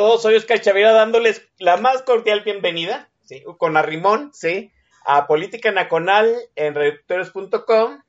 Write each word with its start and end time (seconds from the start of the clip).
Todos, 0.00 0.22
soy 0.22 0.36
Oscar 0.36 0.62
Chavira 0.62 0.92
dándoles 0.92 1.46
la 1.58 1.76
más 1.76 2.00
cordial 2.00 2.40
bienvenida, 2.40 3.10
con 3.58 3.76
arrimón, 3.76 4.30
¿sí? 4.32 4.72
a 5.04 5.26
Política 5.26 5.72
Nacional 5.72 6.34
en 6.56 6.74
reductores.com. 6.74 8.00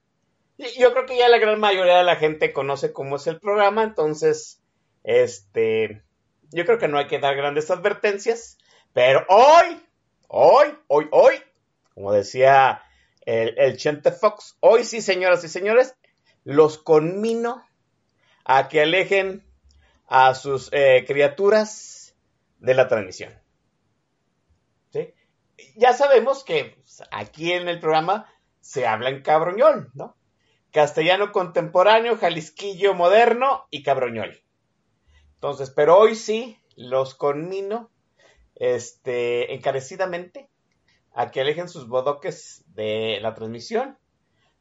Yo 0.79 0.93
creo 0.93 1.05
que 1.05 1.17
ya 1.17 1.27
la 1.27 1.37
gran 1.37 1.59
mayoría 1.59 1.97
de 1.97 2.05
la 2.05 2.15
gente 2.15 2.53
conoce 2.53 2.93
cómo 2.93 3.17
es 3.17 3.27
el 3.27 3.41
programa, 3.41 3.83
entonces, 3.83 4.61
este, 5.03 6.01
yo 6.51 6.65
creo 6.65 6.77
que 6.77 6.87
no 6.87 6.97
hay 6.97 7.07
que 7.07 7.19
dar 7.19 7.35
grandes 7.35 7.69
advertencias, 7.69 8.57
pero 8.93 9.25
hoy, 9.27 9.85
hoy, 10.29 10.67
hoy, 10.87 11.09
hoy, 11.11 11.35
como 11.93 12.13
decía 12.13 12.83
el 13.25 13.75
Chente 13.75 14.13
Fox, 14.13 14.55
hoy 14.61 14.85
sí, 14.85 15.01
señoras 15.01 15.43
y 15.43 15.49
señores, 15.49 15.93
los 16.45 16.77
conmino 16.77 17.61
a 18.45 18.69
que 18.69 18.81
alejen 18.81 19.43
a 20.13 20.35
sus 20.35 20.67
eh, 20.73 21.05
criaturas 21.07 22.17
de 22.59 22.73
la 22.73 22.89
transmisión. 22.89 23.33
¿Sí? 24.91 25.13
Ya 25.77 25.93
sabemos 25.93 26.43
que 26.43 26.75
pues, 26.75 27.01
aquí 27.11 27.53
en 27.53 27.69
el 27.69 27.79
programa 27.79 28.27
se 28.59 28.85
habla 28.85 29.09
en 29.09 29.21
cabroñol, 29.21 29.89
¿no? 29.93 30.17
Castellano 30.73 31.31
contemporáneo, 31.31 32.17
jalisquillo 32.17 32.93
moderno 32.93 33.67
y 33.71 33.83
cabroñol. 33.83 34.43
Entonces, 35.35 35.69
pero 35.69 35.97
hoy 35.97 36.15
sí 36.15 36.59
los 36.75 37.15
conmino 37.15 37.89
este, 38.55 39.53
encarecidamente 39.53 40.49
a 41.13 41.31
que 41.31 41.39
alejen 41.39 41.69
sus 41.69 41.87
bodoques 41.87 42.65
de 42.67 43.19
la 43.21 43.33
transmisión 43.33 43.97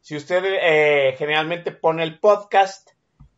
si 0.01 0.15
usted 0.17 0.45
eh, 0.45 1.17
generalmente 1.19 1.73
pone 1.73 2.05
el 2.05 2.21
podcast 2.21 2.91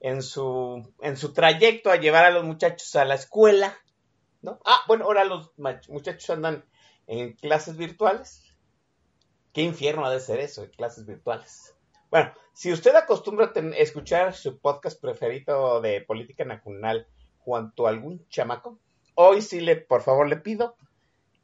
en 0.02 0.20
su, 0.20 0.92
en 1.00 1.16
su 1.16 1.32
trayecto 1.32 1.88
a 1.88 1.96
llevar 1.96 2.24
a 2.24 2.32
los 2.32 2.42
muchachos 2.42 2.96
a 2.96 3.04
la 3.04 3.14
escuela, 3.14 3.78
¿no? 4.40 4.58
Ah, 4.64 4.80
bueno, 4.88 5.04
ahora 5.04 5.24
los 5.24 5.52
muchachos 5.56 6.28
andan 6.28 6.64
en 7.06 7.34
clases 7.34 7.76
virtuales. 7.76 8.42
Qué 9.52 9.62
infierno 9.62 10.04
ha 10.04 10.10
de 10.10 10.18
ser 10.18 10.40
eso, 10.40 10.64
en 10.64 10.70
clases 10.70 11.06
virtuales. 11.06 11.76
Bueno, 12.10 12.34
si 12.52 12.72
usted 12.72 12.96
acostumbra 12.96 13.52
a 13.54 13.60
escuchar 13.76 14.34
su 14.34 14.58
podcast 14.58 15.00
preferido 15.00 15.80
de 15.80 16.00
política 16.00 16.44
nacional 16.44 17.06
junto 17.38 17.86
a 17.86 17.90
algún 17.90 18.26
chamaco, 18.28 18.80
hoy 19.14 19.40
sí 19.40 19.60
le, 19.60 19.76
por 19.76 20.02
favor, 20.02 20.28
le 20.28 20.36
pido 20.36 20.76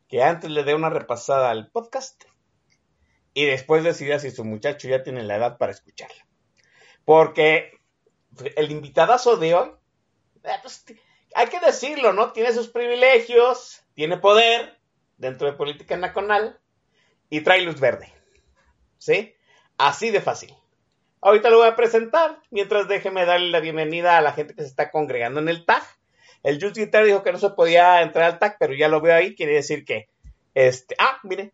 que 0.09 0.25
antes 0.25 0.51
le 0.51 0.65
dé 0.65 0.75
una 0.75 0.91
repasada 0.91 1.51
al 1.51 1.71
podcast 1.71 2.25
y 3.35 3.45
después 3.45 3.85
decida 3.85 4.19
si 4.19 4.33
su 4.33 4.45
muchacho 4.45 4.89
ya 4.89 5.05
tiene 5.05 5.23
la 5.23 5.37
edad 5.37 5.59
para 5.59 5.71
escucharla. 5.71 6.27
Porque 7.05 7.78
el 8.57 8.71
invitadazo 8.71 9.37
de 9.37 9.55
hoy, 9.55 9.71
eh, 10.45 10.51
pues, 10.63 10.85
hay 11.35 11.47
que 11.49 11.61
decirlo, 11.61 12.13
¿no? 12.13 12.33
Tiene 12.33 12.53
sus 12.53 12.69
privilegios, 12.69 13.83
tiene 13.95 14.17
poder 14.17 14.79
dentro 15.17 15.47
de 15.47 15.55
política 15.55 15.97
nacional 15.97 16.59
y 17.31 17.41
trae 17.43 17.63
luz 17.63 17.81
verde. 17.81 18.13
¿Sí? 18.99 19.35
Así 19.77 20.11
de 20.11 20.21
fácil. 20.21 20.55
Ahorita 21.21 21.51
lo 21.51 21.59
voy 21.59 21.69
a 21.69 21.77
presentar, 21.77 22.41
mientras 22.51 22.89
déjeme 22.89 23.25
darle 23.25 23.51
la 23.51 23.61
bienvenida 23.61 24.17
a 24.17 24.21
la 24.21 24.33
gente 24.33 24.55
que 24.55 24.63
se 24.63 24.69
está 24.69 24.91
congregando 24.91 25.41
en 25.41 25.49
el 25.49 25.65
TAG. 25.65 25.83
El 26.45 26.63
Just 26.63 26.77
Guitar 26.77 27.05
dijo 27.05 27.25
que 27.25 27.33
no 27.33 27.39
se 27.39 27.51
podía 27.51 28.03
entrar 28.03 28.25
al 28.25 28.39
TAG, 28.39 28.57
pero 28.59 28.75
ya 28.75 28.89
lo 28.89 29.01
veo 29.01 29.17
ahí, 29.17 29.35
quiere 29.35 29.55
decir 29.55 29.85
que, 29.85 30.09
este, 30.55 30.95
ah, 30.99 31.19
mire, 31.25 31.53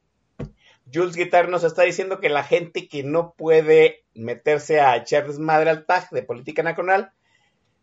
Jules 0.92 1.16
Guitar 1.16 1.48
nos 1.48 1.64
está 1.64 1.82
diciendo 1.82 2.20
que 2.20 2.28
la 2.28 2.44
gente 2.44 2.88
que 2.88 3.02
no 3.02 3.34
puede 3.36 4.04
meterse 4.14 4.80
a 4.80 4.96
echar 4.96 5.26
desmadre 5.26 5.70
al 5.70 5.86
tag 5.86 6.10
de 6.10 6.22
política 6.22 6.62
nacional, 6.62 7.12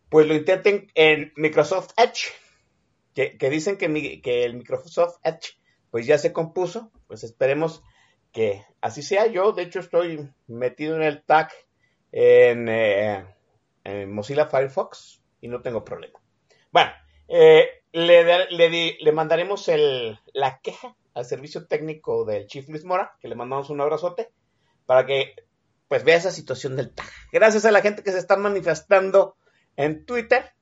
pues 0.09 0.27
lo 0.27 0.35
intenten 0.35 0.91
en 0.93 1.33
Microsoft 1.35 1.91
Edge, 1.97 2.31
que, 3.13 3.49
dicen 3.49 3.77
que, 3.77 3.85
el 4.45 4.55
Microsoft 4.55 5.17
Edge 5.23 5.57
pues 5.89 6.05
ya 6.05 6.17
se 6.17 6.31
compuso, 6.31 6.91
pues 7.07 7.23
esperemos 7.23 7.83
que 8.31 8.63
así 8.79 9.01
sea. 9.01 9.27
Yo, 9.27 9.51
de 9.51 9.63
hecho, 9.63 9.79
estoy 9.79 10.29
metido 10.47 10.95
en 10.95 11.01
el 11.01 11.23
tag 11.23 11.51
en, 12.11 12.67
eh, 12.69 13.25
Mozilla 14.07 14.45
Firefox 14.45 15.21
y 15.41 15.49
no 15.49 15.61
tengo 15.61 15.83
problema. 15.83 16.19
Bueno, 16.71 16.91
eh, 17.27 17.83
le, 17.91 18.23
le, 18.49 18.97
le, 18.99 19.11
mandaremos 19.11 19.67
el, 19.67 20.17
la 20.33 20.59
queja 20.59 20.95
al 21.13 21.25
servicio 21.25 21.67
técnico 21.67 22.25
del 22.25 22.47
Chief 22.47 22.67
Luis 22.69 22.83
Mora, 22.83 23.15
que 23.19 23.27
le 23.27 23.35
mandamos 23.35 23.69
un 23.69 23.81
abrazote, 23.81 24.31
para 24.85 25.05
que 25.05 25.35
pues 25.87 26.03
vea 26.03 26.15
esa 26.15 26.31
situación 26.31 26.75
del 26.75 26.93
TAG. 26.93 27.05
Gracias 27.33 27.65
a 27.65 27.71
la 27.71 27.81
gente 27.81 28.03
que 28.03 28.11
se 28.11 28.17
está 28.17 28.37
manifestando 28.37 29.35
en 29.75 30.05
Twitter, 30.05 30.53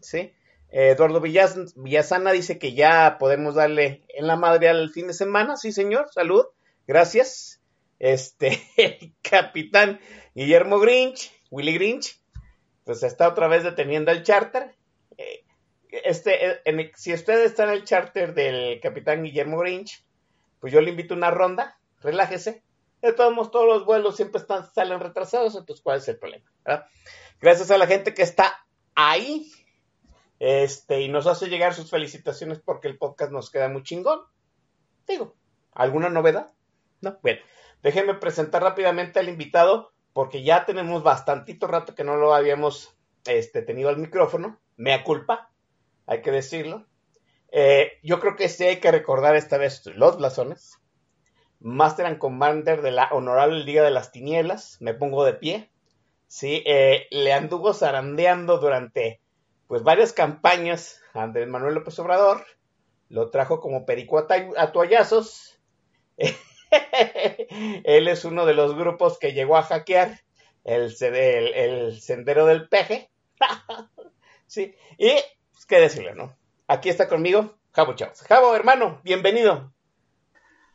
¿sí? 0.00 0.32
Eduardo 0.70 1.20
Villasana 1.20 2.32
dice 2.32 2.58
que 2.58 2.74
ya 2.74 3.16
podemos 3.18 3.54
darle 3.54 4.04
en 4.08 4.26
la 4.26 4.36
madre 4.36 4.68
al 4.68 4.90
fin 4.90 5.06
de 5.06 5.14
semana, 5.14 5.56
sí 5.56 5.72
señor, 5.72 6.08
salud, 6.12 6.44
gracias. 6.86 7.60
Este, 7.98 8.62
el 8.76 9.14
capitán 9.22 10.00
Guillermo 10.34 10.78
Grinch, 10.78 11.32
Willy 11.50 11.74
Grinch, 11.74 12.20
pues 12.84 13.02
está 13.02 13.28
otra 13.28 13.48
vez 13.48 13.64
deteniendo 13.64 14.12
el 14.12 14.22
charter. 14.22 14.74
Este, 15.90 16.60
eh, 16.64 16.92
si 16.96 17.14
usted 17.14 17.44
está 17.44 17.64
en 17.64 17.70
el 17.70 17.84
charter 17.84 18.34
del 18.34 18.80
capitán 18.80 19.22
Guillermo 19.22 19.58
Grinch, 19.58 20.04
pues 20.60 20.72
yo 20.72 20.80
le 20.80 20.90
invito 20.90 21.14
una 21.14 21.30
ronda, 21.30 21.78
relájese. 22.00 22.62
De 23.00 23.12
todos 23.12 23.32
modos, 23.32 23.50
todos 23.50 23.66
los 23.66 23.86
vuelos 23.86 24.16
siempre 24.16 24.40
están, 24.40 24.68
salen 24.72 25.00
retrasados, 25.00 25.54
entonces, 25.54 25.82
¿cuál 25.82 25.98
es 25.98 26.08
el 26.08 26.18
problema? 26.18 26.44
Gracias 27.40 27.70
a 27.70 27.78
la 27.78 27.86
gente 27.86 28.12
que 28.12 28.22
está 28.22 28.66
ahí 28.94 29.50
este, 30.40 31.00
y 31.00 31.08
nos 31.08 31.26
hace 31.26 31.48
llegar 31.48 31.74
sus 31.74 31.90
felicitaciones 31.90 32.58
porque 32.58 32.88
el 32.88 32.98
podcast 32.98 33.30
nos 33.30 33.50
queda 33.50 33.68
muy 33.68 33.82
chingón. 33.82 34.20
Digo, 35.06 35.36
¿alguna 35.72 36.08
novedad? 36.10 36.52
No, 37.00 37.18
bueno, 37.22 37.40
déjenme 37.82 38.14
presentar 38.14 38.62
rápidamente 38.62 39.20
al 39.20 39.28
invitado 39.28 39.92
porque 40.12 40.42
ya 40.42 40.66
tenemos 40.66 41.04
bastantito 41.04 41.68
rato 41.68 41.94
que 41.94 42.02
no 42.02 42.16
lo 42.16 42.34
habíamos 42.34 42.96
este, 43.24 43.62
tenido 43.62 43.88
al 43.88 43.98
micrófono. 43.98 44.60
Mea 44.76 45.04
culpa 45.04 45.50
hay 46.08 46.22
que 46.22 46.32
decirlo. 46.32 46.86
Eh, 47.52 47.92
yo 48.02 48.18
creo 48.18 48.34
que 48.34 48.48
sí 48.48 48.64
hay 48.64 48.80
que 48.80 48.90
recordar 48.90 49.36
esta 49.36 49.58
vez 49.58 49.86
los 49.86 50.16
blasones. 50.16 50.78
Master 51.60 52.06
and 52.06 52.18
Commander 52.18 52.82
de 52.82 52.90
la 52.90 53.08
Honorable 53.12 53.64
Liga 53.64 53.82
de 53.82 53.90
las 53.90 54.10
Tinieblas, 54.10 54.78
me 54.80 54.94
pongo 54.94 55.24
de 55.24 55.34
pie. 55.34 55.70
Sí, 56.26 56.62
eh, 56.66 57.06
le 57.10 57.32
anduvo 57.32 57.74
zarandeando 57.74 58.58
durante 58.58 59.20
pues 59.66 59.82
varias 59.82 60.12
campañas 60.12 61.00
a 61.14 61.24
Andrés 61.24 61.48
Manuel 61.48 61.74
López 61.74 61.98
Obrador. 61.98 62.44
Lo 63.08 63.30
trajo 63.30 63.60
como 63.60 63.84
perico 63.84 64.18
a, 64.18 64.72
toallazos. 64.72 65.58
Él 67.84 68.08
es 68.08 68.24
uno 68.24 68.46
de 68.46 68.54
los 68.54 68.74
grupos 68.74 69.18
que 69.18 69.32
llegó 69.32 69.56
a 69.56 69.62
hackear 69.62 70.20
el, 70.64 70.94
el, 71.00 71.54
el 71.54 72.00
sendero 72.00 72.46
del 72.46 72.68
peje. 72.68 73.10
sí, 74.46 74.74
y 74.98 75.12
qué 75.66 75.76
decirle, 75.80 76.14
¿no? 76.14 76.34
Aquí 76.66 76.88
está 76.88 77.08
conmigo 77.08 77.54
Jabo 77.72 77.94
Chavos. 77.94 78.20
Jabo, 78.22 78.54
hermano, 78.54 79.00
bienvenido. 79.04 79.72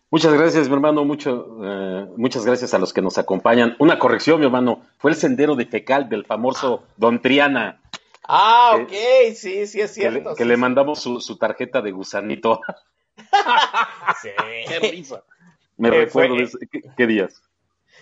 Muchas 0.09 0.33
gracias, 0.33 0.68
mi 0.69 0.75
hermano. 0.75 1.03
Mucho, 1.06 1.57
eh, 1.63 2.07
muchas 2.18 2.45
gracias 2.45 2.74
a 2.74 2.80
los 2.80 2.94
que 2.94 3.01
nos 3.01 3.18
acompañan. 3.18 3.75
Una 3.80 3.97
corrección, 3.97 4.39
mi 4.39 4.45
hermano. 4.45 4.85
Fue 5.00 5.12
el 5.12 5.18
sendero 5.18 5.56
de 5.56 5.65
fecal 5.65 6.07
del 6.07 6.25
famoso 6.25 6.83
Don 6.97 7.19
Triana. 7.21 7.81
Ah, 8.27 8.77
ok, 8.80 8.91
sí, 9.35 9.65
sí 9.68 9.81
es 9.81 9.94
Que, 9.95 10.09
le, 10.09 10.12
cierto. 10.21 10.35
que 10.35 10.44
sí, 10.44 10.50
le 10.50 10.56
mandamos 10.57 11.01
su, 11.01 11.19
su 11.19 11.38
tarjeta 11.38 11.81
de 11.81 11.91
gusanito. 11.91 12.62
Sí. 14.21 14.30
¡Qué 14.68 14.80
risa! 14.80 15.24
Me 15.77 15.89
Eh, 15.89 15.91
recuerdo 16.06 16.35
fue- 16.35 16.45
de 16.59 16.68
¿qué, 16.68 16.81
qué 16.95 17.07
días? 17.07 17.41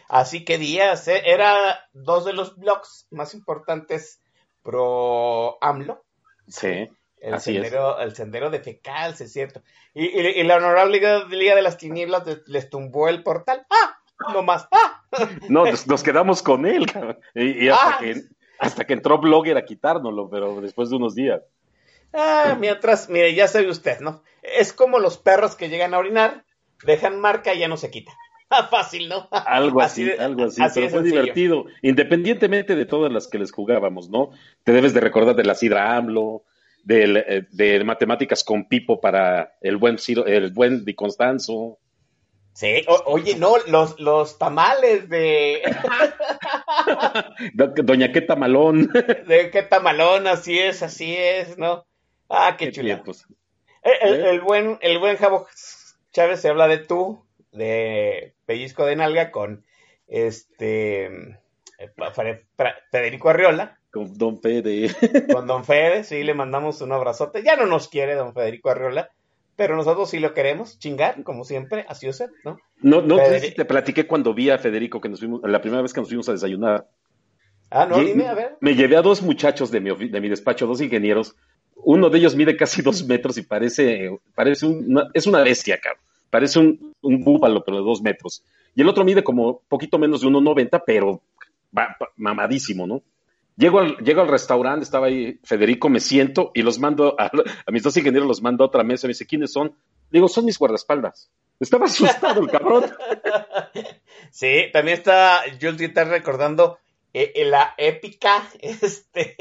Así 0.09 0.43
que 0.45 0.57
días, 0.57 1.07
¿eh? 1.07 1.21
era 1.25 1.87
dos 1.93 2.25
de 2.25 2.33
los 2.33 2.57
blogs 2.57 3.07
más 3.11 3.33
importantes 3.33 4.21
pro 4.63 5.57
AMLO. 5.61 6.03
Sí, 6.47 6.89
El 7.19 7.33
Así 7.35 7.55
es. 7.55 7.61
sendero, 7.63 7.99
el 7.99 8.15
sendero 8.15 8.49
de 8.49 8.59
fecal, 8.59 9.15
sí 9.15 9.25
es 9.25 9.33
cierto. 9.33 9.61
Y, 9.93 10.05
y- 10.05 10.39
y 10.39 10.43
la 10.43 10.57
honorable 10.57 10.93
Liga, 10.93 11.25
Liga 11.29 11.55
de 11.55 11.61
las 11.61 11.77
Tinieblas 11.77 12.25
les, 12.25 12.47
les 12.47 12.69
tumbó 12.69 13.07
el 13.09 13.23
portal. 13.23 13.65
¡Ah! 13.69 13.97
No 14.33 14.41
más. 14.43 14.67
¡Ah! 14.71 15.03
No, 15.49 15.65
nos, 15.65 15.87
nos 15.87 16.03
quedamos 16.03 16.41
con 16.41 16.65
él. 16.65 16.85
Y, 17.35 17.65
y 17.65 17.69
hasta, 17.69 17.89
Ah. 17.95 17.97
que, 17.99 18.21
hasta 18.59 18.85
que 18.85 18.93
entró 18.93 19.17
Blogger 19.19 19.57
a 19.57 19.65
quitárnoslo, 19.65 20.29
pero 20.29 20.61
después 20.61 20.89
de 20.89 20.95
unos 20.95 21.15
días. 21.15 21.41
Ah, 22.13 22.55
mientras, 22.59 23.09
mire, 23.09 23.33
ya 23.35 23.47
sabe 23.47 23.69
usted, 23.69 23.99
¿no? 23.99 24.23
Es 24.41 24.73
como 24.73 24.99
los 24.99 25.17
perros 25.17 25.55
que 25.55 25.69
llegan 25.69 25.93
a 25.93 25.97
orinar, 25.99 26.43
dejan 26.83 27.19
marca 27.19 27.53
y 27.53 27.59
ya 27.59 27.67
no 27.67 27.77
se 27.77 27.89
quita. 27.91 28.11
Fácil, 28.69 29.09
¿no? 29.09 29.27
Algo 29.31 29.81
así, 29.81 30.03
de- 30.03 30.19
algo 30.19 30.45
así, 30.45 30.61
así 30.61 30.75
pero 30.75 30.85
de 30.87 30.91
fue 30.91 30.99
sencillo. 31.01 31.21
divertido, 31.21 31.65
independientemente 31.81 32.75
de 32.75 32.85
todas 32.85 33.11
las 33.11 33.27
que 33.27 33.39
les 33.39 33.51
jugábamos, 33.51 34.09
¿no? 34.09 34.31
Te 34.63 34.71
debes 34.71 34.93
de 34.93 34.99
recordar 35.01 35.35
de 35.35 35.43
la 35.43 35.55
Sidra 35.55 35.95
AMLO, 35.95 36.43
del, 36.83 37.17
eh, 37.17 37.47
de 37.51 37.83
matemáticas 37.83 38.43
con 38.43 38.67
Pipo 38.67 38.99
para 38.99 39.53
el 39.61 39.77
buen 39.77 39.97
Ciro- 39.97 40.25
el 40.25 40.51
buen 40.51 40.83
Di 40.83 40.93
Constanzo. 40.95 41.77
Sí, 42.53 42.83
o- 42.87 43.03
oye, 43.05 43.37
no, 43.37 43.53
los, 43.67 43.97
los 43.99 44.37
tamales 44.37 45.07
de, 45.07 45.61
Do- 47.53 47.73
Doña 47.83 48.11
Queta 48.11 48.35
Malón. 48.35 48.87
de 49.27 49.49
qué 49.51 49.63
tamalón, 49.63 50.27
así 50.27 50.59
es, 50.59 50.83
así 50.83 51.15
es, 51.15 51.57
¿no? 51.57 51.85
Ah, 52.29 52.55
qué, 52.57 52.71
chula. 52.71 52.95
tiempos. 52.95 53.25
El, 53.83 54.09
el- 54.15 54.25
¿Eh? 54.25 54.29
el 54.31 54.41
buen, 54.41 54.77
el 54.81 54.99
buen 54.99 55.17
Javo 55.17 55.47
Chávez 56.11 56.41
se 56.41 56.49
habla 56.49 56.67
de 56.67 56.79
tú, 56.79 57.23
de 57.51 58.33
pellizco 58.45 58.85
de 58.85 58.95
nalga 58.95 59.31
con 59.31 59.63
este 60.07 61.05
eh, 61.77 61.91
Federico 62.91 63.29
Arriola, 63.29 63.77
Con 63.91 64.17
Don 64.17 64.41
Fede. 64.41 64.89
con 65.31 65.47
Don 65.47 65.63
Fede, 65.65 66.03
sí, 66.03 66.23
le 66.23 66.33
mandamos 66.33 66.81
un 66.81 66.91
abrazote. 66.91 67.43
Ya 67.43 67.55
no 67.55 67.65
nos 67.65 67.87
quiere 67.87 68.15
Don 68.15 68.33
Federico 68.33 68.69
Arriola, 68.69 69.09
pero 69.55 69.75
nosotros 69.75 70.09
sí 70.09 70.19
lo 70.19 70.33
queremos, 70.33 70.79
chingar, 70.79 71.23
como 71.23 71.43
siempre, 71.43 71.85
así 71.87 72.07
usted, 72.09 72.29
¿no? 72.43 72.57
No, 72.81 73.01
no 73.01 73.17
sé 73.17 73.25
Federico. 73.25 73.47
si 73.47 73.55
te 73.55 73.65
platiqué 73.65 74.07
cuando 74.07 74.33
vi 74.33 74.49
a 74.49 74.57
Federico 74.57 74.99
que 75.01 75.09
nos 75.09 75.19
fuimos, 75.19 75.41
la 75.43 75.61
primera 75.61 75.81
vez 75.81 75.93
que 75.93 76.01
nos 76.01 76.09
fuimos 76.09 76.27
a 76.29 76.33
desayunar. 76.33 76.87
Ah, 77.69 77.85
no, 77.85 77.97
Lle- 77.97 78.05
dime, 78.07 78.27
a 78.27 78.33
ver. 78.33 78.57
Me 78.59 78.75
llevé 78.75 78.97
a 78.97 79.01
dos 79.01 79.21
muchachos 79.21 79.71
de 79.71 79.79
mi, 79.79 80.09
de 80.09 80.19
mi 80.21 80.27
despacho, 80.29 80.67
dos 80.67 80.81
ingenieros. 80.81 81.35
Uno 81.75 82.09
de 82.09 82.17
ellos 82.17 82.35
mide 82.35 82.57
casi 82.57 82.81
dos 82.81 83.05
metros 83.05 83.37
y 83.37 83.43
parece, 83.43 84.09
parece 84.35 84.65
una, 84.65 85.09
es 85.13 85.25
una 85.25 85.41
bestia, 85.41 85.79
cabrón. 85.79 86.03
Parece 86.31 86.57
un, 86.57 86.95
un 87.01 87.23
búfalo, 87.23 87.63
pero 87.63 87.77
de 87.77 87.83
dos 87.83 88.01
metros. 88.01 88.43
Y 88.73 88.81
el 88.81 88.89
otro 88.89 89.03
mide 89.03 89.23
como 89.23 89.61
poquito 89.67 89.99
menos 89.99 90.21
de 90.21 90.27
1,90, 90.27 90.81
pero 90.85 91.21
va- 91.77 91.95
va- 92.01 92.09
mamadísimo, 92.15 92.87
¿no? 92.87 93.03
Llego 93.57 93.79
al, 93.79 93.97
llego 93.97 94.21
al 94.21 94.29
restaurante, 94.29 94.83
estaba 94.83 95.07
ahí 95.07 95.37
Federico, 95.43 95.89
me 95.89 95.99
siento 95.99 96.51
y 96.55 96.63
los 96.63 96.79
mando 96.79 97.15
a, 97.19 97.25
a 97.25 97.71
mis 97.71 97.83
dos 97.83 97.95
ingenieros, 97.97 98.27
los 98.27 98.41
mando 98.41 98.63
a 98.63 98.67
otra 98.67 98.83
mesa. 98.83 99.05
Me 99.05 99.11
dice, 99.11 99.27
¿quiénes 99.27 99.51
son? 99.51 99.75
Digo, 100.09 100.27
son 100.27 100.45
mis 100.45 100.57
guardaespaldas. 100.57 101.29
Estaba 101.59 101.85
asustado 101.85 102.41
el 102.41 102.49
cabrón. 102.49 102.85
Sí, 104.31 104.65
también 104.71 104.97
está 104.97 105.41
Jules 105.59 105.77
Dieter 105.77 106.07
recordando 106.07 106.77
eh, 107.13 107.33
eh, 107.35 107.45
la 107.45 107.73
épica, 107.77 108.47
este, 108.61 109.35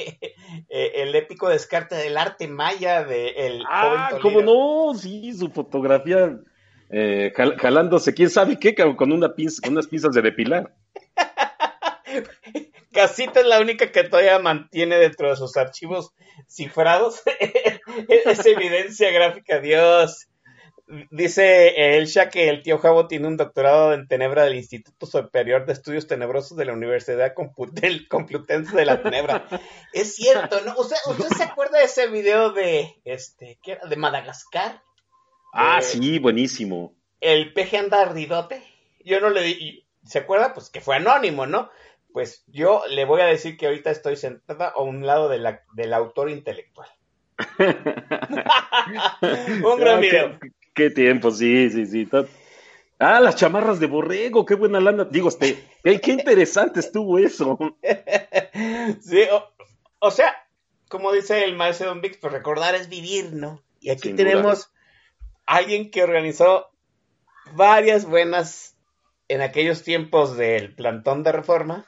eh, 0.69 0.93
el 0.97 1.15
épico 1.15 1.49
descarte 1.49 1.95
del 1.95 2.17
arte 2.17 2.49
maya 2.49 3.05
de 3.05 3.29
el 3.47 3.63
Ah, 3.69 4.11
¿cómo 4.21 4.43
no? 4.43 4.93
Sí, 4.99 5.33
su 5.35 5.49
fotografía 5.51 6.39
eh, 6.91 7.33
jal- 7.37 7.57
jalándose, 7.59 8.15
quién 8.15 8.31
sabe 8.31 8.59
qué, 8.59 8.75
con 8.75 8.97
con 8.97 9.13
unas 9.13 9.33
pinzas 9.35 10.13
de 10.13 10.23
depilar. 10.23 10.75
Casita 12.93 13.41
es 13.41 13.47
la 13.47 13.61
única 13.61 13.93
que 13.93 14.05
todavía 14.05 14.39
mantiene 14.41 14.97
dentro 14.97 15.31
de 15.31 15.37
sus 15.37 15.57
archivos 15.57 16.13
cifrados 16.49 17.23
esa 18.09 18.49
evidencia 18.49 19.11
gráfica, 19.13 19.61
Dios. 19.61 20.27
Dice 21.13 21.97
Elsha 21.97 22.31
que 22.31 22.49
el 22.49 22.65
tío 22.65 22.79
Javo 22.79 23.07
tiene 23.07 23.29
un 23.29 23.37
doctorado 23.37 23.93
en 23.95 24.09
tenebra 24.09 24.43
del 24.43 24.57
Instituto 24.57 25.07
Superior 25.07 25.65
de 25.65 25.73
Estudios 25.73 26.09
Tenebrosos 26.09 26.57
de 26.57 26.65
la 26.65 26.73
Universidad 26.73 27.33
Complutense 27.33 28.77
de 28.77 28.85
la 28.85 29.01
Tenebra. 29.01 29.47
Es 29.93 30.17
cierto, 30.17 30.61
¿no? 30.63 30.75
¿Usted, 30.77 30.97
usted 31.07 31.29
se 31.37 31.45
acuerda 31.45 31.79
de 31.79 31.85
ese 31.85 32.09
video 32.09 32.51
de, 32.51 32.97
este, 33.05 33.61
¿qué 33.63 33.73
era? 33.73 33.87
De 33.87 33.95
Madagascar? 33.95 34.83
Ah, 35.53 35.81
Eh, 35.81 35.83
sí, 35.83 36.19
buenísimo. 36.19 36.95
el 37.21 37.53
peje 37.53 37.79
anda 37.79 38.01
ardidote. 38.03 38.63
Yo 39.05 39.21
no 39.21 39.31
le 39.31 39.43
di, 39.43 39.87
¿se 40.05 40.19
acuerda? 40.19 40.53
Pues 40.55 40.71
que 40.71 40.81
fue 40.81 40.97
anónimo, 40.97 41.47
¿no? 41.47 41.71
Pues 42.13 42.45
yo 42.49 42.83
le 42.89 43.05
voy 43.05 43.21
a 43.21 43.27
decir 43.27 43.57
que 43.57 43.67
ahorita 43.67 43.91
estoy 43.91 44.17
sentada 44.17 44.69
a 44.69 44.81
un 44.83 45.07
lado 45.07 45.29
de 45.29 45.39
la, 45.39 45.63
del 45.75 45.93
autor 45.95 46.31
intelectual. 46.31 46.89
un 49.65 49.81
gran 49.81 49.99
Ah, 49.99 50.01
video. 50.01 50.39
Qué, 50.41 50.51
qué 50.75 50.91
tiempo, 50.91 51.31
sí, 51.31 51.71
sí, 51.71 51.87
sí. 51.87 52.09
Ah, 52.99 53.21
las 53.21 53.37
chamarras 53.37 53.81
de 53.81 53.87
borrego, 53.87 54.45
qué 54.45 54.55
buena 54.55 54.81
lana. 54.81 55.05
Digo, 55.05 55.29
este, 55.29 55.65
qué, 55.83 56.01
qué 56.01 56.13
interesante 56.13 56.81
estuvo 56.81 57.19
eso. 57.19 57.59
Sí, 59.01 59.23
o, 59.33 59.49
o 60.01 60.11
sea, 60.11 60.35
como 60.89 61.13
dice 61.13 61.45
el 61.45 61.57
maestro 61.57 61.87
Don 61.89 62.01
Vix, 62.01 62.17
pues 62.19 62.33
recordar 62.33 62.75
es 62.75 62.89
vivir, 62.89 63.33
¿no? 63.33 63.63
Y 63.81 63.91
aquí 63.91 64.09
Sin 64.09 64.17
tenemos 64.17 64.71
alguien 65.57 65.91
que 65.91 66.03
organizó 66.03 66.67
varias 67.55 68.05
buenas 68.07 68.77
en 69.29 69.41
aquellos 69.43 69.83
tiempos 69.83 70.37
del 70.37 70.75
plantón 70.75 71.23
de 71.23 71.33
reforma 71.33 71.87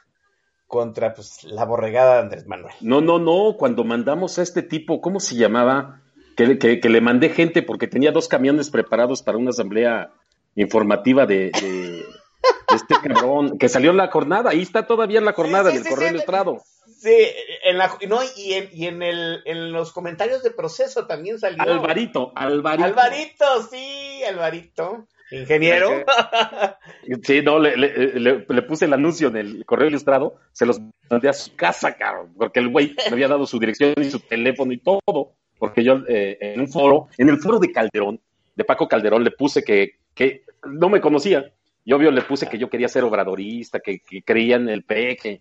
contra 0.67 1.15
pues 1.15 1.45
la 1.45 1.65
borregada 1.65 2.15
de 2.15 2.21
Andrés 2.23 2.47
Manuel. 2.47 2.75
No, 2.81 3.01
no, 3.01 3.19
no, 3.19 3.57
cuando 3.59 3.85
mandamos 3.85 4.39
a 4.39 4.43
este 4.43 4.63
tipo, 4.63 5.01
¿cómo 5.01 5.21
se 5.21 5.37
llamaba? 5.37 6.01
Que, 6.37 6.47
le- 6.47 6.59
que, 6.59 6.81
que 6.81 6.89
le 6.89 7.01
mandé 7.01 7.29
gente 7.29 7.63
porque 7.63 7.87
tenía 7.87 8.11
dos 8.11 8.27
camiones 8.27 8.71
preparados 8.71 9.23
para 9.23 9.39
una 9.39 9.51
asamblea 9.51 10.11
informativa 10.55 11.27
de, 11.27 11.51
de- 11.61 12.05
de 12.71 12.77
este 12.77 12.95
cabrón, 13.03 13.59
que 13.59 13.69
salió 13.69 13.91
en 13.91 13.99
la 13.99 14.09
jornada, 14.11 14.51
ahí 14.51 14.63
está 14.63 14.87
todavía 14.87 15.19
en 15.19 15.27
la 15.27 15.35
jornada 15.35 15.71
Sí, 15.71 15.77
sí, 15.77 15.77
del 15.77 15.85
sí, 15.85 15.91
correo 15.91 16.09
sí. 16.09 16.15
ilustrado. 16.15 16.63
Sí, 17.03 17.17
en 17.65 17.79
la, 17.79 17.99
no, 18.09 18.21
y, 18.37 18.53
en, 18.53 18.69
y 18.73 18.87
en, 18.87 19.03
el, 19.03 19.43
en 19.45 19.73
los 19.73 19.93
comentarios 19.93 20.45
de 20.45 20.53
proceso 20.53 21.05
también 21.09 21.39
salió. 21.41 21.61
Alvarito, 21.63 22.31
Alvarito. 22.37 22.85
Alvarito, 22.87 23.45
sí, 23.69 24.23
Alvarito. 24.29 25.09
Ingeniero. 25.33 26.05
Sí, 27.23 27.43
no, 27.43 27.59
le, 27.59 27.77
le- 27.77 28.21
le- 28.21 28.47
le 28.49 28.63
puse 28.63 28.85
el 28.85 28.93
anuncio 28.93 29.29
en 29.29 29.37
el 29.37 29.65
correo 29.65 29.89
ilustrado, 29.89 30.37
se 30.53 30.67
los 30.67 30.81
mandé 31.11 31.29
a 31.29 31.33
su 31.33 31.57
casa, 31.57 31.97
cabrón, 31.97 32.33
porque 32.37 32.61
el 32.61 32.69
güey 32.69 32.95
me 33.09 33.13
había 33.15 33.29
dado 33.29 33.47
su 33.47 33.59
dirección 33.59 33.95
y 33.97 34.05
su 34.11 34.21
teléfono 34.21 34.73
y 34.73 34.79
todo, 34.79 35.33
porque 35.59 35.83
yo 35.83 36.01
eh, 36.09 36.39
en 36.41 36.61
un 36.61 36.69
foro, 36.69 37.09
en 37.19 37.29
el 37.31 37.39
foro 37.39 37.59
de 37.59 37.73
Calderón, 37.73 38.21
de 38.55 38.65
Paco 38.65 38.87
Calderón, 38.89 39.25
le 39.25 39.31
puse 39.33 39.65
que, 39.65 39.93
que 40.15 40.45
no 40.67 40.89
me 40.89 41.01
conocía, 41.01 41.51
y 41.85 41.93
obvio 41.95 42.11
le 42.11 42.23
puse 42.23 42.49
que 42.49 42.59
yo 42.59 42.69
quería 42.71 42.89
ser 42.89 43.03
obradorista, 43.05 43.81
que, 43.81 43.99
que 44.01 44.23
creía 44.23 44.57
en 44.57 44.69
el 44.69 44.85
peje. 44.85 45.41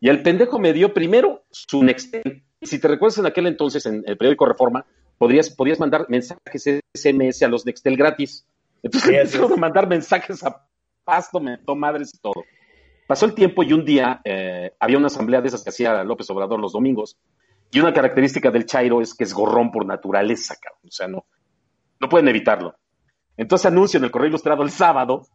Y 0.00 0.08
el 0.08 0.22
pendejo 0.22 0.58
me 0.58 0.72
dio 0.72 0.94
primero 0.94 1.44
su 1.50 1.82
Nextel. 1.82 2.44
Si 2.62 2.80
te 2.80 2.88
recuerdas 2.88 3.18
en 3.18 3.26
aquel 3.26 3.46
entonces, 3.46 3.84
en 3.86 4.04
el 4.06 4.16
periódico 4.16 4.46
Reforma, 4.46 4.86
podrías, 5.16 5.50
podías 5.50 5.80
mandar 5.80 6.06
mensajes 6.08 6.80
SMS 6.94 7.42
a 7.42 7.48
los 7.48 7.66
Nextel 7.66 7.96
gratis. 7.96 8.46
Entonces 8.82 9.10
empezaron 9.12 9.52
a 9.52 9.56
mandar 9.56 9.88
mensajes 9.88 10.42
a 10.44 10.64
pasto, 11.04 11.40
me 11.40 11.58
madres 11.76 12.12
y 12.14 12.18
todo. 12.18 12.44
Pasó 13.06 13.24
el 13.24 13.34
tiempo 13.34 13.62
y 13.62 13.72
un 13.72 13.84
día 13.84 14.20
eh, 14.24 14.72
había 14.78 14.98
una 14.98 15.06
asamblea 15.06 15.40
de 15.40 15.48
esas 15.48 15.64
que 15.64 15.70
hacía 15.70 16.04
López 16.04 16.28
Obrador 16.30 16.60
los 16.60 16.72
domingos. 16.72 17.16
Y 17.70 17.80
una 17.80 17.92
característica 17.92 18.50
del 18.50 18.66
Chairo 18.66 19.00
es 19.00 19.14
que 19.14 19.24
es 19.24 19.32
gorrón 19.32 19.70
por 19.70 19.86
naturaleza, 19.86 20.56
cabrón. 20.60 20.88
O 20.88 20.90
sea, 20.90 21.08
no, 21.08 21.24
no 22.00 22.08
pueden 22.08 22.28
evitarlo. 22.28 22.76
Entonces 23.36 23.66
anuncio 23.66 23.98
en 23.98 24.04
el 24.04 24.10
correo 24.10 24.28
ilustrado 24.28 24.62
el 24.62 24.70
sábado 24.70 25.26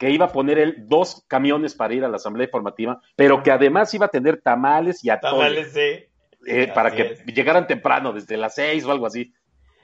que 0.00 0.10
iba 0.10 0.24
a 0.24 0.32
poner 0.32 0.58
él 0.58 0.76
dos 0.88 1.24
camiones 1.28 1.74
para 1.74 1.94
ir 1.94 2.04
a 2.04 2.08
la 2.08 2.16
asamblea 2.16 2.46
informativa, 2.46 3.00
pero 3.16 3.42
que 3.42 3.52
además 3.52 3.92
iba 3.94 4.06
a 4.06 4.10
tener 4.10 4.40
tamales 4.40 5.04
y 5.04 5.10
atole, 5.10 5.30
Tamales, 5.62 5.72
sí. 5.74 6.06
eh, 6.46 6.68
para 6.74 6.88
Así 6.88 6.96
que 6.96 7.02
es. 7.12 7.24
llegaran 7.26 7.66
temprano, 7.66 8.12
desde 8.12 8.36
las 8.38 8.54
seis 8.54 8.84
o 8.86 8.90
algo 8.90 9.06
así. 9.06 9.32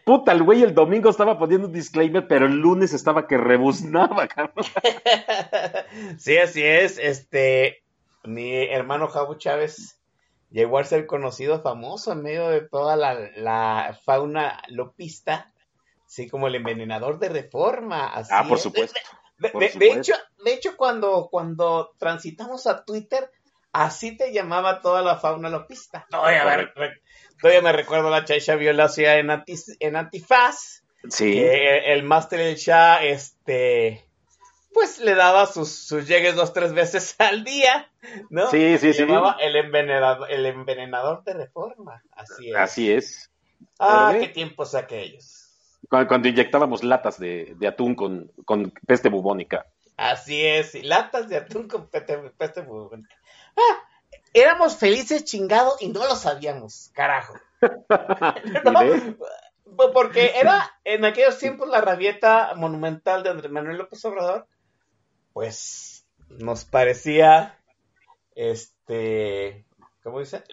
Puta, 0.04 0.32
el 0.32 0.42
güey 0.42 0.62
el 0.62 0.74
domingo 0.74 1.10
estaba 1.10 1.38
poniendo 1.38 1.66
un 1.66 1.72
disclaimer, 1.72 2.26
pero 2.26 2.46
el 2.46 2.54
lunes 2.56 2.94
estaba 2.94 3.26
que 3.26 3.36
rebuznaba, 3.36 4.26
cabrón. 4.34 4.64
sí, 6.18 6.38
así 6.38 6.62
es. 6.62 6.98
Este, 6.98 7.82
mi 8.24 8.52
hermano 8.54 9.08
Javo 9.08 9.34
Chávez 9.34 10.00
llegó 10.50 10.78
a 10.78 10.84
ser 10.84 11.06
conocido, 11.06 11.60
famoso 11.60 12.12
en 12.12 12.22
medio 12.22 12.48
de 12.48 12.62
toda 12.62 12.96
la, 12.96 13.14
la 13.36 13.98
fauna 14.04 14.62
lopista 14.68 15.52
Sí, 16.08 16.28
como 16.28 16.46
el 16.46 16.54
envenenador 16.54 17.18
de 17.18 17.28
reforma. 17.28 18.06
Así 18.06 18.30
Ah, 18.32 18.44
por 18.48 18.58
es. 18.58 18.62
supuesto. 18.62 18.98
De, 19.38 19.50
hecho, 19.92 20.14
de 20.44 20.52
hecho 20.54 20.76
cuando, 20.76 21.28
cuando 21.30 21.92
transitamos 21.98 22.66
a 22.66 22.84
Twitter, 22.84 23.30
así 23.72 24.16
te 24.16 24.32
llamaba 24.32 24.80
toda 24.80 25.02
la 25.02 25.16
fauna 25.16 25.50
lopista. 25.50 26.06
Todavía, 26.10 26.44
me, 26.44 26.56
re- 26.56 27.02
todavía 27.40 27.62
me 27.62 27.72
recuerdo 27.72 28.08
la 28.10 28.24
chacha 28.24 28.54
violencia 28.56 29.18
en, 29.18 29.30
anti, 29.30 29.54
en 29.80 29.96
Antifaz, 29.96 30.82
Sí. 31.08 31.34
que 31.34 31.92
el 31.92 32.02
máster 32.02 32.38
del 32.40 32.56
Shah, 32.56 33.04
este, 33.04 34.04
pues 34.72 34.98
le 34.98 35.14
daba 35.14 35.46
sus, 35.46 35.70
sus 35.72 36.08
llegues 36.08 36.34
dos, 36.34 36.52
tres 36.52 36.72
veces 36.72 37.14
al 37.18 37.44
día, 37.44 37.90
¿no? 38.30 38.50
Sí, 38.50 38.78
sí, 38.78 38.92
Se 38.92 38.94
sí. 38.94 39.06
llamaba 39.06 39.36
el 39.40 39.54
envenenador, 39.56 40.30
el 40.30 40.46
envenenador 40.46 41.22
de 41.24 41.34
reforma. 41.34 42.02
Así 42.12 42.50
es. 42.50 42.56
Así 42.56 42.92
es. 42.92 43.30
Ah, 43.78 44.08
Pero 44.12 44.20
qué 44.24 44.28
tiempos 44.32 44.74
aquellos. 44.74 45.35
Cuando, 45.88 46.08
cuando 46.08 46.28
inyectábamos 46.28 46.82
latas 46.82 47.18
de, 47.18 47.54
de 47.58 47.68
atún 47.68 47.94
con, 47.94 48.32
con 48.44 48.72
peste 48.86 49.08
bubónica. 49.08 49.66
Así 49.96 50.44
es, 50.44 50.74
y 50.74 50.82
latas 50.82 51.28
de 51.28 51.36
atún 51.38 51.68
con 51.68 51.88
peste, 51.88 52.16
peste 52.36 52.60
bubónica. 52.60 53.14
Ah, 53.56 53.88
éramos 54.34 54.76
felices 54.76 55.24
chingado 55.24 55.76
y 55.80 55.88
no 55.88 56.00
lo 56.06 56.16
sabíamos, 56.16 56.90
carajo. 56.92 57.34
No, 58.64 58.84
¿Y 58.84 58.90
ves? 58.90 59.02
porque 59.92 60.32
era 60.38 60.78
en 60.84 61.04
aquellos 61.04 61.38
tiempos 61.38 61.68
la 61.68 61.80
rabieta 61.80 62.54
monumental 62.54 63.22
de 63.22 63.30
Andrés 63.30 63.50
Manuel 63.50 63.78
López 63.78 64.04
Obrador, 64.04 64.46
pues 65.32 66.06
nos 66.28 66.64
parecía, 66.64 67.58
este, 68.34 69.64
¿cómo 70.02 70.20
dice? 70.20 70.44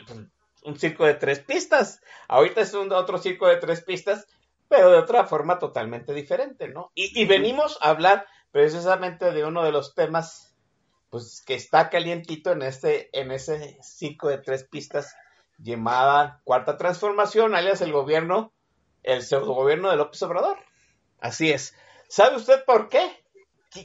Un 0.63 0.79
circo 0.79 1.05
de 1.05 1.15
tres 1.15 1.39
pistas. 1.39 2.01
Ahorita 2.27 2.61
es 2.61 2.73
un 2.73 2.91
otro 2.91 3.17
circo 3.17 3.47
de 3.47 3.57
tres 3.57 3.81
pistas, 3.81 4.27
pero 4.73 4.89
de 4.89 4.97
otra 4.97 5.25
forma 5.25 5.59
totalmente 5.59 6.15
diferente, 6.15 6.67
¿no? 6.67 6.91
Y, 6.95 7.21
y 7.21 7.25
venimos 7.27 7.77
a 7.79 7.89
hablar 7.89 8.25
precisamente 8.49 9.31
de 9.31 9.45
uno 9.45 9.63
de 9.63 9.71
los 9.71 9.93
temas, 9.93 10.55
pues, 11.11 11.43
que 11.45 11.53
está 11.53 11.91
calientito 11.91 12.51
en 12.51 12.63
este, 12.63 13.07
en 13.13 13.29
ese 13.29 13.77
circo 13.83 14.29
de 14.29 14.39
tres 14.39 14.63
pistas 14.63 15.15
llamada 15.59 16.41
Cuarta 16.43 16.75
Transformación, 16.75 17.53
alias 17.53 17.81
el 17.81 17.91
gobierno, 17.91 18.51
el 19.03 19.21
pseudo 19.21 19.53
gobierno 19.53 19.91
de 19.91 19.97
López 19.97 20.23
Obrador. 20.23 20.57
Así 21.19 21.51
es. 21.51 21.75
¿Sabe 22.07 22.37
usted 22.37 22.65
por 22.65 22.89
qué? 22.89 23.23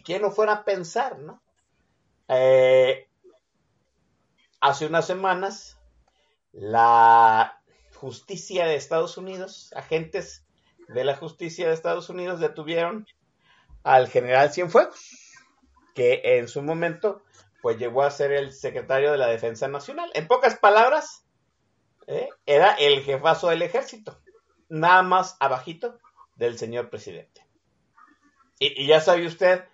Quién 0.02 0.22
no 0.22 0.30
fuera 0.30 0.52
a 0.54 0.64
pensar, 0.64 1.18
¿no? 1.18 1.42
Eh, 2.28 3.10
hace 4.58 4.86
unas 4.86 5.06
semanas, 5.06 5.78
la 6.52 7.60
justicia 7.94 8.64
de 8.64 8.76
Estados 8.76 9.18
Unidos, 9.18 9.70
agentes 9.76 10.47
de 10.88 11.04
la 11.04 11.16
justicia 11.16 11.68
de 11.68 11.74
Estados 11.74 12.08
Unidos 12.08 12.40
detuvieron 12.40 13.06
al 13.84 14.08
general 14.08 14.52
Cienfuegos, 14.52 15.34
que 15.94 16.20
en 16.24 16.48
su 16.48 16.62
momento 16.62 17.22
pues 17.60 17.78
llegó 17.78 18.02
a 18.02 18.10
ser 18.10 18.32
el 18.32 18.52
secretario 18.52 19.12
de 19.12 19.18
la 19.18 19.26
Defensa 19.26 19.68
Nacional. 19.68 20.10
En 20.14 20.26
pocas 20.26 20.58
palabras, 20.58 21.24
¿eh? 22.06 22.28
era 22.46 22.74
el 22.74 23.02
jefazo 23.02 23.48
del 23.48 23.62
ejército, 23.62 24.20
nada 24.68 25.02
más 25.02 25.36
abajito 25.40 25.98
del 26.36 26.58
señor 26.58 26.88
presidente. 26.88 27.46
Y, 28.58 28.86
ya 28.86 29.00
sabe 29.00 29.26
usted 29.26 29.64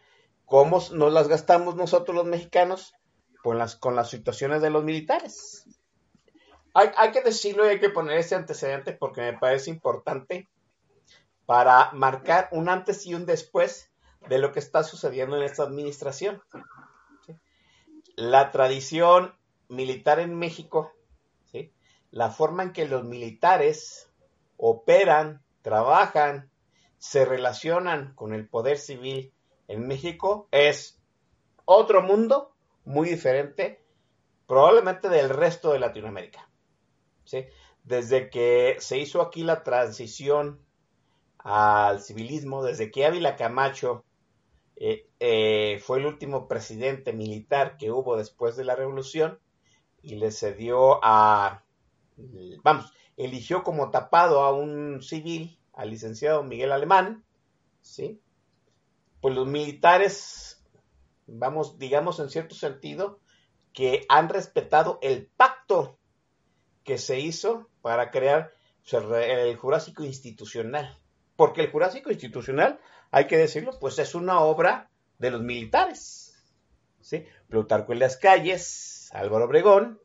cómo 0.45 0.83
nos 0.93 1.13
las 1.13 1.29
gastamos 1.29 1.77
nosotros 1.77 2.15
los 2.15 2.27
mexicanos 2.27 2.95
con 3.43 3.59
las, 3.59 3.77
con 3.77 3.95
las 3.95 4.11
situaciones 4.11 4.63
de 4.63 4.71
los 4.71 4.85
militares. 4.85 5.67
Hay, 6.75 6.91
hay 6.97 7.13
que 7.13 7.23
decirlo 7.23 7.65
y 7.65 7.71
hay 7.71 7.81
que 7.81 7.91
poner 7.91 8.19
ese 8.19 8.35
antecedente 8.35 8.93
porque 8.93 9.21
me 9.21 9.39
parece 9.39 9.71
importante 9.71 10.49
para 11.47 11.91
marcar 11.93 12.49
un 12.53 12.69
antes 12.69 13.07
y 13.07 13.15
un 13.15 13.27
después 13.27 13.91
de 14.29 14.39
lo 14.39 14.53
que 14.53 14.61
está 14.61 14.83
sucediendo 14.83 15.37
en 15.37 15.43
esta 15.43 15.63
administración. 15.63 16.43
La 18.17 18.51
tradición 18.51 19.35
militar 19.69 20.21
en 20.21 20.35
México, 20.37 20.93
la 22.11 22.31
forma 22.31 22.63
en 22.63 22.73
que 22.73 22.87
los 22.87 23.03
militares 23.05 24.09
operan, 24.57 25.43
trabajan, 25.63 26.51
se 26.99 27.25
relacionan 27.25 28.15
con 28.15 28.33
el 28.33 28.49
poder 28.49 28.79
civil 28.79 29.35
en 29.67 29.87
México 29.87 30.49
es 30.53 31.01
otro 31.65 32.03
mundo 32.03 32.55
muy 32.85 33.09
diferente 33.09 33.85
probablemente 34.47 35.09
del 35.09 35.31
resto 35.31 35.73
de 35.73 35.81
Latinoamérica. 35.81 36.49
Desde 37.83 38.31
que 38.31 38.77
se 38.79 38.99
hizo 38.99 39.21
aquí 39.21 39.43
la 39.43 39.63
transición 39.63 40.64
al 41.45 42.01
civilismo, 42.01 42.65
desde 42.65 42.91
que 42.91 43.05
Ávila 43.05 43.37
Camacho 43.37 44.05
eh, 44.77 45.07
eh, 45.21 45.79
fue 45.85 45.99
el 45.99 46.07
último 46.07 46.49
presidente 46.49 47.13
militar 47.13 47.77
que 47.77 47.93
hubo 47.93 48.17
después 48.17 48.57
de 48.57 48.65
la 48.65 48.75
revolución 48.75 49.39
y 50.03 50.17
le 50.17 50.33
cedió 50.33 51.05
a, 51.05 51.63
vamos, 52.63 52.93
eligió 53.17 53.63
como 53.63 53.91
tapado 53.91 54.43
a 54.43 54.53
un 54.53 55.03
civil, 55.03 55.59
al 55.75 55.91
licenciado 55.91 56.43
Miguel 56.43 56.73
Alemán, 56.73 57.25
¿sí? 57.83 58.21
Pues 59.21 59.35
los 59.35 59.47
militares, 59.47 60.65
vamos, 61.27 61.79
digamos 61.79 62.21
en 62.21 62.31
cierto 62.31 62.55
sentido, 62.55 63.21
que 63.75 64.07
han 64.09 64.31
respetado 64.31 64.99
el 65.03 65.27
pacto 65.27 65.99
que 66.85 66.97
se 66.97 67.21
hizo 67.21 67.69
para 67.83 68.11
crear 68.11 68.53
el 68.91 69.57
Jurásico 69.57 70.05
Institucional. 70.05 70.99
Porque 71.37 71.63
el 71.63 71.71
Jurásico 71.71 72.11
Institucional, 72.11 72.81
hay 73.11 73.27
que 73.27 73.37
decirlo, 73.37 73.79
pues 73.81 73.99
es 73.99 74.15
una 74.15 74.41
obra 74.41 74.91
de 75.19 75.31
los 75.31 75.43
militares. 75.43 76.25
¿sí? 77.01 77.27
Plutarco 77.49 77.93
en 77.93 78.01
las 78.01 78.17
calles, 78.17 79.11
Álvaro 79.13 79.45
Obregón, 79.45 80.01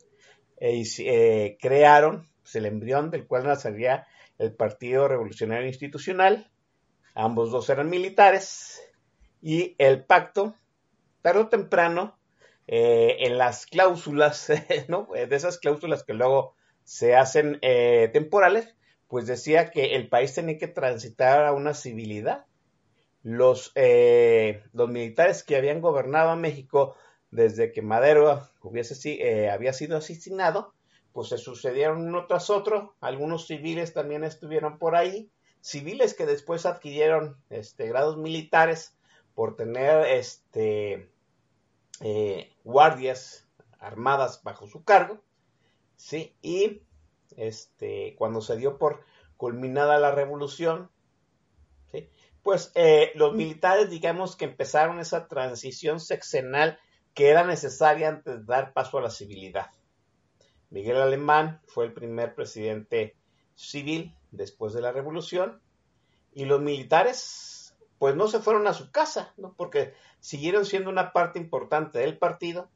eh, 0.57 0.83
eh, 0.99 1.57
crearon 1.59 2.27
pues, 2.41 2.55
el 2.55 2.65
embrión 2.65 3.09
del 3.09 3.25
cual 3.25 3.45
nacería 3.45 4.07
el 4.37 4.53
Partido 4.53 5.07
Revolucionario 5.07 5.67
Institucional. 5.67 6.51
Ambos 7.15 7.51
dos 7.51 7.69
eran 7.69 7.89
militares. 7.89 8.81
Y 9.41 9.75
el 9.77 10.03
pacto, 10.03 10.55
tarde 11.21 11.41
o 11.41 11.47
temprano, 11.47 12.19
eh, 12.67 13.17
en 13.21 13.37
las 13.37 13.65
cláusulas, 13.65 14.49
¿no? 14.87 15.07
de 15.13 15.35
esas 15.35 15.57
cláusulas 15.57 16.03
que 16.03 16.13
luego 16.13 16.55
se 16.83 17.15
hacen 17.15 17.59
temporales, 18.13 18.75
pues 19.09 19.25
decía 19.25 19.71
que 19.71 19.95
el 19.95 20.07
país 20.07 20.35
tenía 20.35 20.59
que 20.59 20.67
transitar 20.67 21.45
a 21.45 21.51
una 21.51 21.73
civilidad. 21.73 22.45
Los, 23.23 23.71
eh, 23.75 24.63
los 24.71 24.87
militares 24.87 25.43
que 25.43 25.57
habían 25.57 25.81
gobernado 25.81 26.29
a 26.29 26.35
México 26.35 26.95
desde 27.31 27.71
que 27.71 27.81
Madero 27.81 28.47
hubiese, 28.61 28.95
eh, 29.11 29.49
había 29.49 29.73
sido 29.73 29.97
asesinado, 29.97 30.73
pues 31.11 31.29
se 31.29 31.39
sucedieron 31.39 32.07
uno 32.07 32.27
tras 32.27 32.51
otro. 32.51 32.95
Algunos 33.01 33.47
civiles 33.47 33.93
también 33.93 34.23
estuvieron 34.23 34.77
por 34.77 34.95
ahí, 34.95 35.31
civiles 35.59 36.13
que 36.13 36.27
después 36.27 36.67
adquirieron 36.67 37.35
este, 37.49 37.87
grados 37.87 38.17
militares 38.17 38.95
por 39.33 39.55
tener 39.55 40.05
este, 40.05 41.09
eh, 42.01 42.53
guardias 42.63 43.47
armadas 43.79 44.43
bajo 44.43 44.67
su 44.67 44.83
cargo, 44.83 45.23
¿sí? 45.95 46.35
Y 46.43 46.83
este, 47.39 48.15
cuando 48.17 48.41
se 48.41 48.57
dio 48.57 48.77
por 48.77 49.03
culminada 49.37 49.97
la 49.97 50.11
revolución, 50.11 50.91
pues 52.43 52.71
eh, 52.75 53.11
los 53.15 53.33
militares, 53.33 53.89
digamos 53.89 54.35
que 54.35 54.45
empezaron 54.45 54.99
esa 54.99 55.27
transición 55.27 55.99
sexenal 55.99 56.79
que 57.13 57.29
era 57.29 57.43
necesaria 57.43 58.09
antes 58.09 58.39
de 58.39 58.45
dar 58.45 58.73
paso 58.73 58.97
a 58.97 59.01
la 59.01 59.09
civilidad. 59.09 59.71
Miguel 60.69 60.97
Alemán 60.97 61.61
fue 61.67 61.85
el 61.85 61.93
primer 61.93 62.35
presidente 62.35 63.15
civil 63.55 64.15
después 64.31 64.73
de 64.73 64.81
la 64.81 64.91
revolución 64.91 65.61
y 66.31 66.45
los 66.45 66.61
militares 66.61 67.75
pues 67.97 68.15
no 68.15 68.27
se 68.27 68.39
fueron 68.39 68.65
a 68.67 68.73
su 68.73 68.91
casa, 68.91 69.33
porque 69.57 69.93
siguieron 70.19 70.65
siendo 70.65 70.89
una 70.89 71.11
parte 71.11 71.37
importante 71.37 71.99
del 71.99 72.17
partido, 72.17 72.69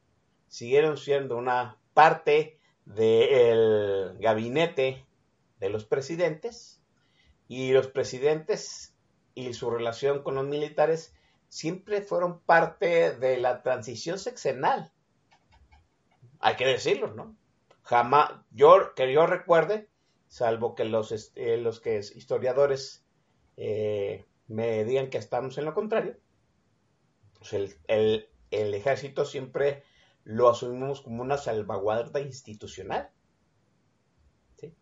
siguieron 0.48 0.98
siendo 0.98 1.36
una 1.36 1.78
parte 1.94 2.58
del 2.84 4.16
gabinete 4.18 5.04
de 5.60 5.68
los 5.70 5.84
presidentes 5.84 6.82
y 7.48 7.72
los 7.72 7.88
presidentes 7.88 8.94
y 9.34 9.52
su 9.54 9.70
relación 9.70 10.22
con 10.22 10.34
los 10.34 10.46
militares 10.46 11.14
siempre 11.48 12.02
fueron 12.02 12.40
parte 12.40 13.16
de 13.16 13.36
la 13.38 13.62
transición 13.62 14.18
sexenal. 14.18 14.92
Hay 16.40 16.56
que 16.56 16.66
decirlo, 16.66 17.14
¿no? 17.14 17.36
Jamás, 17.82 18.32
yo 18.50 18.94
que 18.94 19.12
yo 19.12 19.26
recuerde, 19.26 19.88
salvo 20.28 20.74
que 20.74 20.84
los, 20.84 21.32
eh, 21.36 21.56
los 21.58 21.80
que 21.80 21.98
historiadores 21.98 23.04
eh, 23.56 24.24
me 24.48 24.84
digan 24.84 25.10
que 25.10 25.18
estamos 25.18 25.58
en 25.58 25.64
lo 25.64 25.74
contrario, 25.74 26.16
pues 27.38 27.52
el, 27.52 27.76
el, 27.88 28.28
el 28.50 28.74
ejército 28.74 29.24
siempre 29.24 29.84
lo 30.24 30.48
asumimos 30.48 31.00
como 31.00 31.22
una 31.22 31.36
salvaguarda 31.36 32.20
institucional. 32.20 33.10
¿Sí? 34.56 34.74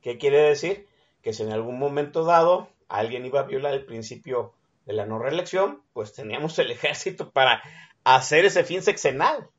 ¿Qué 0.00 0.18
quiere 0.18 0.40
decir? 0.40 0.88
Que 1.22 1.32
si 1.32 1.42
en 1.42 1.52
algún 1.52 1.78
momento 1.78 2.24
dado 2.24 2.68
alguien 2.88 3.26
iba 3.26 3.40
a 3.40 3.44
violar 3.44 3.74
el 3.74 3.84
principio 3.84 4.54
de 4.84 4.94
la 4.94 5.06
no 5.06 5.18
reelección, 5.18 5.82
pues 5.92 6.12
teníamos 6.12 6.58
el 6.58 6.70
ejército 6.70 7.30
para 7.30 7.62
hacer 8.04 8.44
ese 8.44 8.64
fin 8.64 8.82
sexenal. 8.82 9.50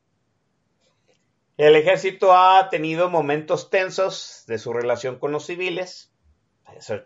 El 1.57 1.75
ejército 1.75 2.33
ha 2.33 2.69
tenido 2.69 3.09
momentos 3.09 3.69
tensos 3.69 4.43
de 4.47 4.59
su 4.59 4.73
relación 4.73 5.17
con 5.17 5.31
los 5.31 5.45
civiles, 5.45 6.11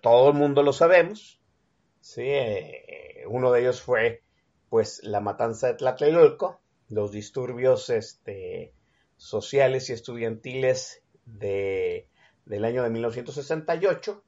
todo 0.02 0.30
el 0.30 0.36
mundo 0.36 0.64
lo 0.64 0.74
sabemos. 0.74 1.40
Sí, 2.02 2.24
eh, 2.26 3.24
uno 3.28 3.52
de 3.52 3.62
ellos 3.62 3.82
fue 3.82 4.24
pues 4.70 5.02
la 5.04 5.20
matanza 5.20 5.68
de 5.68 5.76
Tlatelolco, 5.76 6.60
los 6.92 7.12
disturbios 7.12 7.90
este, 7.90 8.74
sociales 9.16 9.90
y 9.90 9.94
estudiantiles 9.94 11.02
de, 11.26 12.08
del 12.46 12.66
año 12.66 12.84
de 12.84 12.90
1968. 12.90 14.24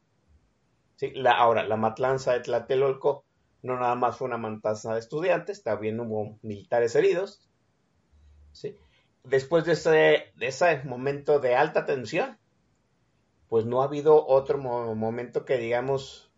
Sí, 0.96 1.12
la, 1.12 1.34
ahora, 1.34 1.68
la 1.68 1.76
matanza 1.76 2.34
de 2.34 2.40
Tlatelolco 2.40 3.26
no 3.64 3.80
nada 3.80 3.96
más 3.96 4.18
fue 4.18 4.28
una 4.28 4.38
matanza 4.38 4.94
de 4.94 5.00
estudiantes, 5.00 5.64
también 5.64 6.00
hubo 6.00 6.38
militares 6.42 6.96
heridos. 6.96 7.50
después 9.24 9.66
de 9.66 10.32
ese 10.40 10.84
momento 10.84 11.40
de 11.40 11.56
alta 11.56 11.86
tensión, 11.86 12.38
pues 13.48 13.66
no 13.66 13.82
ha 13.82 13.86
habido 13.86 14.26
otro 14.26 14.58
momento 14.58 15.46
que 15.46 15.58
digamos 15.58 16.32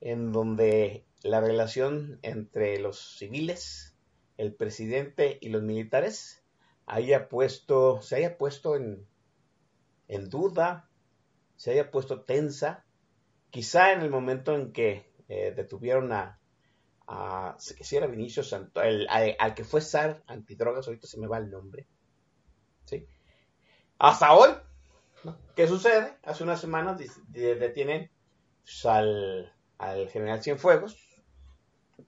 en 0.00 0.32
donde 0.32 1.04
la 1.22 1.40
relación 1.40 2.18
entre 2.22 2.78
los 2.78 3.16
civiles, 3.18 3.95
el 4.36 4.54
presidente 4.54 5.38
y 5.40 5.48
los 5.48 5.62
militares 5.62 6.42
haya 6.86 7.28
puesto, 7.28 8.00
se 8.00 8.16
haya 8.16 8.38
puesto 8.38 8.76
en, 8.76 9.06
en 10.08 10.28
duda, 10.28 10.88
se 11.56 11.72
haya 11.72 11.90
puesto 11.90 12.22
tensa, 12.22 12.84
quizá 13.50 13.92
en 13.92 14.02
el 14.02 14.10
momento 14.10 14.54
en 14.54 14.72
que 14.72 15.12
eh, 15.28 15.52
detuvieron 15.56 16.12
a, 16.12 16.38
a 17.06 17.56
si 17.58 17.96
era 17.96 18.06
Vinicio 18.06 18.42
Santo, 18.42 18.82
el, 18.82 19.06
al, 19.08 19.54
que 19.54 19.64
fue 19.64 19.80
SAR 19.80 20.22
antidrogas, 20.26 20.86
ahorita 20.86 21.06
se 21.06 21.18
me 21.18 21.26
va 21.26 21.38
el 21.38 21.50
nombre, 21.50 21.86
¿sí? 22.84 23.06
Hasta 23.98 24.34
hoy, 24.34 24.50
¿qué 25.54 25.66
sucede? 25.66 26.16
Hace 26.22 26.44
unas 26.44 26.60
semanas 26.60 27.00
detienen 27.28 28.10
pues, 28.62 28.86
al, 28.86 29.52
general 30.10 30.42
Cienfuegos 30.42 30.96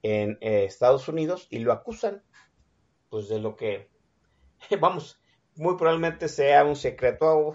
en 0.02 0.38
eh, 0.40 0.64
Estados 0.64 1.08
Unidos 1.08 1.46
y 1.50 1.60
lo 1.60 1.72
acusan 1.72 2.22
pues 3.10 3.28
de 3.28 3.40
lo 3.40 3.56
que, 3.56 3.88
vamos, 4.80 5.20
muy 5.56 5.76
probablemente 5.76 6.28
sea 6.28 6.64
un 6.64 6.76
secreto 6.76 7.28
a, 7.28 7.52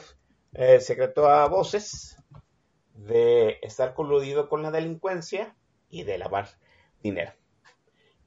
eh, 0.53 0.79
secreto 0.79 1.29
a 1.29 1.47
voces 1.47 2.17
de 2.93 3.59
estar 3.61 3.93
coludido 3.93 4.49
con 4.49 4.61
la 4.61 4.71
delincuencia 4.71 5.55
y 5.89 6.03
de 6.03 6.17
lavar 6.17 6.47
dinero. 7.01 7.33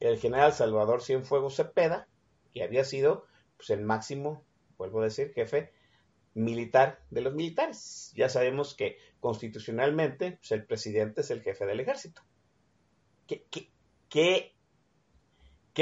El 0.00 0.18
general 0.18 0.52
Salvador 0.52 1.02
Cienfuegos 1.02 1.56
Cepeda, 1.56 2.08
que 2.52 2.62
había 2.62 2.84
sido 2.84 3.26
pues, 3.56 3.70
el 3.70 3.82
máximo 3.82 4.44
vuelvo 4.76 5.00
a 5.00 5.04
decir, 5.04 5.32
jefe 5.32 5.72
militar 6.34 7.00
de 7.10 7.22
los 7.22 7.34
militares. 7.34 8.12
Ya 8.14 8.28
sabemos 8.28 8.74
que 8.74 8.98
constitucionalmente 9.20 10.32
pues, 10.32 10.52
el 10.52 10.64
presidente 10.66 11.22
es 11.22 11.30
el 11.30 11.42
jefe 11.42 11.66
del 11.66 11.80
ejército. 11.80 12.22
¿Qué, 13.26 13.44
qué, 13.50 13.70
qué, 14.08 14.54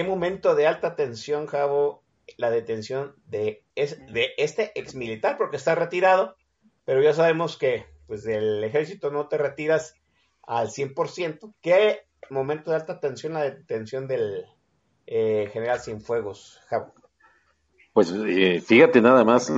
momento 0.04 0.54
de 0.54 0.66
alta 0.66 0.96
tensión, 0.96 1.46
Javo, 1.46 2.02
la 2.36 2.50
detención 2.50 3.14
de, 3.26 3.64
de 3.74 4.30
este 4.38 4.72
ex 4.74 4.94
militar? 4.94 5.36
Porque 5.36 5.56
está 5.56 5.74
retirado, 5.74 6.36
pero 6.84 7.02
ya 7.02 7.14
sabemos 7.14 7.56
que 7.56 7.86
pues 8.06 8.24
del 8.24 8.62
ejército 8.64 9.10
no 9.10 9.28
te 9.28 9.38
retiras 9.38 9.94
al 10.42 10.68
100%. 10.68 11.54
¿Qué 11.60 12.00
momento 12.30 12.70
de 12.70 12.76
alta 12.76 13.00
tensión 13.00 13.34
la 13.34 13.42
detención 13.42 14.06
del 14.06 14.44
eh, 15.06 15.48
general 15.52 15.80
Cienfuegos, 15.80 16.60
Javo? 16.68 16.92
Pues 17.92 18.12
eh, 18.12 18.60
fíjate 18.60 19.00
nada 19.00 19.24
más 19.24 19.52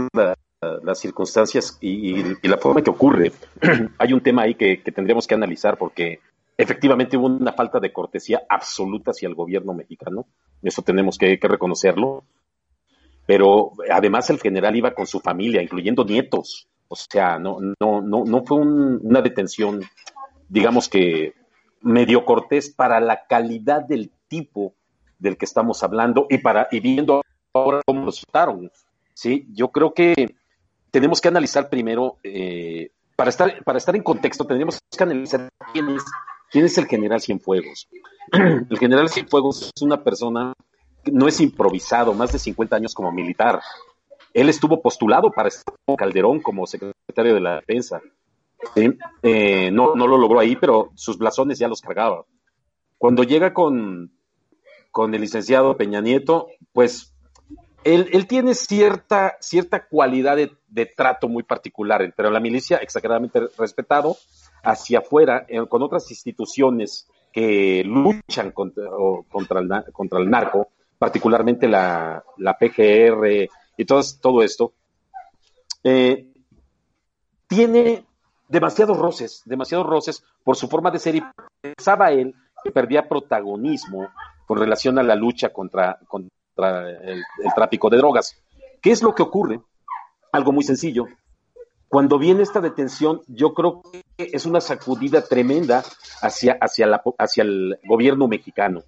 las 0.83 0.99
circunstancias 0.99 1.79
y, 1.81 2.23
la 2.47 2.59
forma 2.59 2.83
que 2.83 2.90
ocurre. 2.90 3.33
Hay 3.99 4.12
un 4.12 4.21
tema 4.21 4.43
ahí 4.43 4.55
que, 4.55 4.77
tendríamos 4.95 5.27
que 5.27 5.35
analizar 5.35 5.79
porque 5.79 6.21
efectivamente 6.57 7.16
hubo 7.16 7.27
una 7.27 7.53
falta 7.53 7.81
de 7.81 7.92
cortesía 7.92 8.42
absoluta 8.49 9.11
hacia 9.11 9.29
el 9.29 9.35
gobierno 9.35 9.75
mexicano. 9.75 10.27
Eso 10.62 10.83
tenemos 10.83 11.19
que, 11.19 11.38
reconocerlo. 11.40 12.25
Pero 13.27 13.73
además 13.90 14.31
el 14.31 14.40
general 14.40 14.77
iba 14.77 14.95
con 14.95 15.07
su 15.07 15.21
familia, 15.21 15.62
incluyendo 15.62 16.05
nietos. 16.05 16.69
O 16.88 16.95
sea, 16.95 17.38
no, 17.38 17.59
no, 17.81 18.01
no, 18.01 18.25
no 18.25 18.45
fue 18.45 18.59
una 18.59 19.21
detención, 19.21 19.83
digamos 20.49 20.88
que 20.88 21.35
medio 21.83 22.25
cortés 22.25 22.71
para 22.71 23.01
la 23.01 23.27
calidad 23.27 23.83
del 23.83 24.12
tipo 24.29 24.75
del 25.19 25.37
que 25.37 25.45
estamos 25.45 25.83
hablando 25.83 26.27
y 26.31 26.38
para 26.38 26.69
y 26.71 26.81
viendo 26.81 27.23
ahora 27.53 27.81
cómo 27.85 28.07
resultaron. 28.07 28.71
Sí, 29.14 29.47
yo 29.53 29.69
creo 29.69 29.92
que 29.92 30.37
tenemos 30.90 31.21
que 31.21 31.29
analizar 31.29 31.69
primero, 31.69 32.19
eh, 32.23 32.90
para, 33.16 33.31
estar, 33.31 33.64
para 33.64 33.79
estar 33.79 33.97
en 33.97 34.03
contexto, 34.03 34.47
tendríamos 34.47 34.79
que 34.97 35.03
analizar 35.03 35.49
quién 35.73 35.88
es, 35.88 36.05
quién 36.51 36.65
es 36.65 36.79
el 36.79 36.87
general 36.87 37.21
Cienfuegos. 37.21 37.89
El 38.33 38.79
general 38.79 39.09
Cienfuegos 39.09 39.71
es 39.75 39.83
una 39.83 40.03
persona 40.03 40.53
que 41.05 41.13
no 41.13 41.29
es 41.29 41.41
improvisado, 41.41 42.13
más 42.13 42.33
de 42.33 42.39
50 42.39 42.75
años 42.75 42.95
como 42.95 43.13
militar. 43.13 43.61
Él 44.35 44.49
estuvo 44.49 44.83
postulado 44.83 45.31
para 45.31 45.49
estar 45.49 45.75
Calderón 45.97 46.41
como 46.41 46.67
secretario 46.67 47.35
de 47.35 47.41
la 47.41 47.57
defensa. 47.57 48.01
Eh, 49.23 49.71
no, 49.73 49.95
no 49.95 50.07
lo 50.07 50.19
logró 50.19 50.41
ahí, 50.41 50.57
pero 50.57 50.91
sus 50.95 51.19
blasones 51.19 51.59
ya 51.59 51.69
los 51.69 51.81
cargaba. 51.81 52.25
Cuando 52.99 53.23
llega 53.23 53.55
con, 53.55 54.11
con 54.91 55.15
el 55.15 55.21
licenciado 55.21 55.77
Peña 55.77 56.01
Nieto, 56.01 56.49
pues 56.73 57.15
él, 57.87 58.27
tiene 58.27 58.55
cierta, 58.55 59.37
cierta 59.41 59.87
cualidad 59.87 60.37
de, 60.37 60.87
trato 60.87 61.29
muy 61.29 61.45
particular 61.45 62.03
entre 62.03 62.31
la 62.31 62.41
milicia, 62.41 62.79
exageradamente 62.79 63.41
respetado, 63.57 64.17
hacia 64.66 64.98
afuera, 64.98 65.46
eh, 65.48 65.64
con 65.68 65.83
otras 65.83 66.11
instituciones 66.11 67.09
que 67.33 67.83
luchan 67.85 68.50
contra, 68.52 68.85
contra, 69.29 69.61
el, 69.61 69.92
contra 69.92 70.18
el 70.18 70.29
narco, 70.29 70.68
particularmente 70.98 71.68
la, 71.68 72.24
PGR 72.59 73.48
y 73.76 73.85
todo, 73.85 74.02
todo 74.20 74.42
esto, 74.42 74.72
eh, 75.85 76.33
tiene 77.46 78.05
demasiados 78.48 78.96
roces, 78.96 79.42
demasiados 79.44 79.87
roces 79.87 80.24
por 80.42 80.57
su 80.57 80.68
forma 80.68 80.90
de 80.90 80.98
ser 80.98 81.16
y 81.16 81.22
pensaba 81.61 82.11
él 82.11 82.35
que 82.64 82.70
perdía 82.70 83.09
protagonismo 83.09 84.09
con 84.46 84.59
relación 84.59 84.98
a 84.98 85.02
la 85.02 85.14
lucha 85.14 85.50
contra, 85.52 85.98
contra 86.09 86.90
el, 86.90 87.22
tráfico 87.55 87.90
de 87.90 87.98
drogas. 87.98 88.37
¿Qué 88.81 88.90
es 88.90 89.02
lo 89.02 89.14
que 89.14 89.22
ocurre? 89.22 89.61
Algo 90.33 90.52
muy 90.52 90.64
sencillo. 90.64 91.07
Cuando 91.88 92.18
viene 92.18 92.42
esta 92.42 92.61
detención, 92.61 93.22
yo 93.29 93.55
creo 93.55 93.83
que 93.92 94.31
es 94.33 94.44
una 94.44 94.61
sacudida 94.61 95.22
tremenda 95.22 95.85
hacia, 96.20 96.59
hacia, 96.61 96.87
la, 96.87 97.03
hacia 97.18 97.42
el 97.42 97.79
gobierno 97.87 98.27
mexicano. 98.27 98.83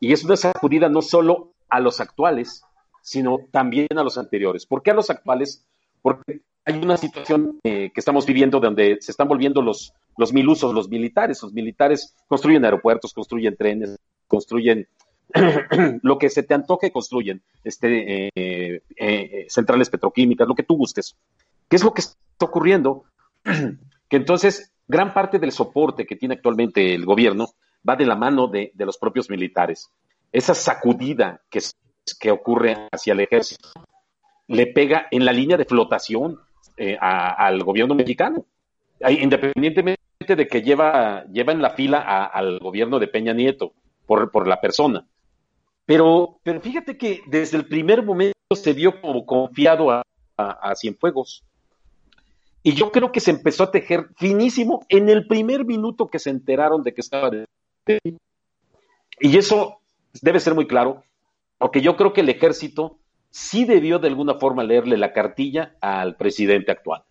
Y 0.00 0.12
es 0.12 0.24
una 0.24 0.36
sacudida 0.36 0.88
no 0.88 1.00
solo 1.00 1.52
a 1.68 1.80
los 1.80 2.00
actuales, 2.00 2.62
sino 3.02 3.38
también 3.50 3.88
a 3.96 4.02
los 4.02 4.18
anteriores. 4.18 4.66
¿Por 4.66 4.82
qué 4.82 4.90
a 4.90 4.94
los 4.94 5.08
actuales? 5.10 5.66
Porque 6.02 6.42
hay 6.64 6.74
una 6.74 6.96
situación 6.96 7.58
eh, 7.64 7.90
que 7.94 8.00
estamos 8.00 8.26
viviendo 8.26 8.60
donde 8.60 8.98
se 9.00 9.12
están 9.12 9.28
volviendo 9.28 9.62
los, 9.62 9.94
los 10.16 10.32
milusos, 10.32 10.74
los 10.74 10.88
militares. 10.88 11.42
Los 11.42 11.52
militares 11.52 12.14
construyen 12.28 12.64
aeropuertos, 12.64 13.14
construyen 13.14 13.56
trenes, 13.56 13.96
construyen 14.26 14.88
lo 16.02 16.18
que 16.18 16.28
se 16.28 16.42
te 16.42 16.54
antoje 16.54 16.92
construyen, 16.92 17.42
este, 17.64 18.30
eh, 18.34 18.82
eh, 18.96 19.46
centrales 19.48 19.90
petroquímicas, 19.90 20.46
lo 20.46 20.54
que 20.54 20.62
tú 20.62 20.76
gustes. 20.76 21.16
¿Qué 21.68 21.76
es 21.76 21.84
lo 21.84 21.92
que 21.92 22.00
está 22.00 22.16
ocurriendo? 22.40 23.04
que 24.08 24.16
entonces 24.16 24.72
gran 24.86 25.12
parte 25.12 25.38
del 25.38 25.52
soporte 25.52 26.06
que 26.06 26.16
tiene 26.16 26.34
actualmente 26.34 26.94
el 26.94 27.04
gobierno 27.04 27.48
va 27.88 27.96
de 27.96 28.06
la 28.06 28.16
mano 28.16 28.48
de, 28.48 28.72
los 28.76 28.98
propios 28.98 29.30
militares. 29.30 29.90
Esa 30.32 30.54
sacudida 30.54 31.42
que, 31.50 32.30
ocurre 32.30 32.88
hacia 32.92 33.12
el 33.12 33.20
ejército 33.20 33.68
le 34.48 34.68
pega 34.68 35.08
en 35.10 35.24
la 35.24 35.32
línea 35.32 35.56
de 35.56 35.64
flotación 35.64 36.38
eh, 36.76 36.96
al 37.00 37.62
gobierno 37.64 37.94
mexicano, 37.94 38.44
independientemente 39.08 39.98
de 40.28 40.46
que 40.48 40.62
lleva, 40.62 41.24
lleva 41.26 41.52
en 41.52 41.62
la 41.62 41.70
fila 41.70 42.24
al 42.26 42.58
gobierno 42.58 42.98
de 42.98 43.08
Peña 43.08 43.32
Nieto 43.32 43.72
por, 44.06 44.46
la 44.46 44.60
persona. 44.60 45.06
Pero, 45.84 46.38
pero 46.42 46.60
fíjate 46.60 46.96
que 46.96 47.22
desde 47.26 47.56
el 47.56 47.66
primer 47.66 48.02
momento 48.04 48.34
se 48.54 48.72
vio 48.72 49.00
como 49.00 49.26
confiado 49.26 49.90
a, 49.90 50.02
Cienfuegos. 50.74 51.45
Y 52.66 52.74
yo 52.74 52.90
creo 52.90 53.12
que 53.12 53.20
se 53.20 53.30
empezó 53.30 53.62
a 53.62 53.70
tejer 53.70 54.08
finísimo 54.16 54.84
en 54.88 55.08
el 55.08 55.28
primer 55.28 55.64
minuto 55.64 56.08
que 56.08 56.18
se 56.18 56.30
enteraron 56.30 56.82
de 56.82 56.94
que 56.94 57.00
estaba 57.00 57.30
de... 57.30 57.46
Y 59.20 59.38
eso 59.38 59.78
debe 60.20 60.40
ser 60.40 60.56
muy 60.56 60.66
claro, 60.66 61.04
porque 61.58 61.80
yo 61.80 61.94
creo 61.94 62.12
que 62.12 62.22
el 62.22 62.28
ejército 62.28 62.98
sí 63.30 63.66
debió 63.66 64.00
de 64.00 64.08
alguna 64.08 64.34
forma 64.34 64.64
leerle 64.64 64.96
la 64.96 65.12
cartilla 65.12 65.76
al 65.80 66.16
presidente 66.16 66.72
actual. 66.72 67.04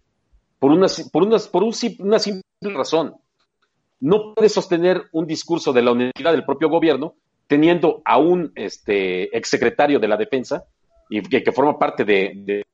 Por 0.59 0.71
una, 0.71 0.87
por 1.13 1.23
una, 1.23 1.37
por 1.49 1.63
una 1.63 2.19
simple 2.19 2.43
razón. 2.61 3.15
no 4.01 4.33
puede 4.33 4.49
sostener 4.49 5.03
un 5.13 5.25
discurso 5.25 5.71
de 5.71 5.83
la 5.83 5.93
unidad 5.93 6.33
del 6.33 6.43
propio 6.43 6.67
gobierno 6.67 7.13
teniendo 7.47 8.01
a 8.03 8.17
un 8.17 8.51
este, 8.55 9.37
exsecretario 9.37 9.99
de 9.99 10.07
la 10.09 10.17
defensa 10.17 10.65
y 11.09 11.21
que, 11.21 11.49
forma 11.53 11.79
parte 11.79 12.03
de, 12.03 12.65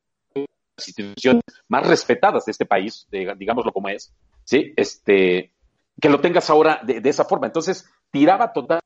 instituciones 0.88 1.44
más 1.68 1.88
respetadas 1.88 2.46
de 2.46 2.52
este 2.52 2.66
país, 2.66 3.08
digámoslo 3.12 3.72
como 3.72 3.90
es, 3.90 4.14
¿sí? 4.44 4.74
este, 4.76 5.52
que 6.00 6.10
lo 6.10 6.20
tengas 6.20 6.50
ahora 6.50 6.82
de, 6.84 7.02
de 7.02 7.10
esa 7.10 7.26
forma. 7.26 7.48
Entonces, 7.48 7.90
tiraba 8.12 8.54
total 8.54 8.80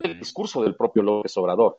el 0.00 0.18
discurso 0.18 0.62
del 0.62 0.74
propio 0.74 1.02
López 1.02 1.36
Obrador. 1.36 1.78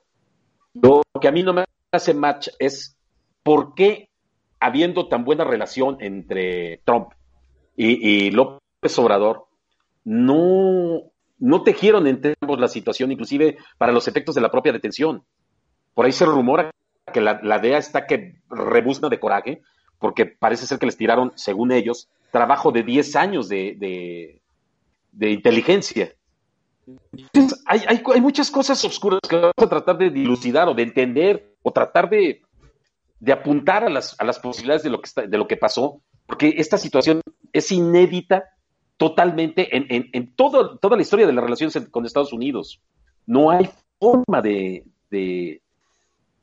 Lo 0.74 1.02
que 1.20 1.28
a 1.28 1.32
mí 1.32 1.44
no 1.44 1.54
me 1.54 1.66
hace 1.92 2.14
match 2.14 2.50
es 2.60 2.96
por 3.44 3.74
qué, 3.76 4.10
habiendo 4.60 5.08
tan 5.08 5.26
buena 5.26 5.44
relación 5.44 5.98
entre 6.00 6.82
Trump 6.86 7.10
y, 7.76 8.28
y 8.28 8.32
López 8.32 8.98
Obrador, 9.00 9.48
no, 10.04 11.02
no 11.40 11.64
tejieron 11.64 12.08
entre 12.08 12.36
ambos 12.42 12.60
la 12.60 12.68
situación, 12.68 13.12
inclusive 13.12 13.58
para 13.78 13.92
los 13.92 14.08
efectos 14.08 14.36
de 14.36 14.42
la 14.42 14.52
propia 14.52 14.72
detención. 14.72 15.24
Por 15.94 16.06
ahí 16.06 16.12
se 16.12 16.26
rumora 16.26 16.72
que 17.14 17.22
la, 17.22 17.40
la 17.44 17.60
DEA 17.60 17.78
está 17.78 18.06
que 18.06 18.36
rebuzna 18.50 19.10
de 19.10 19.20
coraje, 19.20 19.62
porque 20.00 20.26
parece 20.26 20.66
ser 20.66 20.80
que 20.80 20.86
les 20.86 20.98
tiraron, 20.98 21.32
según 21.36 21.72
ellos, 21.72 22.10
trabajo 22.32 22.72
de 22.72 22.84
10 22.84 23.16
años 23.16 23.50
de, 23.50 24.40
de, 25.12 25.32
inteligencia. 25.32 26.14
Entonces, 27.12 27.62
hay, 27.66 27.82
hay, 27.88 28.22
muchas 28.22 28.50
cosas 28.50 28.84
oscuras 28.84 29.20
que 29.30 29.36
vamos 29.36 29.54
a 29.58 29.70
tratar 29.70 29.98
de 29.98 30.10
dilucidar 30.10 30.68
o 30.68 30.74
de 30.74 30.84
entender 30.84 31.56
o 31.62 31.72
tratar 31.72 32.10
de, 32.10 32.42
de 33.20 33.32
apuntar 33.32 33.84
a 33.84 33.90
las, 33.90 34.20
a 34.20 34.24
las 34.24 34.40
posibilidades 34.40 34.84
de 34.84 34.90
lo, 34.90 35.00
que 35.00 35.08
está, 35.08 35.28
de 35.28 35.38
lo 35.38 35.48
que 35.48 35.58
pasó, 35.58 36.02
porque 36.26 36.56
esta 36.58 36.78
situación 36.78 37.22
es 37.54 37.72
inédita 37.72 38.46
totalmente 38.98 39.76
en, 39.76 39.86
en, 39.90 40.10
en 40.14 40.36
todo, 40.36 40.78
toda 40.78 40.96
la 40.96 41.02
historia 41.02 41.28
de 41.28 41.34
las 41.34 41.44
relaciones 41.44 41.78
con 41.92 42.06
Estados 42.06 42.34
Unidos. 42.34 42.82
No 43.26 43.52
hay 43.52 43.70
forma 44.00 44.42
de, 44.42 44.84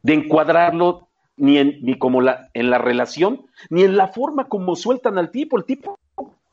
de 0.09 0.15
encuadrarlo 0.15 1.07
ni, 1.37 1.59
en, 1.59 1.81
ni 1.83 1.99
como 1.99 2.23
la, 2.23 2.49
en 2.55 2.71
la 2.71 2.79
relación, 2.79 3.47
ni 3.69 3.83
en 3.83 3.99
la 3.99 4.09
forma 4.09 4.49
como 4.49 4.75
sueltan 4.75 5.19
al 5.19 5.31
tipo. 5.31 5.59
El 5.59 5.65
tipo 5.65 5.99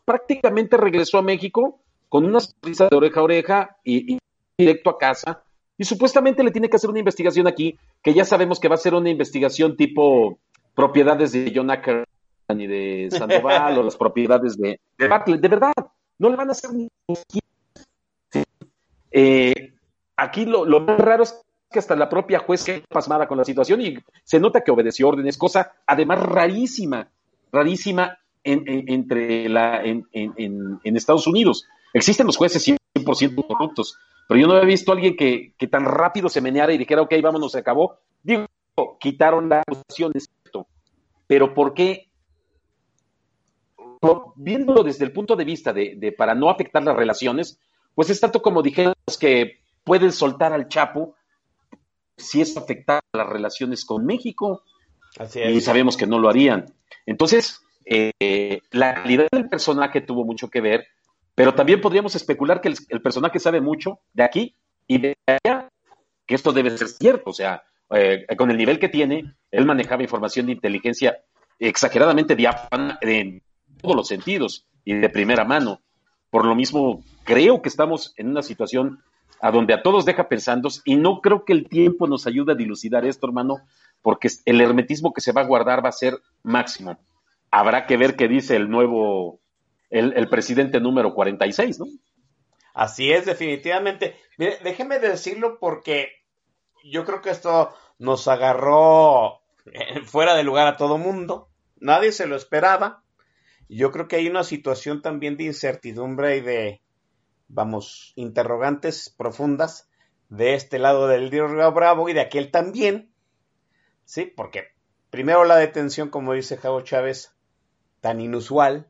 prácticamente 0.04 0.76
regresó 0.76 1.18
a 1.18 1.22
México 1.22 1.80
con 2.10 2.26
una 2.26 2.42
sonrisa 2.42 2.90
de 2.90 2.98
oreja 2.98 3.22
a 3.22 3.24
oreja 3.24 3.78
y, 3.82 4.16
y, 4.16 4.20
directo 4.58 4.90
a 4.90 4.98
casa. 4.98 5.42
Y 5.78 5.86
supuestamente 5.86 6.44
le 6.44 6.52
tiene 6.52 6.70
que 6.70 6.76
hacer 6.76 6.90
una 6.90 7.00
investigación 7.00 7.48
aquí, 7.48 7.80
que 8.04 8.14
ya 8.14 8.26
sabemos 8.26 8.60
que 8.60 8.68
va 8.68 8.76
a 8.76 8.78
ser 8.78 8.94
una 8.94 9.10
investigación 9.10 9.78
tipo 9.78 10.38
propiedades 10.76 11.32
de 11.32 11.54
John 11.56 11.72
Acker 11.72 12.04
y 12.50 12.68
de 12.68 13.08
Sandoval 13.10 13.78
o 13.78 13.84
las 13.84 13.96
propiedades 13.96 14.58
de, 14.58 14.82
de 14.98 15.08
Bartlett. 15.08 15.40
De 15.40 15.48
verdad, 15.48 15.74
no 16.20 16.30
le 16.30 16.36
van 16.36 16.50
a 16.50 16.52
hacer 16.52 16.72
ni 16.74 16.90
eh, 19.12 19.74
Aquí 20.18 20.46
lo, 20.46 20.66
lo, 20.66 20.82
más 20.82 21.00
raro 21.00 21.24
es 21.24 21.42
que 21.72 21.80
hasta 21.80 21.96
la 21.96 22.10
propia 22.10 22.40
juez 22.40 22.64
quedó 22.64 22.82
pasmada 22.90 23.28
con 23.28 23.38
la 23.38 23.46
situación 23.46 23.82
y 23.82 23.98
se 24.24 24.40
nota 24.40 24.62
que 24.62 24.72
obedeció 24.72 25.10
órdenes, 25.10 25.38
cosa 25.38 25.74
además 25.86 26.20
rarísima, 26.20 27.10
rarísima 27.52 28.18
en, 28.44 28.64
en, 28.68 28.90
entre 28.90 29.50
la, 29.50 29.84
en, 29.84 30.08
en, 30.14 30.98
Estados 30.98 31.28
Unidos. 31.28 31.68
Existen 31.94 32.28
los 32.28 32.38
jueces 32.38 32.66
100% 32.68 33.48
corruptos, 33.48 33.98
pero 34.28 34.40
yo 34.40 34.48
no 34.48 34.58
he 34.58 34.66
visto 34.66 34.92
a 34.92 34.96
alguien 34.96 35.16
que, 35.16 35.54
que, 35.58 35.68
tan 35.68 35.86
rápido 35.86 36.30
se 36.30 36.42
meneara 36.42 36.74
y 36.74 36.78
dijera, 36.78 37.02
ok, 37.02 37.14
vámonos, 37.22 37.52
se 37.52 37.60
acabó. 37.60 37.98
Digo, 38.24 38.46
quitaron 39.00 39.50
la 39.50 39.62
acusación, 39.62 40.14
pero 41.28 41.54
¿por 41.54 41.74
qué? 41.74 42.10
Viéndolo 44.36 44.84
desde 44.84 45.06
el 45.06 45.12
punto 45.12 45.36
de 45.36 45.46
vista 45.46 45.74
de, 45.74 45.96
de, 45.98 46.12
para 46.12 46.36
no 46.36 46.50
afectar 46.50 46.84
las 46.84 46.96
relaciones, 46.96 47.60
pues 47.96 48.10
es 48.10 48.20
tanto 48.20 48.42
como 48.42 48.62
dijimos 48.62 48.96
que 49.20 49.62
pueden 49.84 50.12
soltar 50.12 50.54
al 50.54 50.68
Chapo 50.68 51.16
si 52.18 52.42
eso 52.42 52.60
afecta 52.60 53.00
las 53.14 53.28
relaciones 53.28 53.86
con 53.86 54.06
México. 54.06 54.64
Así 55.18 55.42
es. 55.42 55.56
Y 55.56 55.62
sabemos 55.62 55.98
que 55.98 56.08
no 56.08 56.20
lo 56.20 56.30
harían. 56.30 56.66
Entonces, 57.06 57.62
eh, 57.86 58.62
la 58.72 58.96
calidad 58.96 59.28
del 59.32 59.50
personaje 59.50 60.02
tuvo 60.02 60.26
mucho 60.26 60.50
que 60.50 60.62
ver, 60.62 60.88
pero 61.36 61.54
también 61.54 61.82
podríamos 61.82 62.16
especular 62.16 62.62
que 62.62 62.70
el, 62.70 62.78
el, 62.90 63.02
personaje 63.02 63.40
sabe 63.40 63.62
mucho 63.62 64.00
de 64.14 64.24
aquí 64.24 64.56
y 64.88 65.00
de 65.00 65.16
allá, 65.26 65.70
que 66.26 66.36
esto 66.36 66.52
debe 66.52 66.76
ser 66.78 66.88
cierto. 66.88 67.30
O 67.30 67.34
sea, 67.34 67.64
eh, 67.92 68.26
con 68.38 68.50
el 68.50 68.58
nivel 68.58 68.80
que 68.80 68.90
tiene, 68.90 69.36
él 69.52 69.66
manejaba 69.66 70.04
información 70.04 70.48
de 70.48 70.54
inteligencia 70.54 71.18
exageradamente 71.60 72.36
diáfana 72.36 72.98
en 73.02 73.42
todos 73.82 73.96
los 73.96 74.08
sentidos 74.08 74.68
y 74.84 74.94
de 74.94 75.10
primera 75.10 75.46
mano. 75.46 75.82
Por 76.30 76.46
lo 76.46 76.56
mismo, 76.56 77.04
creo 77.24 77.62
que 77.62 77.70
estamos 77.70 78.14
en 78.18 78.30
una 78.30 78.42
situación 78.42 79.04
a 79.42 79.52
donde 79.52 79.74
a 79.74 79.84
todos 79.84 80.06
deja 80.06 80.28
pensando 80.28 80.70
y 80.84 80.96
no 80.96 81.22
creo 81.22 81.46
que 81.46 81.54
el 81.54 81.68
tiempo 81.68 82.08
nos 82.08 82.28
ayude 82.28 82.54
a 82.54 82.56
dilucidar 82.56 83.06
esto, 83.06 83.28
hermano, 83.28 83.58
porque 84.02 84.30
el 84.46 84.62
hermetismo 84.62 85.14
que 85.14 85.22
se 85.22 85.32
va 85.32 85.42
a 85.42 85.46
guardar 85.46 85.84
va 85.84 85.90
a 85.90 85.94
ser 85.94 86.20
máximo. 86.44 86.98
Habrá 87.52 87.86
que 87.86 87.98
ver 87.98 88.16
qué 88.16 88.28
dice 88.28 88.56
el 88.56 88.70
nuevo, 88.70 89.40
el, 89.90 90.14
el 90.14 90.30
presidente 90.30 90.80
número 90.80 91.14
46, 91.14 91.80
¿no? 91.80 91.86
Así 92.74 93.12
es, 93.12 93.26
definitivamente. 93.26 94.16
Mire, 94.38 94.60
déjeme 94.64 95.00
decirlo 95.00 95.60
porque 95.60 96.10
yo 96.84 97.06
creo 97.06 97.22
que 97.22 97.30
esto 97.30 97.74
nos 97.98 98.28
agarró 98.28 99.42
fuera 100.06 100.36
de 100.36 100.44
lugar 100.44 100.68
a 100.68 100.78
todo 100.78 100.98
mundo. 100.98 101.50
Nadie 101.78 102.12
se 102.12 102.28
lo 102.28 102.36
esperaba. 102.36 103.04
Yo 103.68 103.92
creo 103.92 104.08
que 104.08 104.18
hay 104.18 104.28
una 104.28 104.44
situación 104.44 105.02
también 105.02 105.38
de 105.38 105.46
incertidumbre 105.46 106.38
y 106.38 106.42
de, 106.42 106.82
vamos, 107.48 108.14
interrogantes 108.16 109.10
profundas 109.10 109.90
de 110.30 110.56
este 110.56 110.80
lado 110.80 111.08
del 111.08 111.32
Río 111.32 111.72
Bravo 111.72 112.10
y 112.10 112.14
de 112.14 112.22
aquel 112.22 112.52
también. 112.52 113.12
Sí, 114.06 114.26
porque 114.26 114.70
primero 115.10 115.44
la 115.46 115.56
detención, 115.58 116.10
como 116.10 116.34
dice 116.34 116.58
Javo 116.58 116.82
Chávez, 116.82 117.36
tan 118.02 118.22
inusual. 118.22 118.90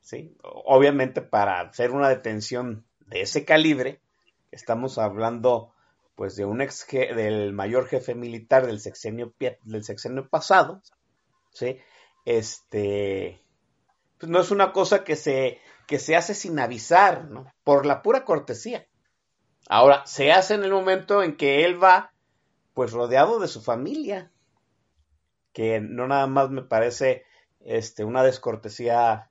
Sí, 0.00 0.36
obviamente 0.42 1.20
para 1.22 1.60
hacer 1.60 1.90
una 1.90 2.08
detención 2.08 2.86
de 3.06 3.22
ese 3.22 3.44
calibre, 3.44 4.00
estamos 4.50 4.98
hablando 4.98 5.72
pues 6.14 6.36
de 6.36 6.44
un 6.44 6.60
ex 6.60 6.86
del 6.88 7.52
mayor 7.52 7.86
jefe 7.88 8.14
militar 8.14 8.66
del 8.66 8.80
sexenio 8.80 9.34
del 9.38 9.84
sexenio 9.84 10.28
pasado, 10.28 10.80
¿sí? 11.50 11.78
Este 12.24 13.42
pues 14.18 14.30
no 14.30 14.40
es 14.40 14.50
una 14.50 14.72
cosa 14.72 15.04
que 15.04 15.16
se 15.16 15.58
que 15.86 15.98
se 15.98 16.16
hace 16.16 16.34
sin 16.34 16.58
avisar, 16.58 17.26
¿no? 17.30 17.52
Por 17.64 17.86
la 17.86 18.02
pura 18.02 18.24
cortesía. 18.24 18.86
Ahora, 19.68 20.04
se 20.06 20.32
hace 20.32 20.54
en 20.54 20.64
el 20.64 20.72
momento 20.72 21.22
en 21.22 21.36
que 21.36 21.64
él 21.64 21.82
va 21.82 22.12
pues 22.74 22.92
rodeado 22.92 23.38
de 23.38 23.48
su 23.48 23.62
familia, 23.62 24.30
que 25.52 25.80
no 25.80 26.06
nada 26.06 26.26
más 26.26 26.50
me 26.50 26.62
parece 26.62 27.24
este 27.60 28.04
una 28.04 28.22
descortesía 28.22 29.30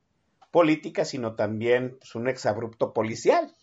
política, 0.52 1.06
sino 1.06 1.36
también 1.36 1.98
pues, 2.00 2.16
un 2.16 2.28
exabrupto 2.28 2.94
policial. 2.94 3.54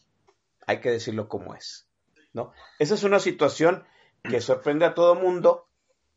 Hay 0.67 0.81
que 0.81 0.91
decirlo 0.91 1.29
como 1.29 1.55
es. 1.55 1.89
¿no? 2.33 2.53
Esa 2.79 2.95
es 2.95 3.03
una 3.03 3.19
situación 3.19 3.85
que 4.23 4.41
sorprende 4.41 4.87
a 4.87 4.95
todo 4.95 5.15
mundo. 5.15 5.69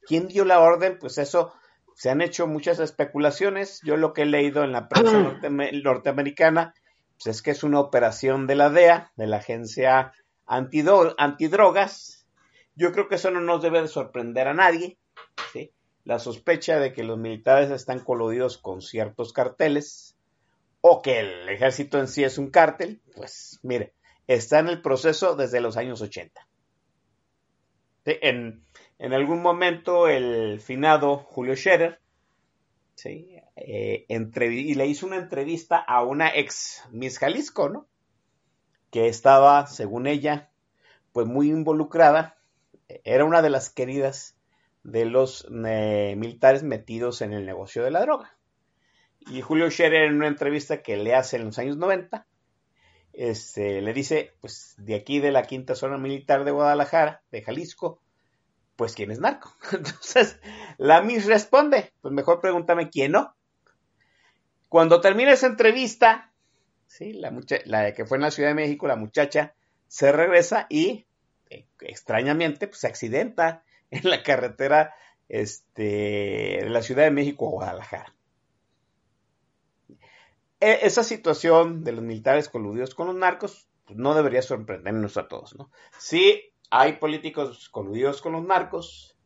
¿Quién 0.01 0.27
dio 0.27 0.45
la 0.45 0.59
orden? 0.59 0.99
Pues 0.99 1.17
eso 1.17 1.53
se 1.95 2.09
han 2.09 2.21
hecho 2.21 2.45
muchas 2.45 2.79
especulaciones. 2.79 3.79
Yo 3.83 3.97
lo 3.97 4.13
que 4.13 4.23
he 4.23 4.25
leído 4.25 4.63
en 4.63 4.73
la 4.73 4.87
prensa 4.87 5.17
norte 5.19 5.49
norteamericana 5.49 6.73
pues 7.15 7.37
es 7.37 7.41
que 7.41 7.51
es 7.51 7.63
una 7.63 7.79
operación 7.79 8.45
de 8.45 8.55
la 8.55 8.69
DEA, 8.69 9.11
de 9.15 9.27
la 9.27 9.37
agencia 9.37 10.11
antidrogas. 10.45 12.27
Yo 12.75 12.91
creo 12.91 13.07
que 13.07 13.15
eso 13.15 13.31
no 13.31 13.39
nos 13.39 13.63
debe 13.63 13.81
de 13.81 13.87
sorprender 13.87 14.49
a 14.49 14.53
nadie. 14.53 14.97
¿sí? 15.53 15.71
La 16.03 16.19
sospecha 16.19 16.79
de 16.79 16.91
que 16.91 17.03
los 17.03 17.17
militares 17.17 17.71
están 17.71 18.01
coludidos 18.01 18.57
con 18.57 18.81
ciertos 18.81 19.31
carteles 19.31 20.17
o 20.81 21.01
que 21.01 21.21
el 21.21 21.47
ejército 21.47 21.97
en 21.97 22.09
sí 22.09 22.25
es 22.25 22.37
un 22.37 22.51
cártel, 22.51 23.01
pues 23.15 23.59
mire, 23.63 23.93
está 24.27 24.59
en 24.59 24.67
el 24.67 24.81
proceso 24.81 25.35
desde 25.35 25.61
los 25.61 25.77
años 25.77 26.01
80. 26.01 26.45
En, 28.03 28.63
en 28.99 29.13
algún 29.13 29.41
momento 29.41 30.07
el 30.07 30.59
finado 30.59 31.17
Julio 31.17 31.55
Scherer 31.55 31.99
¿sí? 32.95 33.37
Eh, 33.55 34.05
y 34.09 34.73
le 34.75 34.87
hizo 34.87 35.05
una 35.05 35.17
entrevista 35.17 35.77
a 35.77 36.03
una 36.03 36.33
ex 36.33 36.83
Miss 36.91 37.19
Jalisco, 37.19 37.69
¿no? 37.69 37.87
Que 38.89 39.07
estaba, 39.07 39.67
según 39.67 40.07
ella, 40.07 40.51
pues 41.11 41.27
muy 41.27 41.49
involucrada. 41.49 42.37
Era 42.87 43.25
una 43.25 43.41
de 43.41 43.49
las 43.49 43.69
queridas 43.69 44.37
de 44.83 45.05
los 45.05 45.47
eh, 45.65 46.15
militares 46.17 46.63
metidos 46.63 47.21
en 47.21 47.33
el 47.33 47.45
negocio 47.45 47.83
de 47.83 47.91
la 47.91 48.01
droga. 48.01 48.37
Y 49.27 49.41
Julio 49.41 49.69
Scherer 49.71 50.03
en 50.03 50.15
una 50.15 50.27
entrevista 50.27 50.83
que 50.83 50.97
le 50.97 51.15
hace 51.15 51.37
en 51.37 51.45
los 51.45 51.57
años 51.57 51.77
90, 51.77 52.27
este, 53.13 53.81
le 53.81 53.93
dice, 53.93 54.33
pues 54.39 54.75
de 54.77 54.95
aquí 54.95 55.19
de 55.19 55.31
la 55.31 55.43
quinta 55.43 55.73
zona 55.73 55.97
militar 55.97 56.43
de 56.45 56.51
Guadalajara, 56.51 57.23
de 57.31 57.41
Jalisco, 57.41 58.01
pues 58.75 58.95
quién 58.95 59.11
es 59.11 59.19
narco. 59.19 59.53
Entonces, 59.71 60.39
la 60.77 61.01
Miss 61.01 61.25
responde, 61.25 61.93
pues 62.01 62.13
mejor 62.13 62.41
pregúntame 62.41 62.89
quién 62.89 63.13
no. 63.13 63.35
Cuando 64.69 65.01
termina 65.01 65.31
esa 65.31 65.47
entrevista, 65.47 66.33
¿sí? 66.87 67.13
La, 67.13 67.33
la 67.65 67.93
que 67.93 68.05
fue 68.05 68.17
en 68.17 68.23
la 68.23 68.31
Ciudad 68.31 68.49
de 68.49 68.55
México, 68.55 68.87
la 68.87 68.95
muchacha 68.95 69.55
se 69.87 70.11
regresa 70.11 70.67
y 70.69 71.05
eh, 71.49 71.65
extrañamente 71.81 72.67
pues, 72.67 72.79
se 72.79 72.87
accidenta 72.87 73.63
en 73.91 74.09
la 74.09 74.23
carretera 74.23 74.93
este, 75.29 76.61
de 76.63 76.69
la 76.69 76.81
Ciudad 76.81 77.03
de 77.03 77.11
México 77.11 77.47
a 77.47 77.51
Guadalajara. 77.51 78.15
E, 80.59 80.79
esa 80.83 81.03
situación 81.03 81.83
de 81.83 81.91
los 81.91 82.03
militares 82.03 82.49
coludidos 82.49 82.95
con 82.95 83.07
los 83.07 83.15
narcos 83.15 83.67
pues, 83.85 83.97
no 83.97 84.15
debería 84.15 84.41
sorprendernos 84.41 85.17
a 85.17 85.27
todos, 85.27 85.55
¿no? 85.55 85.71
Si 85.99 86.53
hay 86.69 86.93
políticos 86.93 87.69
coludidos 87.69 88.21
con 88.21 88.33
los 88.33 88.43
narcos, 88.43 89.17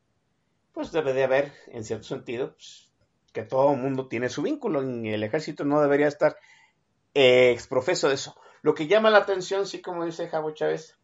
pues 0.74 0.92
debe 0.92 1.14
de 1.14 1.24
haber, 1.24 1.54
en 1.68 1.84
cierto 1.84 2.08
sentido, 2.08 2.54
pues, 2.54 2.90
que 3.34 3.44
todo 3.44 3.76
mundo 3.76 4.08
tiene 4.08 4.30
su 4.30 4.42
vínculo 4.42 4.84
y 4.84 5.10
el 5.10 5.24
ejército 5.24 5.64
no 5.64 5.82
debería 5.82 6.08
estar 6.08 6.38
eh, 7.14 7.52
exprofeso 7.52 8.08
de 8.10 8.16
eso. 8.16 8.36
Lo 8.62 8.74
que 8.74 8.88
llama 8.88 9.10
la 9.10 9.20
atención, 9.20 9.66
sí, 9.68 9.82
como 9.82 10.06
dice 10.06 10.28
Javo 10.28 10.52
Chávez, 10.52 10.98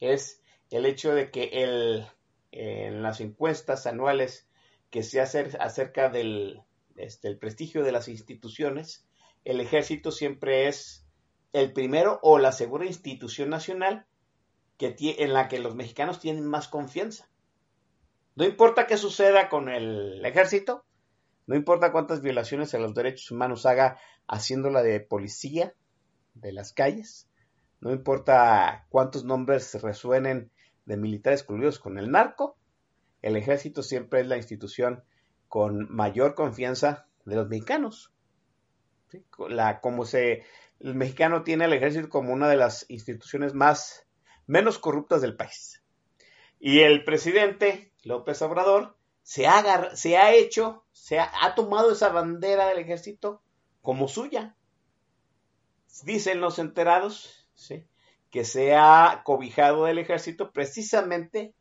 es 0.00 0.42
el 0.70 0.86
hecho 0.86 1.14
de 1.14 1.30
que 1.30 1.50
el, 1.52 2.06
en 2.52 3.02
las 3.02 3.20
encuestas 3.20 3.86
anuales 3.86 4.48
que 4.90 5.02
se 5.02 5.20
hacen 5.20 5.50
acerca 5.60 6.08
del 6.08 6.62
este, 6.96 7.34
prestigio 7.36 7.82
de 7.82 7.92
las 7.92 8.08
instituciones, 8.08 9.06
el 9.44 9.60
ejército 9.60 10.10
siempre 10.10 10.68
es 10.68 11.06
el 11.52 11.72
primero 11.72 12.18
o 12.22 12.38
la 12.38 12.52
segura 12.52 12.86
institución 12.86 13.50
nacional 13.50 14.06
que 14.78 14.96
en 14.98 15.32
la 15.32 15.48
que 15.48 15.58
los 15.58 15.74
mexicanos 15.74 16.20
tienen 16.20 16.46
más 16.46 16.68
confianza. 16.68 17.28
No 18.36 18.44
importa 18.44 18.86
qué 18.86 18.96
suceda 18.96 19.48
con 19.48 19.68
el 19.68 20.24
ejército, 20.24 20.84
no 21.46 21.54
importa 21.54 21.92
cuántas 21.92 22.20
violaciones 22.20 22.74
a 22.74 22.78
los 22.78 22.94
derechos 22.94 23.30
humanos 23.30 23.66
haga 23.66 23.98
haciéndola 24.26 24.82
de 24.82 25.00
policía 25.00 25.74
de 26.34 26.52
las 26.52 26.72
calles, 26.72 27.28
no 27.80 27.92
importa 27.92 28.86
cuántos 28.88 29.24
nombres 29.24 29.74
resuenen 29.82 30.50
de 30.86 30.96
militares 30.96 31.44
coludidos 31.44 31.78
con 31.78 31.98
el 31.98 32.10
narco, 32.10 32.56
el 33.22 33.36
ejército 33.36 33.82
siempre 33.82 34.20
es 34.20 34.26
la 34.26 34.36
institución 34.36 35.04
con 35.48 35.94
mayor 35.94 36.34
confianza 36.34 37.06
de 37.24 37.36
los 37.36 37.48
mexicanos. 37.48 38.12
La, 39.48 39.80
como 39.80 40.04
se, 40.04 40.42
el 40.80 40.94
mexicano 40.94 41.42
tiene 41.42 41.64
al 41.64 41.72
ejército 41.72 42.08
como 42.08 42.32
una 42.32 42.48
de 42.48 42.56
las 42.56 42.84
instituciones 42.88 43.54
más, 43.54 44.03
menos 44.46 44.78
corruptas 44.78 45.22
del 45.22 45.36
país. 45.36 45.82
Y 46.58 46.80
el 46.80 47.04
presidente 47.04 47.92
López 48.04 48.40
Obrador 48.42 48.96
se 49.22 49.46
ha, 49.46 49.96
se 49.96 50.16
ha 50.16 50.34
hecho, 50.34 50.84
se 50.92 51.18
ha, 51.18 51.54
tomado 51.54 51.92
esa 51.92 52.10
bandera 52.10 52.66
del 52.68 52.78
ejército 52.78 53.42
como 53.82 54.08
suya. 54.08 54.54
Dicen 56.04 56.40
los 56.40 56.58
enterados, 56.58 57.48
que 58.30 58.44
se 58.44 58.74
ha 58.74 59.22
cobijado 59.24 59.84
del 59.84 59.98
ejército 59.98 60.52
precisamente 60.52 61.54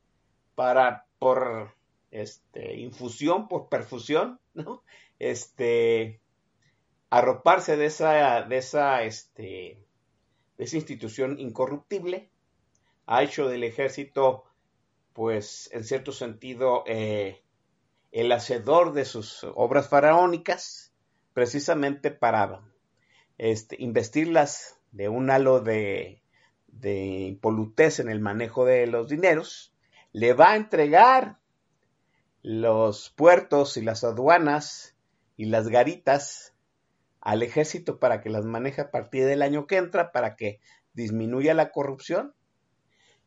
para, 0.56 1.06
por 1.20 1.76
este, 2.12 2.78
infusión, 2.78 3.48
por 3.48 3.70
perfusión. 3.70 4.40
Este, 5.20 6.20
arroparse 7.10 7.78
de 7.78 7.86
esa, 7.86 8.42
de 8.42 8.58
esa, 8.58 9.04
este, 9.04 9.86
de 10.58 10.64
esa 10.64 10.76
institución 10.76 11.40
incorruptible, 11.40 12.33
ha 13.06 13.24
hecho 13.24 13.48
del 13.48 13.64
ejército, 13.64 14.44
pues, 15.14 15.70
en 15.74 15.84
cierto 15.84 16.12
sentido, 16.12 16.84
eh, 16.88 17.44
el 18.12 18.32
hacedor 18.32 18.94
de 18.94 19.06
sus 19.06 19.44
obras 19.56 19.90
faraónicas, 19.90 20.94
precisamente 21.34 22.12
para 22.12 22.62
este, 23.38 23.76
investirlas 23.80 24.80
de 24.92 25.10
un 25.10 25.30
halo 25.32 25.60
de 25.60 26.24
de 26.74 27.28
impolutez 27.28 28.00
en 28.00 28.10
el 28.10 28.20
manejo 28.20 28.66
de 28.66 28.88
los 28.88 29.08
dineros, 29.08 29.74
le 30.12 30.34
va 30.34 30.52
a 30.52 30.56
entregar 30.56 31.40
los 32.42 33.10
puertos 33.12 33.78
y 33.78 33.82
las 33.82 34.04
aduanas 34.04 34.96
y 35.38 35.46
las 35.46 35.70
garitas 35.70 36.54
al 37.22 37.42
ejército 37.42 38.00
para 38.00 38.22
que 38.22 38.30
las 38.30 38.46
maneje 38.46 38.82
a 38.82 38.92
partir 38.92 39.26
del 39.26 39.42
año 39.42 39.66
que 39.66 39.78
entra, 39.78 40.12
para 40.12 40.36
que 40.36 40.60
disminuya 40.94 41.54
la 41.54 41.72
corrupción. 41.72 42.34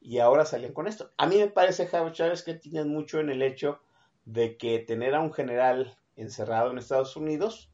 Y 0.07 0.21
ahora 0.21 0.45
salen 0.45 0.73
con 0.73 0.87
esto. 0.87 1.11
A 1.17 1.27
mí 1.27 1.37
me 1.37 1.49
parece, 1.49 1.89
Javier 1.89 2.13
Chávez, 2.13 2.45
que 2.45 2.55
tienen 2.55 2.89
mucho 2.89 3.19
en 3.19 3.29
el 3.29 3.43
hecho 3.43 3.81
de 4.25 4.57
que 4.57 4.79
tener 4.79 5.17
a 5.17 5.21
un 5.21 5.33
general 5.33 5.99
encerrado 6.15 6.71
en 6.71 6.79
Estados 6.79 7.17
Unidos, 7.17 7.73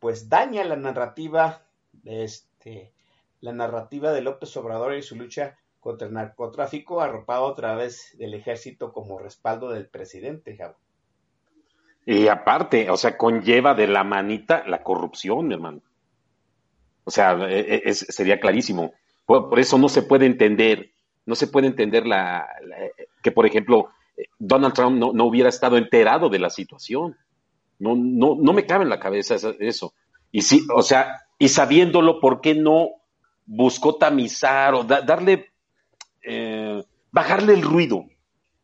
pues 0.00 0.28
daña 0.28 0.64
la 0.64 0.74
narrativa 0.74 1.62
de 1.92 2.24
este, 2.24 2.92
la 3.40 3.52
narrativa 3.52 4.10
de 4.10 4.22
López 4.22 4.56
Obrador 4.56 4.96
y 4.96 5.02
su 5.02 5.14
lucha 5.14 5.56
contra 5.78 6.08
el 6.08 6.14
narcotráfico 6.14 7.00
arropado 7.00 7.46
a 7.46 7.54
través 7.54 8.12
del 8.18 8.34
ejército 8.34 8.92
como 8.92 9.20
respaldo 9.20 9.70
del 9.70 9.86
presidente, 9.86 10.56
Javo. 10.56 10.74
Y 12.04 12.26
aparte, 12.26 12.90
o 12.90 12.96
sea, 12.96 13.16
conlleva 13.16 13.74
de 13.74 13.86
la 13.86 14.02
manita 14.02 14.64
la 14.66 14.82
corrupción, 14.82 15.52
hermano. 15.52 15.82
O 17.04 17.12
sea, 17.12 17.38
e, 17.48 17.82
e, 17.84 17.94
sería 17.94 18.40
clarísimo. 18.40 18.94
Por, 19.26 19.60
eso 19.60 19.78
no 19.78 19.88
se 19.88 20.02
puede 20.02 20.26
entender, 20.26 20.90
no 21.28 21.34
se 21.34 21.46
puede 21.46 21.66
entender 21.66 22.06
la, 22.06 22.48
que, 23.22 23.30
por 23.30 23.44
ejemplo, 23.44 23.90
Donald 24.38 24.72
Trump 24.72 24.98
no, 24.98 25.24
hubiera 25.24 25.50
estado 25.50 25.76
enterado 25.76 26.30
de 26.30 26.38
la 26.38 26.48
situación. 26.48 27.16
No, 27.78 27.94
no, 27.94 28.34
no 28.40 28.52
me 28.54 28.64
cabe 28.64 28.84
en 28.84 28.90
la 28.90 28.98
cabeza 28.98 29.36
eso. 29.60 29.92
Y 30.32 30.40
sí, 30.40 30.66
o 30.74 30.82
sea, 30.82 31.26
y 31.38 31.48
sabiéndolo, 31.48 32.18
¿por 32.18 32.40
qué 32.40 32.54
no 32.54 32.92
buscó 33.44 33.96
tamizar 33.96 34.74
o 34.74 34.84
darle, 34.84 35.52
eh, 36.22 36.82
bajarle 37.12 37.52
el 37.52 37.62
ruido. 37.62 38.06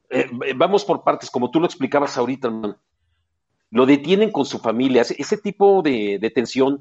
Eh, 0.09 0.27
vamos 0.57 0.87
por 0.87 1.05
partes, 1.05 1.31
como 1.31 1.50
tú 1.50 1.61
lo 1.61 1.66
explicabas 1.66 2.16
ahorita. 2.16 2.50
Lo 3.70 3.85
detienen 3.85 4.33
con 4.33 4.46
su 4.46 4.59
familia. 4.59 5.03
Ese, 5.03 5.37
tipo 5.37 5.83
de 5.83 6.18
detención, 6.18 6.81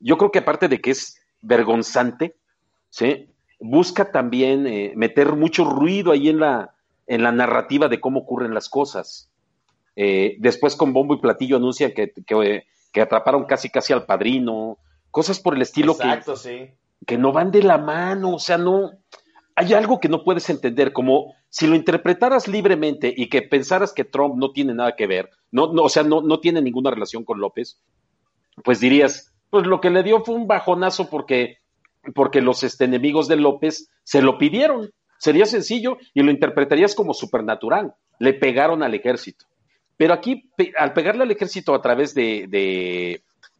yo 0.00 0.16
creo 0.16 0.30
que 0.30 0.38
aparte 0.38 0.68
de 0.68 0.80
que 0.80 0.92
es 0.92 1.20
vergonzante, 1.42 2.34
¿sí? 2.88 3.28
Busca 3.58 4.12
también 4.12 4.66
eh, 4.66 4.92
meter 4.96 5.34
mucho 5.34 5.64
ruido 5.64 6.12
ahí 6.12 6.28
en 6.28 6.40
la, 6.40 6.74
en 7.06 7.22
la 7.22 7.32
narrativa 7.32 7.88
de 7.88 8.00
cómo 8.00 8.20
ocurren 8.20 8.54
las 8.54 8.68
cosas. 8.68 9.30
después 9.96 10.76
con 10.76 10.92
bombo 10.92 11.14
y 11.14 11.20
platillo 11.20 11.56
anuncian 11.56 11.92
que, 11.92 12.12
que, 12.12 13.00
atraparon 13.00 13.44
casi 13.44 13.68
casi 13.70 13.92
al 13.92 14.06
padrino, 14.06 14.78
cosas 15.10 15.40
por 15.40 15.54
el 15.54 15.62
estilo 15.62 15.92
Exacto, 15.92 16.36
sí 16.36 16.70
que 17.06 17.18
no 17.18 17.32
van 17.32 17.50
de 17.50 17.62
la 17.62 17.78
mano, 17.78 18.34
o 18.34 18.38
sea, 18.38 18.58
no, 18.58 18.92
hay 19.54 19.74
algo 19.74 20.00
que 20.00 20.08
no 20.08 20.24
puedes 20.24 20.48
entender, 20.50 20.92
como 20.92 21.34
si 21.48 21.66
lo 21.66 21.74
interpretaras 21.74 22.48
libremente 22.48 23.12
y 23.16 23.28
que 23.28 23.42
pensaras 23.42 23.92
que 23.92 24.04
Trump 24.04 24.36
no 24.36 24.52
tiene 24.52 24.74
nada 24.74 24.96
que 24.96 25.06
ver, 25.06 25.30
no, 25.50 25.72
no 25.72 25.84
o 25.84 25.88
sea, 25.88 26.02
no, 26.02 26.20
no 26.22 26.40
tiene 26.40 26.60
ninguna 26.60 26.90
relación 26.90 27.24
con 27.24 27.40
López, 27.40 27.80
pues 28.64 28.80
dirías, 28.80 29.32
pues 29.50 29.66
lo 29.66 29.80
que 29.80 29.90
le 29.90 30.02
dio 30.02 30.24
fue 30.24 30.34
un 30.34 30.46
bajonazo 30.46 31.08
porque, 31.08 31.58
porque 32.14 32.40
los 32.40 32.62
este, 32.62 32.84
enemigos 32.84 33.28
de 33.28 33.36
López 33.36 33.90
se 34.04 34.22
lo 34.22 34.38
pidieron. 34.38 34.90
Sería 35.18 35.46
sencillo 35.46 35.98
y 36.14 36.22
lo 36.22 36.30
interpretarías 36.30 36.94
como 36.94 37.14
supernatural. 37.14 37.94
Le 38.18 38.34
pegaron 38.34 38.82
al 38.82 38.94
ejército. 38.94 39.46
Pero 39.96 40.14
aquí, 40.14 40.50
al 40.76 40.92
pegarle 40.92 41.24
al 41.24 41.30
ejército 41.30 41.74
a 41.74 41.82
través 41.82 42.14
de, 42.14 42.46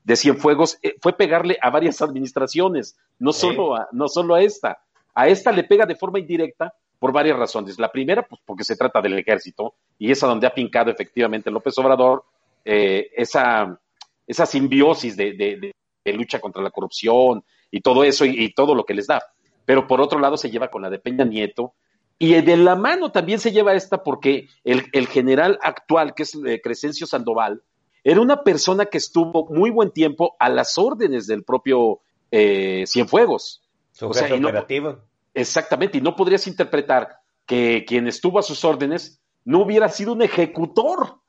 de 0.08 0.16
Cienfuegos 0.16 0.78
eh, 0.82 0.94
fue 1.02 1.12
pegarle 1.12 1.58
a 1.60 1.68
varias 1.68 2.00
administraciones, 2.02 2.96
no 3.18 3.32
solo, 3.32 3.76
a, 3.76 3.88
no 3.92 4.08
solo 4.08 4.34
a 4.34 4.42
esta. 4.42 4.78
A 5.14 5.28
esta 5.28 5.52
le 5.52 5.64
pega 5.64 5.84
de 5.84 5.96
forma 5.96 6.18
indirecta 6.18 6.72
por 6.98 7.12
varias 7.12 7.38
razones. 7.38 7.78
La 7.78 7.92
primera, 7.92 8.22
pues 8.22 8.40
porque 8.44 8.64
se 8.64 8.76
trata 8.76 9.02
del 9.02 9.18
ejército 9.18 9.74
y 9.98 10.10
es 10.10 10.22
a 10.22 10.26
donde 10.26 10.46
ha 10.46 10.54
pincado 10.54 10.90
efectivamente 10.90 11.50
López 11.50 11.76
Obrador 11.78 12.24
eh, 12.64 13.10
esa, 13.16 13.78
esa 14.26 14.46
simbiosis 14.46 15.14
de, 15.16 15.72
lucha 16.06 16.40
contra 16.40 16.62
la 16.62 16.70
corrupción 16.70 17.44
y 17.70 17.80
todo 17.80 18.04
eso 18.04 18.24
y, 18.24 18.52
todo 18.52 18.74
lo 18.74 18.84
que 18.84 18.94
les 18.94 19.06
da. 19.06 19.22
Pero 19.64 19.86
por 19.86 20.00
otro 20.00 20.18
lado 20.18 20.36
se 20.36 20.50
lleva 20.50 20.68
con 20.68 20.82
la 20.82 20.90
de 20.90 20.98
Peña 20.98 21.24
Nieto 21.24 21.74
y 22.18 22.40
de 22.40 22.56
la 22.56 22.74
mano 22.74 23.12
también 23.12 23.38
se 23.38 23.52
lleva 23.52 23.74
esta 23.74 24.02
porque 24.02 24.48
el, 24.64 24.86
el 24.92 25.06
general 25.06 25.58
actual, 25.62 26.14
que 26.14 26.24
es 26.24 26.34
eh, 26.34 26.60
Crescencio 26.62 27.06
Sandoval, 27.06 27.62
era 28.04 28.20
una 28.20 28.42
persona 28.42 28.86
que 28.86 28.98
estuvo 28.98 29.46
muy 29.50 29.70
buen 29.70 29.90
tiempo 29.90 30.36
a 30.38 30.48
las 30.48 30.78
órdenes 30.78 31.26
del 31.26 31.44
propio 31.44 32.00
eh, 32.30 32.84
Cienfuegos. 32.86 33.62
o 34.00 34.14
sea, 34.14 34.34
operativo. 34.34 34.98
exactamente, 35.34 35.98
y 35.98 36.00
no 36.00 36.16
podrías 36.16 36.46
interpretar 36.46 37.18
que 37.46 37.84
quien 37.86 38.06
estuvo 38.06 38.38
a 38.38 38.42
sus 38.42 38.64
órdenes 38.64 39.20
no 39.44 39.62
hubiera 39.62 39.88
sido 39.88 40.12
un 40.12 40.22
ejecutor 40.22 41.20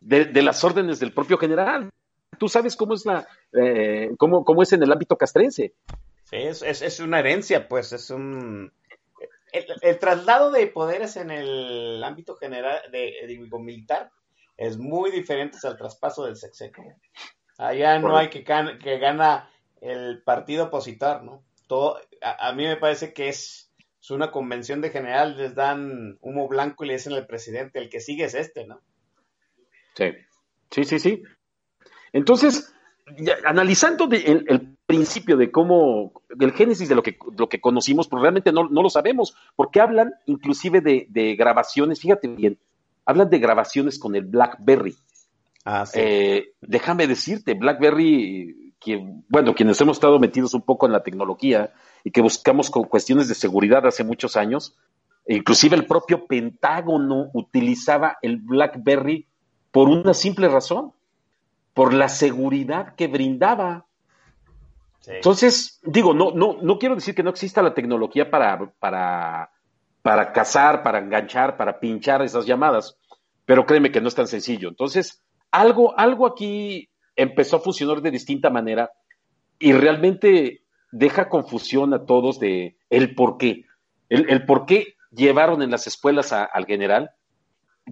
de, 0.00 0.42
las 0.42 0.62
órdenes 0.64 1.00
del 1.00 1.12
propio 1.12 1.38
general. 1.38 1.90
Tú 2.44 2.50
sabes 2.50 2.76
cómo 2.76 2.92
es 2.92 3.06
la, 3.06 3.26
eh, 3.54 4.10
cómo, 4.18 4.44
cómo, 4.44 4.62
es 4.62 4.70
en 4.74 4.82
el 4.82 4.92
ámbito 4.92 5.16
castrense. 5.16 5.72
Sí, 6.24 6.36
es, 6.36 6.62
es, 6.62 7.00
una 7.00 7.20
herencia, 7.20 7.68
pues, 7.68 7.90
es 7.94 8.10
un 8.10 8.70
el, 9.50 9.98
traslado 9.98 10.50
de 10.50 10.66
poderes 10.66 11.16
en 11.16 11.30
el 11.30 12.04
ámbito 12.04 12.36
general 12.36 12.82
de, 12.92 13.14
de 13.26 13.58
militar 13.58 14.10
es 14.58 14.76
muy 14.76 15.10
diferente 15.10 15.56
al 15.62 15.78
traspaso 15.78 16.26
del 16.26 16.36
sexenio. 16.36 16.96
Allá 17.56 17.98
no 17.98 18.14
hay 18.14 18.28
que, 18.28 18.44
que 18.44 18.98
gana 18.98 19.48
el 19.80 20.22
partido 20.22 20.66
opositor, 20.66 21.22
¿no? 21.22 21.42
Todo, 21.66 21.98
a, 22.20 22.48
a 22.48 22.52
mí 22.52 22.66
me 22.66 22.76
parece 22.76 23.14
que 23.14 23.30
es, 23.30 23.72
es 24.02 24.10
una 24.10 24.30
convención 24.30 24.82
de 24.82 24.90
general, 24.90 25.38
les 25.38 25.54
dan 25.54 26.18
humo 26.20 26.46
blanco 26.46 26.84
y 26.84 26.88
le 26.88 26.92
dicen 26.92 27.14
al 27.14 27.26
presidente, 27.26 27.78
el 27.78 27.88
que 27.88 28.00
sigue 28.00 28.24
es 28.24 28.34
este, 28.34 28.66
¿no? 28.66 28.82
Sí, 29.94 30.12
sí, 30.70 30.84
sí, 30.84 30.98
sí. 30.98 31.22
Entonces, 32.14 32.72
ya, 33.18 33.34
analizando 33.44 34.06
de- 34.06 34.24
el, 34.24 34.44
el 34.48 34.76
principio 34.86 35.36
de 35.36 35.50
cómo, 35.50 36.12
el 36.40 36.52
génesis 36.52 36.88
de 36.88 36.94
lo 36.94 37.02
que, 37.02 37.18
lo 37.36 37.48
que 37.48 37.60
conocimos, 37.60 38.08
pues 38.08 38.22
realmente 38.22 38.52
no, 38.52 38.68
no 38.68 38.82
lo 38.82 38.88
sabemos, 38.88 39.36
porque 39.56 39.80
hablan 39.80 40.14
inclusive 40.26 40.80
de, 40.80 41.06
de 41.10 41.34
grabaciones, 41.36 42.00
fíjate 42.00 42.28
bien, 42.28 42.58
hablan 43.04 43.28
de 43.28 43.38
grabaciones 43.38 43.98
con 43.98 44.14
el 44.14 44.24
BlackBerry. 44.24 44.94
Ah, 45.66 45.84
sí. 45.86 45.98
Eh, 46.00 46.52
déjame 46.62 47.06
decirte, 47.06 47.54
BlackBerry, 47.54 48.72
quien, 48.78 49.24
bueno, 49.28 49.54
quienes 49.54 49.80
hemos 49.80 49.96
estado 49.96 50.18
metidos 50.18 50.54
un 50.54 50.62
poco 50.62 50.86
en 50.86 50.92
la 50.92 51.02
tecnología 51.02 51.72
y 52.04 52.10
que 52.10 52.20
buscamos 52.20 52.70
con 52.70 52.84
cuestiones 52.84 53.28
de 53.28 53.34
seguridad 53.34 53.86
hace 53.86 54.04
muchos 54.04 54.36
años, 54.36 54.76
e 55.26 55.36
inclusive 55.36 55.74
el 55.74 55.86
propio 55.86 56.26
Pentágono 56.26 57.30
utilizaba 57.32 58.18
el 58.22 58.36
BlackBerry 58.36 59.26
por 59.72 59.88
una 59.88 60.12
simple 60.14 60.48
razón, 60.48 60.92
por 61.74 61.92
la 61.92 62.08
seguridad 62.08 62.94
que 62.94 63.08
brindaba. 63.08 63.86
sí. 65.00 65.12
Entonces, 65.12 65.80
digo, 65.84 66.14
no, 66.14 66.30
no, 66.30 66.58
no 66.62 66.78
quiero 66.78 66.94
decir 66.94 67.14
que 67.14 67.22
no 67.22 67.30
exista 67.30 67.62
la 67.62 67.74
tecnología 67.74 68.30
para, 68.30 68.72
para, 68.78 69.50
para 70.02 70.32
cazar, 70.32 70.82
para 70.82 70.98
enganchar, 70.98 71.56
para 71.56 71.78
pinchar 71.80 72.22
esas 72.22 72.46
llamadas, 72.46 72.96
pero 73.44 73.66
créeme 73.66 73.90
que 73.92 74.00
no 74.00 74.08
es 74.08 74.14
tan 74.14 74.26
sencillo. 74.28 74.68
Entonces, 74.68 75.22
algo, 75.50 75.98
algo 75.98 76.26
aquí 76.26 76.88
empezó 77.16 77.56
a 77.56 77.60
funcionar 77.60 78.00
de 78.00 78.10
distinta 78.10 78.50
manera 78.50 78.90
y 79.58 79.72
realmente 79.72 80.62
deja 80.90 81.28
confusión 81.28 81.92
a 81.92 82.06
todos 82.06 82.38
de 82.38 82.76
el 82.90 83.14
por 83.14 83.36
qué. 83.36 83.64
El, 84.08 84.30
el 84.30 84.46
por 84.46 84.64
qué 84.66 84.94
llevaron 85.10 85.62
en 85.62 85.70
las 85.70 85.86
escuelas 85.86 86.32
a- 86.32 86.44
al 86.44 86.66
general, 86.66 87.10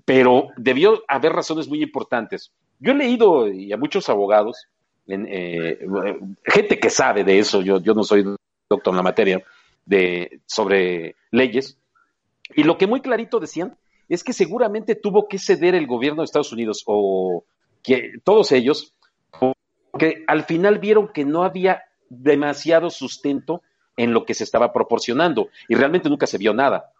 pero 0.05 0.49
debió 0.57 1.03
haber 1.09 1.33
razones 1.33 1.68
muy 1.68 1.83
importantes. 1.83 2.53
Yo 2.83 2.90
he 2.90 2.97
leído 2.97 3.47
y 3.47 3.73
a 3.73 3.77
muchos 3.77 4.09
abogados, 4.09 4.66
eh, 5.07 5.79
gente 6.45 6.81
que 6.81 6.90
sabe 6.90 7.23
de 7.23 7.38
eso, 7.38 7.62
yo, 7.62 7.81
yo 7.81 7.95
no 7.95 8.03
soy 8.03 8.25
doctor 8.68 8.92
en 8.92 8.97
la 8.97 9.03
materia, 9.05 9.45
de, 9.87 10.40
sobre 10.47 11.14
leyes, 11.31 11.79
y 12.57 12.64
lo 12.64 12.77
que 12.79 12.88
muy 12.88 13.01
clarito 13.01 13.38
decían 13.38 13.77
es 14.09 14.25
que 14.25 14.33
seguramente 14.33 14.97
tuvo 14.97 15.29
que 15.29 15.38
ceder 15.38 15.77
el 15.77 15.87
gobierno 15.87 16.23
de 16.23 16.25
Estados 16.25 16.53
Unidos 16.53 16.83
o 16.87 17.45
que 17.85 18.14
todos 18.25 18.51
ellos, 18.51 18.92
porque 19.92 20.25
al 20.27 20.42
final 20.42 20.81
vieron 20.81 21.09
que 21.12 21.25
no 21.25 21.45
había 21.45 21.85
demasiado 22.09 22.90
sustento 22.90 23.62
en 23.97 24.12
lo 24.12 24.25
que 24.25 24.35
se 24.35 24.42
estaba 24.42 24.73
proporcionando 24.73 25.51
y 25.68 25.77
realmente 25.77 26.09
nunca 26.09 26.27
se 26.27 26.38
vio 26.38 26.53
nada. 26.53 26.90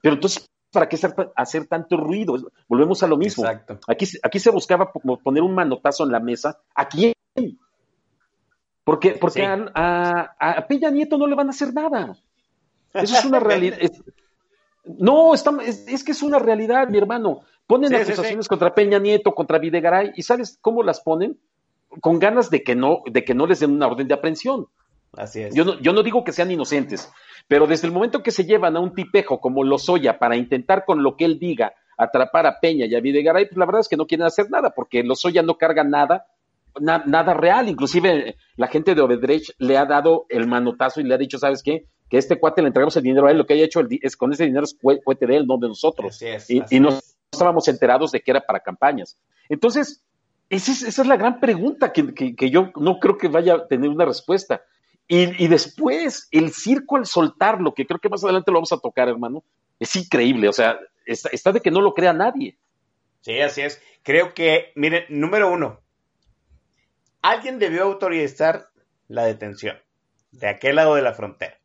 Pero 0.00 0.14
entonces, 0.14 0.50
¿para 0.72 0.88
qué 0.88 0.96
hacer, 0.96 1.14
hacer 1.36 1.66
tanto 1.66 1.96
ruido? 1.96 2.36
Volvemos 2.68 3.02
a 3.02 3.06
lo 3.06 3.16
mismo. 3.16 3.44
Exacto. 3.44 3.78
Aquí, 3.86 4.06
aquí 4.22 4.38
se 4.38 4.50
buscaba 4.50 4.90
po- 4.92 5.18
poner 5.18 5.42
un 5.42 5.54
manotazo 5.54 6.04
en 6.04 6.12
la 6.12 6.20
mesa. 6.20 6.58
¿A 6.74 6.88
quién? 6.88 7.12
Porque, 8.84 9.12
porque 9.12 9.40
Sí. 9.40 9.46
a, 9.46 10.32
a- 10.38 10.50
a 10.52 10.66
Peña 10.66 10.90
Nieto 10.90 11.16
no 11.16 11.26
le 11.26 11.34
van 11.36 11.46
a 11.46 11.50
hacer 11.50 11.72
nada. 11.72 12.16
Eso 12.94 13.16
es 13.16 13.24
una 13.24 13.38
realidad. 13.40 13.78
es- 13.80 14.02
no, 14.84 15.34
está- 15.34 15.56
es, 15.64 15.86
es 15.86 16.02
que 16.02 16.12
es 16.12 16.22
una 16.22 16.38
realidad, 16.40 16.88
mi 16.88 16.98
hermano. 16.98 17.40
Ponen 17.66 17.90
Sí, 17.90 17.96
sí, 17.96 18.02
acusaciones 18.02 18.48
contra 18.48 18.74
Peña 18.74 18.98
Nieto, 18.98 19.34
contra 19.34 19.58
Videgaray, 19.58 20.12
y 20.16 20.22
¿sabes 20.22 20.58
cómo 20.60 20.82
las 20.82 21.00
ponen? 21.00 21.38
Con 22.00 22.18
ganas 22.18 22.50
de 22.50 22.62
que 22.64 22.74
no, 22.74 23.02
de 23.08 23.24
que 23.24 23.34
no 23.34 23.46
les 23.46 23.60
den 23.60 23.70
una 23.72 23.86
orden 23.86 24.08
de 24.08 24.14
aprehensión. 24.14 24.66
Así 25.16 25.42
es. 25.42 25.54
Yo 25.54 25.64
no, 25.64 25.78
yo 25.80 25.92
no 25.92 26.02
digo 26.02 26.24
que 26.24 26.32
sean 26.32 26.50
inocentes, 26.50 27.10
pero 27.48 27.66
desde 27.66 27.86
el 27.86 27.92
momento 27.92 28.22
que 28.22 28.30
se 28.30 28.44
llevan 28.44 28.76
a 28.76 28.80
un 28.80 28.94
tipejo 28.94 29.40
como 29.40 29.62
Lozoya 29.64 30.18
para 30.18 30.36
intentar 30.36 30.84
con 30.84 31.02
lo 31.02 31.16
que 31.16 31.24
él 31.26 31.38
diga 31.38 31.74
atrapar 31.98 32.46
a 32.46 32.58
Peña 32.60 32.86
y 32.86 32.94
a 32.94 33.00
Videgaray, 33.00 33.46
pues 33.46 33.56
la 33.58 33.66
verdad 33.66 33.80
es 33.82 33.88
que 33.88 33.96
no 33.96 34.06
quieren 34.06 34.26
hacer 34.26 34.50
nada, 34.50 34.70
porque 34.74 35.02
Lozoya 35.02 35.42
no 35.42 35.58
carga 35.58 35.84
nada, 35.84 36.26
na- 36.80 37.02
nada 37.06 37.34
real. 37.34 37.68
Inclusive 37.68 38.36
la 38.56 38.66
gente 38.68 38.94
de 38.94 39.02
Obedrech 39.02 39.54
le 39.58 39.76
ha 39.76 39.84
dado 39.84 40.24
el 40.30 40.46
manotazo 40.46 41.00
y 41.00 41.04
le 41.04 41.14
ha 41.14 41.18
dicho, 41.18 41.38
¿sabes 41.38 41.62
qué? 41.62 41.84
Que 42.08 42.16
este 42.18 42.38
cuate 42.40 42.62
le 42.62 42.68
entregamos 42.68 42.96
el 42.96 43.02
dinero 43.02 43.26
a 43.26 43.30
él, 43.30 43.38
lo 43.38 43.46
que 43.46 43.52
haya 43.54 43.64
hecho 43.64 43.80
el 43.80 43.88
es 44.02 44.16
con 44.16 44.32
ese 44.32 44.44
dinero 44.44 44.64
es 44.64 44.78
cue- 44.78 45.00
cuete 45.04 45.26
de 45.26 45.36
él, 45.36 45.46
no 45.46 45.58
de 45.58 45.68
nosotros. 45.68 46.14
Así 46.14 46.26
es, 46.26 46.48
y, 46.50 46.60
así 46.60 46.76
y 46.76 46.80
no 46.80 46.88
es. 46.88 47.16
estábamos 47.30 47.68
enterados 47.68 48.12
de 48.12 48.20
que 48.20 48.30
era 48.30 48.40
para 48.40 48.60
campañas. 48.60 49.18
Entonces, 49.50 50.02
esa 50.48 50.72
es, 50.72 50.82
esa 50.82 51.02
es 51.02 51.08
la 51.08 51.16
gran 51.16 51.38
pregunta 51.40 51.92
que, 51.92 52.12
que- 52.14 52.34
que 52.34 52.50
yo 52.50 52.70
no 52.76 52.98
creo 52.98 53.16
que 53.18 53.28
vaya 53.28 53.54
a 53.54 53.66
tener 53.68 53.88
una 53.90 54.04
respuesta. 54.06 54.62
Y, 55.08 55.44
y 55.44 55.48
después, 55.48 56.28
el 56.30 56.52
circo 56.52 56.96
al 56.96 57.06
soltarlo, 57.06 57.74
que 57.74 57.86
creo 57.86 58.00
que 58.00 58.08
más 58.08 58.24
adelante 58.24 58.50
lo 58.50 58.58
vamos 58.58 58.72
a 58.72 58.78
tocar, 58.78 59.08
hermano, 59.08 59.44
es 59.78 59.94
increíble. 59.96 60.48
O 60.48 60.52
sea, 60.52 60.78
está, 61.06 61.52
de 61.52 61.60
que 61.60 61.70
no 61.70 61.80
lo 61.80 61.94
crea 61.94 62.12
nadie. 62.12 62.56
Sí, 63.20 63.40
así 63.40 63.62
es. 63.62 63.80
Creo 64.02 64.34
que, 64.34 64.72
miren, 64.74 65.04
número 65.08 65.52
uno, 65.52 65.80
alguien 67.20 67.58
debió 67.58 67.84
autorizar 67.84 68.68
la 69.08 69.24
detención 69.24 69.76
de 70.32 70.48
aquel 70.48 70.76
lado 70.76 70.94
de 70.94 71.02
la 71.02 71.14
frontera. 71.14 71.58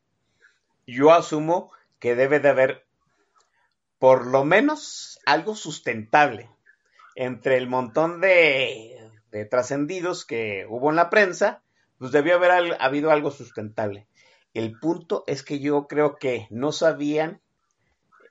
Yo 0.85 1.11
asumo 1.11 1.71
que 1.99 2.15
debe 2.15 2.39
de 2.39 2.49
haber 2.49 2.85
por 3.99 4.27
lo 4.27 4.45
menos 4.45 5.19
algo 5.25 5.55
sustentable 5.55 6.49
entre 7.15 7.57
el 7.57 7.67
montón 7.67 8.21
de, 8.21 9.11
de 9.31 9.45
trascendidos 9.45 10.25
que 10.25 10.67
hubo 10.69 10.91
en 10.91 10.95
la 10.95 11.09
prensa, 11.09 11.63
pues 11.97 12.11
debió 12.11 12.35
haber 12.35 12.77
habido 12.79 13.11
algo 13.11 13.31
sustentable. 13.31 14.07
El 14.53 14.79
punto 14.79 15.23
es 15.27 15.43
que 15.43 15.59
yo 15.59 15.87
creo 15.87 16.15
que 16.15 16.47
no 16.49 16.71
sabían 16.71 17.41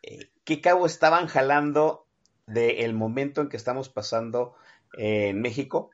eh, 0.03 0.31
qué 0.45 0.61
cabo 0.61 0.87
estaban 0.87 1.27
jalando 1.27 2.07
del 2.47 2.95
momento 2.95 3.41
en 3.41 3.49
que 3.49 3.57
estamos 3.57 3.89
pasando 3.89 4.55
eh, 4.97 5.29
en 5.29 5.41
México, 5.41 5.91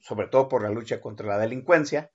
sobre 0.00 0.28
todo 0.28 0.48
por 0.48 0.62
la 0.62 0.70
lucha 0.70 1.00
contra 1.00 1.26
la 1.26 1.38
delincuencia, 1.38 2.10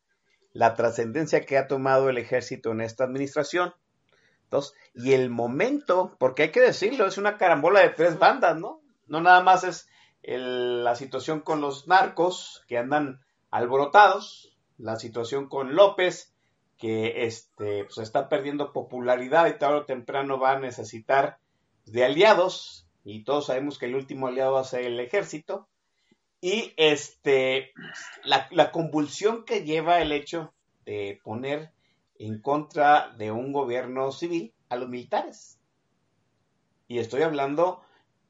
la 0.53 0.75
trascendencia 0.75 1.45
que 1.45 1.57
ha 1.57 1.67
tomado 1.67 2.10
el 2.10 2.17
ejército 2.17 2.71
en 2.71 2.81
esta 2.81 3.03
administración, 3.03 3.73
dos, 4.49 4.73
y 4.93 5.13
el 5.13 5.29
momento, 5.29 6.15
porque 6.19 6.43
hay 6.43 6.51
que 6.51 6.62
decirlo, 6.62 7.05
es 7.05 7.17
una 7.17 7.38
carambola 7.38 7.81
de 7.81 7.89
tres 7.89 8.17
bandas, 8.17 8.57
¿no? 8.57 8.81
No 9.07 9.21
nada 9.21 9.41
más 9.43 9.63
es 9.63 9.89
la 10.23 10.95
situación 10.95 11.41
con 11.41 11.62
los 11.62 11.88
narcos 11.88 12.65
que 12.67 12.77
andan 12.77 13.21
alborotados, 13.51 14.57
la 14.77 14.97
situación 14.97 15.47
con 15.47 15.75
López, 15.75 16.33
que 16.77 17.25
este, 17.25 17.86
pues 17.86 17.97
está 17.97 18.29
perdiendo 18.29 18.71
popularidad 18.71 19.47
y 19.47 19.57
tarde 19.57 19.77
o 19.77 19.86
temprano 19.86 20.39
va 20.39 20.51
a 20.51 20.60
necesitar 20.60 21.39
de 21.86 22.05
aliados, 22.05 22.88
y 23.03 23.23
todos 23.23 23.47
sabemos 23.47 23.77
que 23.77 23.86
el 23.86 23.95
último 23.95 24.27
aliado 24.27 24.53
va 24.53 24.62
a 24.62 24.65
ser 24.65 24.86
el 24.86 24.99
ejército, 24.99 25.67
y 26.39 26.73
este, 26.77 27.71
la, 28.23 28.47
la 28.51 28.71
convulsión 28.71 29.43
que 29.43 29.63
lleva 29.63 30.01
el 30.01 30.12
hecho 30.12 30.53
de 30.86 31.19
poner 31.23 31.71
en 32.19 32.41
contra 32.41 33.13
de 33.17 33.31
un 33.31 33.53
gobierno 33.53 34.12
civil 34.12 34.53
a 34.69 34.75
los 34.75 34.89
militares. 34.89 35.60
Y 36.88 36.99
estoy 36.99 37.23
hablando 37.23 37.81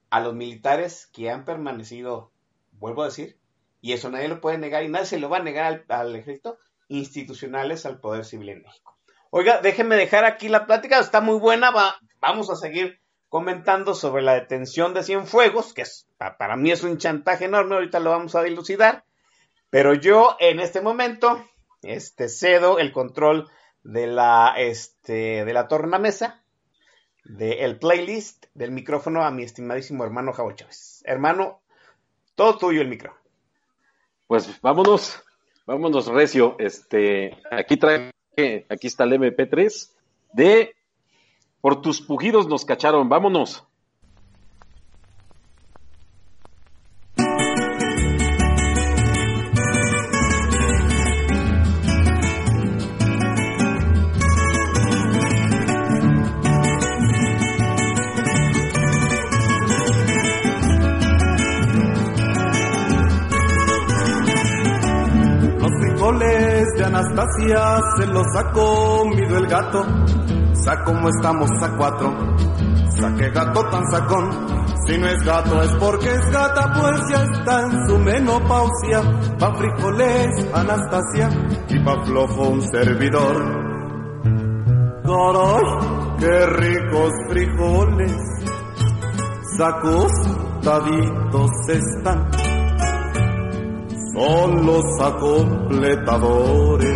a 0.10 0.20
los 0.22 0.34
militares 0.34 1.08
que 1.08 1.30
han 1.30 1.46
permanecido, 1.46 2.32
vuelvo 2.72 3.04
a 3.04 3.08
decir, 3.08 3.38
y 3.82 3.94
eso 3.94 4.10
nadie 4.10 4.28
lo 4.28 4.42
puede 4.42 4.58
negar 4.58 4.84
y 4.84 4.90
nadie 4.90 5.06
se 5.06 5.20
lo 5.20 5.30
va 5.30 5.38
a 5.38 5.44
negar 5.44 5.86
al, 5.88 6.16
ejército, 6.16 6.58
institucionales 6.88 7.86
al 7.86 8.00
Poder 8.00 8.26
Civil 8.26 8.50
en 8.50 8.62
México. 8.62 8.98
Oiga, 9.30 9.62
déjenme 9.62 9.96
dejar 9.96 10.26
aquí 10.26 10.50
la 10.50 10.66
plática, 10.66 11.00
está 11.00 11.22
muy 11.22 11.38
buena, 11.40 11.72
va, 11.72 11.98
vamos 12.20 12.50
a 12.50 12.56
seguir 12.56 13.00
comentando 13.30 13.94
sobre 13.94 14.24
la 14.24 14.34
detención 14.34 14.94
de 14.94 15.04
Cienfuegos, 15.04 15.74
que 15.74 15.84
para 16.18 16.56
mí 16.56 16.72
es 16.72 16.84
un 16.84 16.98
chantaje 16.98 17.46
enorme, 17.46 17.76
ahorita 17.76 18.00
lo 18.00 18.12
vamos 18.12 18.36
a 18.36 18.44
dilucidar, 18.44 19.04
pero 19.70 19.94
yo 19.94 20.38
en 20.40 20.60
este 20.60 20.82
momento 20.82 21.46
este, 21.82 22.30
cedo 22.30 22.80
el 22.80 22.92
control 22.92 23.50
de 23.84 24.08
la, 24.08 24.56
este, 24.58 25.46
de 25.46 25.54
la 25.54 25.68
tornamesa, 25.68 26.44
del 27.24 27.78
playlist, 27.78 28.46
del 28.54 28.72
micrófono 28.72 29.24
a 29.24 29.32
mi 29.32 29.44
estimadísimo 29.44 30.04
hermano 30.06 30.34
Javo 30.34 30.54
Chávez. 30.54 31.04
Hermano, 31.06 31.62
todo 32.36 32.58
tuyo 32.58 32.82
el 32.82 32.88
micro. 32.88 33.18
Pues 34.28 34.60
vámonos, 34.62 35.24
vámonos, 35.66 36.08
Recio. 36.08 36.56
Este, 36.60 37.38
aquí 37.50 37.78
trae, 37.78 38.12
aquí 38.70 38.88
está 38.88 39.06
el 39.06 39.14
MP3 39.14 39.92
de 40.34 40.76
Por 41.62 41.82
tus 41.82 42.02
pujidos 42.02 42.48
nos 42.48 42.66
cacharon, 42.66 43.10
vámonos. 43.10 43.67
Anastasia 67.18 67.80
se 67.98 68.06
los 68.06 68.28
ha 68.36 68.52
comido 68.52 69.38
el 69.40 69.48
gato. 69.48 69.84
Sa 70.64 70.84
como 70.84 71.10
estamos 71.10 71.50
a 71.64 71.76
cuatro. 71.76 72.14
Sa 72.92 73.16
que 73.16 73.32
gato 73.32 73.66
tan 73.72 73.84
sacón. 73.92 74.30
Si 74.86 74.98
no 75.00 75.08
es 75.08 75.24
gato 75.24 75.64
es 75.64 75.74
porque 75.80 76.12
es 76.12 76.32
gata, 76.32 76.74
pues 76.80 77.02
ya 77.10 77.24
está 77.24 77.62
en 77.64 77.88
su 77.88 77.98
menopausia. 77.98 79.02
Pa' 79.40 79.56
frijoles, 79.56 80.48
Anastasia, 80.54 81.30
y 81.70 81.80
pa' 81.80 82.06
flojo 82.06 82.50
un 82.50 82.62
servidor. 82.62 83.36
Caray, 85.04 85.64
qué 86.20 86.46
ricos 86.46 87.14
frijoles, 87.30 88.16
sacos 89.58 90.12
taditos 90.62 91.52
están. 91.68 92.47
Son 94.18 94.66
los 94.66 94.84
acompletadores, 95.00 96.90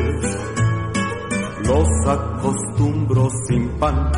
los 1.68 1.88
acostumbro 2.08 3.30
sin 3.48 3.70
pan, 3.78 4.12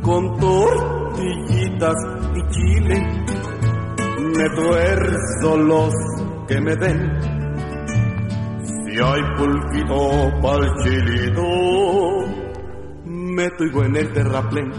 con 0.00 0.38
tortillitas 0.38 1.96
y 2.34 2.40
chile, 2.48 2.96
me 4.38 4.48
tuerzo 4.56 5.58
los 5.58 5.92
que 6.48 6.60
me 6.62 6.74
den. 6.76 7.20
Si 8.64 8.98
hay 8.98 9.22
pulquito 9.36 10.30
pa'l 10.40 10.64
chilito, 10.82 11.44
meto 13.04 13.64
y 13.66 13.78
en 13.84 13.96
el 13.96 14.12
terraplén. 14.14 14.72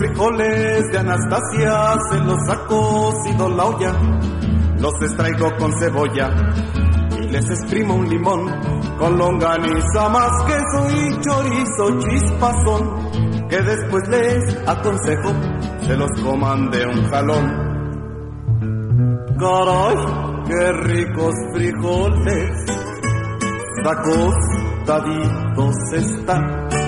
Frijoles 0.00 0.90
de 0.92 0.98
Anastasia 0.98 1.94
se 2.10 2.18
los 2.20 2.48
ha 2.48 2.64
cocido 2.66 3.50
la 3.50 3.64
olla, 3.66 3.92
los 4.78 4.94
extraigo 5.02 5.50
con 5.58 5.70
cebolla 5.78 6.30
y 7.20 7.28
les 7.28 7.44
exprimo 7.44 7.96
un 7.96 8.08
limón 8.08 8.50
con 8.98 9.18
longaniza 9.18 10.08
más 10.08 10.30
queso 10.44 10.88
y 10.90 11.20
chorizo 11.20 12.00
chispazón 12.00 13.10
que 13.50 13.60
después 13.60 14.08
les 14.08 14.56
aconsejo 14.66 15.32
se 15.82 15.96
los 15.96 16.10
coman 16.22 16.70
de 16.70 16.86
un 16.86 17.04
jalón. 17.10 17.68
Caray, 19.38 19.96
qué 20.46 20.72
ricos 20.72 21.34
frijoles, 21.52 22.50
acostaditos 23.84 25.74
están 25.92 26.79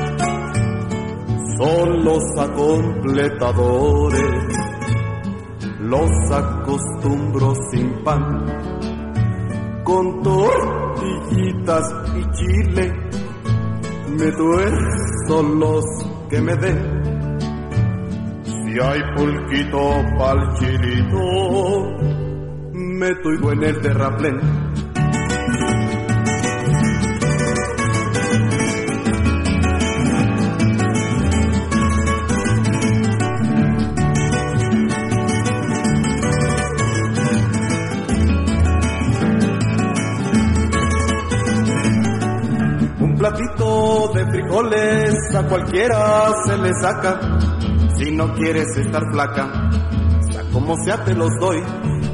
son 1.59 2.05
los 2.05 2.23
acompletadores, 2.39 4.23
los 5.81 6.11
acostumbro 6.31 7.55
sin 7.71 7.91
pan, 8.05 8.47
con 9.85 10.23
tortillitas 10.23 11.95
y 12.17 12.23
chile, 12.33 12.93
me 14.19 14.33
tuerzo 14.33 15.43
los 15.43 15.85
que 16.31 16.41
me 16.41 16.55
den. 16.57 17.03
Si 18.45 18.81
hay 18.81 19.01
pulquito 19.17 19.81
pa'l 20.19 20.55
chilito, 20.55 21.21
meto 22.73 23.33
y 23.33 23.37
en 23.53 23.63
el 23.65 23.81
terraplén. 23.81 24.72
Frijoles 44.53 45.35
a 45.35 45.49
cualquiera 45.49 46.31
se 46.45 46.57
le 46.59 46.71
saca. 46.75 47.19
Si 47.97 48.11
no 48.13 48.35
quieres 48.35 48.77
estar 48.77 49.03
flaca, 49.11 49.71
sea 50.31 50.43
como 50.53 50.77
sea 50.85 51.03
te 51.05 51.15
los 51.15 51.31
doy. 51.41 51.63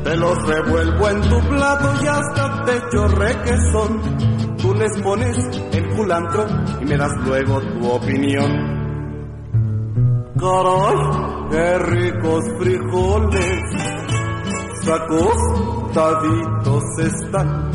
Te 0.05 0.17
los 0.17 0.47
revuelvo 0.47 1.09
en 1.09 1.21
tu 1.23 1.41
plato 1.49 1.93
y 2.03 2.07
hasta 2.07 2.65
te 2.65 2.77
echo 2.77 3.09
requesón. 3.09 4.57
Tú 4.59 4.75
les 4.75 5.03
pones 5.03 5.37
el 5.73 5.89
culantro 5.97 6.47
y 6.81 6.85
me 6.85 6.97
das 6.97 7.13
luego 7.25 7.61
tu 7.61 7.91
opinión. 7.91 8.79
Caray, 10.39 10.97
qué 11.51 11.79
ricos 11.79 12.45
frijoles, 12.59 13.63
acostaditos 14.89 16.85
están 17.01 17.68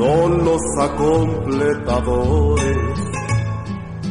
son 0.00 0.44
los 0.46 0.62
acompletadores, 0.80 2.78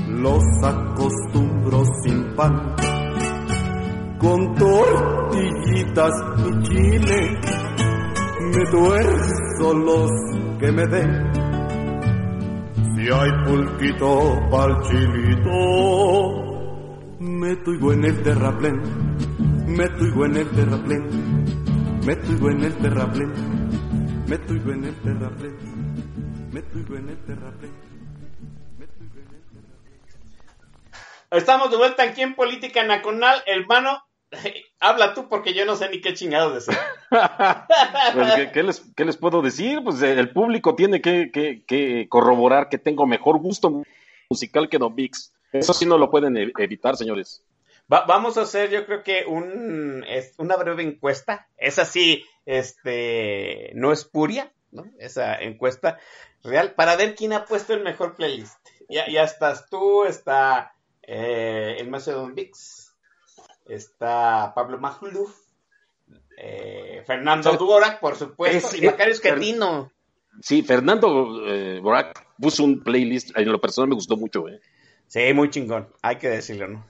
los 0.07 0.43
acostumbro 0.63 1.83
sin 2.03 2.35
pan, 2.35 2.75
con 4.19 4.53
tortillitas 4.53 6.13
y 6.37 6.61
chile, 6.61 7.39
me 8.53 8.65
tuerzo 8.69 9.73
los 9.73 10.11
que 10.59 10.71
me 10.71 10.85
den. 10.85 11.31
Si 12.93 13.09
hay 13.11 13.31
pulquito 13.45 14.39
pa'l 14.51 14.79
chilito, 14.83 15.57
meto 17.19 17.73
y 17.73 17.93
en 17.93 18.05
el 18.05 18.21
terraplén, 18.21 18.79
meto 19.65 20.05
y 20.05 20.09
en 20.23 20.37
el 20.37 20.49
terraplén, 20.49 21.03
meto 22.05 22.31
y 22.31 22.35
en 22.53 22.63
el 22.63 22.73
terraplén, 22.75 23.31
meto 24.27 24.53
y 24.53 24.71
en 24.71 24.83
el 24.83 24.95
terraplén. 25.01 25.78
Estamos 31.31 31.69
de 31.71 31.77
vuelta 31.77 32.03
aquí 32.03 32.21
en 32.21 32.35
Política 32.35 32.83
Nacional. 32.83 33.41
Hermano, 33.45 34.03
habla 34.79 35.13
tú 35.13 35.27
porque 35.29 35.53
yo 35.53 35.65
no 35.65 35.75
sé 35.75 35.89
ni 35.89 36.01
qué 36.01 36.13
chingados 36.13 36.53
decir. 36.65 36.75
Pues, 38.13 38.33
¿qué, 38.35 38.51
qué 38.51 38.63
les, 38.63 38.81
qué 38.95 39.05
les 39.05 39.17
puedo 39.17 39.41
decir? 39.41 39.81
Pues 39.83 40.01
eh, 40.01 40.13
el 40.13 40.31
público 40.31 40.75
tiene 40.75 41.01
que, 41.01 41.31
que- 41.31 41.63
que 41.65 42.07
corroborar 42.09 42.69
que 42.69 42.77
tengo 42.77 43.05
mejor 43.05 43.39
gusto 43.39 43.83
musical 44.29 44.69
que 44.69 44.77
Don 44.77 44.95
Vix. 44.95 45.33
Eso 45.51 45.73
sí 45.73 45.85
no 45.85 45.97
lo 45.97 46.09
pueden 46.11 46.37
e- 46.37 46.51
evitar, 46.57 46.95
señores. 46.97 47.43
Va- 47.91 48.05
vamos 48.05 48.37
a 48.37 48.41
hacer, 48.41 48.69
yo 48.69 48.85
creo 48.85 49.03
que 49.03 49.25
un, 49.25 50.03
es 50.07 50.33
una 50.37 50.55
breve 50.55 50.83
encuesta. 50.83 51.47
Esa 51.57 51.85
sí, 51.85 52.23
este, 52.45 53.71
no 53.73 53.91
es 53.91 54.05
puria, 54.05 54.51
¿no? 54.71 54.85
Esa 54.99 55.35
encuesta 55.41 55.97
real 56.43 56.73
para 56.73 56.95
ver 56.95 57.15
quién 57.15 57.33
ha 57.33 57.45
puesto 57.45 57.73
el 57.73 57.83
mejor 57.83 58.15
playlist. 58.15 58.57
Ya, 58.89 59.07
ya 59.09 59.23
estás 59.23 59.69
tú, 59.69 60.05
está 60.05 60.73
eh, 61.03 61.75
el 61.79 61.89
maestro 61.89 62.15
Don 62.15 62.35
Vix, 62.35 62.93
está 63.65 64.53
Pablo 64.55 64.79
Majuluf, 64.79 65.35
eh, 66.37 67.03
Fernando 67.05 67.51
Sí. 67.51 67.57
Duorak, 67.57 67.99
por 67.99 68.15
supuesto, 68.15 68.67
Es- 68.69 68.81
y 68.81 68.85
Macario 68.85 69.13
es- 69.13 69.23
Esquetino. 69.23 69.91
Sí, 70.41 70.61
Fernando 70.61 71.45
eh, 71.47 71.79
Borac 71.81 72.25
puso 72.39 72.63
un 72.63 72.81
playlist, 72.81 73.35
en 73.37 73.51
lo 73.51 73.59
personal 73.59 73.89
me 73.89 73.95
gustó 73.95 74.15
mucho. 74.15 74.47
eh. 74.47 74.61
Sí, 75.07 75.33
muy 75.33 75.49
chingón, 75.49 75.89
hay 76.01 76.17
que 76.17 76.29
decirlo, 76.29 76.67
¿no? 76.67 76.85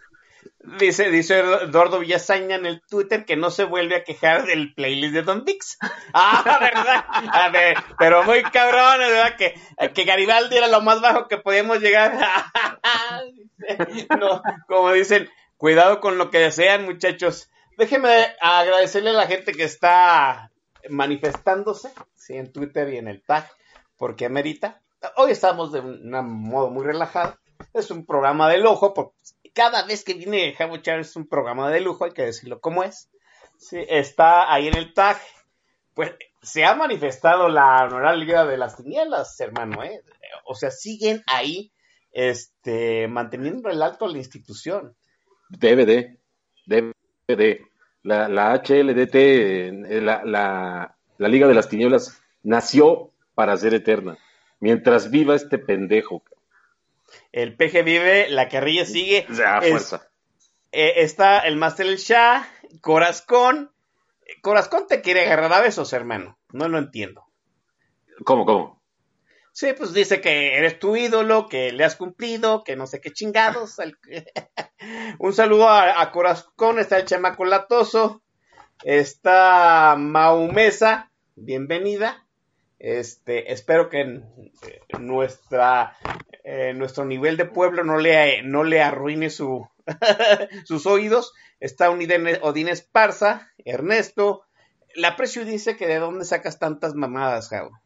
Dice, 0.78 1.10
dice 1.10 1.40
Eduardo 1.40 2.00
Villasaña 2.00 2.56
en 2.56 2.66
el 2.66 2.82
Twitter 2.82 3.26
que 3.26 3.36
no 3.36 3.50
se 3.50 3.64
vuelve 3.64 3.96
a 3.96 4.04
quejar 4.04 4.46
del 4.46 4.74
playlist 4.74 5.14
de 5.14 5.24
Don 5.24 5.46
Vix. 5.46 5.78
Ah, 6.14 6.58
¿verdad? 6.60 7.06
A 7.08 7.50
ver, 7.50 7.78
pero 7.98 8.24
muy 8.24 8.42
cabrón, 8.44 8.98
¿verdad? 8.98 9.36
Que, 9.38 9.54
que 9.94 10.04
Garibaldi 10.04 10.58
era 10.58 10.68
lo 10.68 10.82
más 10.82 11.02
bajo 11.02 11.28
que 11.28 11.38
podíamos 11.38 11.80
llegar. 11.80 12.14
no, 14.20 14.42
como 14.68 14.92
dicen, 14.92 15.30
cuidado 15.58 16.00
con 16.00 16.18
lo 16.18 16.32
que 16.32 16.40
desean, 16.40 16.86
muchachos. 16.86 17.50
Déjenme 17.78 18.10
agradecerle 18.42 19.12
a 19.12 19.14
la 19.14 19.28
gente 19.28 19.52
que 19.52 19.64
está 19.64 20.52
manifestándose, 20.90 21.92
sí, 22.16 22.36
en 22.36 22.52
Twitter 22.52 22.92
y 22.92 22.98
en 22.98 23.08
el 23.08 23.22
tag, 23.22 23.48
porque 23.98 24.26
amerita. 24.26 24.82
Hoy 25.16 25.32
estamos 25.32 25.72
de 25.72 25.82
un 25.82 26.12
modo 26.12 26.70
muy 26.70 26.84
relajado. 26.84 27.38
Es 27.74 27.92
un 27.92 28.06
programa 28.06 28.50
de 28.50 28.58
lujo, 28.58 28.94
porque 28.94 29.14
cada 29.60 29.84
vez 29.84 30.06
que 30.06 30.14
viene 30.14 30.54
Javo 30.54 30.78
Chávez 30.78 31.10
es 31.10 31.16
un 31.18 31.28
programa 31.28 31.70
de 31.70 31.82
lujo, 31.82 32.06
hay 32.06 32.12
que 32.12 32.24
decirlo 32.24 32.62
como 32.62 32.82
es. 32.82 33.10
Está 33.74 34.54
ahí 34.54 34.70
en 34.70 34.78
el 34.78 34.94
tag. 34.94 35.18
Pues 35.94 36.14
se 36.42 36.64
ha 36.64 36.76
manifestado 36.76 37.50
la 37.50 37.84
honorable 37.84 38.24
Liga 38.24 38.46
de 38.46 38.56
las 38.56 38.78
Tinieblas, 38.78 39.38
hermano, 39.42 39.84
¿eh? 39.84 40.02
O 40.46 40.56
sea, 40.56 40.72
siguen 40.72 41.24
ahí 41.28 41.74
este, 42.14 43.10
manteniendo 43.10 43.70
el 43.70 43.82
alto 43.82 44.06
a 44.06 44.08
la 44.08 44.20
institución. 44.20 44.96
DVD, 45.50 46.18
DVD. 46.66 47.60
La, 48.04 48.30
la 48.30 48.54
HLDT, 48.54 49.16
eh, 49.16 50.00
la, 50.02 50.24
la, 50.24 50.96
la 51.18 51.28
Liga 51.28 51.50
de 51.50 51.54
las 51.54 51.68
Tinieblas 51.68 52.22
nació 52.44 53.12
para 53.36 53.58
ser 53.58 53.74
eterna. 53.74 54.18
Mientras 54.62 55.12
viva 55.12 55.36
este 55.36 55.58
pendejo. 55.58 56.24
El 57.32 57.56
PG 57.56 57.84
vive, 57.84 58.30
la 58.30 58.50
carrilla 58.50 58.86
sigue. 58.86 59.26
Ya, 59.30 59.60
Es- 59.60 59.70
fuerza. 59.72 60.10
eh, 60.72 60.94
está 60.98 61.40
el 61.40 61.56
Master 61.58 61.88
El 61.88 61.98
Shah, 61.98 62.48
Corazcón. 62.82 63.72
Corazcón 64.42 64.86
te 64.88 65.02
quiere 65.02 65.26
agarrar 65.26 65.52
a 65.54 65.62
besos, 65.62 65.92
hermano. 65.94 66.38
No 66.52 66.68
lo 66.70 66.78
entiendo. 66.78 67.26
¿Cómo, 68.26 68.46
cómo? 68.46 68.80
Sí, 69.52 69.74
pues 69.78 69.94
dice 69.94 70.22
que 70.22 70.56
eres 70.58 70.80
tu 70.80 70.96
ídolo, 70.96 71.48
que 71.50 71.72
le 71.72 71.84
has 71.84 71.96
cumplido, 71.96 72.64
que 72.64 72.76
no 72.76 72.86
sé 72.88 73.02
qué 73.02 73.12
chingados. 73.12 73.78
Un 75.20 75.34
saludo 75.34 75.68
a, 75.68 76.00
a 76.02 76.12
Corazón, 76.12 76.80
está 76.80 76.98
el 77.00 77.06
chamaco 77.06 77.44
latoso, 77.46 78.22
está 78.84 79.96
Maumesa, 79.98 81.12
bienvenida. 81.36 82.26
Este, 82.78 83.52
espero 83.52 83.90
que 83.90 84.02
en- 84.02 84.26
nuestra, 85.00 85.98
eh, 86.44 86.74
nuestro 86.74 87.06
nivel 87.06 87.38
de 87.38 87.46
pueblo 87.46 87.84
no 87.84 87.98
le, 87.98 88.44
no 88.44 88.64
le 88.64 88.82
arruine 88.82 89.30
su, 89.30 89.68
sus 90.66 90.86
oídos. 90.86 91.34
Está 91.60 91.90
Odín 91.90 92.68
Esparza, 92.70 93.52
Ernesto. 93.66 94.44
La 94.96 95.16
Precio 95.16 95.46
dice 95.46 95.76
que 95.78 95.88
de 95.88 96.00
dónde 96.00 96.26
sacas 96.26 96.60
tantas 96.60 96.96
mamadas, 96.96 97.50
Javo. 97.50 97.80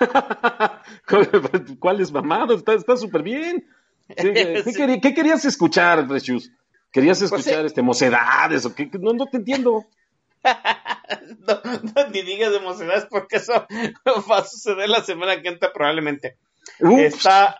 ¿Cuál 1.78 2.00
es 2.00 2.12
mamado? 2.12 2.54
Está 2.54 2.96
súper 2.96 3.22
bien. 3.22 3.66
¿Qué, 4.16 4.62
Sí. 4.64 5.00
querías 5.00 5.44
escuchar, 5.44 6.06
Precious? 6.06 6.50
¿Querías 6.92 7.18
Pues 7.18 7.32
escuchar 7.32 7.60
sí. 7.62 7.66
este, 7.66 7.82
mocedades 7.82 8.64
o 8.66 8.74
qué? 8.74 8.88
No, 9.00 9.12
no 9.12 9.26
te 9.26 9.38
entiendo. 9.38 9.84
No, 10.44 11.60
no, 11.82 12.08
ni 12.10 12.22
digas 12.22 12.52
emocionadas 12.54 13.06
porque 13.10 13.36
eso 13.36 13.66
va 14.30 14.38
a 14.38 14.44
suceder 14.44 14.88
la 14.88 15.02
semana 15.02 15.40
que 15.42 15.48
entra 15.48 15.72
probablemente. 15.72 16.36
Está, 16.78 17.58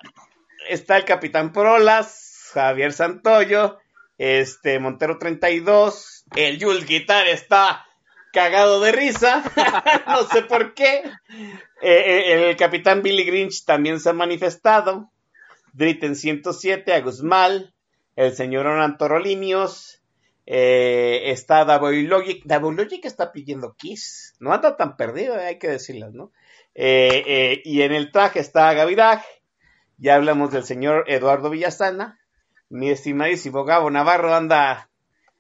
está 0.69 0.97
el 0.97 1.05
Capitán 1.05 1.53
Prolas, 1.53 2.51
Javier 2.53 2.93
Santoyo, 2.93 3.79
este 4.19 4.79
Montero 4.79 5.19
32, 5.19 6.25
el 6.37 6.63
Jules 6.63 6.87
Guitar 6.87 7.27
está 7.29 7.85
cagado 8.33 8.81
de 8.81 8.93
risa, 8.93 9.43
no 10.07 10.25
sé 10.25 10.43
por 10.43 10.75
qué. 10.75 11.03
Eh, 11.81 11.83
eh, 11.83 12.51
el 12.51 12.57
Capitán 12.57 13.03
Billy 13.03 13.25
Grinch 13.25 13.65
también 13.65 14.01
se 14.01 14.11
ha 14.11 14.13
manifestado. 14.13 15.11
Dritten 15.73 16.15
107, 16.15 16.93
Agusmal, 16.93 17.75
el 18.17 18.35
señor 18.35 18.67
Onan 18.67 18.97
Torolinios, 18.97 20.03
eh, 20.47 21.23
está 21.27 21.65
Davoilogic. 21.65 22.45
Davoilogic 22.45 23.05
está 23.05 23.33
pidiendo 23.33 23.75
Kiss. 23.77 24.35
No 24.39 24.53
anda 24.53 24.77
tan 24.77 24.97
perdido, 24.97 25.35
hay 25.37 25.59
que 25.59 25.69
decirlo, 25.69 26.11
¿no? 26.11 26.33
Eh, 26.75 27.23
eh, 27.27 27.63
y 27.65 27.83
en 27.83 27.93
el 27.93 28.11
traje 28.13 28.41
está 28.41 28.73
Gaviraj. 28.75 29.23
Ya 29.99 30.17
hablamos 30.17 30.51
del 30.51 30.65
señor 30.65 31.05
Eduardo 31.09 31.51
Villasana. 31.51 32.19
Mi 32.69 32.91
estimadísimo 32.91 33.65
Gabo 33.65 33.91
Navarro 33.91 34.35
anda 34.35 34.91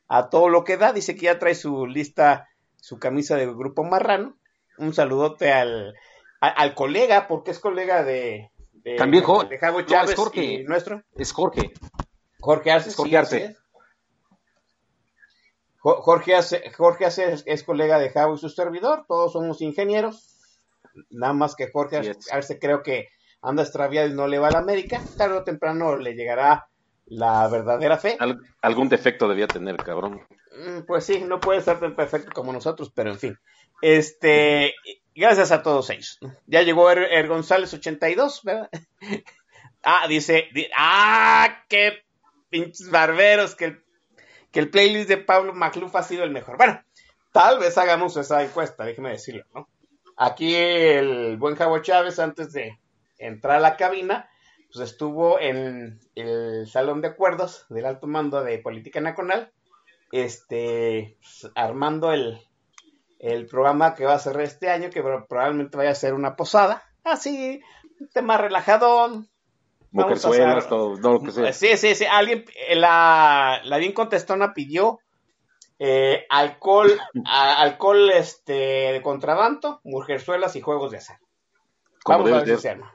a 0.09 0.29
todo 0.31 0.49
lo 0.49 0.63
que 0.65 0.77
da. 0.77 0.93
Dice 0.93 1.15
que 1.17 1.23
ya 1.27 1.39
trae 1.39 1.55
su 1.55 1.87
lista, 1.87 2.49
su 2.77 2.99
camisa 2.99 3.37
de 3.37 3.47
grupo 3.47 3.83
marrano. 3.83 4.37
Un 4.79 4.93
saludote 4.95 5.53
al, 5.53 5.95
a- 6.41 6.49
al 6.49 6.75
colega, 6.75 7.27
porque 7.27 7.51
es 7.51 7.59
colega 7.59 8.05
de, 8.05 8.51
de, 8.73 8.97
También 8.97 9.25
Jo- 9.25 9.45
de 9.45 9.59
Javo 9.59 9.81
no, 9.81 9.87
Chávez 9.87 10.11
es 10.11 10.17
Jorge. 10.17 10.45
y 10.45 10.65
nuestro. 10.65 11.03
Es 11.17 11.33
Jorge. 11.33 11.73
Jorge 12.41 12.71
Arce. 12.71 12.91
Es 12.91 12.97
Jorge 12.97 13.11
sí, 13.11 13.17
Arce. 13.17 13.45
es. 13.47 13.57
Jorge 15.81 16.35
Arce, 16.35 16.73
Jorge 16.77 17.05
Arce 17.05 17.33
es, 17.33 17.43
es 17.47 17.63
colega 17.63 17.99
de 17.99 18.09
Javo 18.11 18.35
y 18.35 18.39
su 18.39 18.49
servidor, 18.49 19.05
todos 19.07 19.33
somos 19.35 19.61
ingenieros, 19.61 20.34
nada 21.11 21.33
más 21.33 21.55
que 21.55 21.71
Jorge 21.71 21.97
Así 21.99 22.11
Arce, 22.31 22.59
creo 22.59 22.83
que 22.83 23.09
anda 23.43 23.63
extraviado 23.63 24.09
y 24.09 24.13
no 24.15 24.27
le 24.27 24.39
va 24.39 24.49
a 24.49 24.53
la 24.53 24.59
América, 24.59 25.05
tarde 25.17 25.37
o 25.39 25.45
temprano 25.45 25.97
le 25.97 26.15
llegará 26.15 26.67
la 27.07 27.47
verdadera 27.49 27.99
fe. 27.99 28.17
Al- 28.19 28.41
algún 28.63 28.89
defecto 28.89 29.29
debía 29.29 29.47
tener, 29.49 29.77
cabrón. 29.83 30.27
Mm, 30.57 30.87
Pues 30.87 31.05
sí, 31.05 31.21
no 31.21 31.43
puede 31.43 31.61
ser 31.61 31.79
tan 31.81 31.95
perfecto 31.95 32.31
como 32.33 32.53
nosotros, 32.53 32.91
pero 32.95 33.11
en 33.11 33.19
fin. 33.19 33.39
Este, 33.83 34.75
gracias 35.15 35.53
a 35.53 35.63
todos 35.63 35.91
ellos. 35.91 36.19
Ya 36.47 36.63
llegó 36.63 36.91
Er, 36.91 37.01
Er 37.13 37.29
González 37.29 37.75
82, 37.75 38.41
¿verdad? 38.45 38.71
ah, 39.83 40.07
dice, 40.09 40.49
di- 40.55 40.69
ah, 40.77 41.65
qué 41.69 42.03
pinches 42.49 42.91
barberos, 42.91 43.55
que 43.55 43.65
el, 43.67 43.85
que 44.53 44.61
el 44.61 44.71
playlist 44.71 45.09
de 45.09 45.19
Pablo 45.19 45.53
Macluf 45.53 45.95
ha 45.97 46.03
sido 46.03 46.25
el 46.25 46.31
mejor. 46.31 46.57
Bueno, 46.57 46.81
tal 47.33 47.59
vez 47.59 47.77
hagamos 47.77 48.17
esa 48.17 48.43
encuesta, 48.43 48.85
déjeme 48.85 49.11
decirlo, 49.11 49.45
¿no? 49.53 49.69
Aquí 50.17 50.55
el 50.55 51.37
buen 51.39 51.57
Javo 51.57 51.79
Chávez, 51.81 52.19
antes 52.19 52.53
de 52.53 52.79
entrar 53.19 53.57
a 53.57 53.61
la 53.61 53.77
cabina, 53.77 54.29
pues 54.73 54.89
estuvo 54.91 55.39
en 55.41 56.01
el 56.15 56.67
salón 56.69 57.01
de 57.01 57.09
acuerdos 57.09 57.67
del 57.69 57.87
alto 57.87 58.07
mando 58.07 58.43
de 58.43 58.59
Política 58.59 59.01
Nacional 59.01 59.53
este, 60.13 61.17
pues, 61.21 61.51
armando 61.55 62.13
el, 62.13 62.39
el 63.19 63.47
programa 63.47 63.95
que 63.95 64.05
va 64.05 64.15
a 64.15 64.19
ser 64.19 64.41
este 64.41 64.71
año, 64.71 64.91
que 64.91 65.03
pro- 65.03 65.27
probablemente 65.27 65.77
vaya 65.77 65.91
a 65.91 65.95
ser 65.95 66.15
una 66.15 66.37
posada. 66.37 66.83
Así, 67.03 67.61
un 68.01 68.09
tema 68.11 68.37
relajadón. 68.39 69.29
Vamos 69.91 70.25
a 70.25 70.29
Mujerzuelas, 70.29 70.57
hacer- 70.59 70.69
todo, 70.69 70.99
todo 71.01 71.13
lo 71.15 71.21
que 71.23 71.31
sea. 71.33 71.53
Sí, 71.53 71.77
sí, 71.77 71.95
sí. 71.95 72.05
Alguien, 72.05 72.45
la, 72.75 73.61
la 73.65 73.79
bien 73.79 73.93
contestona 73.93 74.55
pidió 74.55 74.99
eh, 75.79 76.27
alcohol, 76.31 76.91
a- 77.27 77.61
alcohol 77.63 78.11
este, 78.11 78.53
de 78.93 79.03
contrabando, 79.03 79.81
mujerzuelas 79.85 80.57
y 80.57 80.61
juegos 80.61 80.91
de 80.93 80.99
azar. 80.99 81.19
Vamos 82.07 82.31
a 82.31 82.35
ver 82.45 82.49
si 82.57 82.63
se 82.63 82.71
arma. 82.71 82.95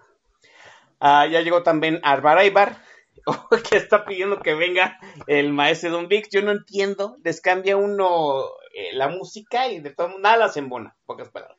Ah, 1.00 1.26
ya 1.28 1.42
llegó 1.42 1.64
también 1.64 2.00
Álvaro 2.04 2.44
Ibar, 2.44 2.82
que 3.70 3.78
está 3.78 4.06
pidiendo 4.06 4.40
que 4.40 4.54
venga 4.54 5.00
el 5.28 5.52
maestro 5.54 5.92
Don 5.92 6.08
Vix. 6.08 6.30
Yo 6.30 6.42
no 6.42 6.52
entiendo, 6.52 7.18
les 7.24 7.42
cambia 7.42 7.78
uno 7.78 8.46
eh, 8.74 8.94
la 8.94 9.08
música 9.08 9.68
y 9.68 9.80
de 9.80 9.92
todo 9.92 10.18
nada 10.20 10.38
las 10.38 10.58
embona, 10.58 10.96
pocas 11.06 11.30
palabras. 11.30 11.58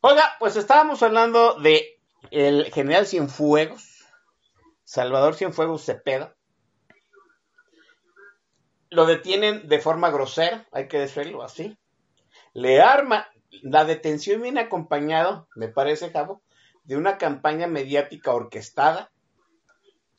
Oiga, 0.00 0.24
pues 0.38 0.56
estábamos 0.56 1.02
hablando 1.02 1.54
de 1.60 2.00
el 2.30 2.72
general 2.72 3.06
Cienfuegos, 3.06 4.04
Salvador 4.84 5.34
Cienfuegos 5.34 5.84
Cepeda. 5.84 6.34
Lo 8.90 9.06
detienen 9.06 9.68
de 9.68 9.78
forma 9.78 10.10
grosera, 10.10 10.66
hay 10.72 10.88
que 10.88 10.98
decirlo 10.98 11.42
así. 11.42 11.78
Le 12.52 12.80
arma, 12.80 13.28
la 13.62 13.84
detención 13.84 14.42
viene 14.42 14.60
acompañado, 14.60 15.48
me 15.54 15.68
parece, 15.68 16.10
Javo, 16.10 16.42
de 16.84 16.96
una 16.96 17.18
campaña 17.18 17.66
mediática 17.68 18.32
orquestada 18.32 19.10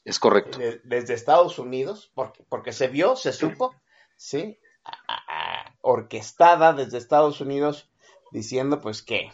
Es 0.05 0.19
correcto. 0.19 0.57
de- 0.57 0.79
desde 0.83 1.13
Estados 1.13 1.59
Unidos, 1.59 2.11
porque, 2.15 2.43
porque 2.47 2.71
se 2.71 2.87
vio, 2.87 3.15
se 3.15 3.33
supo, 3.33 3.75
¿sí? 4.15 4.57
A- 4.85 4.97
a- 5.07 5.23
a- 5.63 5.75
orquestada 5.81 6.73
desde 6.73 6.97
Estados 6.97 7.41
Unidos, 7.41 7.89
diciendo 8.31 8.79
pues 8.79 9.03
que 9.03 9.31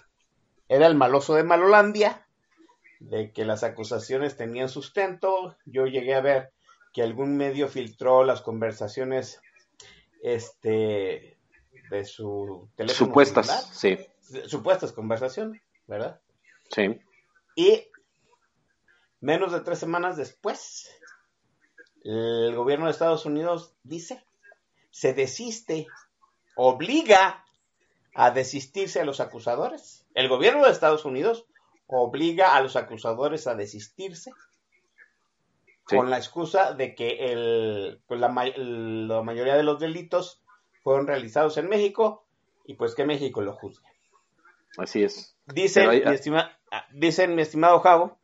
era 0.68 0.88
el 0.88 0.96
maloso 0.96 1.36
de 1.36 1.44
Malolandia, 1.44 2.28
de 3.00 3.32
que 3.32 3.46
las 3.46 3.64
acusaciones 3.64 4.36
tenían 4.36 4.68
sustento. 4.70 5.56
Yo 5.66 5.86
llegué 5.86 6.16
a 6.16 6.22
ver 6.22 6.52
que 6.98 7.04
algún 7.04 7.38
medio 7.38 7.68
filtró 7.68 8.24
las 8.24 8.42
conversaciones 8.42 9.40
este 10.24 11.38
de 11.92 12.06
su 12.06 12.72
teléfono 12.76 13.06
Supuestas, 13.06 13.70
celular. 13.78 14.08
sí, 14.20 14.48
supuestas 14.48 14.94
conversaciones, 14.94 15.62
¿verdad? 15.86 16.20
sí. 16.72 17.00
Y 17.56 17.84
menos 19.20 19.52
de 19.52 19.60
tres 19.60 19.78
semanas 19.78 20.18
después, 20.18 20.90
el 22.04 22.56
gobierno 22.56 22.86
de 22.86 22.94
Estados 22.94 23.28
Unidos 23.28 23.76
dice, 23.84 24.26
se 24.90 25.14
desiste, 25.14 25.86
obliga 26.56 27.46
a 28.16 28.32
desistirse 28.32 29.02
a 29.02 29.06
los 29.06 29.20
acusadores. 29.20 30.04
El 30.16 30.30
gobierno 30.30 30.66
de 30.66 30.72
Estados 30.72 31.06
Unidos 31.06 31.46
obliga 31.86 32.56
a 32.56 32.62
los 32.62 32.76
acusadores 32.76 33.46
a 33.46 33.54
desistirse 33.54 34.32
Sí. 35.88 35.96
con 35.96 36.10
la 36.10 36.18
excusa 36.18 36.74
de 36.74 36.96
que 36.96 37.32
el, 37.32 38.02
pues 38.08 38.20
la, 38.20 38.28
la 38.28 39.22
mayoría 39.24 39.56
de 39.56 39.64
los 39.64 39.80
delitos 39.80 40.42
fueron 40.84 41.08
realizados 41.08 41.58
en 41.58 41.70
México 41.70 42.26
y 42.66 42.76
pues 42.76 42.94
que 42.96 43.06
México 43.06 43.42
lo 43.42 43.54
juzgue. 43.54 43.88
Así 44.78 45.04
es. 45.04 45.38
Dicen, 45.46 45.90
mi 45.90 46.16
estima- 46.16 46.52
ah, 46.72 46.86
dicen, 46.94 47.36
mi 47.36 47.42
estimado 47.42 47.80
Javo, 47.80 48.20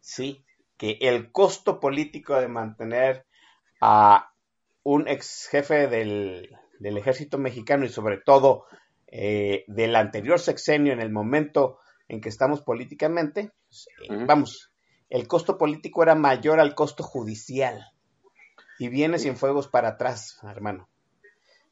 sí, 0.00 0.44
que 0.76 0.98
el 1.00 1.32
costo 1.32 1.80
político 1.80 2.34
de 2.40 2.48
mantener 2.48 3.26
a 3.80 4.32
un 4.84 5.06
ex 5.08 5.48
jefe 5.50 5.86
del, 5.88 6.56
del 6.78 6.96
ejército 6.96 7.36
mexicano 7.38 7.84
y 7.84 7.88
sobre 7.88 8.18
todo 8.18 8.64
eh, 9.08 9.64
del 9.66 9.94
anterior 9.96 10.38
sexenio 10.40 10.92
en 10.92 11.00
el 11.00 11.10
momento 11.10 11.78
en 12.08 12.20
que 12.20 12.28
estamos 12.28 12.62
políticamente, 12.62 13.52
pues, 13.68 13.86
eh, 14.08 14.24
vamos, 14.26 14.71
el 15.12 15.28
costo 15.28 15.58
político 15.58 16.02
era 16.02 16.14
mayor 16.14 16.58
al 16.58 16.74
costo 16.74 17.02
judicial. 17.02 17.92
Y 18.78 18.88
viene 18.88 19.18
sin 19.18 19.36
fuegos 19.36 19.68
para 19.68 19.88
atrás, 19.88 20.38
hermano. 20.42 20.88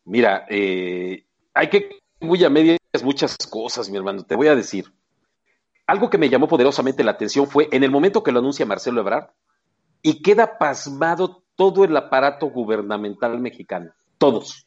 Mira, 0.04 0.44
eh, 0.50 1.24
hay 1.54 1.70
que 1.70 2.00
muy 2.20 2.44
a 2.44 2.50
media 2.50 2.76
muchas 3.02 3.38
cosas, 3.48 3.88
mi 3.88 3.96
hermano. 3.96 4.24
Te 4.24 4.36
voy 4.36 4.48
a 4.48 4.54
decir. 4.54 4.92
Algo 5.86 6.10
que 6.10 6.18
me 6.18 6.28
llamó 6.28 6.48
poderosamente 6.48 7.02
la 7.02 7.12
atención 7.12 7.46
fue 7.46 7.68
en 7.72 7.82
el 7.82 7.90
momento 7.90 8.22
que 8.22 8.30
lo 8.30 8.40
anuncia 8.40 8.66
Marcelo 8.66 9.00
Ebrard 9.00 9.30
y 10.02 10.20
queda 10.20 10.58
pasmado 10.58 11.42
todo 11.56 11.84
el 11.84 11.96
aparato 11.96 12.46
gubernamental 12.46 13.38
mexicano. 13.40 13.90
Todos. 14.18 14.66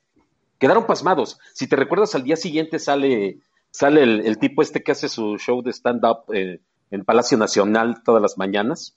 Quedaron 0.57 0.87
pasmados. 0.87 1.37
Si 1.53 1.67
te 1.67 1.75
recuerdas, 1.75 2.15
al 2.15 2.23
día 2.23 2.37
siguiente 2.37 2.79
sale, 2.79 3.37
sale 3.69 4.01
el, 4.01 4.39
tipo 4.39 4.63
este 4.63 4.81
que 4.81 4.93
hace 4.93 5.09
su 5.09 5.37
show 5.37 5.61
de 5.61 5.71
stand-up 5.71 6.23
eh, 6.33 6.59
en 6.93 7.03
Palacio 7.03 7.39
Nacional 7.39 8.03
todas 8.03 8.21
las 8.21 8.37
mañanas. 8.37 8.95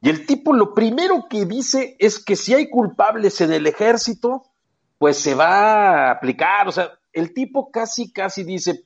Y 0.00 0.10
el 0.10 0.26
tipo 0.26 0.52
lo 0.52 0.74
primero 0.74 1.26
que 1.30 1.46
dice 1.46 1.96
es 2.00 2.22
que 2.22 2.34
si 2.34 2.54
hay 2.54 2.68
culpables 2.68 3.40
en 3.40 3.52
el 3.52 3.68
ejército, 3.68 4.42
pues 4.98 5.16
se 5.18 5.36
va 5.36 6.08
a 6.08 6.10
aplicar. 6.10 6.66
O 6.66 6.72
sea, 6.72 6.90
el 7.12 7.32
tipo 7.32 7.70
casi, 7.70 8.12
casi 8.12 8.42
dice, 8.42 8.84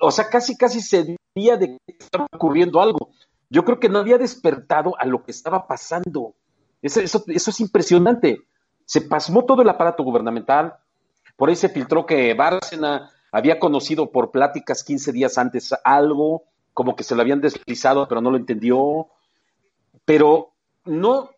o 0.00 0.12
sea, 0.12 0.28
casi, 0.28 0.56
casi 0.56 0.80
se 0.80 1.16
veía 1.34 1.56
de 1.56 1.76
que 1.84 1.96
estaba 1.98 2.28
ocurriendo 2.32 2.80
algo. 2.80 3.10
Yo 3.50 3.64
creo 3.64 3.80
que 3.80 3.88
no 3.88 3.98
había 3.98 4.18
despertado 4.18 4.94
a 4.96 5.04
lo 5.04 5.24
que 5.24 5.32
estaba 5.32 5.66
pasando. 5.66 6.36
Eso, 6.80 7.00
eso, 7.00 7.24
es 7.26 7.60
impresionante. 7.60 8.38
Se 8.84 9.00
pasmó 9.00 9.46
todo 9.46 9.62
el 9.62 9.68
aparato 9.68 10.04
gubernamental. 10.04 10.74
Por 11.36 11.48
ahí 11.48 11.56
se 11.56 11.68
filtró 11.68 12.06
que 12.06 12.34
Bárcena 12.34 13.10
había 13.32 13.58
conocido 13.58 14.12
por 14.12 14.30
pláticas 14.30 14.84
15 14.84 15.10
días 15.10 15.38
antes 15.38 15.74
algo, 15.82 16.44
como 16.74 16.96
que 16.96 17.04
se 17.04 17.14
lo 17.14 17.22
habían 17.22 17.40
deslizado, 17.40 18.06
pero 18.08 18.20
no 18.20 18.30
lo 18.30 18.36
entendió. 18.36 19.08
Pero 20.04 20.52
no, 20.84 21.30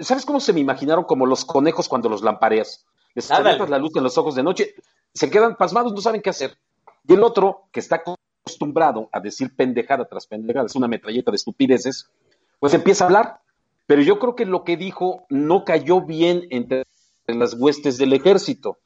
¿sabes 0.00 0.26
cómo 0.26 0.40
se 0.40 0.52
me 0.52 0.60
imaginaron 0.60 1.04
como 1.04 1.24
los 1.24 1.44
conejos 1.44 1.88
cuando 1.88 2.08
los 2.08 2.22
lampareas? 2.22 2.84
Les 3.14 3.30
la 3.30 3.78
luz 3.78 3.96
en 3.96 4.02
los 4.02 4.18
ojos 4.18 4.34
de 4.34 4.42
noche, 4.42 4.74
se 5.14 5.30
quedan 5.30 5.56
pasmados, 5.56 5.92
no 5.92 6.00
saben 6.00 6.20
qué 6.20 6.30
hacer. 6.30 6.58
Y 7.06 7.14
el 7.14 7.22
otro, 7.22 7.64
que 7.72 7.80
está 7.80 8.02
acostumbrado 8.44 9.08
a 9.12 9.20
decir 9.20 9.54
pendejada 9.56 10.06
tras 10.06 10.26
pendejada, 10.26 10.66
es 10.66 10.74
una 10.74 10.88
metralleta 10.88 11.30
de 11.30 11.36
estupideces, 11.36 12.10
pues 12.58 12.74
empieza 12.74 13.04
a 13.04 13.06
hablar. 13.06 13.40
Pero 13.86 14.02
yo 14.02 14.18
creo 14.18 14.36
que 14.36 14.46
lo 14.46 14.62
que 14.62 14.76
dijo 14.76 15.26
no 15.28 15.64
cayó 15.64 16.02
bien 16.02 16.46
entre 16.50 16.84
las 17.26 17.54
huestes 17.54 17.98
del 17.98 18.12
ejército. 18.12 18.78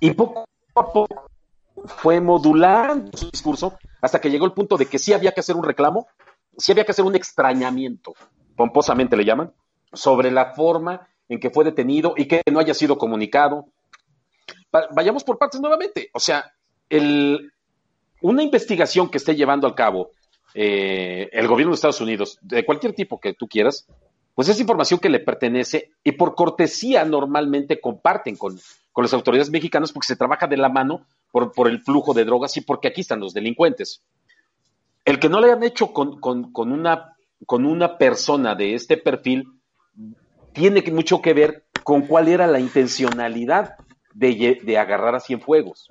Y 0.00 0.10
poco 0.12 0.44
a 0.74 0.92
poco 0.92 1.30
fue 1.86 2.20
modulando 2.20 3.16
su 3.16 3.30
discurso 3.30 3.78
hasta 4.00 4.20
que 4.20 4.30
llegó 4.30 4.46
el 4.46 4.52
punto 4.52 4.76
de 4.76 4.86
que 4.86 4.98
sí 4.98 5.12
había 5.12 5.32
que 5.32 5.40
hacer 5.40 5.56
un 5.56 5.64
reclamo, 5.64 6.06
sí 6.56 6.72
había 6.72 6.84
que 6.84 6.92
hacer 6.92 7.04
un 7.04 7.14
extrañamiento, 7.14 8.14
pomposamente 8.56 9.16
le 9.16 9.24
llaman, 9.24 9.52
sobre 9.92 10.30
la 10.30 10.54
forma 10.54 11.08
en 11.28 11.40
que 11.40 11.50
fue 11.50 11.64
detenido 11.64 12.14
y 12.16 12.26
que 12.26 12.42
no 12.50 12.60
haya 12.60 12.74
sido 12.74 12.98
comunicado. 12.98 13.66
Vayamos 14.94 15.24
por 15.24 15.38
partes 15.38 15.60
nuevamente. 15.60 16.10
O 16.12 16.20
sea, 16.20 16.52
una 18.20 18.42
investigación 18.42 19.08
que 19.08 19.18
esté 19.18 19.34
llevando 19.34 19.66
a 19.66 19.74
cabo 19.74 20.10
eh, 20.54 21.28
el 21.32 21.48
gobierno 21.48 21.72
de 21.72 21.76
Estados 21.76 22.00
Unidos, 22.00 22.38
de 22.42 22.64
cualquier 22.64 22.94
tipo 22.94 23.20
que 23.20 23.34
tú 23.34 23.48
quieras, 23.48 23.86
pues 24.34 24.48
es 24.48 24.60
información 24.60 25.00
que 25.00 25.08
le 25.08 25.20
pertenece 25.20 25.90
y 26.02 26.12
por 26.12 26.34
cortesía 26.34 27.04
normalmente 27.04 27.80
comparten 27.80 28.36
con, 28.36 28.58
las 28.96 29.14
autoridades 29.14 29.50
mexicanas 29.50 29.92
porque 29.92 30.06
se 30.06 30.16
trabaja 30.16 30.46
de 30.46 30.56
la 30.56 30.68
mano 30.68 31.06
por, 31.32 31.50
por, 31.52 31.68
el 31.68 31.80
flujo 31.80 32.14
de 32.14 32.24
drogas 32.24 32.56
y 32.56 32.60
porque 32.60 32.88
aquí 32.88 33.00
están 33.00 33.18
los 33.18 33.34
delincuentes. 33.34 34.02
El 35.04 35.18
que 35.18 35.28
no 35.28 35.40
le 35.40 35.48
hayan 35.48 35.64
hecho 35.64 35.92
con, 35.92 36.20
con, 36.20 36.52
una, 36.72 37.16
con 37.46 37.66
una 37.66 37.98
persona 37.98 38.54
de 38.54 38.74
este 38.74 38.96
perfil 38.96 39.48
tiene 40.52 40.82
mucho 40.92 41.20
que 41.20 41.34
ver 41.34 41.64
con 41.82 42.02
cuál 42.02 42.28
era 42.28 42.46
la 42.46 42.60
intencionalidad 42.60 43.74
de, 44.14 44.60
de 44.62 44.78
agarrar 44.78 45.16
a 45.16 45.20
Cienfuegos. 45.20 45.90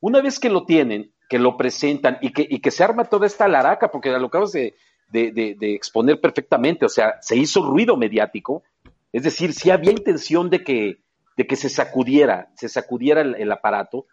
Una 0.00 0.20
vez 0.20 0.38
que 0.38 0.50
lo 0.50 0.64
tienen, 0.66 1.10
que 1.28 1.38
lo 1.38 1.56
presentan 1.56 2.18
y 2.20 2.30
que, 2.30 2.46
y 2.48 2.60
que 2.60 2.70
se 2.70 2.84
arma 2.84 3.04
toda 3.04 3.26
esta 3.26 3.48
laraca, 3.48 3.90
porque 3.90 4.10
lo 4.10 4.26
acabas 4.26 4.52
de, 4.52 4.74
de, 5.10 5.74
exponer 5.74 6.20
perfectamente, 6.20 6.84
o 6.84 6.88
sea, 6.88 7.16
se 7.20 7.36
hizo 7.36 7.62
ruido 7.62 7.96
mediático, 7.96 8.62
es 9.12 9.22
decir, 9.22 9.52
si 9.52 9.70
había 9.70 9.92
intención 9.92 10.50
de 10.50 10.64
que, 10.64 10.98
de 11.36 11.46
que 11.46 11.56
se 11.56 11.68
sacudiera, 11.68 12.50
se 12.56 12.68
sacudiera 12.68 13.20
el, 13.20 13.52
aparato, 13.52 14.06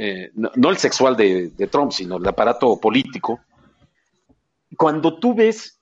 eh, 0.00 0.30
no, 0.34 0.70
el 0.70 0.76
sexual 0.76 1.16
de, 1.16 1.50
Trump, 1.72 1.90
sino 1.90 2.18
el 2.18 2.28
aparato 2.28 2.78
político. 2.78 3.40
Cuando 4.76 5.18
tú 5.18 5.34
ves 5.34 5.80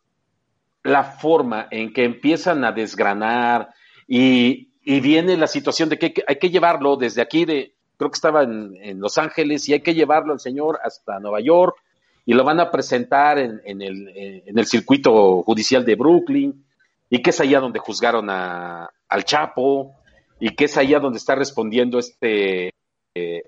la 0.82 1.04
forma 1.04 1.68
en 1.70 1.92
que 1.92 2.04
empiezan 2.04 2.64
a 2.64 2.72
desgranar 2.72 3.74
y, 4.08 4.70
y 4.82 5.00
viene 5.00 5.36
la 5.36 5.46
situación 5.46 5.90
de 5.90 5.98
que 5.98 6.14
hay 6.26 6.36
que 6.36 6.48
llevarlo 6.48 6.96
desde 6.96 7.20
aquí 7.20 7.44
de, 7.44 7.74
creo 7.98 8.10
que 8.10 8.16
estaba 8.16 8.44
en, 8.44 8.98
Los 9.00 9.18
Ángeles 9.18 9.68
y 9.68 9.74
hay 9.74 9.80
que 9.80 9.92
llevarlo 9.92 10.32
al 10.32 10.40
señor 10.40 10.78
hasta 10.82 11.20
Nueva 11.20 11.40
York 11.40 11.76
y 12.24 12.32
lo 12.32 12.42
van 12.42 12.60
a 12.60 12.70
presentar 12.70 13.38
en, 13.38 13.60
el, 13.66 14.08
en 14.16 14.58
el, 14.58 14.66
circuito 14.66 15.42
judicial 15.42 15.84
de 15.84 15.94
Brooklyn 15.94 16.64
y 17.10 17.20
que 17.20 17.30
es 17.30 17.40
allá 17.40 17.60
donde 17.60 17.80
juzgaron 17.80 18.30
a, 18.30 18.88
al 19.10 19.24
Chapo 19.26 19.92
y 20.40 20.56
que 20.56 20.64
es 20.64 20.78
allá 20.78 21.00
donde 21.00 21.18
está 21.18 21.34
respondiendo 21.34 21.98
este 21.98 22.68
eh, 22.68 22.72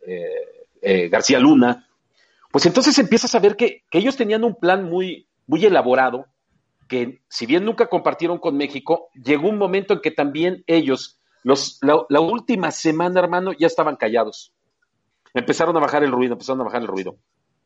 eh, 0.07 0.58
eh, 0.83 1.09
García 1.09 1.39
Luna. 1.39 1.89
Pues 2.51 2.67
entonces 2.67 2.99
empiezas 2.99 3.35
a 3.35 3.41
ver 3.41 3.57
que, 3.57 3.85
que 3.91 3.99
ellos 3.99 4.17
tenían 4.17 4.45
un 4.45 4.55
plan 4.55 4.85
muy, 4.85 5.29
muy 5.47 5.65
elaborado 5.65 6.27
que 6.89 7.21
si 7.29 7.47
bien 7.47 7.65
nunca 7.65 7.87
compartieron 7.87 8.39
con 8.39 8.57
México, 8.57 9.11
llegó 9.15 9.49
un 9.49 9.59
momento 9.59 9.93
en 9.93 10.01
que 10.01 10.11
también 10.11 10.65
ellos 10.67 11.19
los, 11.45 11.79
la, 11.83 12.21
última 12.21 12.71
semana, 12.71 13.21
hermano, 13.21 13.53
ya 13.53 13.67
estaban 13.67 13.97
callados. 13.97 14.53
Empezaron 15.35 15.77
a 15.77 15.81
bajar 15.81 16.03
el 16.03 16.11
ruido, 16.11 16.33
empezaron 16.33 16.63
a 16.63 16.65
bajar 16.65 16.83
el 16.83 16.89
ruido. 16.89 17.17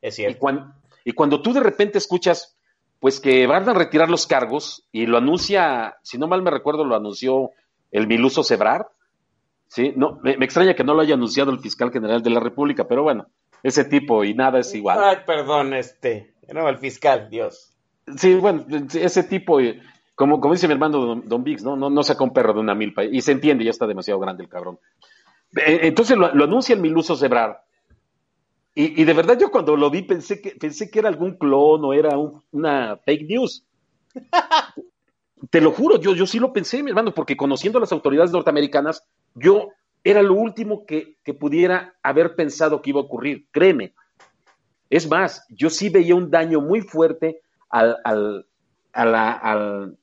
Es 0.00 0.16
cierto. 0.16 0.36
Y, 0.36 0.38
cuando, 0.38 0.74
y 1.04 1.12
cuando 1.12 1.40
tú 1.40 1.52
de 1.52 1.60
repente 1.60 1.98
escuchas, 1.98 2.56
pues 3.00 3.18
que 3.18 3.46
van 3.46 3.68
a 3.68 3.72
retirar 3.72 4.10
los 4.10 4.26
cargos, 4.26 4.86
y 4.92 5.06
lo 5.06 5.18
anuncia, 5.18 5.96
si 6.02 6.18
no 6.18 6.28
mal 6.28 6.42
me 6.42 6.50
recuerdo, 6.50 6.84
lo 6.84 6.94
anunció 6.94 7.50
el 7.90 8.06
Miluso 8.06 8.44
Cebrar, 8.44 8.88
¿sí? 9.72 9.94
No, 9.96 10.20
me, 10.22 10.32
extraña 10.32 10.74
que 10.74 10.84
no 10.84 10.92
lo 10.92 11.00
haya 11.00 11.14
anunciado 11.14 11.50
el 11.50 11.60
fiscal 11.60 11.90
general 11.90 12.22
de 12.22 12.30
la 12.30 12.40
República, 12.40 12.86
pero 12.86 13.02
bueno, 13.02 13.26
ese 13.62 13.84
tipo 13.84 14.22
y 14.22 14.34
nada 14.34 14.58
es 14.60 14.74
igual. 14.74 15.02
Ay, 15.02 15.16
perdón, 15.26 15.72
este, 15.72 16.34
no, 16.52 16.68
el 16.68 16.76
fiscal, 16.76 17.30
Dios. 17.30 17.72
Sí, 18.16 18.34
bueno, 18.34 18.66
ese 18.92 19.22
tipo, 19.22 19.60
como, 20.14 20.40
como 20.40 20.52
dice 20.52 20.68
mi 20.68 20.74
hermano 20.74 21.16
Don, 21.16 21.42
Vix, 21.42 21.62
¿no? 21.62 21.76
¿no? 21.76 21.88
No 21.88 22.02
saca 22.02 22.22
un 22.22 22.34
perro 22.34 22.52
de 22.52 22.60
una 22.60 22.74
milpa. 22.74 23.04
Y 23.04 23.22
se 23.22 23.32
entiende, 23.32 23.64
ya 23.64 23.70
está 23.70 23.86
demasiado 23.86 24.20
grande 24.20 24.42
el 24.42 24.50
cabrón. 24.50 24.78
Eh, 25.56 25.80
entonces 25.82 26.18
lo, 26.18 26.26
anuncia 26.26 26.74
el 26.74 26.82
Miluso 26.82 27.16
Cebrar. 27.16 27.64
Y, 28.74 29.00
y, 29.00 29.04
de 29.04 29.12
verdad 29.14 29.38
yo 29.38 29.50
cuando 29.50 29.76
lo 29.76 29.90
vi 29.90 30.02
pensé 30.02 30.40
que, 30.40 30.50
pensé 30.50 30.90
que 30.90 30.98
era 30.98 31.08
algún 31.08 31.36
clon 31.36 31.84
o 31.84 31.92
era 31.94 32.10
una 32.50 32.96
fake 32.96 33.26
news. 33.26 33.64
Te 35.50 35.60
lo 35.60 35.72
juro, 35.72 35.98
yo, 35.98 36.14
yo 36.14 36.26
sí 36.26 36.38
lo 36.38 36.52
pensé, 36.52 36.82
mi 36.82 36.90
hermano, 36.90 37.12
porque 37.12 37.36
conociendo 37.36 37.78
a 37.78 37.80
las 37.80 37.92
autoridades 37.92 38.30
norteamericanas, 38.30 39.06
yo 39.34 39.70
era 40.04 40.22
lo 40.22 40.34
último 40.34 40.84
que, 40.86 41.16
pudiera 41.38 41.94
haber 42.02 42.34
pensado 42.34 42.82
que 42.82 42.90
iba 42.90 43.00
a 43.00 43.04
ocurrir, 43.04 43.46
créeme. 43.50 43.94
Es 44.90 45.08
más, 45.08 45.46
yo 45.48 45.70
sí 45.70 45.88
veía 45.88 46.14
un 46.14 46.30
daño 46.30 46.60
muy 46.60 46.82
fuerte 46.82 47.40
al, 47.70 47.96
al, 48.04 48.46
al, 48.92 49.96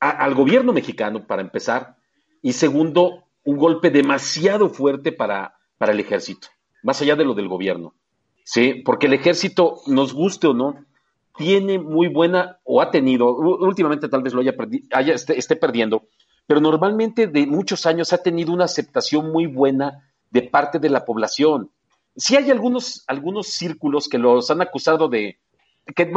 al 0.00 0.34
gobierno 0.34 0.72
mexicano, 0.72 1.26
para 1.26 1.42
empezar, 1.42 1.96
y 2.42 2.52
segundo, 2.52 3.24
un 3.44 3.56
golpe 3.56 3.90
demasiado 3.90 4.68
fuerte 4.68 5.12
para, 5.12 5.56
para 5.78 5.92
el 5.92 6.00
ejército, 6.00 6.48
más 6.82 7.00
allá 7.00 7.16
de 7.16 7.24
lo 7.24 7.34
del 7.34 7.48
gobierno. 7.48 7.94
¿sí? 8.46 8.82
Porque 8.84 9.06
el 9.06 9.12
ejército, 9.12 9.80
nos 9.86 10.14
guste 10.14 10.46
o 10.46 10.54
no, 10.54 10.84
tiene 11.36 11.78
muy 11.78 12.08
buena, 12.08 12.58
o 12.64 12.80
ha 12.80 12.90
tenido, 12.90 13.36
últimamente 13.36 14.08
tal 14.08 14.22
vez 14.22 14.32
lo 14.32 14.40
haya, 14.40 14.54
haya 14.92 15.14
esté, 15.14 15.38
esté, 15.38 15.56
perdiendo, 15.56 16.08
pero 16.46 16.60
normalmente 16.60 17.26
de 17.26 17.46
muchos 17.46 17.86
años 17.86 18.12
ha 18.12 18.18
tenido 18.18 18.52
una 18.52 18.64
aceptación 18.64 19.30
muy 19.30 19.46
buena 19.46 20.08
de 20.30 20.42
parte 20.42 20.78
de 20.78 20.90
la 20.90 21.04
población. 21.04 21.70
Sí 22.16 22.36
hay 22.36 22.50
algunos, 22.50 23.04
algunos 23.06 23.48
círculos 23.48 24.08
que 24.08 24.18
los 24.18 24.50
han 24.50 24.62
acusado 24.62 25.08
de, 25.08 25.38
que 25.94 26.12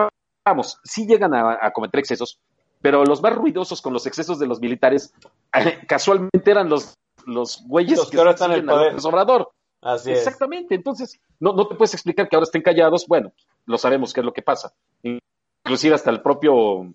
vamos, 0.45 0.79
sí 0.83 1.05
llegan 1.05 1.33
a 1.33 1.71
cometer 1.71 1.99
excesos, 1.99 2.39
pero 2.81 3.03
los 3.03 3.21
más 3.21 3.35
ruidosos 3.35 3.81
con 3.81 3.93
los 3.93 4.05
excesos 4.05 4.39
de 4.39 4.47
los 4.47 4.59
militares 4.59 5.13
casualmente 5.87 6.51
eran 6.51 6.69
los, 6.69 6.95
los 7.25 7.63
güeyes 7.67 8.01
que, 8.09 8.17
ahora 8.17 8.31
están 8.31 8.51
en 8.51 8.59
el 8.59 8.65
poder. 8.65 8.95
Obrador. 9.03 9.51
Así 9.81 10.11
Exactamente, 10.11 10.75
entonces 10.75 11.21
no, 11.39 11.53
no 11.53 11.65
te 11.67 11.75
puedes 11.75 11.93
explicar 11.93 12.27
que 12.27 12.35
ahora 12.35 12.43
estén 12.43 12.61
callados, 12.61 13.07
bueno, 13.07 13.31
lo 13.65 13.77
sabemos 13.77 14.13
qué 14.13 14.19
es 14.19 14.25
lo 14.25 14.33
que 14.33 14.41
pasa. 14.41 14.73
Inclusive 15.63 15.95
hasta 15.95 16.09
el 16.09 16.21
propio, 16.21 16.93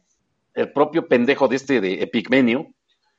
el 0.53 0.73
propio 0.73 1.09
pendejo 1.09 1.49
de 1.49 1.57
este 1.57 1.81
de 1.81 2.03
Epigmenio, 2.03 2.67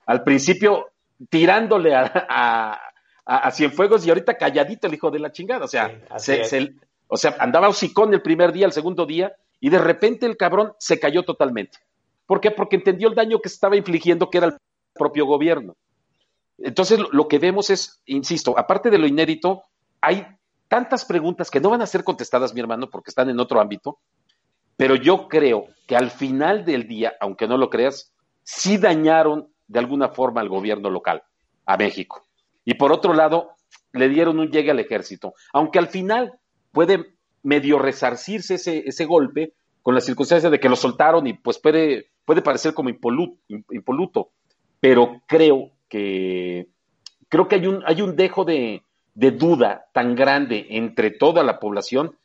al 0.05 0.23
principio 0.23 0.91
tirándole 1.29 1.95
a, 1.95 2.79
a, 3.25 3.51
Cienfuegos 3.51 4.05
y 4.05 4.09
ahorita 4.09 4.37
calladito 4.37 4.87
el 4.87 4.93
hijo 4.93 5.09
de 5.11 5.19
la 5.19 5.31
chingada, 5.31 5.65
o 5.65 5.67
sea, 5.67 6.01
o 7.07 7.17
sea, 7.17 7.35
andaba 7.39 7.69
hocicón 7.69 8.13
el 8.13 8.21
primer 8.21 8.51
día, 8.51 8.65
el 8.65 8.71
segundo 8.71 9.05
día, 9.05 9.35
y 9.59 9.69
de 9.69 9.79
repente 9.79 10.25
el 10.25 10.37
cabrón 10.37 10.73
se 10.79 10.99
cayó 10.99 11.23
totalmente. 11.23 11.79
¿Por 12.25 12.41
qué? 12.41 12.51
Porque 12.51 12.75
entendió 12.75 13.07
el 13.07 13.15
daño 13.15 13.39
que 13.39 13.49
estaba 13.49 13.75
infligiendo, 13.75 14.29
que 14.29 14.39
era 14.39 14.47
el 14.47 14.57
propio 14.93 15.25
gobierno. 15.25 15.75
Entonces, 16.57 16.99
lo 17.11 17.27
que 17.27 17.39
vemos 17.39 17.69
es, 17.69 18.01
insisto, 18.05 18.57
aparte 18.57 18.89
de 18.89 18.97
lo 18.97 19.07
inédito, 19.07 19.63
hay 20.01 20.25
tantas 20.67 21.05
preguntas 21.05 21.51
que 21.51 21.59
no 21.59 21.69
van 21.69 21.81
a 21.81 21.87
ser 21.87 22.03
contestadas, 22.03 22.53
mi 22.53 22.61
hermano, 22.61 22.89
porque 22.89 23.11
están 23.11 23.29
en 23.29 23.39
otro 23.39 23.59
ámbito, 23.59 23.99
pero 24.77 24.95
yo 24.95 25.27
creo 25.27 25.67
que 25.87 25.95
al 25.95 26.11
final 26.11 26.65
del 26.65 26.87
día, 26.87 27.13
aunque 27.19 27.47
no 27.47 27.57
lo 27.57 27.69
creas, 27.69 28.13
sí 28.43 28.77
dañaron 28.77 29.49
de 29.67 29.79
alguna 29.79 30.09
forma 30.09 30.41
al 30.41 30.49
gobierno 30.49 30.89
local, 30.89 31.23
a 31.65 31.77
México. 31.77 32.23
Y 32.63 32.75
por 32.75 32.91
otro 32.91 33.13
lado, 33.13 33.51
le 33.93 34.09
dieron 34.09 34.39
un 34.39 34.51
llegue 34.51 34.71
al 34.71 34.79
ejército, 34.79 35.33
aunque 35.53 35.79
al 35.79 35.87
final 35.87 36.33
puede 36.71 37.15
medio 37.43 37.79
resarcirse 37.79 38.55
ese, 38.55 38.83
ese 38.85 39.05
golpe 39.05 39.53
con 39.81 39.93
la 39.93 40.01
circunstancia 40.01 40.49
de 40.49 40.59
que 40.59 40.69
lo 40.69 40.75
soltaron 40.75 41.27
y 41.27 41.33
pues 41.33 41.59
puede, 41.59 42.07
puede 42.25 42.41
parecer 42.41 42.73
como 42.73 42.89
impoluto, 42.89 43.37
impoluto, 43.47 44.31
pero 44.79 45.21
creo 45.27 45.71
que 45.87 46.67
creo 47.29 47.47
que 47.47 47.55
hay 47.55 47.67
un, 47.67 47.83
hay 47.85 48.01
un 48.01 48.15
dejo 48.15 48.45
de, 48.45 48.83
de 49.13 49.31
duda 49.31 49.85
tan 49.93 50.15
grande 50.15 50.67
entre 50.71 51.11
toda 51.11 51.43
la 51.43 51.59
población 51.59 52.17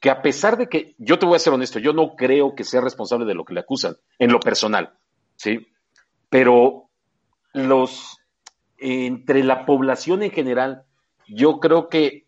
que 0.00 0.10
a 0.10 0.22
pesar 0.22 0.56
de 0.56 0.68
que, 0.68 0.94
yo 0.98 1.18
te 1.18 1.26
voy 1.26 1.36
a 1.36 1.40
ser 1.40 1.52
honesto, 1.52 1.78
yo 1.78 1.92
no 1.92 2.16
creo 2.16 2.54
que 2.54 2.64
sea 2.64 2.80
responsable 2.80 3.26
de 3.26 3.34
lo 3.34 3.44
que 3.44 3.52
le 3.52 3.60
acusan, 3.60 3.96
en 4.18 4.32
lo 4.32 4.40
personal, 4.40 4.94
¿sí? 5.36 5.68
Pero 6.30 6.88
los, 7.52 8.18
entre 8.78 9.44
la 9.44 9.66
población 9.66 10.22
en 10.22 10.30
general, 10.30 10.84
yo 11.28 11.60
creo 11.60 11.88
que 11.88 12.24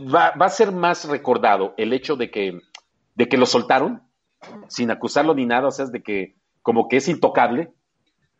va, 0.00 0.30
va 0.40 0.46
a 0.46 0.50
ser 0.50 0.72
más 0.72 1.06
recordado 1.06 1.74
el 1.76 1.92
hecho 1.92 2.16
de 2.16 2.30
que, 2.30 2.60
de 3.14 3.28
que 3.28 3.36
lo 3.36 3.46
soltaron, 3.46 4.02
sin 4.68 4.90
acusarlo 4.90 5.34
ni 5.34 5.44
nada, 5.46 5.68
o 5.68 5.70
sea, 5.70 5.86
de 5.86 6.02
que 6.02 6.36
como 6.62 6.88
que 6.88 6.96
es 6.96 7.08
intocable, 7.08 7.72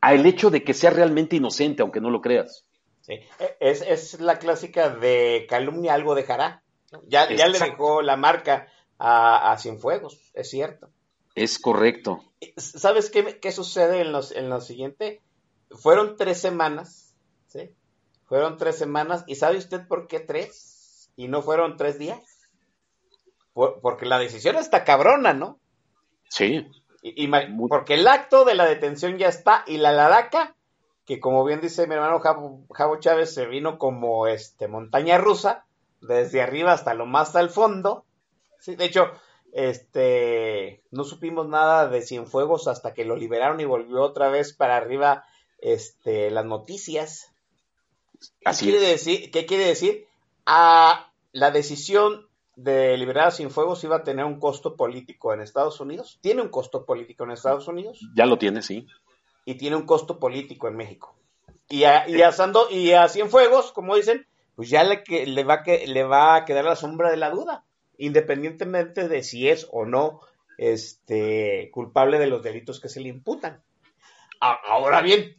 a 0.01 0.15
el 0.15 0.25
hecho 0.27 0.51
de 0.51 0.65
que 0.65 0.75
sea 0.75 0.91
realmente 0.91 1.37
inocente, 1.37 1.83
aunque 1.83 2.01
no 2.01 2.11
lo 2.11 2.21
creas. 2.21 2.65
Sí. 3.01 3.21
Es, 3.61 3.83
es 3.83 4.21
la 4.21 4.39
clásica 4.39 4.89
de 4.89 5.47
calumnia 5.49 5.95
algo 5.95 6.15
dejará. 6.15 6.63
Ya, 7.07 7.31
ya 7.35 7.49
le 7.49 7.59
dejó 7.59 8.03
la 8.03 8.17
marca 8.17 8.69
a, 8.99 9.53
a 9.53 9.59
Cienfuegos, 9.59 10.31
es 10.33 10.49
cierto. 10.49 10.91
Es 11.35 11.59
correcto. 11.59 12.23
¿Sabes 12.57 13.11
qué, 13.11 13.41
qué 13.41 13.53
sucede 13.53 14.01
en, 14.01 14.13
los, 14.13 14.33
en 14.33 14.49
lo 14.49 14.61
siguiente? 14.61 15.23
Fueron 15.71 16.17
tres 16.17 16.41
semanas, 16.41 17.15
¿sí? 17.47 17.71
Fueron 18.27 18.57
tres 18.57 18.77
semanas. 18.77 19.25
¿Y 19.27 19.35
sabe 19.35 19.59
usted 19.59 19.87
por 19.89 20.07
qué 20.07 20.21
tres? 20.21 21.11
¿Y 21.17 21.29
no 21.29 21.43
fueron 21.43 21.77
tres 21.77 21.99
días? 21.99 22.49
Por, 23.53 23.81
porque 23.81 24.07
la 24.07 24.19
decisión 24.19 24.57
está 24.57 24.85
cabrona, 24.85 25.33
¿no? 25.33 25.59
Sí. 26.29 26.67
Y, 27.03 27.25
y, 27.25 27.31
porque 27.69 27.95
el 27.95 28.09
acto 28.09 28.45
de 28.45 28.55
la 28.55 28.65
detención 28.65 29.19
ya 29.19 29.29
está 29.29 29.65
y 29.67 29.77
la 29.77 29.93
laraca, 29.93 30.57
que 31.05 31.21
como 31.21 31.45
bien 31.45 31.61
dice 31.61 31.87
mi 31.87 31.95
hermano 31.95 32.19
Javo, 32.21 32.65
Javo 32.71 32.97
Chávez, 32.97 33.35
se 33.35 33.47
vino 33.47 33.79
como 33.79 34.27
este 34.27 34.69
montaña 34.69 35.19
rusa, 35.19 35.67
desde 36.01 36.43
arriba 36.43 36.73
hasta 36.73 36.95
lo 36.95 37.07
más 37.07 37.37
al 37.37 37.51
fondo. 37.51 38.05
Sí, 38.59 38.75
de 38.77 38.87
hecho, 38.87 39.11
este, 39.55 40.83
no 40.91 41.05
supimos 41.05 41.49
nada 41.49 41.87
de 41.87 42.03
Cienfuegos 42.03 42.67
hasta 42.67 42.93
que 42.93 43.05
lo 43.05 43.15
liberaron 43.15 43.61
y 43.61 43.65
volvió 43.65 44.03
otra 44.03 44.29
vez 44.29 44.53
para 44.53 44.77
arriba 44.77 45.25
este, 45.61 46.33
las 46.33 46.45
noticias. 46.45 47.33
Así 48.45 48.67
¿Qué, 48.67 48.73
quiere 48.73 48.87
decir, 48.89 49.31
¿Qué 49.31 49.47
quiere 49.47 49.65
decir? 49.67 50.07
A 50.45 51.13
la 51.31 51.53
decisión 51.53 52.29
de 52.57 52.97
liberar 52.99 53.29
a 53.29 53.31
Cienfuegos 53.31 53.85
iba 53.85 53.97
a 53.97 54.03
tener 54.03 54.25
un 54.25 54.41
costo 54.41 54.75
político 54.75 55.33
en 55.33 55.41
Estados 55.41 55.79
Unidos. 55.79 56.19
Tiene 56.21 56.43
un 56.43 56.49
costo 56.49 56.85
político 56.85 57.23
en 57.23 57.31
Estados 57.31 57.69
Unidos. 57.69 58.01
Ya 58.17 58.27
lo 58.27 58.39
tiene, 58.39 58.61
sí. 58.61 58.89
Y 59.45 59.55
tiene 59.55 59.77
un 59.77 59.87
costo 59.87 60.19
político 60.19 60.67
en 60.67 60.77
México. 60.77 61.15
Y 61.69 61.85
a, 61.85 62.09
y 62.09 62.23
a, 62.23 62.33
Sando, 62.33 62.69
y 62.71 62.91
a 62.91 63.09
Cienfuegos, 63.09 63.71
como 63.71 63.95
dicen, 63.95 64.27
pues 64.57 64.69
ya 64.69 64.83
le, 64.83 65.05
que, 65.05 65.27
le, 65.27 65.45
va 65.45 65.63
que, 65.63 65.87
le 65.87 66.03
va 66.03 66.35
a 66.35 66.45
quedar 66.45 66.65
la 66.65 66.75
sombra 66.75 67.11
de 67.13 67.19
la 67.19 67.31
duda, 67.31 67.65
independientemente 67.99 69.09
de 69.09 69.23
si 69.23 69.49
es 69.49 69.69
o 69.71 69.85
no 69.85 70.21
este, 70.59 71.71
culpable 71.73 72.19
de 72.19 72.27
los 72.27 72.43
delitos 72.43 72.81
que 72.81 72.89
se 72.89 73.01
le 73.01 73.09
imputan. 73.09 73.63
A, 74.41 74.53
ahora 74.53 75.01
bien, 75.01 75.37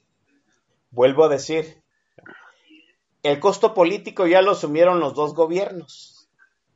vuelvo 0.92 1.26
a 1.26 1.30
decir, 1.30 1.82
el 3.24 3.40
costo 3.40 3.74
político 3.74 4.28
ya 4.28 4.42
lo 4.42 4.52
asumieron 4.52 5.00
los 5.00 5.14
dos 5.14 5.34
gobiernos. 5.34 6.30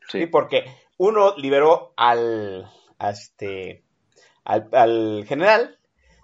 Sí. 0.10 0.20
¿sí? 0.20 0.26
Porque 0.26 0.66
uno 0.98 1.36
liberó 1.38 1.94
al, 1.96 2.70
a 2.98 3.10
este, 3.10 3.84
al, 4.44 4.70
al 4.74 5.26
general, 5.28 5.80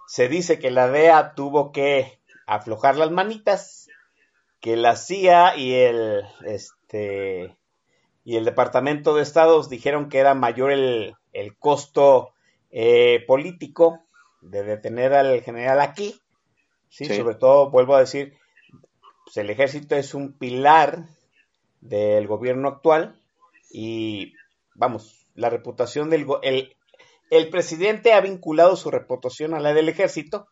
se 0.06 0.28
dice 0.28 0.58
que 0.58 0.70
la 0.70 0.88
DEA 0.88 1.34
tuvo 1.34 1.72
que 1.72 2.20
aflojar 2.46 2.96
las 2.96 3.10
manitas 3.10 3.88
que 4.60 4.76
la 4.76 4.96
CIA 4.96 5.56
y 5.56 5.74
el 5.74 6.22
este 6.44 7.56
y 8.26 8.36
el 8.36 8.44
Departamento 8.44 9.14
de 9.14 9.22
Estados 9.22 9.68
dijeron 9.68 10.08
que 10.08 10.18
era 10.18 10.34
mayor 10.34 10.72
el, 10.72 11.14
el 11.32 11.56
costo 11.56 12.32
eh, 12.72 13.24
político 13.24 14.00
de 14.40 14.64
detener 14.64 15.14
al 15.14 15.42
general 15.42 15.80
aquí. 15.80 16.20
¿sí? 16.88 17.04
sí. 17.04 17.16
Sobre 17.16 17.36
todo, 17.36 17.70
vuelvo 17.70 17.94
a 17.94 18.00
decir, 18.00 18.36
pues 19.24 19.36
el 19.36 19.48
ejército 19.48 19.94
es 19.94 20.12
un 20.12 20.32
pilar 20.32 21.04
del 21.80 22.26
gobierno 22.26 22.66
actual 22.66 23.16
y, 23.70 24.32
vamos, 24.74 25.28
la 25.36 25.48
reputación 25.48 26.10
del... 26.10 26.26
El, 26.42 26.74
el 27.30 27.48
presidente 27.48 28.12
ha 28.12 28.20
vinculado 28.20 28.74
su 28.74 28.90
reputación 28.90 29.54
a 29.54 29.60
la 29.60 29.72
del 29.72 29.88
ejército 29.88 30.48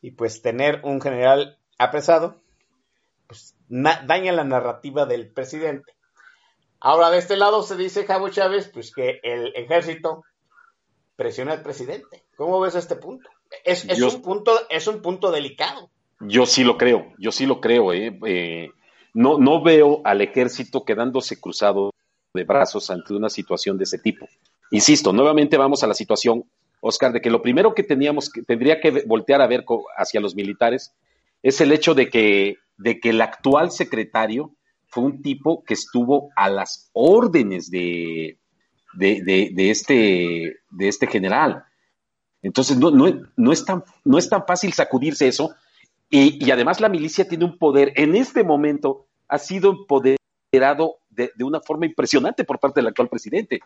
y 0.00 0.12
pues 0.12 0.42
tener 0.42 0.80
un 0.84 1.00
general 1.00 1.58
apresado 1.76 2.40
pues, 3.26 3.56
daña 3.68 4.30
la 4.30 4.44
narrativa 4.44 5.06
del 5.06 5.32
presidente. 5.32 5.93
Ahora, 6.84 7.10
de 7.10 7.16
este 7.16 7.38
lado 7.38 7.62
se 7.62 7.76
dice 7.76 8.04
Javo 8.04 8.28
Chávez, 8.28 8.68
pues 8.68 8.92
que 8.92 9.18
el 9.22 9.56
ejército 9.56 10.22
presiona 11.16 11.52
al 11.52 11.62
presidente. 11.62 12.24
¿Cómo 12.36 12.60
ves 12.60 12.74
este 12.74 12.96
punto? 12.96 13.26
Es, 13.64 13.86
es 13.86 13.96
yo, 13.96 14.10
un 14.10 14.20
punto, 14.20 14.52
es 14.68 14.86
un 14.86 15.00
punto 15.00 15.30
delicado. 15.30 15.88
Yo 16.20 16.44
sí 16.44 16.62
lo 16.62 16.76
creo, 16.76 17.14
yo 17.16 17.32
sí 17.32 17.46
lo 17.46 17.62
creo. 17.62 17.94
Eh. 17.94 18.18
Eh, 18.26 18.70
no, 19.14 19.38
no 19.38 19.62
veo 19.62 20.02
al 20.04 20.20
ejército 20.20 20.84
quedándose 20.84 21.40
cruzado 21.40 21.94
de 22.34 22.44
brazos 22.44 22.90
ante 22.90 23.14
una 23.14 23.30
situación 23.30 23.78
de 23.78 23.84
ese 23.84 23.98
tipo. 23.98 24.28
Insisto, 24.70 25.10
nuevamente 25.14 25.56
vamos 25.56 25.82
a 25.84 25.86
la 25.86 25.94
situación, 25.94 26.44
Oscar, 26.82 27.14
de 27.14 27.22
que 27.22 27.30
lo 27.30 27.40
primero 27.40 27.74
que 27.74 27.82
teníamos, 27.82 28.28
que 28.28 28.42
tendría 28.42 28.82
que 28.82 29.04
voltear 29.06 29.40
a 29.40 29.46
ver 29.46 29.64
hacia 29.96 30.20
los 30.20 30.34
militares 30.34 30.92
es 31.42 31.62
el 31.62 31.72
hecho 31.72 31.94
de 31.94 32.10
que 32.10 32.58
de 32.76 33.00
que 33.00 33.08
el 33.08 33.22
actual 33.22 33.70
secretario 33.70 34.50
fue 34.94 35.02
un 35.02 35.22
tipo 35.22 35.64
que 35.64 35.74
estuvo 35.74 36.30
a 36.36 36.48
las 36.48 36.88
órdenes 36.92 37.68
de, 37.68 38.38
de, 38.94 39.52
este, 39.56 40.56
de 40.70 40.88
este 40.88 41.08
general. 41.08 41.64
Entonces, 42.42 42.78
no, 42.78 42.92
no, 42.92 43.06
no, 43.36 43.52
es 43.52 43.64
tan, 43.64 43.82
no 44.04 44.18
es 44.18 44.28
tan 44.28 44.46
fácil 44.46 44.72
sacudirse 44.72 45.26
eso. 45.26 45.50
Y, 46.08 46.44
y, 46.46 46.50
además 46.52 46.80
la 46.80 46.88
milicia 46.88 47.26
tiene 47.26 47.44
un 47.44 47.58
poder, 47.58 47.92
en 47.96 48.14
este 48.14 48.44
momento 48.44 49.06
ha 49.26 49.38
sido 49.38 49.72
empoderado 49.72 50.98
de, 51.10 51.32
de, 51.34 51.44
una 51.44 51.60
forma 51.60 51.86
impresionante 51.86 52.44
por 52.44 52.60
parte 52.60 52.78
del 52.78 52.88
actual 52.88 53.08
presidente. 53.08 53.60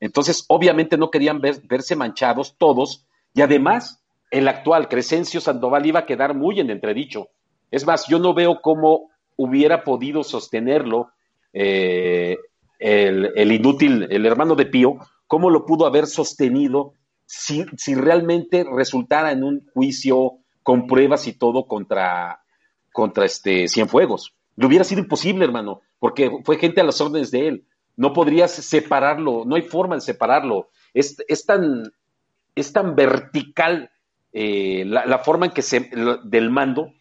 Entonces, 0.00 0.44
obviamente 0.48 0.96
no 0.96 1.12
querían 1.12 1.40
ver, 1.40 1.62
verse 1.68 1.94
manchados 1.94 2.56
todos. 2.58 3.06
Y 3.34 3.42
además, 3.42 4.02
el 4.32 4.48
actual 4.48 4.88
Crescencio 4.88 5.40
Sandoval 5.40 5.86
iba 5.86 6.00
a 6.00 6.06
quedar 6.06 6.34
muy 6.34 6.58
en 6.58 6.70
entredicho 6.70 7.28
es 7.72 7.86
más, 7.86 8.06
yo 8.06 8.18
no 8.18 8.34
veo 8.34 8.60
cómo 8.60 9.10
hubiera 9.36 9.84
podido 9.84 10.24
sostenerlo 10.24 11.10
eh, 11.52 12.38
el, 12.78 13.52
inútil, 13.52 14.08
el 14.10 14.26
hermano 14.26 14.54
de 14.54 14.66
Pío, 14.66 14.98
cómo 15.26 15.50
lo 15.50 15.64
pudo 15.66 15.86
haber 15.86 16.06
sostenido 16.06 16.94
si, 17.26 17.64
si, 17.76 17.94
realmente 17.94 18.64
resultara 18.64 19.32
en 19.32 19.44
un 19.44 19.66
juicio 19.72 20.38
con 20.62 20.86
pruebas 20.86 21.26
y 21.26 21.32
todo 21.32 21.66
contra, 21.66 22.42
contra 22.92 23.24
este 23.24 23.68
Cienfuegos. 23.68 24.34
Le 24.56 24.66
hubiera 24.66 24.84
sido 24.84 25.00
imposible, 25.00 25.44
hermano, 25.44 25.80
porque 25.98 26.30
fue 26.44 26.58
gente 26.58 26.80
a 26.80 26.84
las 26.84 27.00
órdenes 27.00 27.30
de 27.30 27.48
él. 27.48 27.64
No 27.96 28.12
podrías 28.12 28.50
separarlo, 28.52 29.44
no 29.46 29.54
hay 29.54 29.62
forma 29.62 29.94
de 29.94 30.00
separarlo. 30.00 30.68
Es, 30.92 31.16
es 31.28 31.46
tan, 31.46 31.92
es 32.54 32.72
tan 32.72 32.94
vertical 32.96 33.90
eh, 34.32 34.84
la, 34.86 35.06
la, 35.06 35.18
forma 35.18 35.46
en 35.46 35.52
que 35.52 35.62
se, 35.62 35.90
del 36.24 36.50
mando 36.50 36.92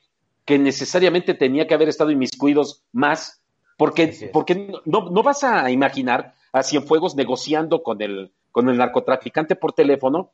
que 0.45 0.57
necesariamente 0.57 1.33
tenía 1.33 1.67
que 1.67 1.73
haber 1.73 1.89
estado 1.89 2.11
inmiscuidos 2.11 2.83
más, 2.91 3.41
porque, 3.77 4.29
porque 4.33 4.73
no, 4.85 5.09
no, 5.09 5.23
vas 5.23 5.43
a 5.43 5.69
imaginar 5.71 6.33
a 6.51 6.63
Cienfuegos 6.63 7.15
negociando 7.15 7.83
con 7.83 8.01
el, 8.01 8.31
con 8.51 8.69
el 8.69 8.77
narcotraficante 8.77 9.55
por 9.55 9.73
teléfono 9.73 10.31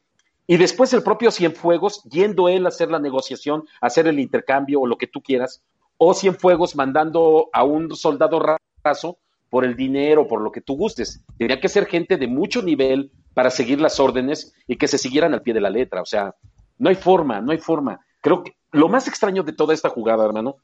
y 0.47 0.57
después 0.57 0.93
el 0.93 1.03
propio 1.03 1.31
Cienfuegos 1.31 2.03
yendo 2.03 2.47
él 2.49 2.65
a 2.65 2.69
hacer 2.69 2.89
la 2.89 2.99
negociación, 2.99 3.65
a 3.81 3.87
hacer 3.87 4.07
el 4.07 4.19
intercambio 4.19 4.81
o 4.81 4.87
lo 4.87 4.97
que 4.97 5.07
tú 5.07 5.21
quieras, 5.21 5.61
o 5.97 6.13
Cienfuegos 6.13 6.75
mandando 6.75 7.49
a 7.51 7.63
un 7.63 7.93
soldado 7.95 8.41
raso 8.83 9.19
por 9.49 9.65
el 9.65 9.75
dinero, 9.75 10.27
por 10.27 10.41
lo 10.41 10.51
que 10.51 10.61
tú 10.61 10.75
gustes. 10.75 11.23
Tenía 11.37 11.59
que 11.59 11.69
ser 11.69 11.85
gente 11.85 12.17
de 12.17 12.27
mucho 12.27 12.61
nivel 12.61 13.11
para 13.33 13.49
seguir 13.49 13.79
las 13.79 13.99
órdenes 13.99 14.53
y 14.67 14.77
que 14.77 14.87
se 14.87 14.97
siguieran 14.97 15.33
al 15.33 15.41
pie 15.41 15.53
de 15.53 15.61
la 15.61 15.69
letra. 15.69 16.01
O 16.01 16.05
sea, 16.05 16.35
no 16.77 16.89
hay 16.89 16.95
forma, 16.95 17.41
no 17.41 17.51
hay 17.51 17.59
forma. 17.59 17.99
Creo 18.21 18.43
que 18.43 18.56
lo 18.71 18.89
más 18.89 19.07
extraño 19.07 19.43
de 19.43 19.53
toda 19.53 19.73
esta 19.73 19.89
jugada, 19.89 20.25
hermano, 20.25 20.57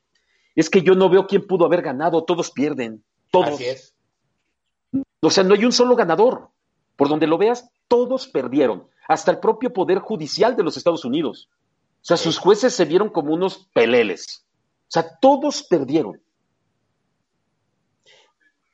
es 0.55 0.69
que 0.69 0.81
yo 0.81 0.95
no 0.95 1.09
veo 1.09 1.27
quién 1.27 1.47
pudo 1.47 1.65
haber 1.65 1.81
ganado. 1.81 2.23
Todos 2.23 2.51
pierden. 2.51 3.03
Todos. 3.31 3.55
Así 3.55 3.65
es. 3.65 3.95
O 5.21 5.29
sea, 5.29 5.43
no 5.43 5.53
hay 5.53 5.65
un 5.65 5.71
solo 5.71 5.95
ganador. 5.95 6.49
Por 6.95 7.09
donde 7.09 7.27
lo 7.27 7.37
veas, 7.37 7.69
todos 7.87 8.27
perdieron, 8.27 8.87
hasta 9.07 9.31
el 9.31 9.39
propio 9.39 9.73
Poder 9.73 9.99
Judicial 9.99 10.55
de 10.55 10.63
los 10.63 10.77
Estados 10.77 11.05
Unidos. 11.05 11.49
O 12.03 12.05
sea, 12.05 12.17
sus 12.17 12.37
jueces 12.37 12.75
se 12.75 12.85
vieron 12.85 13.09
como 13.09 13.33
unos 13.33 13.69
peleles. 13.73 14.45
O 14.83 14.91
sea, 14.93 15.17
todos 15.19 15.63
perdieron. 15.63 16.21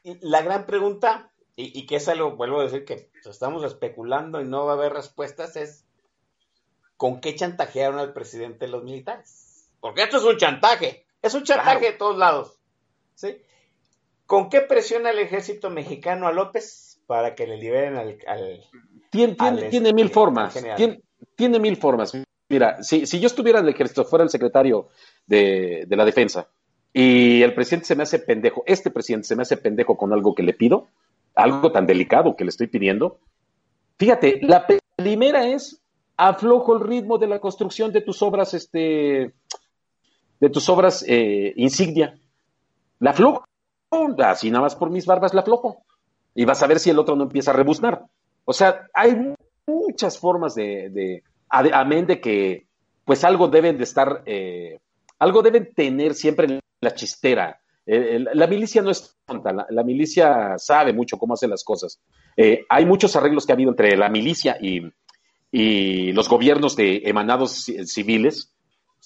La 0.03 0.41
gran 0.41 0.65
pregunta, 0.65 1.31
y, 1.55 1.85
que 1.85 1.97
es 1.97 2.07
algo, 2.09 2.35
vuelvo 2.35 2.59
a 2.59 2.63
decir 2.63 2.85
que 2.85 3.11
estamos 3.23 3.63
especulando 3.63 4.41
y 4.41 4.45
no 4.45 4.65
va 4.65 4.73
a 4.73 4.75
haber 4.75 4.93
respuestas, 4.93 5.55
es 5.55 5.85
¿con 6.99 7.21
qué 7.21 7.33
chantajearon 7.33 7.97
al 7.97 8.11
presidente 8.11 8.67
los 8.67 8.83
militares? 8.83 9.69
Porque 9.79 10.03
esto 10.03 10.17
es 10.17 10.23
un 10.23 10.35
chantaje, 10.35 11.05
es 11.21 11.33
un 11.33 11.43
chantaje 11.43 11.85
de 11.85 11.93
todos 11.93 12.17
lados. 12.17 12.59
¿sí? 13.15 13.37
¿Con 14.25 14.49
qué 14.49 14.59
presiona 14.59 15.11
el 15.11 15.19
ejército 15.19 15.69
mexicano 15.69 16.27
a 16.27 16.33
López 16.33 16.99
para 17.07 17.35
que 17.35 17.47
le 17.47 17.55
liberen 17.55 17.95
al... 17.95 18.17
tiene, 19.09 19.33
tiene, 19.69 19.93
mil 19.93 20.07
este, 20.07 20.13
formas, 20.13 20.53
tiene, 21.37 21.59
mil 21.59 21.77
formas. 21.77 22.11
Mira, 22.49 22.83
si, 22.83 23.05
si 23.05 23.21
yo 23.21 23.27
estuviera 23.27 23.59
en 23.59 23.65
el 23.65 23.73
ejército, 23.73 24.03
fuera 24.03 24.25
el 24.25 24.29
secretario 24.29 24.89
de, 25.25 25.85
de 25.87 25.95
la 25.95 26.03
defensa, 26.03 26.49
y 26.91 27.41
el 27.43 27.53
presidente 27.53 27.85
se 27.85 27.95
me 27.95 28.03
hace 28.03 28.19
pendejo, 28.19 28.65
este 28.67 28.91
presidente 28.91 29.25
se 29.25 29.37
me 29.37 29.43
hace 29.43 29.55
pendejo 29.55 29.95
con 29.95 30.11
algo 30.11 30.35
que 30.35 30.43
le 30.43 30.53
pido, 30.53 30.89
algo 31.33 31.71
tan 31.71 31.85
delicado 31.85 32.35
que 32.35 32.43
le 32.43 32.49
estoy 32.49 32.67
pidiendo. 32.67 33.19
Fíjate, 33.97 34.39
la 34.41 34.67
primera 34.97 35.47
es 35.47 35.81
aflojo 36.19 36.75
el 36.75 36.81
ritmo 36.81 37.17
de 37.17 37.27
la 37.27 37.39
construcción 37.39 37.93
de 37.93 38.01
tus 38.01 38.21
obras, 38.21 38.53
este, 38.53 39.33
de 40.39 40.49
tus 40.49 40.67
obras 40.67 41.05
eh, 41.07 41.53
insignia. 41.55 42.19
La 42.99 43.11
aflojo, 43.11 43.45
así 44.17 44.51
nada 44.51 44.63
más 44.63 44.75
por 44.75 44.89
mis 44.89 45.05
barbas 45.05 45.33
la 45.33 45.41
aflojo. 45.41 45.83
Y 46.35 46.43
vas 46.43 46.61
a 46.61 46.67
ver 46.67 46.79
si 46.79 46.89
el 46.89 46.99
otro 46.99 47.15
no 47.15 47.23
empieza 47.23 47.51
a 47.51 47.53
rebuznar. 47.53 48.05
O 48.43 48.51
sea, 48.51 48.87
hay 48.93 49.33
muchas 49.65 50.19
formas 50.19 50.55
de, 50.55 50.89
de 50.89 51.23
amén 51.49 52.05
de 52.05 52.19
que, 52.19 52.67
pues 53.05 53.23
algo 53.23 53.47
deben 53.47 53.77
de 53.77 53.85
estar, 53.85 54.21
eh, 54.25 54.77
algo 55.19 55.41
deben 55.41 55.73
tener 55.73 56.13
siempre 56.15 56.59
la 56.81 56.93
chistera. 56.93 57.61
la 57.85 58.47
milicia 58.47 58.81
no 58.81 58.91
es 58.91 59.15
tonta, 59.25 59.67
la, 59.69 59.83
milicia 59.83 60.57
sabe 60.57 60.91
mucho 60.91 61.17
cómo 61.17 61.35
hacer 61.35 61.49
las 61.49 61.63
cosas. 61.63 62.01
Eh, 62.35 62.65
hay 62.67 62.85
muchos 62.85 63.15
arreglos 63.15 63.45
que 63.45 63.53
ha 63.53 63.55
habido 63.55 63.71
entre 63.71 63.95
la 63.95 64.09
milicia 64.09 64.57
y, 64.61 64.81
los 65.51 66.29
gobiernos 66.29 66.75
de 66.75 67.01
emanados 67.05 67.71
civiles, 67.85 68.53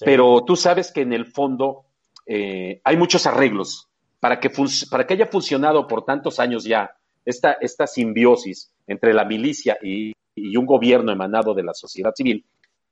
pero 0.00 0.44
tú 0.44 0.56
sabes 0.56 0.92
que 0.92 1.02
en 1.02 1.12
el 1.12 1.26
fondo 1.26 1.84
eh, 2.26 2.80
hay 2.84 2.96
muchos 2.96 3.26
arreglos 3.26 3.88
para 4.20 4.40
que, 4.40 4.50
para 4.90 5.06
que 5.06 5.14
haya 5.14 5.26
funcionado 5.26 5.86
por 5.86 6.04
tantos 6.04 6.40
años 6.40 6.64
ya 6.64 6.96
esta, 7.24 7.52
esta 7.60 7.86
simbiosis 7.86 8.72
entre 8.86 9.12
la 9.14 9.24
milicia 9.24 9.78
y, 9.82 10.12
un 10.56 10.66
gobierno 10.66 11.12
emanado 11.12 11.54
de 11.54 11.62
la 11.62 11.74
sociedad 11.74 12.12
civil, 12.12 12.44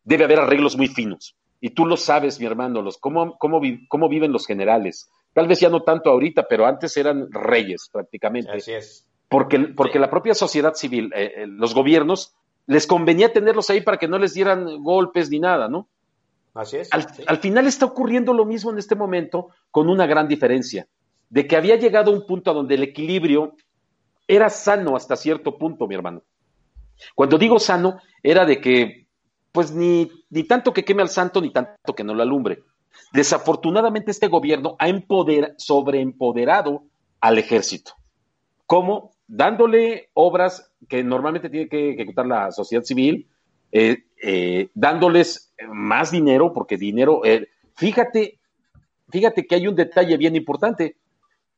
debe 0.04 0.24
haber 0.24 0.38
arreglos 0.38 0.76
muy 0.76 0.86
finos. 0.86 1.34
Y 1.60 1.70
tú 1.70 1.86
lo 1.86 1.96
sabes, 1.96 2.38
mi 2.38 2.46
hermano, 2.46 2.82
los, 2.82 2.98
cómo, 2.98 3.36
cómo, 3.36 3.60
cómo 3.88 4.08
viven 4.08 4.30
los 4.30 4.46
generales. 4.46 5.10
Tal 5.32 5.48
vez 5.48 5.58
ya 5.58 5.68
no 5.68 5.82
tanto 5.82 6.10
ahorita, 6.10 6.46
pero 6.48 6.66
antes 6.66 6.96
eran 6.96 7.32
reyes 7.32 7.88
prácticamente. 7.92 8.52
Así 8.52 8.72
es. 8.72 9.08
Porque, 9.28 9.58
porque 9.58 9.98
la 9.98 10.08
propia 10.08 10.34
sociedad 10.34 10.74
civil, 10.74 11.12
eh, 11.16 11.32
eh, 11.36 11.46
los 11.48 11.74
gobiernos, 11.74 12.36
les 12.66 12.86
convenía 12.86 13.32
tenerlos 13.32 13.70
ahí 13.70 13.80
para 13.80 13.98
que 13.98 14.08
no 14.08 14.18
les 14.18 14.34
dieran 14.34 14.82
golpes 14.82 15.30
ni 15.30 15.40
nada, 15.40 15.68
¿no? 15.68 15.88
Así 16.54 16.76
es. 16.76 16.90
Al, 16.92 17.38
final 17.38 17.66
está 17.66 17.86
ocurriendo 17.86 18.32
lo 18.34 18.44
mismo 18.44 18.70
en 18.70 18.78
este 18.78 18.94
momento 18.94 19.48
con 19.70 19.88
una 19.88 20.06
gran 20.06 20.28
diferencia, 20.28 20.86
de 21.30 21.46
que 21.46 21.56
había 21.56 21.76
llegado 21.76 22.10
a 22.10 22.14
un 22.14 22.26
punto 22.26 22.50
a 22.50 22.54
donde 22.54 22.74
el 22.74 22.82
equilibrio 22.82 23.54
era 24.28 24.50
sano 24.50 24.96
hasta 24.96 25.16
cierto 25.16 25.56
punto, 25.56 25.86
mi 25.86 25.94
hermano. 25.94 26.22
Cuando 27.14 27.38
digo 27.38 27.58
sano, 27.58 27.98
era 28.22 28.44
de 28.44 28.60
que 28.60 29.06
pues 29.50 29.72
ni, 29.72 30.10
ni 30.30 30.44
tanto 30.44 30.72
que 30.72 30.84
queme 30.84 31.02
al 31.02 31.08
santo, 31.08 31.40
ni 31.40 31.50
tanto 31.50 31.94
que 31.94 32.04
no 32.04 32.14
lo 32.14 32.22
alumbre. 32.22 32.62
Desafortunadamente 33.12 34.10
este 34.10 34.28
gobierno 34.28 34.76
ha 34.78 34.88
empoder, 34.88 35.54
sobreempoderado 35.58 36.84
al 37.20 37.38
ejército. 37.38 37.92
¿Cómo? 38.66 39.12
Dándole 39.34 40.10
obras 40.12 40.70
que 40.86 41.02
normalmente 41.02 41.48
tiene 41.48 41.66
que 41.66 41.92
ejecutar 41.92 42.26
la 42.26 42.52
sociedad 42.52 42.84
civil, 42.84 43.26
eh, 43.72 44.04
eh, 44.22 44.68
dándoles 44.74 45.54
más 45.72 46.10
dinero, 46.10 46.52
porque 46.52 46.76
dinero, 46.76 47.24
eh, 47.24 47.48
fíjate, 47.74 48.38
fíjate 49.08 49.46
que 49.46 49.54
hay 49.54 49.66
un 49.66 49.74
detalle 49.74 50.18
bien 50.18 50.36
importante. 50.36 50.96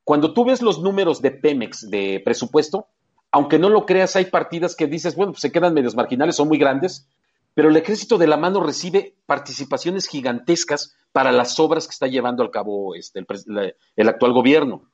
Cuando 0.05 0.33
tú 0.33 0.45
ves 0.45 0.63
los 0.63 0.81
números 0.81 1.21
de 1.21 1.33
Pemex 1.33 1.91
de 1.91 2.23
presupuesto, 2.25 2.87
aunque 3.33 3.59
no 3.59 3.69
lo 3.69 3.87
creas, 3.87 4.15
hay 4.15 4.27
partidas 4.27 4.77
que 4.77 4.87
dices, 4.87 5.17
bueno, 5.17 5.33
pues 5.33 5.43
se 5.43 5.51
quedan 5.51 5.75
medios 5.75 5.97
marginales, 5.97 6.37
son 6.37 6.47
muy 6.47 6.59
grandes, 6.59 7.09
pero 7.55 7.71
el 7.71 7.77
ejército 7.77 8.19
de 8.19 8.29
la 8.29 8.37
mano 8.37 8.63
recibe 8.63 9.17
participaciones 9.27 10.07
gigantescas 10.07 10.95
para 11.11 11.33
las 11.33 11.59
obras 11.59 11.89
que 11.89 11.93
está 11.93 12.07
llevando 12.07 12.45
al 12.45 12.53
cabo 12.53 12.95
este, 12.95 13.25
el, 13.97 14.09
actual 14.09 14.33
gobierno. 14.33 14.89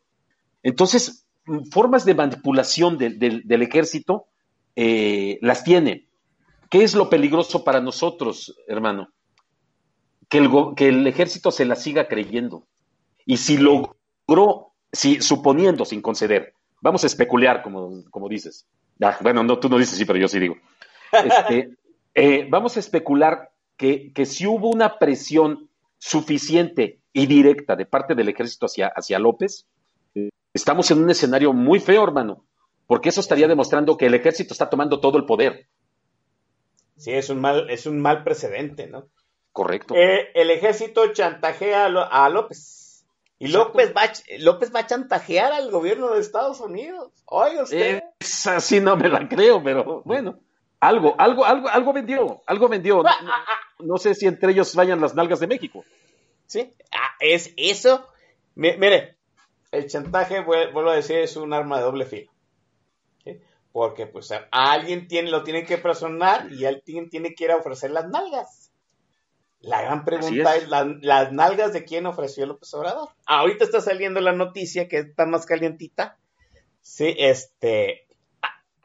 Entonces, 0.63 1.27
formas 1.71 2.05
de 2.05 2.15
manipulación 2.15 2.99
del 2.99 3.63
ejército 3.63 4.27
eh, 4.77 5.39
las 5.43 5.65
tiene. 5.65 6.07
¿Qué 6.71 6.85
es 6.85 6.95
lo 6.95 7.11
peligroso 7.11 7.65
para 7.65 7.81
nosotros, 7.81 8.57
hermano? 8.69 9.09
Que 10.29 10.39
el, 10.39 10.51
que 10.77 10.89
el 10.89 11.07
ejército 11.07 11.51
se 11.51 11.65
la 11.65 11.75
siga 11.75 12.07
creyendo. 12.07 12.67
Y 13.27 13.39
si 13.39 13.59
logró, 13.59 14.73
si, 14.93 15.21
suponiendo, 15.21 15.85
sin 15.85 16.01
conceder, 16.01 16.55
vamos 16.81 17.03
a 17.03 17.09
especular, 17.09 17.63
como, 17.63 18.05
como 18.11 18.29
dices. 18.29 18.67
Ah, 19.03 19.17
bueno, 19.21 19.43
no, 19.43 19.59
tú 19.59 19.69
no 19.69 19.79
dices 19.79 19.99
sí, 19.99 20.05
pero 20.05 20.19
yo 20.19 20.29
sí 20.29 20.39
digo. 20.39 20.57
Este, 21.13 21.77
eh, 22.15 22.47
vamos 22.49 22.77
a 22.77 22.81
especular 22.81 23.51
que, 23.77 24.13
si 24.27 24.47
hubo 24.47 24.71
una 24.71 24.99
presión 24.99 25.69
suficiente 25.99 27.01
y 27.13 27.27
directa 27.27 27.77
de 27.77 27.87
parte 27.87 28.15
del 28.15 28.29
ejército 28.29 28.67
hacia, 28.67 28.89
hacia 28.89 29.19
López, 29.19 29.67
estamos 30.53 30.91
en 30.91 31.03
un 31.03 31.11
escenario 31.11 31.53
muy 31.53 31.81
feo, 31.81 32.05
hermano, 32.05 32.45
porque 32.87 33.09
eso 33.09 33.21
estaría 33.21 33.49
demostrando 33.49 33.97
que 33.97 34.07
el 34.07 34.15
ejército 34.15 34.53
está 34.53 34.69
tomando 34.69 35.01
todo 35.01 35.19
el 35.19 35.27
poder. 35.27 35.69
Sí, 36.97 37.13
es 37.13 37.31
un 37.31 37.41
mal, 37.41 37.71
es 37.71 37.87
un 37.87 38.01
mal 38.01 38.25
precedente, 38.25 38.87
¿no? 38.87 39.09
Correcto. 39.53 39.95
Eh, 39.95 40.31
el 40.35 40.51
ejército 40.51 41.13
chantajea 41.13 41.87
a, 41.87 42.29
López. 42.29 43.07
Y 43.39 43.49
López 43.49 43.95
va, 43.97 44.03
López 44.39 44.75
va 44.75 44.81
a 44.81 44.87
chantajear 44.87 45.53
al 45.53 45.71
gobierno 45.71 46.11
de 46.11 46.21
Estados 46.21 46.61
Unidos. 46.61 47.11
Oiga 47.25 47.63
usted. 47.63 48.03
así 48.21 48.81
no 48.81 48.97
me 48.97 49.09
la 49.09 49.29
creo, 49.29 49.63
pero 49.63 50.03
bueno. 50.05 50.39
Algo, 50.79 51.15
algo, 51.19 51.45
algo, 51.45 51.69
algo 51.69 51.93
vendió, 51.93 52.43
algo 52.47 52.69
vendió. 52.69 53.07
Ah, 53.07 53.19
ah, 53.21 53.45
ah. 53.49 53.61
No, 53.81 53.99
sé 53.99 54.15
si 54.15 54.27
entre 54.27 54.53
ellos 54.53 54.75
vayan 54.75 55.01
las 55.01 55.15
nalgas 55.15 55.41
de 55.41 55.47
México. 55.47 55.85
Sí, 56.47 56.73
es 57.21 57.53
eso. 57.57 58.09
mire, 58.55 59.17
el 59.71 59.87
chantaje, 59.87 60.41
vuelvo 60.41 60.91
a 60.91 60.97
decir, 60.97 61.19
es 61.19 61.37
un 61.37 61.53
arma 61.53 61.79
de 61.79 61.85
doble 61.85 62.07
filo. 62.07 62.31
Porque 63.73 64.07
pues 64.07 64.33
a 64.33 64.49
alguien 64.51 65.07
tiene, 65.07 65.31
lo 65.31 65.45
tiene 65.45 65.65
que 65.65 65.79
personar 65.79 66.51
y 66.51 66.65
alguien 66.65 67.09
tiene 67.09 67.35
que 67.35 67.45
ir 67.45 67.53
a 67.53 67.57
ofrecer 67.57 67.93
las 67.93 68.09
nalgas. 68.09 68.73
La 69.61 69.83
gran 69.83 70.05
pregunta 70.05 70.57
es, 70.57 70.69
las 70.69 71.33
nalgas 71.33 71.73
de 71.73 71.85
quién 71.85 72.07
ofreció 72.07 72.47
López 72.47 72.75
Obrador. 72.75 73.11
Ahorita 73.27 73.65
está 73.65 73.81
saliendo 73.81 74.21
la 74.21 74.33
noticia 74.33 74.89
que 74.89 74.99
está 74.99 75.25
más 75.27 75.47
calientita. 75.47 76.19
Sí, 76.81 77.15
este, 77.19 78.09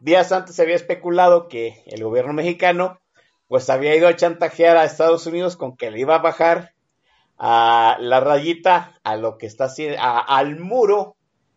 Días 0.06 0.32
antes 0.32 0.56
se 0.56 0.62
había 0.62 0.76
especulado 0.76 1.48
que 1.48 1.82
el 1.88 2.04
gobierno 2.04 2.32
mexicano 2.32 3.02
pues 3.48 3.72
había 3.72 3.96
ido 3.96 4.08
a 4.08 4.16
chantajear 4.16 4.78
a 4.78 4.86
Estados 4.86 5.26
Unidos 5.26 5.58
con 5.58 5.76
que 5.76 5.90
le 5.90 6.00
iba 6.00 6.14
a 6.14 6.22
bajar 6.22 6.75
a 7.38 7.98
la 8.00 8.20
rayita 8.20 9.00
a 9.04 9.18
lo 9.18 9.38
que 9.38 9.46
está 9.46 9.66
haciendo, 9.66 9.98
al 10.02 10.60
muro 10.60 11.16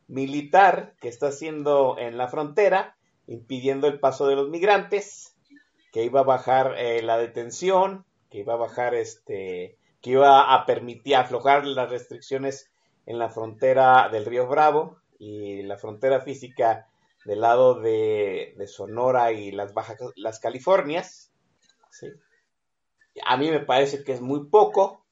militar 0.08 0.94
que 1.00 1.08
está 1.08 1.28
haciendo 1.28 1.96
en 1.98 2.16
la 2.16 2.28
frontera, 2.28 2.96
impidiendo 3.26 3.86
el 3.86 4.00
paso 4.00 4.26
de 4.26 4.36
los 4.36 4.48
migrantes, 4.48 5.34
que 5.92 6.04
iba 6.04 6.20
a 6.20 6.24
bajar 6.24 6.74
eh, 6.78 7.02
la 7.02 7.18
detención, 7.18 8.04
que 8.30 8.38
iba 8.38 8.54
a 8.54 8.58
bajar 8.58 8.94
este, 8.94 9.76
que 10.00 10.10
iba 10.10 10.54
a 10.54 10.66
permitir 10.66 11.16
aflojar 11.16 11.66
las 11.66 11.90
restricciones 11.90 12.70
en 13.06 13.18
la 13.18 13.30
frontera 13.30 14.08
del 14.10 14.26
río 14.26 14.46
Bravo 14.46 14.98
y 15.18 15.62
la 15.62 15.76
frontera 15.76 16.20
física 16.20 16.88
del 17.24 17.40
lado 17.40 17.80
de, 17.80 18.54
Sonora 18.66 19.32
y 19.32 19.50
las 19.50 19.74
Bajas, 19.74 19.98
las 20.16 20.40
Californias. 20.40 21.30
A 23.24 23.36
mí 23.36 23.50
me 23.50 23.60
parece 23.60 24.04
que 24.04 24.12
es 24.12 24.20
muy 24.20 24.46
poco. 24.46 25.04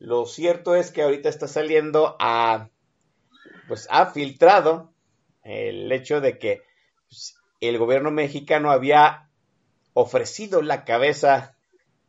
Lo 0.00 0.24
cierto 0.24 0.74
es 0.74 0.90
que 0.90 1.02
ahorita 1.02 1.28
está 1.28 1.46
saliendo 1.46 2.16
a, 2.18 2.70
pues 3.68 3.86
ha 3.90 4.06
filtrado 4.06 4.94
el 5.44 5.92
hecho 5.92 6.22
de 6.22 6.38
que 6.38 6.62
pues, 7.06 7.36
el 7.60 7.76
gobierno 7.76 8.10
mexicano 8.10 8.70
había 8.70 9.28
ofrecido 9.92 10.62
la 10.62 10.86
cabeza 10.86 11.54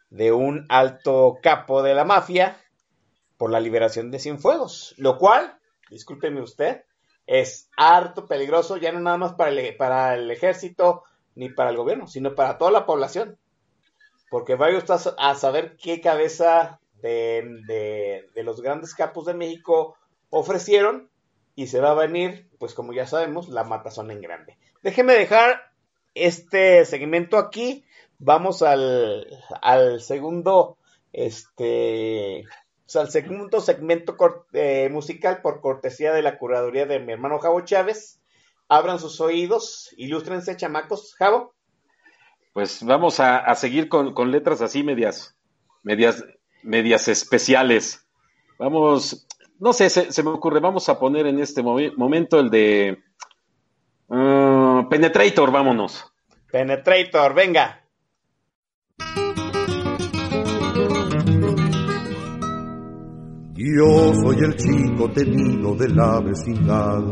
de 0.09 0.31
un 0.31 0.65
alto 0.69 1.39
capo 1.43 1.83
de 1.83 1.93
la 1.93 2.05
mafia 2.05 2.57
por 3.35 3.51
la 3.51 3.59
liberación 3.59 4.09
de 4.09 4.19
Cienfuegos, 4.19 4.95
lo 4.97 5.17
cual, 5.17 5.57
discúlpeme 5.89 6.41
usted, 6.41 6.85
es 7.27 7.69
harto 7.75 8.25
peligroso, 8.25 8.77
ya 8.77 8.93
no 8.93 9.01
nada 9.01 9.17
más 9.17 9.33
para 9.33 9.51
el, 9.51 9.75
para 9.75 10.15
el 10.15 10.31
ejército 10.31 11.03
ni 11.35 11.49
para 11.49 11.71
el 11.71 11.77
gobierno, 11.77 12.07
sino 12.07 12.35
para 12.35 12.57
toda 12.57 12.71
la 12.71 12.85
población. 12.85 13.37
Porque 14.29 14.55
vaya 14.55 14.77
usted 14.77 14.95
a 15.17 15.35
saber 15.35 15.75
qué 15.75 15.99
cabeza 15.99 16.80
de, 17.01 18.29
los 18.35 18.61
grandes 18.61 18.93
capos 18.95 19.25
de 19.25 19.33
México 19.33 19.95
ofrecieron 20.29 21.09
y 21.55 21.67
se 21.67 21.79
va 21.79 21.91
a 21.91 21.95
venir, 21.95 22.49
pues 22.59 22.73
como 22.73 22.93
ya 22.93 23.05
sabemos, 23.05 23.49
la 23.49 23.63
matazón 23.63 24.11
en 24.11 24.21
grande. 24.21 24.57
Déjeme 24.83 25.13
dejar 25.13 25.71
este 26.15 26.85
segmento 26.85 27.37
aquí. 27.37 27.85
Vamos 28.19 28.61
al, 28.61 29.27
al 29.61 30.01
segundo, 30.01 30.77
este, 31.11 32.45
al 32.95 33.09
segundo 33.09 33.61
segmento 33.61 34.15
eh, 34.53 34.89
musical 34.91 35.41
por 35.41 35.61
cortesía 35.61 36.13
de 36.13 36.21
la 36.21 36.37
curaduría 36.37 36.85
de 36.85 36.99
mi 36.99 37.13
hermano 37.13 37.39
Javo 37.39 37.61
Chávez. 37.61 38.19
Abran 38.67 38.99
sus 38.99 39.19
oídos, 39.19 39.93
ilústrense, 39.97 40.55
chamacos. 40.55 41.15
Javo. 41.15 41.53
Pues 42.53 42.83
vamos 42.83 43.19
a, 43.19 43.53
seguir 43.55 43.87
con, 43.87 44.13
con, 44.13 44.31
letras 44.31 44.61
así 44.61 44.83
medias, 44.83 45.37
medias 45.83 46.23
medias 46.63 47.07
especiales. 47.07 48.05
Vamos, 48.57 49.27
no 49.59 49.73
sé, 49.73 49.89
se, 49.89 50.23
me 50.23 50.29
ocurre, 50.29 50.59
vamos 50.59 50.87
a 50.89 50.99
poner 50.99 51.27
en 51.27 51.39
este 51.39 51.61
momento 51.63 52.39
el 52.39 52.49
de 52.49 52.97
uh, 54.07 54.87
Penetrator, 54.89 55.51
vámonos. 55.51 56.05
Penetrator, 56.51 57.33
venga. 57.33 57.81
Yo 63.55 64.13
soy 64.15 64.37
el 64.39 64.55
chico 64.55 65.11
temido 65.11 65.75
de 65.75 65.89
la 65.89 66.19
vecindad. 66.19 67.03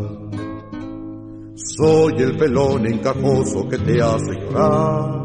Soy 1.56 2.14
el 2.18 2.38
pelón 2.38 2.88
encajoso 2.88 3.70
que 3.70 3.78
te 3.78 4.02
hace 4.02 4.34
llorar. 4.34 5.20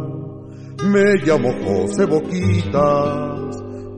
Me 0.85 1.15
llamo 1.25 1.51
José 1.65 2.05
Boquitas 2.05 3.44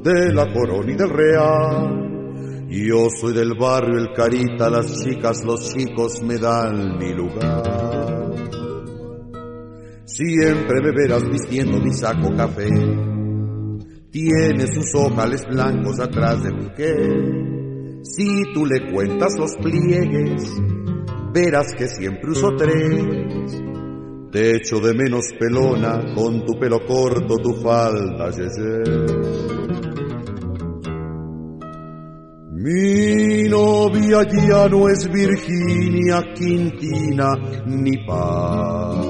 de 0.07 0.33
la 0.33 0.53
corona 0.53 0.93
y 0.93 0.95
del 0.95 1.11
real. 1.11 2.69
Yo 2.69 3.09
soy 3.11 3.33
del 3.35 3.55
barrio 3.59 3.99
El 3.99 4.13
Carita, 4.15 4.71
las 4.71 5.03
chicas, 5.03 5.45
los 5.45 5.75
chicos 5.75 6.23
me 6.23 6.39
dan 6.39 6.97
mi 6.97 7.13
lugar. 7.13 8.33
Siempre 10.05 10.81
me 10.81 10.93
verás 10.93 11.29
vistiendo 11.29 11.81
mi 11.81 11.93
saco 11.93 12.35
café. 12.37 12.69
Tiene 14.11 14.67
sus 14.69 14.95
ojales 14.95 15.45
blancos 15.49 15.99
atrás 15.99 16.43
de 16.45 16.53
mi 16.53 16.71
que. 16.71 18.03
Si 18.05 18.45
tú 18.55 18.65
le 18.65 18.93
cuentas 18.93 19.37
los 19.37 19.57
pliegues, 19.57 20.53
verás 21.35 21.75
que 21.77 21.89
siempre 21.89 22.31
uso 22.31 22.55
tres. 22.57 23.63
Te 24.31 24.57
echo 24.57 24.79
de 24.79 24.95
menos 24.95 25.25
pelona 25.39 26.15
con 26.15 26.45
tu 26.45 26.59
pelo 26.59 26.85
corto, 26.87 27.37
tu 27.39 27.55
falda, 27.55 28.31
yeye. 28.31 29.16
Mi 32.67 33.49
novia 33.49 34.25
ya 34.25 34.69
no 34.69 34.89
es 34.89 35.09
Virginia, 35.09 36.21
Quintina 36.35 37.37
ni 37.64 37.97
Paz. 38.05 39.07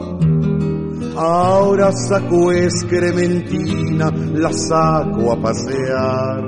Ahora 1.17 1.91
saco 1.91 2.53
excrementina, 2.53 4.11
la 4.35 4.53
saco 4.53 5.33
a 5.33 5.41
pasear. 5.41 6.45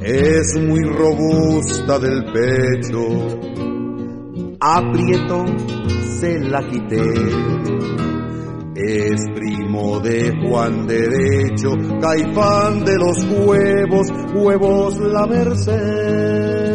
Es 0.00 0.58
muy 0.66 0.82
robusta 0.82 1.98
del 1.98 2.24
pecho, 2.32 3.04
aprieto, 4.60 5.44
se 6.20 6.38
la 6.38 6.66
quité 6.66 8.13
es 8.76 9.20
primo 9.34 10.00
de 10.00 10.32
Juan 10.42 10.86
Derecho, 10.86 11.70
caifán 12.00 12.84
de 12.84 12.96
los 12.96 13.22
huevos, 13.24 14.08
huevos 14.34 14.98
la 14.98 15.26
merced. 15.26 16.74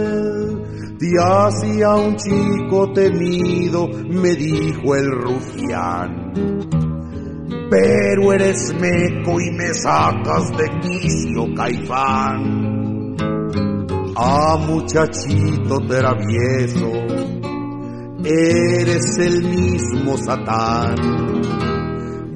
Te 0.97 1.11
hacía 1.21 1.95
un 1.95 2.15
chico 2.15 2.91
temido, 2.93 3.87
me 3.87 4.33
dijo 4.35 4.95
el 4.95 5.11
rufián. 5.11 6.31
Pero 7.69 8.33
eres 8.33 8.73
meco 8.79 9.39
y 9.39 9.51
me 9.51 9.73
sacas 9.73 10.57
de 10.57 10.69
quicio, 10.79 11.53
caifán. 11.53 13.15
Ah, 14.15 14.57
muchachito 14.67 15.79
travieso, 15.87 16.91
eres 18.23 19.17
el 19.19 19.43
mismo 19.43 20.17
Satán 20.17 21.78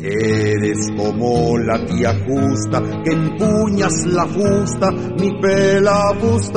Eres 0.05 0.91
como 0.97 1.57
la 1.57 1.85
tía 1.85 2.13
justa 2.27 2.81
que 3.05 3.13
empuñas 3.13 4.05
la 4.07 4.27
fusta, 4.27 4.91
mi 4.91 5.31
pela 5.39 6.13
fustán. 6.19 6.51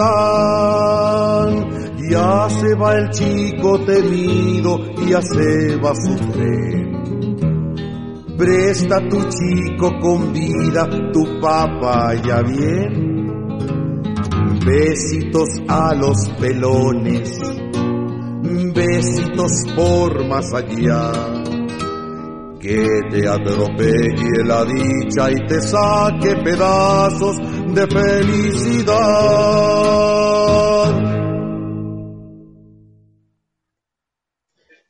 Ya 2.10 2.48
se 2.50 2.74
va 2.74 2.96
el 2.96 3.08
chico 3.10 3.78
temido, 3.84 4.80
ya 5.06 5.22
se 5.22 5.76
va 5.76 5.94
su 5.94 6.16
tren. 6.32 7.36
Presta 8.36 9.08
tu 9.08 9.22
chico 9.28 9.92
con 10.00 10.32
vida, 10.32 10.88
tu 11.12 11.38
papá 11.40 12.14
ya 12.16 12.42
bien. 12.42 13.28
Besitos 14.66 15.50
a 15.68 15.94
los 15.94 16.28
pelones, 16.40 17.38
besitos 18.74 19.52
por 19.76 20.26
más 20.26 20.52
allá 20.52 21.35
que 22.66 23.00
te 23.10 23.28
atropelle 23.28 24.44
la 24.44 24.64
dicha 24.64 25.30
y 25.30 25.46
te 25.46 25.60
saque 25.60 26.34
pedazos 26.42 27.36
de 27.72 27.86
felicidad. 27.86 28.96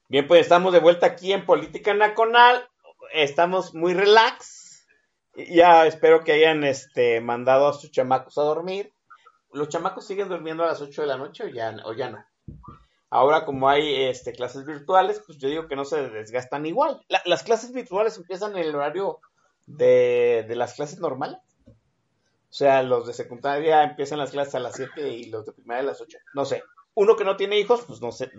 Bien, 0.08 0.26
pues 0.26 0.40
estamos 0.42 0.72
de 0.72 0.80
vuelta 0.80 1.06
aquí 1.06 1.32
en 1.32 1.44
Política 1.44 1.92
Nacional. 1.92 2.66
Estamos 3.12 3.74
muy 3.74 3.92
relax. 3.92 4.86
Ya 5.34 5.86
espero 5.86 6.24
que 6.24 6.32
hayan 6.32 6.64
este, 6.64 7.20
mandado 7.20 7.68
a 7.68 7.74
sus 7.74 7.90
chamacos 7.90 8.38
a 8.38 8.42
dormir. 8.42 8.94
¿Los 9.52 9.68
chamacos 9.68 10.06
siguen 10.06 10.28
durmiendo 10.28 10.64
a 10.64 10.68
las 10.68 10.80
8 10.80 11.02
de 11.02 11.08
la 11.08 11.18
noche 11.18 11.44
o 11.44 11.48
ya, 11.48 11.76
o 11.84 11.92
ya 11.92 12.08
no? 12.08 12.24
Ahora 13.16 13.46
como 13.46 13.66
hay 13.70 14.04
este, 14.04 14.32
clases 14.32 14.66
virtuales, 14.66 15.22
pues 15.24 15.38
yo 15.38 15.48
digo 15.48 15.68
que 15.68 15.74
no 15.74 15.86
se 15.86 16.10
desgastan 16.10 16.66
igual. 16.66 17.02
las 17.24 17.42
clases 17.44 17.72
virtuales 17.72 18.18
empiezan 18.18 18.52
en 18.52 18.58
el 18.58 18.74
horario 18.74 19.20
de, 19.64 20.44
las 20.50 20.74
clases 20.74 20.98
normales. 20.98 21.38
O 21.66 21.72
sea, 22.52 22.82
los 22.82 23.06
de 23.06 23.14
secundaria 23.14 23.84
empiezan 23.84 24.18
las 24.18 24.32
clases 24.32 24.56
a 24.56 24.60
las 24.60 24.76
7 24.76 25.08
y 25.08 25.30
los 25.30 25.46
de 25.46 25.52
primaria 25.52 25.80
a 25.80 25.86
las 25.86 26.00
8. 26.02 26.18
No 26.34 26.44
sé. 26.44 26.62
Uno 26.92 27.16
que 27.16 27.24
no 27.24 27.38
tiene 27.38 27.58
hijos, 27.58 27.84
pues 27.86 28.02
no 28.02 28.12
sé, 28.12 28.30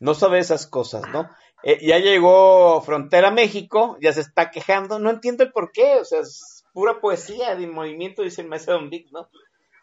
no 0.00 0.14
sabe 0.14 0.38
esas 0.38 0.66
cosas, 0.66 1.06
¿no? 1.10 1.28
Eh, 1.62 1.78
ya 1.86 1.98
llegó 1.98 2.80
Frontera 2.80 3.30
México, 3.30 3.98
ya 4.00 4.14
se 4.14 4.22
está 4.22 4.50
quejando, 4.50 4.98
no 4.98 5.10
entiendo 5.10 5.44
el 5.44 5.52
por 5.52 5.72
qué, 5.72 5.96
o 5.96 6.04
sea, 6.06 6.20
es 6.20 6.64
pura 6.72 7.02
poesía 7.02 7.54
de 7.54 7.66
movimiento, 7.66 8.22
dice 8.22 8.40
el 8.40 8.48
maestro 8.48 8.74
Don 8.74 8.88
Vic, 8.88 9.08
¿no? 9.12 9.28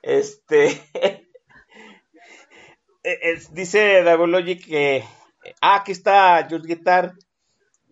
Este, 0.01 0.81
Eh, 3.03 3.39
dice 3.51 4.03
Davologic 4.03 4.65
que. 4.65 5.03
Ah, 5.61 5.77
aquí 5.77 5.93
está 5.93 6.45
Jules 6.49 6.67
Guitar 6.67 7.13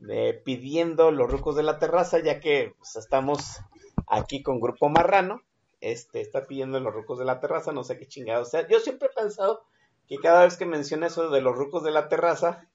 eh, 0.10 0.42
pidiendo 0.44 1.12
los 1.12 1.32
rucos 1.32 1.56
de 1.56 1.64
la 1.64 1.80
terraza, 1.80 2.20
ya 2.20 2.40
que 2.40 2.74
pues, 2.78 2.98
estamos 2.98 3.62
aquí 4.08 4.44
con 4.44 4.60
Grupo 4.60 4.90
Marrano. 4.90 5.42
Este 5.80 6.22
está 6.22 6.46
pidiendo 6.46 6.80
los 6.80 6.94
rucos 6.94 7.20
de 7.20 7.26
la 7.26 7.40
terraza, 7.40 7.72
no 7.72 7.84
sé 7.84 7.98
qué 7.98 8.08
chingado. 8.08 8.42
O 8.42 8.46
sea, 8.46 8.68
yo 8.68 8.80
siempre 8.80 9.08
he 9.08 9.22
pensado 9.22 9.64
que 10.08 10.18
cada 10.18 10.44
vez 10.44 10.58
que 10.58 10.66
menciona 10.66 11.08
eso 11.08 11.30
de 11.30 11.42
los 11.42 11.56
rucos 11.56 11.84
de 11.84 11.92
la 11.92 12.10
terraza, 12.10 12.68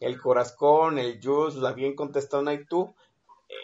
el 0.00 0.20
Corazón, 0.20 0.98
el 0.98 1.20
Jules, 1.22 1.54
la 1.56 1.72
bien 1.72 1.94
contestona 1.94 2.54
y 2.54 2.64
tú, 2.64 2.94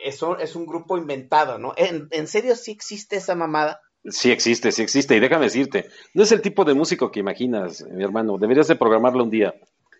eso 0.05 0.39
es 0.39 0.55
un 0.55 0.67
grupo 0.67 0.97
inventado, 0.97 1.59
¿no? 1.59 1.73
¿En, 1.77 2.09
¿En 2.11 2.29
serio 2.29 2.55
sí 2.55 2.71
existe 2.71 3.17
esa 3.17 3.35
mamada? 3.35 3.81
Sí 4.05 4.33
existe, 4.33 4.73
sí 4.73 4.83
existe. 4.83 5.17
Y 5.17 5.21
déjame 5.21 5.45
decirte, 5.45 5.89
no 6.15 6.23
es 6.25 6.33
el 6.33 6.43
tipo 6.43 6.65
de 6.65 6.75
músico 6.75 7.11
que 7.11 7.21
imaginas, 7.21 7.85
mi 7.91 8.03
hermano. 8.03 8.37
Deberías 8.39 8.69
de 8.69 8.77
programarlo 8.77 9.23
un 9.23 9.31
día. 9.31 9.55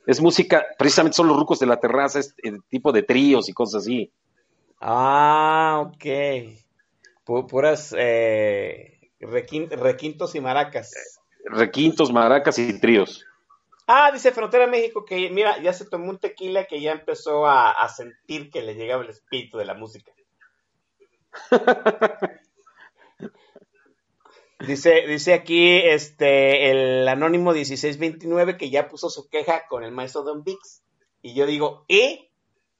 Es 0.07 0.21
música, 0.21 0.67
precisamente 0.77 1.17
son 1.17 1.29
los 1.29 1.37
rucos 1.37 1.61
de 1.61 1.67
la 1.67 1.79
terraza, 1.79 2.19
es 2.19 2.35
el 2.43 2.63
tipo 2.65 2.91
de 2.91 3.05
tríos 3.05 3.49
y 3.49 3.53
cosas 3.53 3.83
así. 3.83 4.11
Ah, 4.81 5.85
ok. 5.87 7.47
puras 7.49 7.95
eh, 7.97 8.99
requintos 9.21 10.35
y 10.35 10.41
maracas. 10.41 11.21
Requintos, 11.45 12.13
maracas 12.13 12.59
y 12.59 12.81
tríos. 12.81 13.25
Ah, 13.87 14.11
dice 14.13 14.33
Frontera 14.33 14.67
México 14.67 15.05
que 15.05 15.31
mira, 15.31 15.61
ya 15.63 15.73
se 15.73 15.85
tomó 15.85 16.11
un 16.11 16.19
tequila 16.19 16.65
que 16.65 16.81
ya 16.81 16.93
empezó 16.93 17.47
a, 17.47 17.71
a 17.71 17.89
sentir 17.89 18.51
que 18.51 18.63
le 18.63 18.75
llegaba 18.75 19.05
el 19.05 19.11
espíritu 19.11 19.59
de 19.59 19.65
la 19.65 19.75
música. 19.75 20.13
Dice, 24.67 25.07
dice 25.07 25.35
aquí 25.35 25.77
este 25.77 26.71
el 26.71 27.09
anónimo 27.09 27.53
1629 27.53 28.57
que 28.57 28.71
ya 28.71 28.89
puso 28.89 29.11
su 29.11 29.29
queja 29.29 29.67
con 29.69 29.85
el 29.85 29.93
maestro 29.93 30.23
Don 30.23 30.45
Vix. 30.45 30.83
Y 31.21 31.35
yo 31.35 31.47
digo, 31.47 31.85
¿y? 31.89 32.31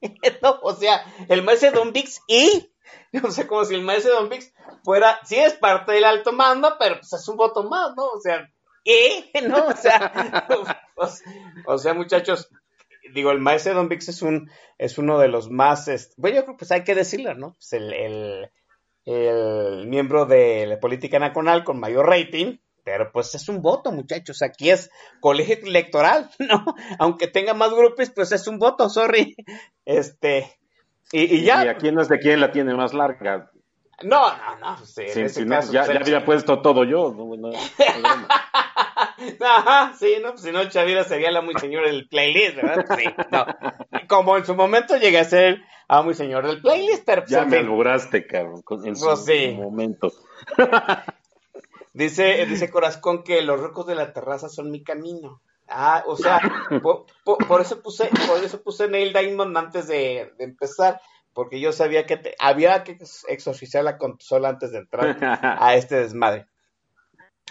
no, 0.41 0.59
o 0.61 0.73
sea, 0.75 1.05
el 1.29 1.43
maestro 1.43 1.71
Don 1.71 1.93
Vix 1.93 2.21
y 2.27 2.73
o 3.23 3.31
sea, 3.31 3.47
como 3.47 3.63
si 3.65 3.75
el 3.75 3.81
maestro 3.81 4.13
Don 4.13 4.29
Vix 4.29 4.53
fuera, 4.83 5.19
sí 5.23 5.35
es 5.35 5.53
parte 5.53 5.91
del 5.91 6.05
alto 6.05 6.31
mando, 6.31 6.75
pero 6.79 6.95
pues 6.95 7.13
es 7.13 7.27
un 7.27 7.37
voto 7.37 7.63
más, 7.63 7.95
¿no? 7.95 8.05
O 8.07 8.19
sea, 8.19 8.49
¿y? 8.83 9.29
¿No? 9.47 9.67
O 9.67 9.75
sea, 9.75 10.47
o, 11.65 11.77
sea, 11.77 11.93
muchachos, 11.93 12.49
digo, 13.13 13.31
el 13.31 13.39
maestro 13.39 13.73
Don 13.73 13.89
Vix 13.89 14.09
es 14.09 14.21
un, 14.21 14.49
es 14.77 14.97
uno 14.97 15.19
de 15.19 15.27
los 15.27 15.49
más, 15.49 15.85
bueno, 16.17 16.37
yo 16.37 16.45
creo 16.45 16.57
pues 16.57 16.71
hay 16.71 16.83
que 16.83 16.95
decirlo, 16.95 17.33
¿no? 17.35 17.53
Pues 17.53 17.73
el, 17.73 17.93
el, 17.93 18.51
el 19.05 19.87
miembro 19.87 20.25
de 20.25 20.65
la 20.65 20.79
política 20.79 21.19
nacional 21.19 21.63
con 21.63 21.79
mayor 21.79 22.07
rating, 22.07 22.57
pero 22.83 23.11
pues 23.11 23.33
es 23.35 23.47
un 23.49 23.61
voto, 23.61 23.91
muchachos. 23.91 24.41
Aquí 24.41 24.69
es 24.69 24.91
colegio 25.19 25.57
electoral, 25.63 26.29
¿no? 26.39 26.65
Aunque 26.99 27.27
tenga 27.27 27.53
más 27.53 27.73
grupos, 27.73 28.11
pues 28.11 28.31
es 28.31 28.47
un 28.47 28.59
voto, 28.59 28.89
sorry. 28.89 29.35
Este, 29.85 30.57
y, 31.11 31.43
ya. 31.43 31.65
Y 31.65 31.67
aquí 31.67 31.91
no 31.91 32.01
es 32.01 32.09
de 32.09 32.19
quién 32.19 32.41
la 32.41 32.51
tiene 32.51 32.73
más 32.75 32.93
larga. 32.93 33.51
No, 34.03 34.35
no, 34.35 34.55
no. 34.59 34.75
Pues, 34.77 35.13
sí, 35.13 35.29
si 35.29 35.45
no, 35.45 35.61
ya, 35.61 35.85
ya, 35.85 35.99
había 35.99 36.25
puesto 36.25 36.61
todo 36.61 36.83
yo. 36.83 37.13
No, 37.13 37.51
Ajá, 39.39 39.93
sí, 39.97 40.17
¿no? 40.21 40.31
Pues, 40.31 40.41
si 40.41 40.51
no, 40.51 40.67
Chavira 40.69 41.03
sería 41.03 41.31
la 41.31 41.41
muy 41.41 41.55
señora 41.55 41.87
del 41.87 42.07
playlist, 42.07 42.55
¿verdad? 42.55 42.85
Sí, 42.97 43.05
no. 43.31 43.45
Como 44.07 44.37
en 44.37 44.45
su 44.45 44.55
momento 44.55 44.97
llegué 44.97 45.19
a 45.19 45.25
ser 45.25 45.61
a 45.87 46.01
muy 46.01 46.13
señor 46.13 46.47
del 46.47 46.61
playlist, 46.61 47.03
pero... 47.05 47.21
Pues, 47.23 47.31
ya 47.31 47.45
me 47.45 47.61
lograste, 47.61 48.25
cabrón, 48.25 48.63
en 48.83 48.95
su 48.95 49.15
sí. 49.17 49.51
momento. 49.51 50.11
dice, 51.93 52.45
dice 52.45 52.69
Corazón 52.69 53.23
que 53.23 53.41
los 53.41 53.59
rocos 53.59 53.87
de 53.87 53.95
la 53.95 54.13
terraza 54.13 54.49
son 54.49 54.71
mi 54.71 54.83
camino. 54.83 55.41
Ah, 55.67 56.03
o 56.05 56.17
sea, 56.17 56.39
por, 56.81 57.61
eso 57.61 57.81
puse, 57.81 58.09
por 58.27 58.43
eso 58.43 58.61
puse 58.61 58.87
Neil 58.87 59.13
Diamond 59.13 59.57
antes 59.57 59.87
de, 59.87 60.33
empezar, 60.37 60.99
porque 61.33 61.59
yo 61.59 61.71
sabía 61.71 62.05
que 62.05 62.35
había 62.39 62.83
que 62.83 62.97
exorcizar 63.27 63.83
la 63.83 63.97
consola 63.97 64.49
antes 64.49 64.71
de 64.71 64.79
entrar 64.79 65.17
a 65.21 65.75
este 65.75 65.95
desmadre. 65.95 66.47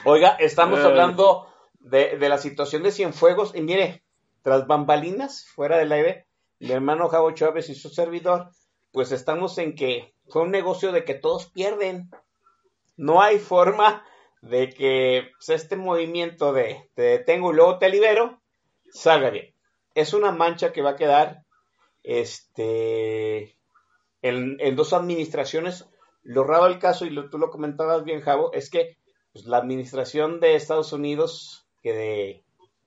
Oiga, 0.05 0.37
estamos 0.39 0.81
hablando 0.81 1.52
de, 1.83 2.17
de, 2.19 2.29
la 2.29 2.39
situación 2.39 2.83
de 2.83 2.93
Cienfuegos, 2.93 3.55
y 3.55 3.61
mire, 3.61 4.03
tras 4.43 4.67
bambalinas, 4.67 5.47
fuera 5.47 5.79
del 5.79 5.93
aire, 5.93 6.27
mi 6.59 6.71
hermano 6.71 7.09
Javo 7.09 7.31
Chávez 7.33 7.69
y 7.69 7.75
su 7.75 7.89
servidor, 7.89 8.51
pues 8.93 9.13
estamos 9.13 9.59
en 9.59 9.75
que 9.75 10.15
fue 10.29 10.43
un 10.43 10.51
negocio 10.51 10.93
de 10.93 11.05
que 11.05 11.15
todos 11.15 11.47
pierden. 11.47 12.11
No 12.97 13.21
hay 13.21 13.39
forma 13.39 14.05
de 14.43 14.71
que 14.71 15.31
pues, 15.39 15.49
este 15.49 15.77
movimiento 15.77 16.53
de 16.53 16.91
te 16.95 17.03
detengo 17.03 17.53
y 17.53 17.57
luego 17.57 17.79
te 17.79 17.89
libero 17.89 18.41
salga 18.93 19.31
bien. 19.31 19.55
Es 19.95 20.15
una 20.15 20.33
mancha 20.33 20.73
que 20.73 20.83
va 20.83 20.91
a 20.91 20.97
quedar 20.97 21.45
este, 22.03 23.57
en, 24.23 24.77
dos 24.77 24.93
administraciones. 24.93 25.87
Lo 26.23 26.45
raro 26.45 26.65
del 26.65 26.79
caso, 26.79 27.05
y 27.05 27.31
tú 27.31 27.39
lo 27.39 27.51
comentabas 27.51 28.05
bien, 28.05 28.21
Javo, 28.21 28.53
es 28.53 28.71
que 28.71 28.99
pues, 29.33 29.47
la 29.47 29.59
administración 29.59 30.41
de 30.41 30.55
Estados 30.55 30.93
Unidos 30.93 31.62
que, 31.83 32.43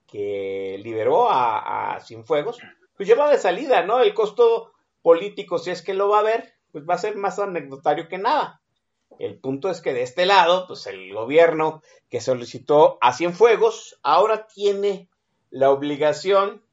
que 0.08 0.80
liberó 0.84 1.30
a, 1.30 1.96
a 1.96 2.00
Cienfuegos, 2.00 2.60
pues 2.96 3.08
lleva 3.08 3.30
de 3.30 3.38
salida, 3.38 3.84
¿no? 3.84 4.00
El 4.00 4.14
costo 4.14 4.72
político, 5.02 5.60
si 5.60 5.72
es 5.72 5.82
que 5.82 5.94
lo 5.94 6.10
va 6.10 6.20
a 6.20 6.24
ver, 6.24 6.54
pues 6.72 6.86
va 6.90 6.96
a 6.96 7.00
ser 7.00 7.16
más 7.16 7.40
anecdotario 7.40 8.08
que 8.08 8.18
nada. 8.18 8.62
El 9.20 9.40
punto 9.40 9.70
es 9.70 9.82
que 9.82 9.94
de 9.94 10.02
este 10.02 10.26
lado, 10.26 10.68
pues 10.68 10.88
el 10.88 11.14
gobierno 11.14 11.82
que 12.10 12.22
solicitó 12.22 12.98
a 13.02 13.14
Cienfuegos 13.14 14.00
ahora 14.04 14.48
tiene 14.48 15.10
la 15.52 15.72
obligación 15.72 16.64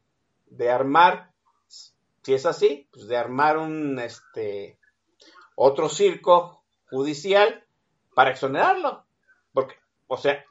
de 0.46 0.70
armar, 0.70 1.30
si 1.68 2.34
es 2.34 2.46
así, 2.46 2.88
pues 2.92 3.06
de 3.06 3.16
armar 3.16 3.58
un 3.58 3.98
este 3.98 4.78
otro 5.54 5.88
circo 5.88 6.64
judicial 6.90 7.64
para 8.14 8.30
exonerarlo. 8.30 9.04
Porque, 9.52 9.76
o 10.08 10.16
sea, 10.16 10.44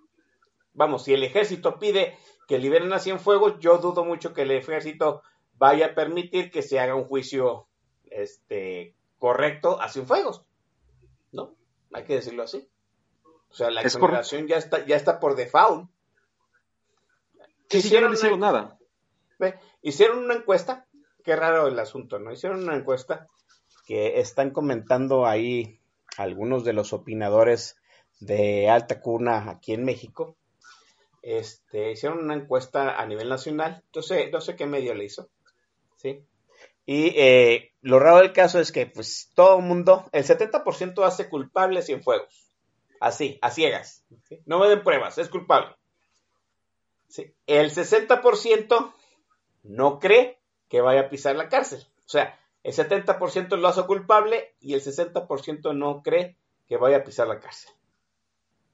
vamos, 0.73 1.03
si 1.03 1.13
el 1.13 1.23
ejército 1.23 1.79
pide 1.79 2.17
que 2.47 2.59
liberen 2.59 2.91
a 2.93 2.99
Cienfuegos, 2.99 3.59
yo 3.59 3.77
dudo 3.77 4.03
mucho 4.03 4.33
que 4.33 4.43
el 4.43 4.51
ejército 4.51 5.21
vaya 5.57 5.87
a 5.87 5.95
permitir 5.95 6.51
que 6.51 6.61
se 6.61 6.79
haga 6.79 6.95
un 6.95 7.05
juicio 7.05 7.67
este 8.09 8.95
correcto 9.19 9.81
a 9.81 9.89
Cienfuegos. 9.89 10.43
¿No? 11.31 11.55
hay 11.93 12.03
que 12.03 12.15
decirlo 12.15 12.43
así. 12.43 12.67
O 13.49 13.53
sea, 13.53 13.69
la 13.69 13.81
exoneración 13.81 14.47
ya 14.47 14.57
está, 14.57 14.85
ya 14.85 14.95
está 14.95 15.19
por 15.19 15.35
default. 15.35 15.89
hicieron, 17.69 18.11
no 18.11 18.15
hicieron 18.15 18.39
nada. 18.39 18.77
Hicieron 19.81 20.19
una 20.19 20.35
encuesta, 20.35 20.87
qué 21.23 21.35
raro 21.35 21.67
el 21.67 21.77
asunto, 21.79 22.19
¿no? 22.19 22.31
Hicieron 22.31 22.63
una 22.63 22.75
encuesta 22.75 23.27
que 23.85 24.19
están 24.19 24.51
comentando 24.51 25.25
ahí 25.25 25.79
algunos 26.17 26.63
de 26.63 26.73
los 26.73 26.93
opinadores 26.93 27.77
de 28.19 28.69
alta 28.69 29.01
cuna 29.01 29.49
aquí 29.49 29.73
en 29.73 29.83
México. 29.83 30.37
Este, 31.21 31.91
hicieron 31.91 32.19
una 32.19 32.33
encuesta 32.33 32.99
a 32.99 33.05
nivel 33.05 33.29
nacional, 33.29 33.81
entonces 33.85 34.31
no 34.31 34.41
sé 34.41 34.55
qué 34.55 34.65
medio 34.65 34.95
le 34.95 35.05
hizo, 35.05 35.29
¿sí? 35.97 36.25
Y 36.85 37.13
eh, 37.15 37.73
lo 37.81 37.99
raro 37.99 38.17
del 38.17 38.33
caso 38.33 38.59
es 38.59 38.71
que, 38.71 38.87
pues, 38.87 39.31
todo 39.35 39.59
el 39.59 39.65
mundo, 39.65 40.09
el 40.11 40.25
70% 40.25 41.05
hace 41.05 41.29
culpable 41.29 41.83
Cienfuegos. 41.83 42.51
Así, 42.99 43.39
a 43.41 43.49
ciegas. 43.49 44.05
No 44.45 44.59
me 44.59 44.67
den 44.67 44.83
pruebas, 44.83 45.17
es 45.17 45.29
culpable. 45.29 45.75
El 47.47 47.71
60% 47.71 48.93
no 49.63 49.99
cree 49.99 50.39
que 50.69 50.81
vaya 50.81 51.01
a 51.01 51.09
pisar 51.09 51.35
la 51.35 51.49
cárcel. 51.49 51.85
O 52.05 52.09
sea, 52.09 52.39
el 52.63 52.73
70% 52.73 53.57
lo 53.57 53.67
hace 53.67 53.83
culpable 53.83 54.55
y 54.59 54.75
el 54.75 54.81
60% 54.81 55.75
no 55.75 56.03
cree 56.03 56.37
que 56.67 56.77
vaya 56.77 56.97
a 56.97 57.03
pisar 57.03 57.27
la 57.27 57.39
cárcel. 57.39 57.71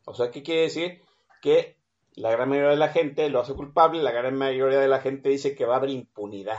O 0.05 0.13
sea, 0.13 0.29
¿qué 0.29 0.43
quiere 0.43 0.61
decir? 0.63 1.01
Que 1.41 1.76
la 2.17 2.31
gran 2.31 2.49
mayoría 2.49 2.71
de 2.71 2.77
la 2.77 2.89
gente 2.89 3.29
lo 3.29 3.39
hace 3.39 3.53
culpable, 3.53 4.01
la 4.01 4.11
gran 4.11 4.35
mayoría 4.35 4.79
de 4.79 4.87
la 4.87 4.99
gente 4.99 5.29
dice 5.29 5.55
que 5.55 5.65
va 5.65 5.75
a 5.75 5.77
haber 5.77 5.91
impunidad 5.91 6.57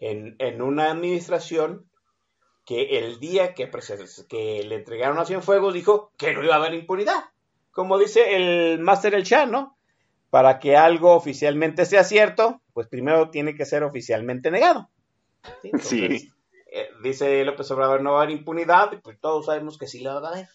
en, 0.00 0.60
una 0.60 0.90
administración 0.90 1.88
que 2.64 2.98
el 2.98 3.20
día 3.20 3.54
que, 3.54 3.70
que 4.28 4.64
le 4.64 4.74
entregaron 4.74 5.18
a 5.18 5.24
Cienfuegos 5.24 5.72
dijo 5.72 6.12
que 6.16 6.34
no 6.34 6.42
iba 6.42 6.54
a 6.54 6.58
haber 6.58 6.74
impunidad. 6.74 7.24
Como 7.70 7.96
dice 7.96 8.34
el 8.34 8.80
máster 8.80 9.14
El 9.14 9.24
Chan, 9.24 9.52
¿no? 9.52 9.78
Para 10.28 10.58
que 10.58 10.76
algo 10.76 11.14
oficialmente 11.14 11.86
sea 11.86 12.02
cierto, 12.02 12.62
pues 12.72 12.88
primero 12.88 13.30
tiene 13.30 13.54
que 13.54 13.64
ser 13.64 13.84
oficialmente 13.84 14.50
negado. 14.50 14.90
Sí. 15.80 16.32
Eh, 16.76 16.88
dice 17.04 17.44
López 17.44 17.70
Obrador, 17.70 18.02
no 18.02 18.14
va 18.14 18.20
a 18.20 18.22
haber 18.24 18.36
impunidad, 18.36 18.90
y 18.92 18.96
pues 18.96 19.20
todos 19.20 19.46
sabemos 19.46 19.78
que 19.78 19.86
sí 19.86 20.00
la 20.00 20.18
va 20.18 20.28
a 20.28 20.32
haber. 20.32 20.48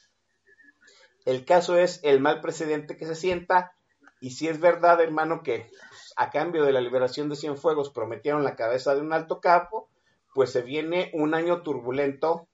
El 1.29 1.45
caso 1.45 1.77
es 1.77 1.99
el 2.01 2.19
mal 2.19 2.41
presidente 2.41 2.97
que 2.97 3.05
se 3.05 3.13
sienta, 3.13 3.73
y 4.19 4.31
si 4.31 4.47
es 4.47 4.59
verdad, 4.59 4.99
hermano, 4.99 5.43
que 5.43 5.69
a 6.17 6.31
cambio 6.31 6.63
de 6.63 6.73
la 6.73 6.81
liberación 6.81 7.29
de 7.29 7.35
Cienfuegos 7.35 7.91
prometieron 7.91 8.43
la 8.43 8.55
cabeza 8.55 8.95
de 8.95 9.01
un 9.01 9.13
alto 9.13 9.39
capo, 9.39 9.89
pues 10.33 10.51
se 10.51 10.63
viene 10.63 11.11
un 11.13 11.35
año 11.35 11.61
turbulento 11.61 12.47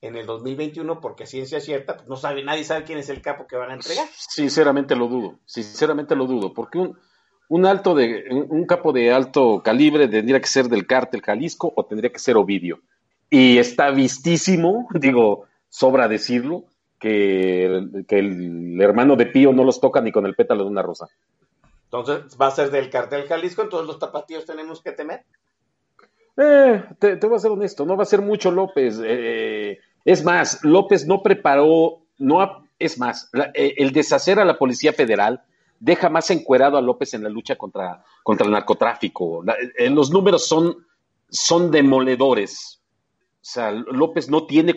en 0.00 0.16
el 0.16 0.26
2021 0.26 1.00
porque 1.00 1.24
ciencia 1.24 1.60
cierta, 1.60 1.96
pues 1.96 2.08
no 2.08 2.16
sabe, 2.16 2.42
nadie 2.42 2.64
sabe 2.64 2.82
quién 2.82 2.98
es 2.98 3.08
el 3.10 3.22
capo 3.22 3.46
que 3.46 3.56
van 3.56 3.70
a 3.70 3.74
entregar. 3.74 4.08
Sinceramente 4.12 4.96
lo 4.96 5.06
dudo, 5.06 5.38
sinceramente 5.46 6.16
lo 6.16 6.26
dudo, 6.26 6.52
porque 6.52 6.78
un, 6.78 6.98
un 7.48 7.64
alto 7.64 7.94
de, 7.94 8.24
un 8.48 8.66
capo 8.66 8.92
de 8.92 9.12
alto 9.12 9.62
calibre 9.62 10.08
tendría 10.08 10.40
que 10.40 10.48
ser 10.48 10.68
del 10.68 10.88
cártel 10.88 11.22
Jalisco 11.22 11.72
o 11.76 11.86
tendría 11.86 12.10
que 12.10 12.18
ser 12.18 12.36
Ovidio. 12.36 12.80
Y 13.30 13.58
está 13.58 13.92
vistísimo, 13.92 14.88
digo, 14.94 15.44
sobra 15.68 16.08
decirlo, 16.08 16.64
que, 16.98 18.04
que 18.08 18.18
el 18.18 18.80
hermano 18.80 19.16
de 19.16 19.26
Pío 19.26 19.52
no 19.52 19.64
los 19.64 19.80
toca 19.80 20.00
ni 20.00 20.12
con 20.12 20.26
el 20.26 20.34
pétalo 20.34 20.64
de 20.64 20.70
una 20.70 20.82
rosa. 20.82 21.08
Entonces, 21.84 22.36
va 22.40 22.48
a 22.48 22.50
ser 22.50 22.70
del 22.70 22.90
cartel 22.90 23.28
Jalisco, 23.28 23.62
entonces 23.62 23.86
los 23.86 23.98
tapatíos 23.98 24.44
tenemos 24.44 24.82
que 24.82 24.92
temer. 24.92 25.24
Eh, 26.36 26.84
te, 26.98 27.14
voy 27.16 27.36
a 27.36 27.38
ser 27.38 27.52
honesto, 27.52 27.86
no 27.86 27.96
va 27.96 28.02
a 28.02 28.06
ser 28.06 28.20
mucho 28.20 28.50
López. 28.50 29.00
Eh, 29.04 29.78
es 30.04 30.24
más, 30.24 30.64
López 30.64 31.06
no 31.06 31.22
preparó, 31.22 32.00
no 32.18 32.66
es 32.78 32.98
más, 32.98 33.30
eh, 33.54 33.74
el 33.76 33.92
deshacer 33.92 34.40
a 34.40 34.44
la 34.44 34.58
Policía 34.58 34.92
Federal 34.92 35.42
deja 35.78 36.08
más 36.08 36.30
encuerado 36.30 36.76
a 36.76 36.82
López 36.82 37.14
en 37.14 37.22
la 37.22 37.28
lucha 37.28 37.56
contra, 37.56 38.02
contra 38.22 38.46
el 38.46 38.52
narcotráfico. 38.52 39.44
los 39.78 40.10
números 40.10 40.46
son, 40.46 40.86
son 41.28 41.70
demoledores. 41.70 42.80
O 43.34 43.46
sea, 43.46 43.70
López 43.70 44.28
no 44.28 44.46
tiene 44.46 44.74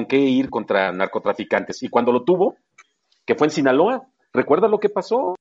con 0.00 0.06
qué 0.06 0.18
ir 0.18 0.50
contra 0.50 0.92
narcotraficantes. 0.92 1.82
Y 1.82 1.88
cuando 1.88 2.12
lo 2.12 2.24
tuvo, 2.24 2.56
que 3.26 3.34
fue 3.34 3.46
en 3.46 3.52
Sinaloa, 3.52 4.06
¿recuerda 4.32 4.68
lo 4.68 4.80
que 4.80 4.88
pasó? 4.88 5.34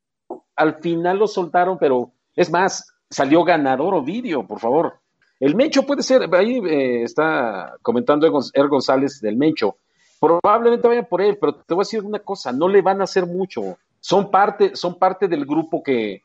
al 0.56 0.76
final 0.76 1.18
lo 1.18 1.28
soltaron, 1.28 1.78
pero 1.78 2.12
es 2.36 2.52
más, 2.52 2.94
salió 3.10 3.46
ganador 3.46 3.94
Ovidio, 3.94 4.46
por 4.46 4.60
favor. 4.60 5.00
El 5.40 5.56
Mencho 5.56 5.84
puede 5.84 6.04
ser, 6.04 6.28
ahí 6.36 6.60
eh, 6.68 7.04
está 7.04 7.76
comentando 7.82 8.28
Er 8.54 8.68
González 8.68 9.22
del 9.22 9.38
Mencho, 9.38 9.78
Probablemente 10.20 10.86
vayan 10.86 11.06
por 11.06 11.22
él, 11.22 11.38
pero 11.40 11.56
te 11.56 11.74
voy 11.74 11.84
a 11.84 11.86
decir 11.86 12.04
una 12.04 12.20
cosa, 12.20 12.52
no 12.52 12.68
le 12.68 12.82
van 12.82 13.00
a 13.00 13.06
hacer 13.06 13.26
mucho. 13.26 13.78
Son 14.02 14.30
parte, 14.30 14.76
son 14.76 15.00
parte 15.00 15.30
del 15.30 15.46
grupo 15.46 15.82
que, 15.82 16.24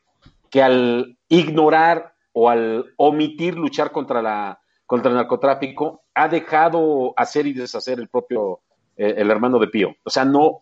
que 0.49 0.61
al 0.61 1.17
ignorar 1.29 2.13
o 2.33 2.49
al 2.49 2.93
omitir 2.97 3.55
luchar 3.55 3.93
contra 3.93 4.21
la 4.21 4.59
contra 4.85 5.09
el 5.09 5.15
narcotráfico 5.15 6.01
ha 6.15 6.27
dejado 6.27 7.13
hacer 7.17 7.45
y 7.45 7.53
deshacer 7.53 7.99
el 7.99 8.07
propio 8.07 8.61
eh, 8.97 9.15
el 9.17 9.29
hermano 9.29 9.59
de 9.59 9.67
Pío. 9.67 9.95
O 10.03 10.09
sea, 10.09 10.25
no 10.25 10.59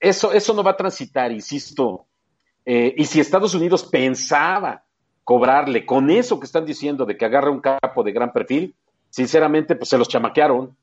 eso 0.00 0.32
eso 0.32 0.54
no 0.54 0.62
va 0.62 0.72
a 0.72 0.76
transitar, 0.76 1.30
insisto. 1.30 2.06
Eh, 2.64 2.94
y 2.96 3.04
si 3.04 3.20
Estados 3.20 3.54
Unidos 3.54 3.84
pensaba 3.84 4.84
cobrarle 5.22 5.84
con 5.84 6.10
eso 6.10 6.38
que 6.38 6.46
están 6.46 6.64
diciendo 6.64 7.04
de 7.04 7.16
que 7.16 7.24
agarra 7.24 7.50
un 7.50 7.60
capo 7.60 8.02
de 8.02 8.12
gran 8.12 8.32
perfil, 8.32 8.74
sinceramente, 9.10 9.76
pues 9.76 9.88
se 9.88 9.98
los 9.98 10.08
chamaquearon, 10.08 10.76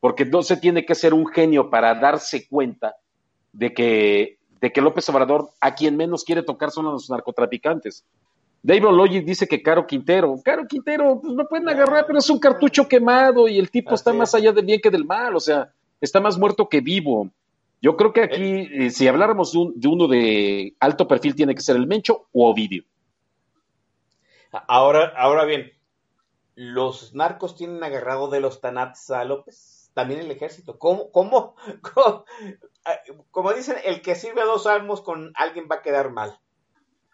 porque 0.00 0.24
no 0.24 0.42
se 0.42 0.56
tiene 0.56 0.84
que 0.84 0.94
ser 0.94 1.14
un 1.14 1.26
genio 1.26 1.70
para 1.70 1.94
darse 1.94 2.46
cuenta 2.48 2.96
de 3.52 3.72
que, 3.72 4.38
de 4.60 4.72
que 4.72 4.80
López 4.80 5.08
Obrador 5.08 5.50
a 5.60 5.74
quien 5.74 5.96
menos 5.96 6.24
quiere 6.24 6.42
tocar 6.42 6.70
son 6.70 6.86
a 6.86 6.90
los 6.90 7.08
narcotraficantes. 7.08 8.04
David 8.66 8.82
Logic 8.82 9.24
dice 9.24 9.46
que 9.46 9.62
Caro 9.62 9.86
Quintero, 9.86 10.40
Caro 10.44 10.66
Quintero, 10.66 11.20
pues 11.22 11.34
no 11.34 11.46
pueden 11.46 11.68
agarrar, 11.68 12.04
pero 12.04 12.18
es 12.18 12.28
un 12.28 12.40
cartucho 12.40 12.88
quemado 12.88 13.46
y 13.46 13.60
el 13.60 13.70
tipo 13.70 13.94
está 13.94 14.12
más 14.12 14.34
allá 14.34 14.50
del 14.50 14.66
bien 14.66 14.80
que 14.80 14.90
del 14.90 15.04
mal, 15.04 15.36
o 15.36 15.40
sea, 15.40 15.72
está 16.00 16.18
más 16.18 16.36
muerto 16.36 16.68
que 16.68 16.80
vivo. 16.80 17.30
Yo 17.80 17.96
creo 17.96 18.12
que 18.12 18.22
aquí, 18.22 18.68
eh, 18.72 18.90
si 18.90 19.06
habláramos 19.06 19.52
de, 19.52 19.70
de, 19.76 19.86
uno 19.86 20.08
de 20.08 20.74
alto 20.80 21.06
perfil, 21.06 21.36
tiene 21.36 21.54
que 21.54 21.60
ser 21.60 21.76
el 21.76 21.86
Mencho 21.86 22.26
o 22.32 22.50
Ovidio. 22.50 22.82
Ahora, 24.50 25.12
ahora 25.16 25.44
bien, 25.44 25.70
los 26.56 27.14
narcos 27.14 27.54
tienen 27.54 27.84
agarrado 27.84 28.30
de 28.30 28.40
los 28.40 28.60
tanats 28.60 29.12
a 29.12 29.22
López, 29.22 29.92
también 29.94 30.18
el 30.18 30.30
ejército. 30.32 30.76
¿Cómo, 30.76 31.12
cómo, 31.12 31.54
cómo, 31.94 32.24
como 33.30 33.52
dicen, 33.52 33.76
el 33.84 34.02
que 34.02 34.16
sirve 34.16 34.40
a 34.40 34.46
dos 34.46 34.66
almos 34.66 35.02
con 35.02 35.30
alguien 35.36 35.68
va 35.70 35.76
a 35.76 35.82
quedar 35.82 36.10
mal? 36.10 36.40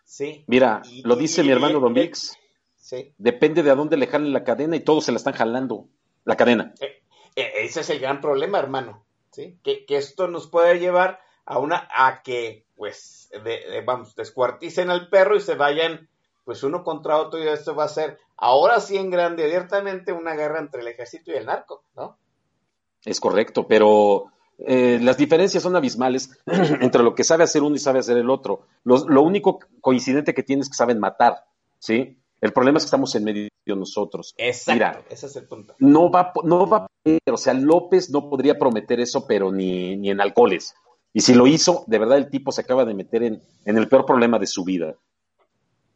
Sí. 0.05 0.45
Mira, 0.47 0.83
y, 0.85 1.03
lo 1.03 1.17
dice 1.17 1.43
y, 1.43 1.45
mi 1.45 1.53
hermano 1.53 1.81
Don 1.81 1.95
Vix. 1.95 2.37
Sí. 2.77 3.15
Depende 3.19 3.63
de 3.63 3.71
a 3.71 3.75
dónde 3.75 3.97
le 3.97 4.07
jalen 4.07 4.33
la 4.33 4.45
cadena 4.45 4.77
y 4.77 4.81
todos 4.81 5.05
se 5.05 5.13
la 5.13 5.19
están 5.19 5.35
jalando, 5.35 5.89
la 6.25 6.37
cadena. 6.37 6.75
Eh, 6.81 7.03
eh, 7.37 7.53
ese 7.59 7.81
es 7.81 7.91
el 7.91 8.01
gran 8.01 8.21
problema, 8.21 8.59
hermano. 8.59 9.05
¿sí? 9.31 9.59
Que, 9.63 9.87
que, 9.87 9.97
esto 9.97 10.29
nos 10.29 10.49
puede 10.49 10.79
llevar 10.79 11.21
a 11.45 11.59
una, 11.59 11.89
a 11.91 12.23
que, 12.23 12.67
pues, 12.77 13.31
de, 13.33 13.71
de, 13.71 13.81
vamos, 13.83 14.15
descuarticen 14.15 14.91
al 14.91 15.09
perro 15.09 15.37
y 15.37 15.41
se 15.41 15.55
vayan 15.55 16.09
pues 16.45 16.63
uno 16.63 16.83
contra 16.83 17.19
otro 17.19 17.43
y 17.43 17.47
esto 17.47 17.75
va 17.75 17.85
a 17.85 17.89
ser 17.89 18.19
ahora 18.37 18.81
sí 18.81 18.97
en 18.97 19.11
grande 19.11 19.45
abiertamente 19.45 20.13
una 20.13 20.35
guerra 20.35 20.59
entre 20.59 20.81
el 20.81 20.89
ejército 20.89 21.31
y 21.31 21.37
el 21.37 21.47
narco, 21.47 21.85
¿no? 21.95 22.19
Es 23.05 23.21
correcto, 23.21 23.67
pero 23.67 24.33
eh, 24.67 24.99
las 25.01 25.17
diferencias 25.17 25.63
son 25.63 25.77
abismales 25.77 26.31
entre 26.47 27.03
lo 27.03 27.15
que 27.15 27.25
sabe 27.25 27.45
hacer 27.45 27.63
uno 27.63 27.77
y 27.77 27.79
sabe 27.79 28.01
hacer 28.01 28.17
el 28.17 28.31
otro. 28.31 28.67
Lo, 28.85 29.09
lo, 29.09 29.23
único 29.23 29.61
coincidente 29.81 30.35
que 30.35 30.43
tiene 30.43 30.63
es 30.63 30.69
que 30.69 30.75
saben 30.75 30.99
matar, 30.99 31.45
¿sí? 31.79 32.19
El 32.41 32.53
problema 32.53 32.79
es 32.79 32.85
que 32.85 32.89
estamos 32.89 33.15
en 33.15 33.25
medio 33.25 33.49
de 33.65 33.77
nosotros. 33.77 34.35
Exacto, 34.37 34.73
Mira, 34.73 35.05
ese 35.09 35.27
es 35.27 35.37
el 35.37 35.47
punto. 35.47 35.75
No 35.79 36.11
va, 36.11 36.33
no 36.43 36.69
va, 36.69 36.87
o 37.31 37.37
sea, 37.37 37.55
López 37.55 38.11
no 38.11 38.29
podría 38.29 38.59
prometer 38.59 39.01
eso, 39.01 39.27
pero 39.27 39.53
ni, 39.53 39.97
ni 39.97 40.11
en 40.11 40.21
alcoholes. 40.21 40.75
Y 41.13 41.21
si 41.21 41.35
lo 41.35 41.47
hizo, 41.47 41.85
de 41.87 41.99
verdad 41.99 42.19
el 42.19 42.31
tipo 42.31 42.51
se 42.51 42.63
acaba 42.63 42.85
de 42.85 42.95
meter 42.95 43.23
en, 43.23 43.43
en 43.65 43.79
el 43.79 43.89
peor 43.89 44.05
problema 44.07 44.39
de 44.39 44.47
su 44.47 44.65
vida. 44.65 44.97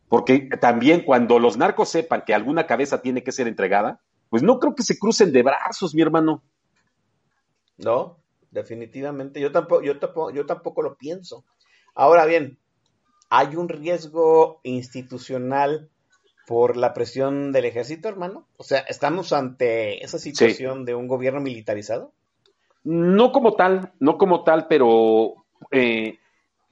Porque 0.09 0.49
también 0.61 1.03
cuando 1.05 1.39
los 1.39 1.57
narcos 1.57 1.89
sepan 1.89 2.23
que 2.25 2.35
alguna 2.35 2.67
cabeza 2.67 3.03
tiene 3.03 3.25
que 3.25 3.33
ser 3.33 3.49
entregada, 3.49 4.01
pues 4.29 4.43
no 4.43 4.61
creo 4.61 4.75
que 4.75 4.85
se 4.85 4.99
crucen 4.99 5.33
de 5.33 5.43
brazos, 5.43 5.95
mi 5.95 6.03
hermano. 6.03 6.45
No, 7.79 8.19
definitivamente. 8.57 9.41
Yo 9.41 9.53
tampoco, 9.53 9.83
yo 9.83 9.99
tampoco, 9.99 10.31
yo 10.31 10.47
tampoco 10.47 10.83
lo 10.83 10.97
pienso. 10.97 11.45
Ahora 11.95 12.27
bien, 12.27 12.59
¿hay 13.31 13.55
un 13.57 13.69
riesgo 13.69 14.61
institucional 14.65 15.89
por 16.47 16.77
la 16.77 16.95
presión 16.95 17.53
del 17.53 17.67
ejército, 17.67 18.09
hermano? 18.09 18.47
O 18.57 18.65
sea, 18.65 18.81
¿estamos 18.81 19.33
ante 19.33 20.05
esa 20.05 20.19
situación 20.19 20.81
sí. 20.81 20.85
de 20.87 20.95
un 20.95 21.07
gobierno 21.07 21.41
militarizado? 21.41 22.13
No 22.85 23.33
como 23.33 23.55
tal, 23.55 23.93
no 23.99 24.17
como 24.17 24.45
tal, 24.45 24.69
pero 24.69 25.45
eh, 25.71 26.19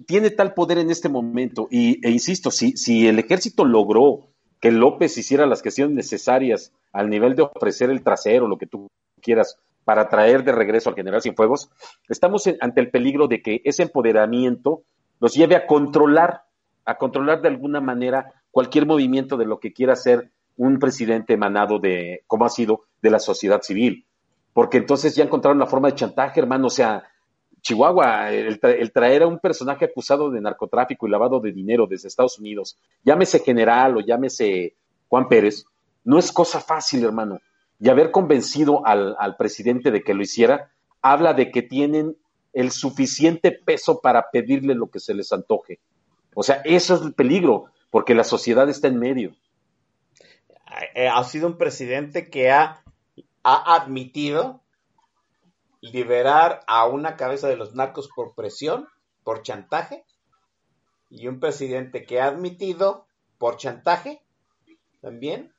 tiene 0.06 0.30
tal 0.30 0.54
poder 0.54 0.78
en 0.78 0.90
este 0.90 1.08
momento. 1.08 1.68
Y, 1.70 2.04
e 2.06 2.10
insisto, 2.10 2.50
si, 2.50 2.76
si 2.76 3.06
el 3.08 3.18
ejército 3.18 3.64
logró 3.64 4.28
que 4.60 4.70
López 4.70 5.18
hiciera 5.18 5.46
las 5.46 5.62
gestiones 5.62 5.94
necesarias 5.94 6.72
al 6.92 7.10
nivel 7.10 7.34
de 7.34 7.42
ofrecer 7.42 7.90
el 7.90 8.02
trasero, 8.02 8.46
lo 8.46 8.56
que 8.56 8.66
tú 8.66 8.88
quieras, 9.20 9.58
para 9.84 10.08
traer 10.08 10.44
de 10.44 10.52
regreso 10.52 10.88
al 10.88 10.96
general 10.96 11.22
Cienfuegos, 11.22 11.70
estamos 12.08 12.46
en, 12.46 12.56
ante 12.60 12.80
el 12.80 12.90
peligro 12.90 13.28
de 13.28 13.42
que 13.42 13.60
ese 13.64 13.82
empoderamiento 13.82 14.82
nos 15.20 15.34
lleve 15.34 15.56
a 15.56 15.66
controlar, 15.66 16.42
a 16.84 16.96
controlar 16.96 17.42
de 17.42 17.48
alguna 17.48 17.80
manera 17.80 18.32
cualquier 18.50 18.86
movimiento 18.86 19.36
de 19.36 19.46
lo 19.46 19.60
que 19.60 19.72
quiera 19.72 19.92
hacer 19.92 20.30
un 20.56 20.78
presidente 20.78 21.34
emanado 21.34 21.78
de, 21.78 22.22
como 22.26 22.44
ha 22.44 22.48
sido, 22.48 22.82
de 23.02 23.10
la 23.10 23.18
sociedad 23.18 23.60
civil. 23.62 24.06
Porque 24.52 24.78
entonces 24.78 25.16
ya 25.16 25.24
encontraron 25.24 25.58
la 25.58 25.66
forma 25.66 25.88
de 25.88 25.96
chantaje, 25.96 26.40
hermano, 26.40 26.68
o 26.68 26.70
sea, 26.70 27.02
Chihuahua, 27.60 28.30
el, 28.30 28.60
el, 28.62 28.92
traer 28.92 29.22
a 29.22 29.26
un 29.26 29.38
personaje 29.38 29.86
acusado 29.86 30.30
de 30.30 30.40
narcotráfico 30.40 31.06
y 31.06 31.10
lavado 31.10 31.40
de 31.40 31.50
dinero 31.50 31.86
desde 31.86 32.08
Estados 32.08 32.38
Unidos, 32.38 32.78
llámese 33.02 33.40
general 33.40 33.96
o 33.96 34.00
llámese 34.00 34.76
Juan 35.08 35.28
Pérez, 35.28 35.64
no 36.04 36.18
es 36.18 36.30
cosa 36.30 36.60
fácil, 36.60 37.04
hermano. 37.04 37.40
Y 37.80 37.88
haber 37.88 38.10
convencido 38.10 38.86
al, 38.86 39.16
al 39.18 39.36
presidente 39.36 39.90
de 39.90 40.02
que 40.02 40.14
lo 40.14 40.22
hiciera, 40.22 40.72
habla 41.02 41.34
de 41.34 41.50
que 41.50 41.62
tienen 41.62 42.16
el 42.52 42.70
suficiente 42.70 43.52
peso 43.52 44.00
para 44.00 44.30
pedirle 44.30 44.74
lo 44.74 44.88
que 44.88 45.00
se 45.00 45.12
les 45.12 45.32
antoje. 45.32 45.80
O 46.34 46.42
sea, 46.42 46.62
eso 46.64 46.94
es 46.94 47.02
el 47.02 47.14
peligro, 47.14 47.66
porque 47.90 48.14
la 48.14 48.24
sociedad 48.24 48.68
está 48.68 48.88
en 48.88 48.98
medio. 48.98 49.36
Ha 51.08 51.22
sido 51.24 51.46
un 51.46 51.58
presidente 51.58 52.30
que 52.30 52.50
ha, 52.50 52.82
ha 53.42 53.74
admitido 53.74 54.62
liberar 55.80 56.60
a 56.66 56.86
una 56.86 57.16
cabeza 57.16 57.46
de 57.46 57.56
los 57.56 57.74
narcos 57.74 58.08
por 58.14 58.34
presión, 58.34 58.88
por 59.22 59.42
chantaje, 59.42 60.04
y 61.10 61.28
un 61.28 61.38
presidente 61.38 62.04
que 62.04 62.20
ha 62.20 62.26
admitido 62.26 63.06
por 63.38 63.56
chantaje 63.56 64.22
también 65.00 65.52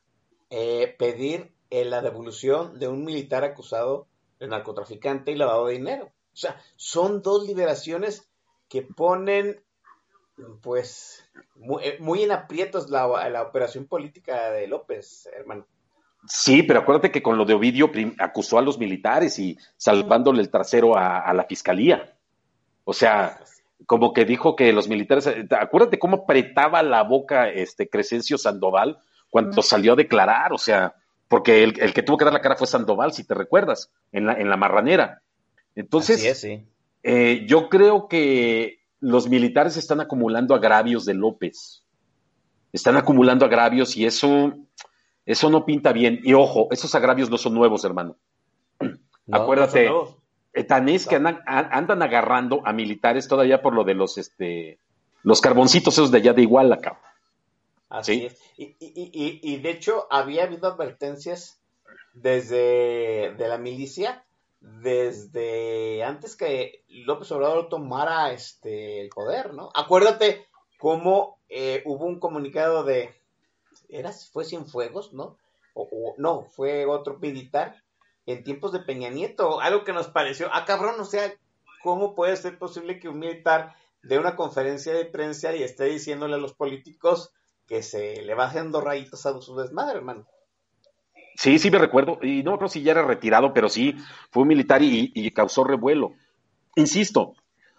eh, 0.49 0.93
pedir 0.97 1.54
eh, 1.69 1.85
la 1.85 2.01
devolución 2.01 2.79
de 2.79 2.87
un 2.87 3.03
militar 3.03 3.43
acusado 3.43 4.07
de 4.39 4.47
narcotraficante 4.47 5.31
y 5.31 5.35
lavado 5.35 5.67
de 5.67 5.73
dinero. 5.73 6.05
O 6.05 6.37
sea, 6.37 6.61
son 6.75 7.21
dos 7.21 7.47
liberaciones 7.47 8.29
que 8.67 8.81
ponen 8.81 9.61
pues 10.61 11.23
muy, 11.55 11.83
muy 11.99 12.23
en 12.23 12.31
aprietos 12.31 12.89
la, 12.89 13.29
la 13.29 13.41
operación 13.41 13.85
política 13.85 14.51
de 14.51 14.67
López, 14.67 15.29
hermano. 15.37 15.65
Sí, 16.27 16.63
pero 16.63 16.79
acuérdate 16.79 17.11
que 17.11 17.21
con 17.21 17.37
lo 17.37 17.45
de 17.45 17.53
Ovidio 17.53 17.91
acusó 18.17 18.57
a 18.57 18.61
los 18.61 18.79
militares 18.79 19.37
y 19.39 19.57
salvándole 19.77 20.41
el 20.41 20.49
trasero 20.49 20.97
a, 20.97 21.19
a, 21.19 21.33
la 21.33 21.45
fiscalía. 21.45 22.17
O 22.83 22.93
sea, 22.93 23.39
como 23.85 24.11
que 24.11 24.25
dijo 24.25 24.55
que 24.55 24.73
los 24.73 24.87
militares, 24.87 25.29
acuérdate 25.51 25.99
cómo 25.99 26.23
apretaba 26.23 26.81
la 26.81 27.03
boca 27.03 27.49
este 27.49 27.87
Crescencio 27.87 28.37
Sandoval 28.37 28.99
cuando 29.29 29.61
salió 29.61 29.93
a 29.93 29.97
declarar, 29.97 30.53
o 30.53 30.57
sea, 30.57 30.95
porque 31.27 31.63
el, 31.63 31.79
el, 31.79 31.93
que 31.93 32.03
tuvo 32.03 32.17
que 32.17 32.25
dar 32.25 32.33
la 32.33 32.41
cara 32.41 32.55
fue 32.55 32.67
Sandoval, 32.67 33.13
si 33.13 33.23
te 33.23 33.33
recuerdas, 33.33 33.91
en 34.11 34.27
la, 34.27 34.33
en 34.33 34.49
la 34.49 34.57
marranera. 34.57 35.21
Entonces, 35.75 36.23
es, 36.23 36.41
sí. 36.41 36.65
eh, 37.03 37.45
yo 37.47 37.69
creo 37.69 38.07
que 38.07 38.79
los 38.99 39.27
militares 39.27 39.77
están 39.77 40.01
acumulando 40.01 40.55
agravios 40.55 41.05
de 41.05 41.13
López. 41.13 41.83
Están 42.71 42.97
acumulando 42.97 43.45
agravios 43.45 43.95
y 43.97 44.05
eso 44.05 44.53
eso 45.25 45.49
no 45.49 45.65
pinta 45.65 45.91
bien. 45.91 46.19
Y 46.23 46.33
ojo, 46.33 46.67
esos 46.71 46.93
agravios 46.93 47.29
no 47.29 47.37
son 47.37 47.53
nuevos, 47.53 47.83
hermano. 47.85 48.17
No, 49.27 49.37
Acuérdate, 49.39 49.89
no 49.89 50.17
eh, 50.55 50.63
tan 50.63 50.87
es 50.87 51.05
que 51.05 51.17
andan, 51.17 51.41
andan, 51.45 52.01
agarrando 52.01 52.61
a 52.65 52.71
militares 52.71 53.27
todavía 53.27 53.61
por 53.61 53.73
lo 53.73 53.83
de 53.83 53.93
los 53.93 54.17
este 54.17 54.79
los 55.21 55.41
carboncitos 55.41 55.95
esos 55.95 56.11
de 56.11 56.19
allá 56.19 56.33
de 56.33 56.43
Iguala, 56.43 56.77
cabrón. 56.77 57.01
Así 57.89 58.19
¿Sí? 58.19 58.25
es. 58.25 58.41
Y, 58.57 58.63
y, 58.79 59.11
y, 59.13 59.39
y, 59.43 59.57
de 59.57 59.69
hecho, 59.69 60.07
había 60.09 60.43
habido 60.43 60.67
advertencias 60.67 61.61
desde 62.13 63.33
de 63.37 63.47
la 63.47 63.57
milicia, 63.57 64.25
desde 64.59 66.03
antes 66.03 66.35
que 66.35 66.83
López 66.87 67.31
Obrador 67.31 67.69
tomara 67.69 68.31
este 68.31 69.01
el 69.01 69.09
poder, 69.09 69.53
¿no? 69.53 69.69
Acuérdate 69.75 70.47
cómo 70.79 71.39
eh, 71.49 71.83
hubo 71.85 72.05
un 72.05 72.19
comunicado 72.19 72.83
de 72.83 73.13
era, 73.89 74.11
fue 74.11 74.45
Cienfuegos, 74.45 75.13
¿no? 75.13 75.37
O, 75.73 75.83
o, 75.83 76.15
no, 76.17 76.45
fue 76.45 76.85
otro 76.85 77.19
militar 77.19 77.83
en 78.25 78.43
tiempos 78.43 78.71
de 78.71 78.79
Peña 78.79 79.09
Nieto, 79.09 79.59
algo 79.59 79.83
que 79.83 79.93
nos 79.93 80.07
pareció, 80.07 80.49
ah, 80.51 80.65
cabrón, 80.65 80.99
o 80.99 81.05
sea, 81.05 81.31
¿cómo 81.83 82.15
puede 82.15 82.35
ser 82.37 82.57
posible 82.57 82.99
que 82.99 83.09
un 83.09 83.19
militar 83.19 83.75
dé 84.01 84.17
una 84.17 84.35
conferencia 84.35 84.93
de 84.93 85.05
prensa 85.05 85.55
y 85.55 85.63
esté 85.63 85.85
diciéndole 85.85 86.35
a 86.35 86.39
los 86.39 86.53
políticos 86.53 87.33
que 87.67 87.81
se 87.81 88.21
le 88.21 88.33
va 88.35 88.45
haciendo 88.45 88.81
rayitas 88.81 89.25
a 89.25 89.39
su 89.41 89.55
desmadre, 89.55 89.97
hermano? 89.97 90.25
Sí, 91.35 91.59
sí 91.59 91.69
me 91.69 91.79
recuerdo, 91.79 92.19
y 92.21 92.43
no 92.43 92.57
creo 92.57 92.69
si 92.69 92.81
ya 92.81 92.91
era 92.91 93.03
retirado, 93.03 93.53
pero 93.53 93.67
sí, 93.67 93.95
fue 94.31 94.43
un 94.43 94.47
militar 94.49 94.81
y, 94.81 95.31
causó 95.31 95.63
revuelo. 95.65 96.13
Insisto, 96.75 97.33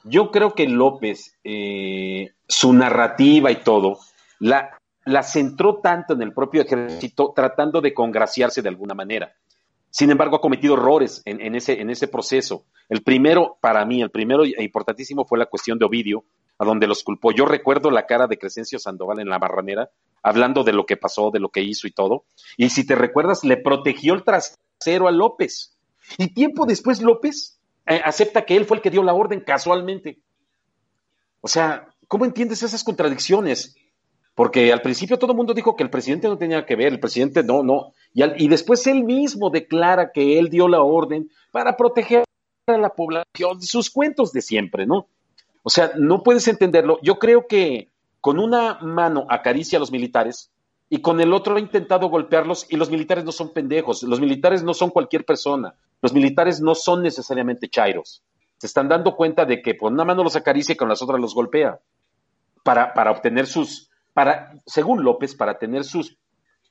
yo 0.05 0.31
creo 0.31 0.55
que 0.55 0.69
López, 0.69 1.39
eh, 1.43 2.33
su 2.47 2.73
narrativa 2.75 3.51
y 3.51 3.63
todo, 3.63 3.99
la, 4.39 4.79
centró 5.23 5.77
tanto 5.77 6.13
en 6.13 6.23
el 6.23 6.35
propio 6.35 6.63
ejército 6.63 7.33
tratando 7.35 7.81
de 7.81 7.95
congraciarse 7.95 8.61
de 8.61 8.69
alguna 8.69 8.95
manera. 8.95 9.33
Sin 9.89 10.11
embargo, 10.11 10.37
ha 10.37 10.41
cometido 10.43 10.75
errores 10.75 11.23
en, 11.25 11.41
en, 11.41 11.55
ese, 11.55 11.81
en 11.81 11.89
ese 11.89 12.09
proceso. 12.09 12.67
El 12.91 13.03
primero, 13.03 13.57
para 13.61 13.87
mí, 13.87 14.03
el 14.03 14.11
primero 14.11 14.45
e 14.45 14.63
importantísimo 14.63 15.25
fue 15.25 15.39
la 15.39 15.47
cuestión 15.47 15.79
de 15.79 15.87
Ovidio, 15.87 16.25
a 16.59 16.65
donde 16.65 16.87
los 16.87 17.03
culpó. 17.03 17.33
Yo 17.33 17.47
recuerdo 17.47 17.91
la 17.91 18.07
cara 18.07 18.27
de 18.27 18.39
Crescencio 18.39 18.78
Sandoval 18.78 19.20
en 19.20 19.28
la 19.28 19.39
barranera, 19.39 19.91
hablando 20.23 20.65
de 20.65 20.73
lo 20.73 20.87
que 20.87 20.97
pasó, 20.97 21.31
de 21.31 21.41
lo 21.41 21.51
que 21.51 21.62
hizo 21.62 21.87
y 21.87 21.93
todo. 21.93 22.24
Y 22.57 22.70
si 22.70 22.87
te 22.87 22.95
recuerdas, 22.95 23.45
le 23.45 23.57
protegió 23.57 24.15
el 24.15 24.24
trasero 24.24 25.09
a 25.09 25.12
López. 25.12 25.77
Y 26.19 26.33
tiempo 26.33 26.66
después 26.66 27.03
López 27.03 27.59
eh, 27.87 28.01
acepta 28.05 28.45
que 28.45 28.57
él 28.57 28.65
fue 28.65 28.78
el 28.78 28.83
que 28.83 28.91
dio 28.91 29.03
la 29.03 29.15
orden 29.15 29.41
casualmente. 29.41 30.19
O 31.41 31.49
sea, 31.49 31.89
¿cómo 32.09 32.24
entiendes 32.24 32.62
esas 32.62 32.83
contradicciones? 32.83 33.77
Porque 34.35 34.73
al 34.73 34.83
principio 34.83 35.19
todo 35.19 35.33
el 35.33 35.37
mundo 35.37 35.55
dijo 35.55 35.77
que 35.77 35.83
el 35.83 35.91
presidente 35.91 36.28
no 36.28 36.37
tenía 36.37 36.66
que 36.66 36.77
ver, 36.77 36.89
el 36.89 37.01
presidente 37.01 37.43
no, 37.43 37.62
no. 37.62 37.93
Y, 38.12 38.23
al, 38.23 38.41
y 38.41 38.49
después 38.49 38.87
él 38.87 39.05
mismo 39.05 39.51
declara 39.51 40.12
que 40.12 40.39
él 40.39 40.51
dio 40.51 40.69
la 40.69 40.83
orden 40.83 41.31
para 41.53 41.77
proteger 41.77 42.24
a 42.66 42.77
la 42.77 42.91
población, 42.91 43.62
sus 43.62 43.91
cuentos 43.91 44.33
de 44.33 44.43
siempre, 44.43 44.87
¿no? 44.87 45.09
O 45.67 45.71
sea, 45.71 45.91
no 45.97 46.23
puedes 46.23 46.47
entenderlo. 46.47 47.01
Yo 47.03 47.19
creo 47.19 47.49
que 47.49 47.91
con 48.21 48.39
una 48.39 48.79
mano 48.83 49.27
acaricia 49.29 49.79
a 49.79 49.81
los 49.81 49.91
militares 49.91 50.53
y 50.89 51.01
con 51.01 51.21
el 51.21 51.33
otro 51.33 51.57
ha 51.57 51.61
intentado 51.61 52.09
golpearlos 52.09 52.69
y 52.71 52.77
los 52.77 52.89
militares 52.89 53.25
no 53.25 53.33
son 53.33 53.53
pendejos, 53.53 54.05
los 54.05 54.21
militares 54.21 54.63
no 54.63 54.75
son 54.75 54.91
cualquier 54.91 55.25
persona, 55.25 55.75
los 56.03 56.13
militares 56.13 56.61
no 56.61 56.77
son 56.77 57.03
necesariamente 57.03 57.69
chairos. 57.69 58.23
Se 58.59 58.69
están 58.69 58.89
dando 58.89 59.17
cuenta 59.17 59.45
de 59.45 59.61
que 59.61 59.77
con 59.77 59.95
una 59.95 60.05
mano 60.05 60.23
los 60.23 60.37
acaricia 60.37 60.75
y 60.75 60.77
con 60.77 60.89
las 60.89 61.03
otras 61.03 61.19
los 61.19 61.35
golpea 61.35 61.81
para, 62.63 62.95
para 62.95 63.11
obtener 63.11 63.49
sus, 63.49 63.91
para, 64.13 64.53
según 64.67 65.03
López, 65.03 65.35
para 65.35 65.59
tener 65.59 65.83
sus, 65.83 66.17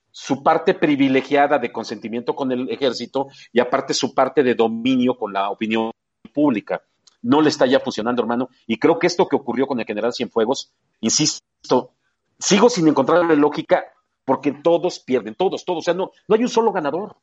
su 0.10 0.42
parte 0.42 0.74
privilegiada 0.74 1.60
de 1.60 1.74
consentimiento 1.74 2.34
con 2.34 2.50
el 2.54 2.70
ejército 2.70 3.28
y 3.52 3.60
aparte 3.60 3.94
su 3.94 4.14
parte 4.16 4.42
de 4.42 4.56
dominio 4.56 5.18
con 5.18 5.34
la 5.34 5.50
opinión 5.50 5.92
pública 6.34 6.82
no 7.26 7.42
le 7.42 7.50
está 7.50 7.66
ya 7.66 7.80
funcionando, 7.80 8.22
hermano. 8.22 8.50
Y 8.68 8.78
creo 8.78 9.00
que 9.00 9.08
esto 9.08 9.28
que 9.28 9.36
ocurrió 9.36 9.66
con 9.66 9.80
el 9.80 9.86
general 9.86 10.14
Cienfuegos, 10.14 10.72
insisto, 11.02 11.92
sigo 12.38 12.70
sin 12.70 12.88
encontrarle 12.88 13.36
lógica 13.36 13.84
porque 14.26 14.52
todos 14.52 15.00
pierden, 15.00 15.34
todos, 15.34 15.66
todos. 15.66 15.80
O 15.80 15.82
sea, 15.82 15.96
no, 15.96 16.12
no 16.28 16.36
hay 16.36 16.44
un 16.44 16.50
solo 16.50 16.72
ganador. 16.72 17.18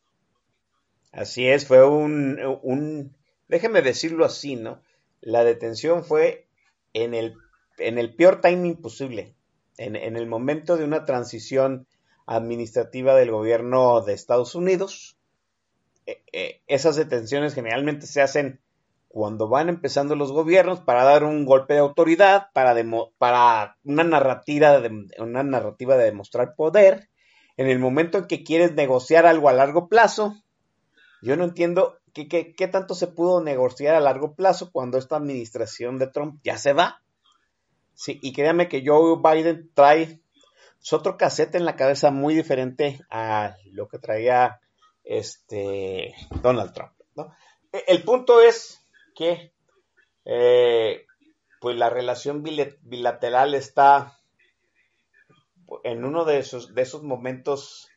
Así 1.13 1.47
es, 1.47 1.69
fue 1.69 1.87
un, 1.87 2.41
un, 2.63 3.15
déjeme 3.47 3.81
decirlo 3.81 4.25
así, 4.25 4.57
¿no? 4.57 4.81
La 5.21 5.45
detención 5.45 6.05
fue 6.05 6.49
en 6.95 7.15
el, 7.15 7.37
en 7.79 7.99
el 7.99 8.17
peor 8.17 8.41
timing 8.41 8.81
posible, 8.83 9.37
en, 9.77 9.95
en 9.95 10.17
el 10.17 10.27
momento 10.27 10.77
de 10.77 10.85
una 10.85 11.05
transición 11.05 11.87
administrativa 12.27 13.15
del 13.15 13.31
gobierno 13.31 14.01
de 14.01 14.15
Estados 14.15 14.57
Unidos. 14.57 15.17
Eh, 16.07 16.23
eh, 16.33 16.61
esas 16.67 16.97
detenciones 16.97 17.55
generalmente 17.55 18.07
se 18.07 18.21
hacen 18.21 18.61
cuando 19.13 19.47
van 19.47 19.69
empezando 19.69 20.17
los 20.17 20.33
gobiernos 20.33 20.81
para 20.81 21.05
dar 21.05 21.25
un 21.25 21.45
golpe 21.45 21.75
de 21.75 21.81
autoridad, 21.81 22.47
para, 22.55 22.73
demo, 22.73 23.13
para 23.19 23.77
una, 23.85 24.05
narrativa 24.05 24.81
de, 24.81 25.07
una 25.19 25.43
narrativa 25.43 25.99
de 25.99 26.05
demostrar 26.05 26.55
poder, 26.57 27.11
en 27.59 27.69
el 27.69 27.79
momento 27.79 28.17
en 28.17 28.27
que 28.27 28.43
quieres 28.43 28.75
negociar 28.75 29.27
algo 29.27 29.51
a 29.51 29.53
largo 29.53 29.91
plazo, 29.91 30.35
yo 31.21 31.37
no 31.37 31.45
entiendo 31.45 31.99
qué, 32.15 32.27
qué, 32.27 32.55
qué 32.55 32.69
tanto 32.69 32.95
se 32.95 33.07
pudo 33.07 33.43
negociar 33.43 33.95
a 33.95 34.01
largo 34.01 34.35
plazo 34.35 34.71
cuando 34.73 34.97
esta 34.97 35.17
administración 35.17 35.99
de 35.99 36.07
Trump 36.07 36.41
ya 36.43 36.57
se 36.57 36.73
va. 36.73 37.03
Sí, 37.93 38.19
y 38.23 38.33
créame 38.33 38.71
que 38.71 38.83
Joe 38.85 39.21
Biden 39.23 39.71
trae 39.75 40.23
otro 40.91 41.19
cassette 41.19 41.57
en 41.57 41.67
la 41.67 41.77
cabeza 41.77 42.11
muy 42.11 42.35
diferente 42.35 43.01
a 43.11 43.57
lo 43.73 43.89
que 43.89 43.99
traía 43.99 44.59
este 45.05 46.15
Donald 46.43 46.73
Trump. 46.73 46.93
¿no? 47.15 47.31
El 47.87 48.03
punto 48.05 48.41
es 48.41 48.82
que 49.15 49.53
eh, 50.25 51.07
pues 51.61 51.77
la 51.77 51.91
relación 51.91 52.43
bilateral 52.43 53.55
está 53.55 54.19
en 55.85 56.05
uno 56.05 56.25
de 56.25 56.39
esos, 56.39 56.75
de 56.75 56.83
esos 56.83 57.03
momentos 57.03 57.89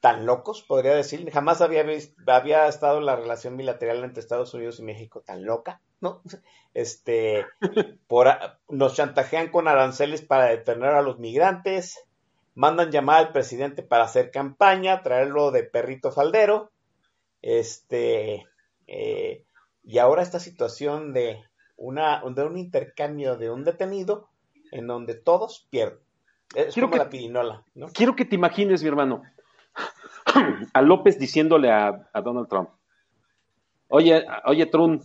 tan 0.00 0.24
locos, 0.24 0.62
podría 0.62 0.94
decir. 0.94 1.30
Jamás 1.30 1.60
había, 1.60 1.82
visto, 1.82 2.14
había 2.26 2.66
estado 2.66 3.00
la 3.00 3.16
relación 3.16 3.56
bilateral 3.56 4.02
entre 4.02 4.20
Estados 4.20 4.54
Unidos 4.54 4.80
y 4.80 4.82
México 4.82 5.20
tan 5.20 5.44
loca, 5.44 5.80
¿no? 6.00 6.22
Este, 6.72 7.46
por, 8.06 8.28
nos 8.68 8.94
chantajean 8.94 9.50
con 9.50 9.66
aranceles 9.66 10.22
para 10.22 10.44
detener 10.44 10.90
a 10.90 11.02
los 11.02 11.18
migrantes, 11.18 11.98
mandan 12.54 12.92
llamar 12.92 13.18
al 13.18 13.32
presidente 13.32 13.82
para 13.82 14.04
hacer 14.04 14.30
campaña, 14.30 15.02
traerlo 15.02 15.50
de 15.50 15.64
perrito 15.64 16.12
faldero, 16.12 16.70
este, 17.42 18.46
eh, 18.86 19.44
y 19.82 19.98
ahora 19.98 20.22
esta 20.22 20.40
situación 20.40 21.12
de, 21.12 21.42
una, 21.76 22.22
de 22.24 22.44
un 22.44 22.58
intercambio 22.58 23.36
de 23.36 23.50
un 23.50 23.64
detenido 23.64 24.28
en 24.70 24.86
donde 24.86 25.14
todos 25.14 25.66
pierden. 25.70 25.98
Es 26.54 26.74
quiero 26.74 26.88
como 26.88 26.98
que, 26.98 27.04
la 27.04 27.10
pirinola, 27.10 27.64
¿no? 27.74 27.88
Quiero 27.88 28.16
que 28.16 28.24
te 28.24 28.34
imagines, 28.34 28.82
mi 28.82 28.88
hermano, 28.88 29.22
a 30.72 30.82
López 30.82 31.18
diciéndole 31.18 31.70
a, 31.70 32.08
a 32.12 32.20
Donald 32.20 32.48
Trump, 32.48 32.70
oye, 33.88 34.24
oye, 34.46 34.66
Trump, 34.66 35.02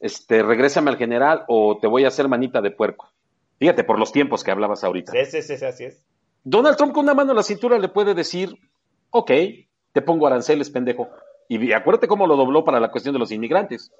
este, 0.00 0.42
regrésame 0.42 0.90
al 0.90 0.96
general 0.96 1.44
o 1.48 1.78
te 1.80 1.86
voy 1.86 2.04
a 2.04 2.08
hacer 2.08 2.28
manita 2.28 2.60
de 2.60 2.70
puerco. 2.70 3.08
Fíjate, 3.58 3.84
por 3.84 3.98
los 3.98 4.12
tiempos 4.12 4.42
que 4.42 4.50
hablabas 4.50 4.82
ahorita. 4.82 5.12
Sí, 5.12 5.42
sí, 5.42 5.56
sí, 5.56 5.64
así 5.64 5.84
es. 5.84 6.04
Donald 6.42 6.76
Trump 6.76 6.92
con 6.92 7.04
una 7.04 7.14
mano 7.14 7.30
en 7.30 7.36
la 7.36 7.44
cintura 7.44 7.78
le 7.78 7.88
puede 7.88 8.14
decir, 8.14 8.58
ok, 9.10 9.30
te 9.92 10.02
pongo 10.02 10.26
aranceles, 10.26 10.70
pendejo. 10.70 11.08
Y 11.48 11.72
acuérdate 11.72 12.08
cómo 12.08 12.26
lo 12.26 12.36
dobló 12.36 12.64
para 12.64 12.80
la 12.80 12.90
cuestión 12.90 13.12
de 13.12 13.20
los 13.20 13.30
inmigrantes. 13.30 13.92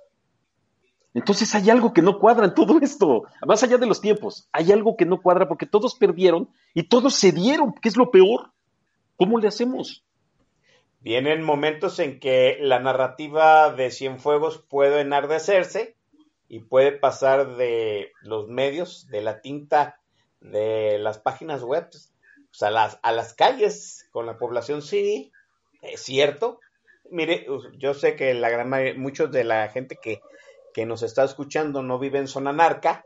Entonces 1.15 1.55
hay 1.55 1.69
algo 1.69 1.93
que 1.93 2.03
no 2.03 2.19
cuadra 2.19 2.47
en 2.47 2.55
todo 2.55 2.79
esto, 2.81 3.25
más 3.47 3.63
allá 3.63 3.77
de 3.77 3.87
los 3.87 4.01
tiempos, 4.01 4.49
hay 4.53 4.73
algo 4.73 4.97
que 4.97 5.05
no 5.05 5.21
cuadra 5.21 5.47
porque 5.47 5.67
todos 5.67 5.95
perdieron 5.95 6.49
y 6.73 6.85
todos 6.85 7.19
cedieron, 7.19 7.75
que 7.75 7.89
es 7.89 7.97
lo 7.97 8.11
peor. 8.11 8.51
¿Cómo 9.17 9.39
le 9.39 9.49
hacemos? 9.49 10.05
Vienen 11.01 11.43
momentos 11.43 11.99
en 11.99 12.19
que 12.19 12.57
la 12.61 12.79
narrativa 12.79 13.73
de 13.73 13.91
Cienfuegos 13.91 14.65
puede 14.69 15.01
enardecerse 15.01 15.97
y 16.49 16.61
puede 16.61 16.93
pasar 16.93 17.57
de 17.57 18.13
los 18.23 18.49
medios, 18.49 19.09
de 19.09 19.21
la 19.21 19.41
tinta 19.41 19.99
de 20.41 20.99
las 20.99 21.19
páginas 21.19 21.63
web, 21.63 21.89
pues 21.91 22.63
a, 22.63 22.71
las, 22.71 22.99
a 23.03 23.13
las 23.13 23.35
calles 23.35 24.09
con 24.13 24.27
la 24.27 24.39
población 24.39 24.83
civil, 24.83 25.33
es 25.83 26.03
cierto. 26.03 26.61
Mire, 27.11 27.47
yo 27.79 27.95
sé 27.95 28.17
que 28.17 28.33
la 28.35 28.49
gran 28.49 28.69
mayoría, 28.69 29.01
muchos 29.01 29.31
de 29.31 29.45
la 29.45 29.69
gente 29.69 29.99
que 30.01 30.21
que 30.73 30.87
nos 30.87 31.03
está 31.03 31.25
escuchando 31.25 31.83
no 31.83 31.99
vive 31.99 32.19
en 32.19 32.29
zona 32.29 32.53
narca, 32.53 33.05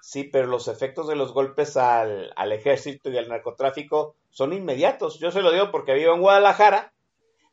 sí, 0.00 0.24
pero 0.24 0.46
los 0.46 0.68
efectos 0.68 1.08
de 1.08 1.16
los 1.16 1.32
golpes 1.32 1.76
al, 1.76 2.32
al, 2.36 2.52
ejército 2.52 3.10
y 3.10 3.18
al 3.18 3.28
narcotráfico 3.28 4.14
son 4.30 4.52
inmediatos. 4.52 5.18
Yo 5.18 5.30
se 5.30 5.42
lo 5.42 5.52
digo 5.52 5.70
porque 5.70 5.94
vivo 5.94 6.14
en 6.14 6.20
Guadalajara. 6.20 6.92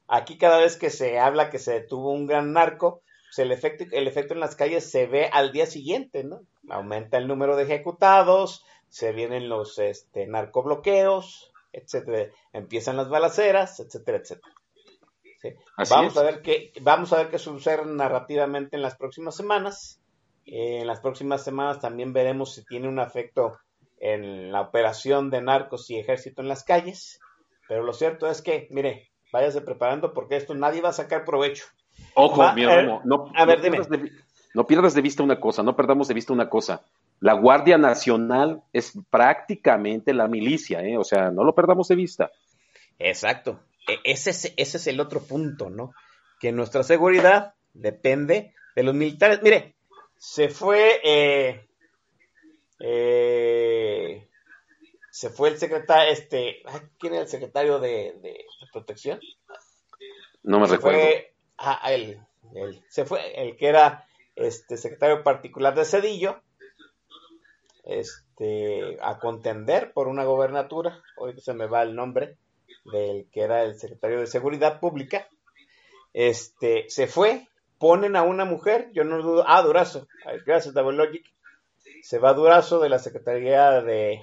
Aquí 0.08 0.38
cada 0.38 0.58
vez 0.58 0.78
que 0.78 0.90
se 0.90 1.20
habla 1.20 1.50
que 1.50 1.60
se 1.60 1.74
detuvo 1.74 2.12
un 2.12 2.28
gran 2.28 2.54
narco, 2.54 3.02
pues 3.34 3.40
el 3.40 3.52
efecto, 3.52 3.86
el 3.92 4.08
efecto 4.08 4.36
en 4.36 4.40
las 4.40 4.56
calles 4.56 4.90
se 4.90 5.08
ve 5.08 5.30
al 5.32 5.52
día 5.52 5.66
siguiente, 5.66 6.24
¿no? 6.24 6.42
Aumenta 6.70 7.18
el 7.18 7.28
número 7.28 7.56
de 7.56 7.64
ejecutados, 7.64 8.64
se 8.90 9.12
vienen 9.12 9.50
los 9.50 9.80
este, 9.80 10.28
narcobloqueos, 10.28 11.52
etcétera. 11.72 12.32
Empiezan 12.52 12.98
las 12.98 13.10
balaceras, 13.10 13.80
etcétera, 13.80 14.20
etcétera. 14.20 14.53
Sí. 15.44 15.50
Vamos 15.90 16.14
es. 16.14 16.18
a 16.18 16.24
ver 16.24 16.42
qué 16.42 16.72
vamos 16.82 17.12
a 17.12 17.18
ver 17.18 17.30
qué 17.30 17.38
sucede 17.38 17.86
narrativamente 17.86 18.78
en 18.78 18.82
las 18.82 18.96
próximas 18.96 19.36
semanas. 19.36 20.00
Eh, 20.46 20.80
en 20.82 20.88
las 20.88 21.02
próximas 21.02 21.44
semanas 21.44 21.80
también 21.80 22.14
veremos 22.14 22.54
si 22.54 22.66
tiene 22.66 22.88
un 22.88 23.00
efecto 23.00 23.58
en 24.00 24.54
la 24.54 24.62
operación 24.62 25.30
de 25.30 25.42
narcos 25.42 25.90
y 25.90 25.98
ejército 25.98 26.42
en 26.42 26.48
las 26.48 26.64
calles. 26.64 27.20
Pero 27.68 27.84
lo 27.84 27.92
cierto 27.92 28.28
es 28.28 28.42
que, 28.42 28.68
mire, 28.72 29.10
váyase 29.34 29.62
preparando 29.62 30.14
porque 30.14 30.38
esto 30.38 30.56
nadie 30.56 30.82
va 30.82 30.90
a 30.90 30.94
sacar 30.94 31.26
provecho. 31.26 31.66
Ojo, 32.14 32.40
va, 32.40 32.54
mi 32.54 32.64
hermano, 32.64 33.02
no, 33.04 33.32
a 33.36 33.46
ver, 33.46 33.58
no, 33.58 33.64
dime. 33.64 33.78
Pierdas 33.78 33.90
de, 33.90 34.12
no 34.54 34.66
pierdas 34.66 34.94
de 34.94 35.02
vista 35.02 35.24
una 35.24 35.40
cosa, 35.40 35.62
no 35.62 35.76
perdamos 35.76 36.08
de 36.08 36.14
vista 36.14 36.32
una 36.32 36.50
cosa. 36.50 36.84
La 37.20 37.34
Guardia 37.34 37.78
Nacional 37.78 38.64
es 38.72 38.94
prácticamente 39.10 40.14
la 40.14 40.28
milicia, 40.28 40.82
¿eh? 40.82 40.98
o 40.98 41.04
sea, 41.04 41.32
no 41.32 41.44
lo 41.44 41.54
perdamos 41.54 41.88
de 41.88 41.96
vista. 41.96 42.32
Exacto. 43.00 43.60
E, 43.88 44.00
Ese 44.04 44.30
es, 44.32 44.54
ese 44.58 44.78
es 44.78 44.88
el 44.88 45.00
otro 45.00 45.22
punto, 45.22 45.70
¿no? 45.70 45.94
Que 46.40 46.52
nuestra 46.52 46.84
seguridad 46.84 47.54
depende 47.74 48.54
de 48.76 48.84
los 48.84 48.94
militares. 48.94 49.42
Mire, 49.42 49.76
se 50.18 50.50
fue 50.50 51.02
eh, 51.04 51.68
eh, 52.80 54.28
se 55.10 55.30
fue 55.30 55.50
el 55.50 55.58
secretario, 55.58 56.12
este, 56.12 56.64
¿quién 57.00 57.14
era 57.14 57.22
el 57.22 57.30
secretario 57.30 57.80
de, 57.80 58.18
de 58.22 58.46
protección? 58.72 59.20
No 60.42 60.60
me 60.60 60.68
se 60.68 60.76
recuerdo. 60.76 61.00
Fue, 61.00 61.34
ah, 61.60 61.80
él, 61.92 62.20
él, 62.56 62.84
se 62.90 63.06
fue 63.06 63.42
el 63.42 63.56
que 63.56 63.68
era 63.68 64.08
este 64.36 64.76
secretario 64.76 65.24
particular 65.24 65.76
de 65.76 65.86
Cedillo, 65.86 66.42
este, 67.84 68.98
a 69.02 69.20
contender 69.20 69.94
por 69.94 70.08
una 70.08 70.24
gobernatura, 70.24 71.02
hoy 71.16 71.40
se 71.40 71.54
me 71.54 71.68
va 71.68 71.84
el 71.84 71.96
nombre 71.96 72.38
del 72.86 73.28
que 73.32 73.42
era 73.42 73.64
el 73.64 73.80
secretario 73.80 74.20
de 74.20 74.28
Seguridad 74.28 74.80
Pública, 74.80 75.28
este, 76.14 76.86
se 76.90 77.08
fue, 77.08 77.48
ponen 77.78 78.16
a 78.16 78.24
una 78.24 78.46
mujer, 78.46 78.90
yo 78.94 79.04
no 79.04 79.22
dudo, 79.22 79.44
ah, 79.48 79.62
Durazo, 79.62 80.08
gracias 80.46 80.74
Double 80.74 80.98
Logic, 80.98 81.26
se 82.02 82.20
va 82.20 82.34
Durazo 82.34 82.80
de 82.80 82.90
la 82.90 83.00
Secretaría 83.00 83.82
de, 83.82 84.22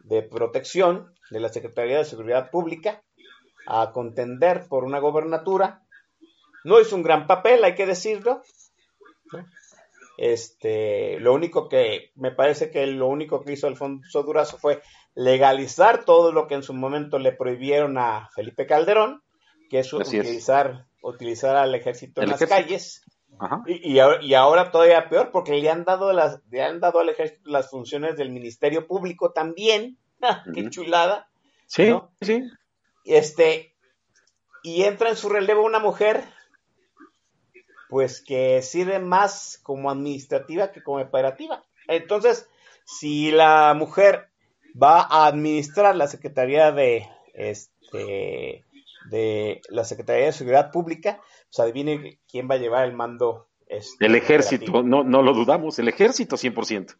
de 0.00 0.22
Protección, 0.22 1.14
de 1.30 1.40
la 1.40 1.48
Secretaría 1.48 1.98
de 1.98 2.04
Seguridad 2.04 2.50
Pública, 2.50 3.02
a 3.66 3.92
contender 3.92 4.66
por 4.68 4.84
una 4.84 4.98
gobernatura. 4.98 5.82
No 6.64 6.80
hizo 6.80 6.96
un 6.96 7.02
gran 7.02 7.26
papel, 7.26 7.62
hay 7.64 7.74
que 7.74 7.86
decirlo. 7.86 8.42
Este, 10.18 11.18
lo 11.20 11.32
único 11.32 11.68
que 11.68 12.10
me 12.16 12.30
parece 12.30 12.70
que 12.70 12.86
lo 12.86 13.06
único 13.06 13.42
que 13.42 13.52
hizo 13.52 13.66
Alfonso 13.66 14.22
Durazo 14.22 14.58
fue 14.58 14.82
legalizar 15.14 16.04
todo 16.04 16.32
lo 16.32 16.46
que 16.46 16.54
en 16.54 16.62
su 16.62 16.72
momento 16.74 17.18
le 17.18 17.32
prohibieron 17.32 17.98
a 17.98 18.28
Felipe 18.34 18.66
Calderón, 18.66 19.22
que 19.68 19.80
es 19.80 19.92
Así 19.92 20.16
es. 20.18 20.24
utilizar, 20.24 20.86
utilizar 21.02 21.56
al 21.56 21.74
ejército 21.74 22.22
en 22.22 22.30
las 22.30 22.40
ejército. 22.42 22.66
calles. 22.68 23.02
Ajá. 23.38 23.62
Y, 23.66 23.92
y 23.94 23.98
ahora, 24.00 24.22
y 24.22 24.34
ahora 24.34 24.70
todavía 24.70 25.08
peor, 25.08 25.30
porque 25.30 25.52
le 25.60 25.70
han 25.70 25.84
dado 25.84 26.12
las, 26.12 26.40
le 26.50 26.62
han 26.62 26.80
dado 26.80 27.00
al 27.00 27.08
ejército 27.08 27.48
las 27.50 27.70
funciones 27.70 28.16
del 28.16 28.30
Ministerio 28.30 28.86
Público 28.86 29.32
también. 29.32 29.98
¡Ja! 30.20 30.44
¡Qué 30.54 30.68
chulada! 30.70 31.28
Sí, 31.66 31.88
¿No? 31.88 32.12
sí. 32.20 32.42
Este, 33.04 33.74
y 34.62 34.82
entra 34.82 35.08
en 35.08 35.16
su 35.16 35.28
relevo 35.28 35.64
una 35.64 35.78
mujer, 35.78 36.22
pues 37.88 38.22
que 38.22 38.62
sirve 38.62 38.98
más 38.98 39.58
como 39.62 39.90
administrativa 39.90 40.70
que 40.70 40.82
como 40.82 41.00
operativa. 41.00 41.64
Entonces, 41.88 42.48
si 42.84 43.30
la 43.30 43.74
mujer 43.74 44.29
va 44.80 45.02
a 45.02 45.26
administrar 45.26 45.96
la 45.96 46.06
Secretaría 46.06 46.72
de, 46.72 47.08
este, 47.34 48.64
de 49.10 49.60
la 49.68 49.84
Secretaría 49.84 50.26
de 50.26 50.32
Seguridad 50.32 50.70
Pública, 50.70 51.20
pues 51.48 51.60
adivine 51.60 52.20
quién 52.30 52.48
va 52.50 52.54
a 52.54 52.58
llevar 52.58 52.84
el 52.84 52.94
mando. 52.94 53.48
este, 53.66 54.06
El 54.06 54.14
ejército, 54.14 54.82
no, 54.82 55.04
no 55.04 55.22
lo 55.22 55.32
dudamos, 55.32 55.78
el 55.78 55.88
ejército 55.88 56.36
100%. 56.36 56.96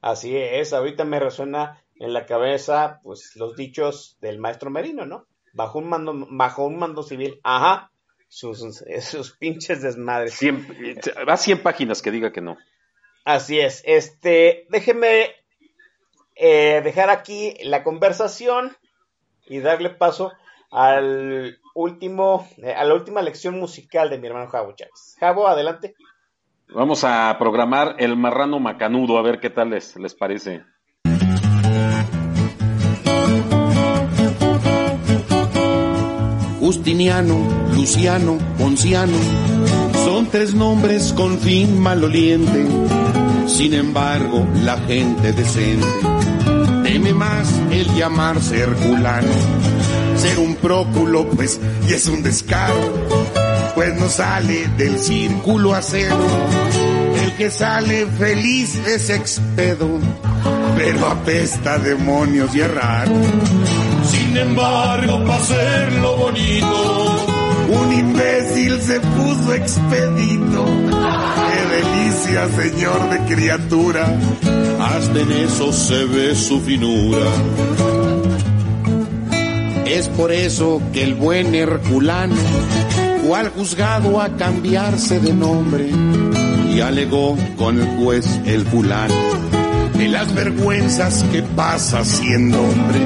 Así 0.00 0.36
es, 0.36 0.72
ahorita 0.72 1.04
me 1.04 1.18
resuena 1.18 1.82
en 1.96 2.12
la 2.12 2.26
cabeza, 2.26 3.00
pues, 3.02 3.36
los 3.36 3.56
dichos 3.56 4.18
del 4.20 4.38
maestro 4.38 4.70
Merino, 4.70 5.06
¿no? 5.06 5.26
Bajo 5.54 5.78
un 5.78 5.88
mando, 5.88 6.26
bajo 6.30 6.66
un 6.66 6.78
mando 6.78 7.02
civil, 7.02 7.40
ajá, 7.42 7.90
sus, 8.28 8.58
sus 9.00 9.36
pinches 9.36 9.80
desmadres. 9.80 10.34
100, 10.34 10.66
va 11.28 11.36
100 11.36 11.62
páginas 11.62 12.02
que 12.02 12.10
diga 12.10 12.32
que 12.32 12.40
no. 12.40 12.58
Así 13.24 13.58
es, 13.58 13.82
este, 13.86 14.66
déjeme 14.68 15.30
eh, 16.34 16.80
dejar 16.82 17.10
aquí 17.10 17.54
la 17.62 17.82
conversación 17.82 18.76
y 19.46 19.60
darle 19.60 19.90
paso 19.90 20.32
al 20.70 21.58
último, 21.74 22.48
eh, 22.58 22.72
a 22.72 22.84
la 22.84 22.94
última 22.94 23.22
lección 23.22 23.58
musical 23.58 24.10
de 24.10 24.18
mi 24.18 24.26
hermano 24.26 24.48
Javo 24.48 24.72
Chávez. 24.72 25.16
Javo, 25.20 25.46
adelante. 25.46 25.94
Vamos 26.68 27.04
a 27.04 27.36
programar 27.38 27.96
el 27.98 28.16
marrano 28.16 28.58
macanudo, 28.58 29.18
a 29.18 29.22
ver 29.22 29.38
qué 29.38 29.50
tal 29.50 29.70
les, 29.70 29.96
les 29.96 30.14
parece. 30.14 30.64
Justiniano, 36.58 37.36
Luciano, 37.74 38.38
Ponciano, 38.58 39.18
son 40.04 40.26
tres 40.30 40.54
nombres 40.54 41.12
con 41.12 41.38
fin 41.38 41.78
maloliente. 41.82 43.23
Sin 43.54 43.72
embargo, 43.72 44.44
la 44.64 44.76
gente 44.78 45.32
decente 45.32 45.86
teme 46.82 47.14
más 47.14 47.48
el 47.70 47.86
llamarse 47.94 48.60
Herculano. 48.60 49.32
Ser 50.16 50.38
un 50.40 50.56
próculo, 50.56 51.28
pues, 51.30 51.60
y 51.88 51.92
es 51.92 52.08
un 52.08 52.22
descaro, 52.22 52.74
pues 53.76 53.94
no 53.94 54.08
sale 54.08 54.68
del 54.76 54.98
círculo 54.98 55.72
acero. 55.72 56.18
El 57.22 57.32
que 57.36 57.50
sale 57.50 58.06
feliz 58.18 58.74
es 58.86 59.08
expedo, 59.10 59.88
pero 60.76 61.06
apesta 61.06 61.78
demonios 61.78 62.54
y 62.54 62.60
es. 62.60 63.08
Sin 64.04 64.36
embargo, 64.36 65.24
para 65.24 65.36
hacerlo 65.36 66.16
bonito, 66.16 67.13
un 67.80 67.92
imbécil 67.92 68.80
se 68.80 69.00
puso 69.00 69.54
expedito. 69.54 70.64
Qué 71.50 71.60
delicia, 71.76 72.48
señor 72.48 73.10
de 73.10 73.34
criatura, 73.34 74.18
hasta 74.80 75.20
en 75.20 75.32
eso 75.32 75.72
se 75.72 76.04
ve 76.04 76.34
su 76.34 76.60
finura. 76.60 77.26
Es 79.86 80.08
por 80.08 80.32
eso 80.32 80.80
que 80.92 81.02
el 81.02 81.14
buen 81.14 81.54
Herculano 81.54 82.34
fue 83.24 83.38
al 83.38 83.50
juzgado 83.50 84.20
a 84.20 84.36
cambiarse 84.36 85.20
de 85.20 85.32
nombre 85.32 85.88
y 86.74 86.80
alegó 86.80 87.36
con 87.56 87.80
el 87.80 87.86
juez 87.96 88.26
el 88.46 88.64
fulano 88.66 89.14
de 89.96 90.08
las 90.08 90.34
vergüenzas 90.34 91.24
que 91.30 91.42
pasa 91.42 92.04
siendo 92.04 92.60
hombre. 92.60 92.98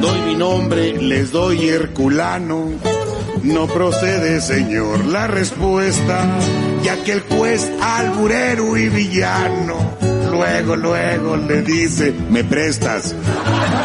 Doy 0.00 0.20
mi 0.22 0.34
nombre, 0.34 1.00
les 1.00 1.30
doy 1.30 1.68
Herculano. 1.68 2.89
No 3.42 3.66
procede, 3.66 4.40
señor, 4.40 5.06
la 5.06 5.26
respuesta, 5.26 6.38
ya 6.82 7.02
que 7.04 7.12
el 7.12 7.20
juez 7.20 7.70
alburero 7.80 8.76
y 8.76 8.88
villano, 8.88 9.76
luego, 10.30 10.76
luego 10.76 11.36
le 11.36 11.62
dice, 11.62 12.14
me 12.28 12.44
prestas. 12.44 13.14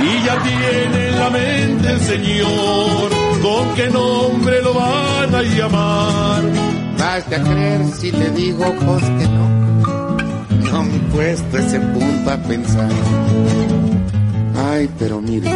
Y 0.02 0.26
ya 0.26 0.44
tiene 0.44 1.08
en 1.08 1.20
la 1.20 1.30
mente 1.30 1.90
el 1.90 2.00
señor, 2.02 3.12
con 3.42 3.76
qué 3.76 3.90
nombre 3.90 4.62
lo 4.62 4.74
van 4.74 5.34
a 5.34 5.42
llamar. 5.42 6.44
Basta 6.98 7.42
creer 7.42 7.82
si 7.98 8.12
le 8.12 8.30
digo, 8.32 8.66
pues 8.86 9.04
que 9.04 9.28
no. 9.28 9.56
No 10.72 10.84
me 10.84 10.96
he 10.96 11.00
puesto 11.12 11.58
ese 11.58 11.80
punto 11.80 12.30
a 12.30 12.38
pensar. 12.38 12.90
Ay, 14.72 14.90
pero 15.00 15.22
mire, 15.22 15.50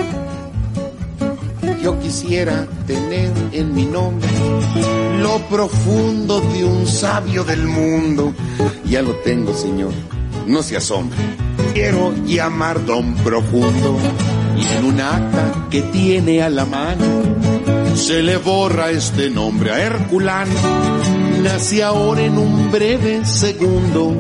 yo 1.81 1.99
quisiera 1.99 2.67
tener 2.85 3.31
en 3.51 3.73
mi 3.73 3.85
nombre 3.85 4.29
lo 5.21 5.39
profundo 5.47 6.41
de 6.41 6.63
un 6.63 6.87
sabio 6.87 7.43
del 7.43 7.65
mundo. 7.65 8.33
Ya 8.85 9.01
lo 9.01 9.13
tengo, 9.17 9.53
señor, 9.53 9.91
no 10.47 10.63
se 10.63 10.77
asombre. 10.77 11.17
Quiero 11.73 12.13
llamar 12.25 12.85
don 12.85 13.13
profundo 13.15 13.97
y 14.57 14.65
en 14.67 14.85
un 14.85 15.01
acta 15.01 15.67
que 15.69 15.81
tiene 15.81 16.41
a 16.41 16.49
la 16.49 16.65
mano 16.65 17.05
se 17.95 18.23
le 18.23 18.37
borra 18.37 18.91
este 18.91 19.29
nombre 19.29 19.71
a 19.71 19.79
Herculano. 19.79 20.53
Nace 21.43 21.83
ahora 21.83 22.21
en 22.21 22.37
un 22.37 22.71
breve 22.71 23.25
segundo 23.25 24.15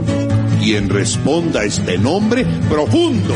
quien 0.61 0.89
responda 0.89 1.61
a 1.61 1.63
este 1.65 1.97
nombre 1.97 2.45
profundo. 2.69 3.33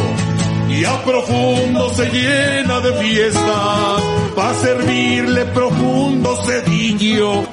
Y 0.76 0.86
a 0.86 1.04
profundo 1.04 1.90
se 1.94 2.10
llena 2.10 2.80
de 2.80 2.94
fiesta, 2.94 3.98
pa' 4.36 4.54
servirle 4.56 5.46
profundo 5.46 6.36
cedillo. 6.44 7.44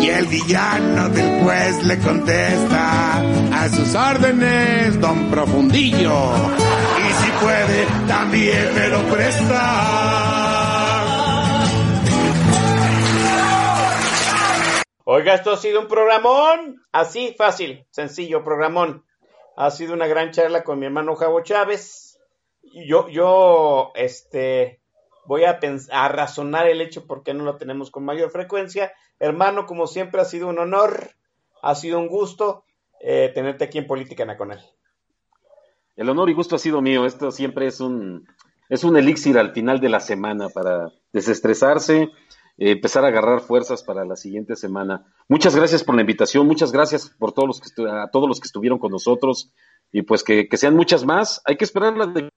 Y 0.00 0.08
el 0.08 0.26
villano 0.26 1.10
del 1.10 1.42
juez 1.42 1.84
le 1.84 1.98
contesta, 1.98 3.18
a 3.20 3.68
sus 3.68 3.94
órdenes, 3.94 4.98
don 4.98 5.30
Profundillo. 5.30 6.32
Y 6.96 7.12
si 7.22 7.30
puede, 7.42 7.86
también 8.08 8.74
me 8.74 8.88
lo 8.88 9.02
presta. 9.14 10.20
Oiga, 15.04 15.34
esto 15.34 15.52
ha 15.52 15.56
sido 15.58 15.80
un 15.80 15.86
programón, 15.86 16.82
así 16.92 17.34
fácil, 17.36 17.84
sencillo, 17.90 18.42
programón. 18.42 19.04
Ha 19.54 19.70
sido 19.70 19.92
una 19.92 20.06
gran 20.06 20.30
charla 20.30 20.64
con 20.64 20.78
mi 20.78 20.86
hermano 20.86 21.14
Javo 21.14 21.42
Chávez. 21.42 22.09
Yo, 22.72 23.08
yo, 23.08 23.92
este, 23.94 24.80
voy 25.26 25.44
a, 25.44 25.58
a 25.92 26.08
razonar 26.08 26.68
el 26.68 26.80
hecho 26.80 27.06
por 27.06 27.22
qué 27.22 27.34
no 27.34 27.44
lo 27.44 27.56
tenemos 27.56 27.90
con 27.90 28.04
mayor 28.04 28.30
frecuencia. 28.30 28.92
Hermano, 29.18 29.66
como 29.66 29.86
siempre, 29.86 30.20
ha 30.20 30.24
sido 30.24 30.48
un 30.48 30.58
honor, 30.58 31.14
ha 31.62 31.74
sido 31.74 31.98
un 31.98 32.08
gusto 32.08 32.64
eh, 33.00 33.30
tenerte 33.34 33.64
aquí 33.64 33.78
en 33.78 33.86
Política 33.86 34.24
Nacional. 34.24 34.60
El 35.96 36.08
honor 36.08 36.30
y 36.30 36.34
gusto 36.34 36.56
ha 36.56 36.58
sido 36.58 36.80
mío. 36.80 37.06
Esto 37.06 37.30
siempre 37.30 37.66
es 37.66 37.80
un, 37.80 38.26
es 38.68 38.84
un 38.84 38.96
elixir 38.96 39.38
al 39.38 39.52
final 39.52 39.80
de 39.80 39.88
la 39.88 40.00
semana 40.00 40.48
para 40.48 40.92
desestresarse, 41.12 42.02
eh, 42.02 42.10
empezar 42.70 43.04
a 43.04 43.08
agarrar 43.08 43.40
fuerzas 43.40 43.82
para 43.82 44.04
la 44.04 44.16
siguiente 44.16 44.56
semana. 44.56 45.06
Muchas 45.28 45.56
gracias 45.56 45.84
por 45.84 45.94
la 45.94 46.02
invitación, 46.02 46.46
muchas 46.46 46.72
gracias 46.72 47.10
por 47.10 47.32
todos 47.32 47.48
los 47.48 47.60
que 47.60 47.88
a 47.88 48.08
todos 48.10 48.28
los 48.28 48.40
que 48.40 48.46
estuvieron 48.46 48.78
con 48.78 48.92
nosotros 48.92 49.52
y 49.92 50.02
pues 50.02 50.22
que, 50.22 50.48
que 50.48 50.56
sean 50.56 50.76
muchas 50.76 51.04
más. 51.04 51.42
Hay 51.44 51.56
que 51.56 51.64
esperar 51.64 51.96
las 51.96 52.14
de 52.14 52.30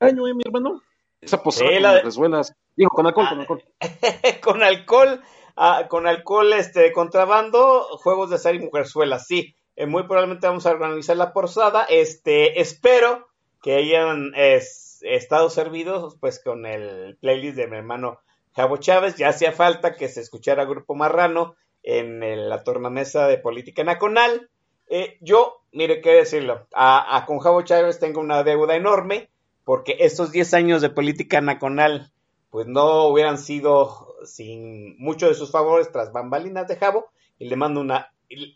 año, 0.00 0.26
¿eh, 0.28 0.34
mi 0.34 0.42
hermano? 0.44 0.82
Esa 1.20 1.42
posada 1.42 1.68
Sí, 1.68 1.74
con 1.74 1.82
la 1.82 1.94
de- 1.94 2.02
resuelas. 2.02 2.54
Digo, 2.76 2.90
con 2.90 3.06
alcohol, 3.06 3.28
con 3.28 3.40
alcohol. 3.40 3.64
con 4.42 4.62
alcohol, 4.62 5.22
ah, 5.56 5.86
con 5.88 6.06
alcohol, 6.06 6.52
este, 6.52 6.92
contrabando, 6.92 7.82
juegos 7.98 8.30
de 8.30 8.36
azar 8.36 8.54
y 8.54 8.60
mujerzuelas, 8.60 9.26
sí. 9.26 9.54
Eh, 9.76 9.86
muy 9.86 10.04
probablemente 10.04 10.46
vamos 10.46 10.66
a 10.66 10.70
organizar 10.70 11.16
la 11.16 11.32
posada. 11.32 11.84
Este, 11.88 12.60
espero 12.60 13.28
que 13.62 13.74
hayan 13.76 14.32
es, 14.36 14.98
estado 15.02 15.50
servidos, 15.50 16.16
pues, 16.20 16.42
con 16.42 16.66
el 16.66 17.16
playlist 17.20 17.56
de 17.56 17.66
mi 17.68 17.76
hermano 17.76 18.20
Javo 18.54 18.76
Chávez. 18.78 19.16
Ya 19.16 19.28
hacía 19.28 19.52
falta 19.52 19.94
que 19.96 20.08
se 20.08 20.20
escuchara 20.20 20.64
Grupo 20.64 20.94
Marrano 20.94 21.54
en 21.84 22.22
el- 22.22 22.48
la 22.48 22.62
tornamesa 22.64 23.26
de 23.28 23.38
política 23.38 23.84
nacional. 23.84 24.50
Eh, 24.88 25.18
yo, 25.20 25.62
mire, 25.72 26.00
qué 26.00 26.10
decirlo, 26.10 26.66
a, 26.74 27.16
a 27.16 27.26
con 27.26 27.38
Javo 27.40 27.62
Chávez 27.62 27.98
tengo 28.00 28.20
una 28.20 28.42
deuda 28.42 28.74
enorme, 28.74 29.28
porque 29.68 29.96
estos 30.00 30.32
10 30.32 30.54
años 30.54 30.80
de 30.80 30.88
política 30.88 31.42
nacional 31.42 32.10
pues 32.48 32.66
no 32.66 33.08
hubieran 33.08 33.36
sido 33.36 34.14
sin 34.24 34.96
muchos 34.98 35.28
de 35.28 35.34
sus 35.34 35.50
favores 35.50 35.92
tras 35.92 36.10
bambalinas 36.10 36.66
de 36.68 36.76
Jabo. 36.76 37.10
Y 37.38 37.50
le 37.50 37.56
mando 37.56 37.82
una. 37.82 38.10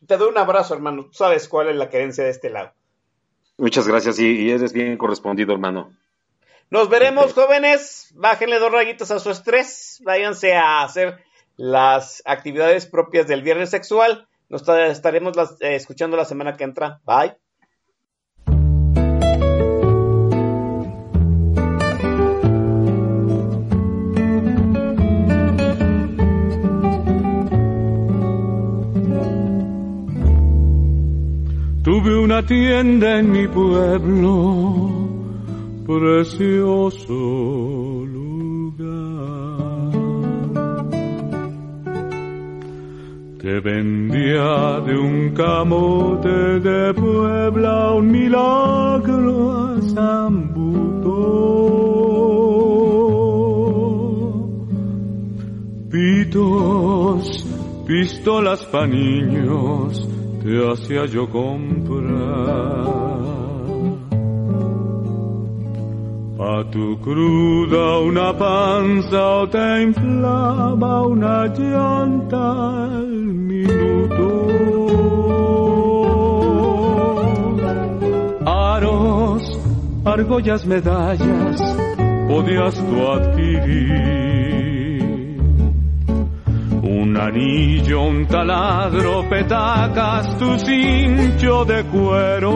Te 0.06 0.16
doy 0.16 0.30
un 0.30 0.39
abrazo, 0.39 0.72
hermano. 0.72 1.05
Tú 1.05 1.12
sabes 1.12 1.48
cuál 1.48 1.68
es 1.68 1.76
la 1.76 1.90
querencia 1.90 2.24
de 2.24 2.30
este 2.30 2.48
lado. 2.48 2.72
Muchas 3.59 3.86
gracias 3.86 4.18
y, 4.18 4.26
y 4.47 4.51
eres 4.52 4.72
bien 4.72 4.97
correspondido, 4.97 5.52
hermano. 5.52 5.93
Nos 6.70 6.89
veremos, 6.89 7.34
jóvenes. 7.34 8.10
Bájenle 8.16 8.59
dos 8.59 8.72
rayitas 8.72 9.10
a 9.10 9.18
su 9.18 9.30
estrés. 9.30 10.01
Váyanse 10.06 10.55
a 10.55 10.82
hacer 10.82 11.18
las 11.56 12.22
actividades 12.24 12.86
propias 12.86 13.26
del 13.26 13.43
viernes 13.43 13.68
sexual. 13.68 14.26
Nos 14.48 14.64
ta- 14.64 14.86
estaremos 14.86 15.36
las- 15.36 15.60
eh, 15.60 15.74
escuchando 15.74 16.16
la 16.16 16.24
semana 16.24 16.56
que 16.56 16.64
entra. 16.64 17.02
Bye. 17.05 17.36
Una 32.32 32.46
tienda 32.46 33.18
en 33.18 33.30
mi 33.30 33.46
pueblo, 33.46 35.06
precioso 35.84 37.12
lugar. 38.06 39.92
Te 43.38 43.60
vendía 43.60 44.80
de 44.80 44.96
un 44.96 45.34
camote 45.34 46.60
de 46.60 46.94
Puebla 46.94 47.92
un 47.92 48.10
milagro 48.10 49.52
a 49.52 49.78
Zambuto. 49.92 51.18
Pitos, 55.90 57.46
pistolas 57.86 58.64
pa' 58.72 58.86
niños, 58.86 60.09
te 60.43 60.73
hacía 60.73 61.06
yo 61.06 61.28
comprar. 61.31 62.82
Pa' 66.36 66.64
tu 66.73 66.98
cruda 66.98 67.98
una 68.01 68.36
panza 68.36 69.28
o 69.43 69.48
te 69.48 69.82
inflaba 69.82 71.02
una 71.06 71.47
llanta 71.47 72.97
al 72.97 73.06
minuto. 73.51 74.27
Aros, 78.44 79.59
argollas, 80.05 80.66
medallas, 80.66 81.77
podías 82.28 82.74
tú 82.74 83.09
adquirir. 83.12 84.31
Un 86.82 87.16
anillo, 87.16 88.02
un 88.02 88.26
taladro, 88.26 89.28
petacas, 89.28 90.36
tu 90.36 90.59
cincho 90.59 91.64
de 91.64 91.84
cuero. 91.84 92.50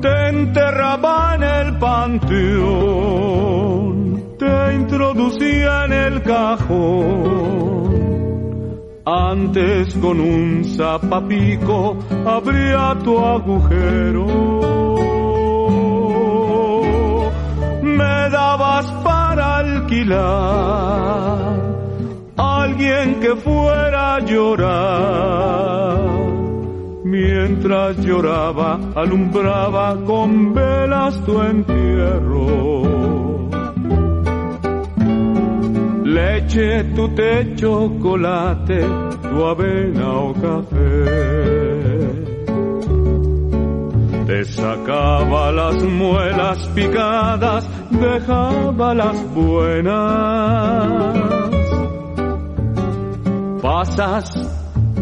Te 0.00 0.28
enterraba 0.28 1.34
en 1.34 1.42
el 1.42 1.78
panteón, 1.78 3.02
te 4.38 4.74
introducía 4.74 5.86
en 5.86 5.92
el 5.92 6.22
cajón. 6.22 7.82
Antes 9.04 9.96
con 9.96 10.20
un 10.20 10.64
zapapico 10.64 11.98
abría 12.24 12.96
tu 13.02 13.18
agujero. 13.18 14.62
Me 17.96 18.30
dabas 18.30 18.86
para 19.04 19.58
alquilar 19.58 21.22
alguien 22.36 23.20
que 23.20 23.36
fuera 23.36 24.16
a 24.16 24.20
llorar. 24.20 26.00
Mientras 27.04 27.98
lloraba, 27.98 28.78
alumbraba 28.94 29.96
con 30.06 30.54
velas 30.54 31.22
tu 31.24 31.42
entierro. 31.42 32.82
Leche, 36.04 36.84
tu 36.94 37.08
té, 37.14 37.54
chocolate, 37.56 38.80
tu 39.22 39.44
avena 39.44 40.08
o 40.28 40.32
café. 40.34 41.61
Te 44.32 44.46
sacaba 44.46 45.52
las 45.52 45.82
muelas 45.84 46.66
picadas, 46.68 47.68
dejaba 47.90 48.94
las 48.94 49.34
buenas. 49.34 51.18
Pasas 53.60 54.32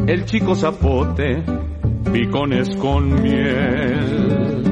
el 0.08 0.24
chico 0.24 0.56
zapote, 0.56 1.44
picones 2.12 2.74
con 2.74 3.22
miel. 3.22 4.64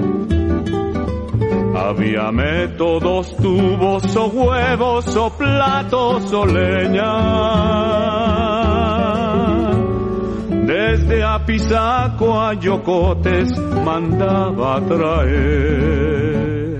Había 1.76 2.32
métodos, 2.32 3.36
tubos 3.36 4.16
o 4.16 4.26
huevos 4.26 5.14
o 5.14 5.30
platos 5.38 6.32
o 6.32 6.44
leña. 6.44 8.17
Desde 10.68 11.24
Apizaco 11.24 12.38
a 12.38 12.52
Yocotes 12.52 13.58
mandaba 13.86 14.78
traer. 14.86 16.78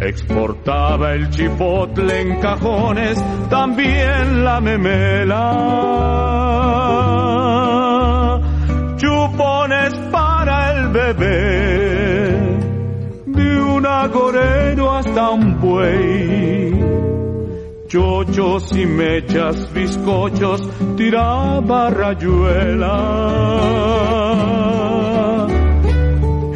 Exportaba 0.00 1.14
el 1.14 1.28
chipotle 1.30 2.20
en 2.20 2.40
cajones, 2.40 3.20
también 3.50 4.44
la 4.44 4.60
memela. 4.60 5.40
Chupones 8.96 9.94
para 10.12 10.70
el 10.70 10.88
bebé, 10.90 12.38
de 13.26 13.60
un 13.60 13.84
agorero 13.84 14.92
hasta 14.94 15.30
un 15.30 15.60
buey. 15.60 16.83
Chochos 17.94 18.76
y 18.76 18.86
mechas, 18.86 19.72
bizcochos, 19.72 20.68
tiraba 20.96 21.90
rayuela. 21.90 22.96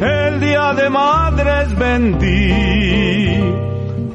El 0.01 0.41
día 0.41 0.73
de 0.73 0.89
madres 0.89 1.79
vendí 1.79 3.37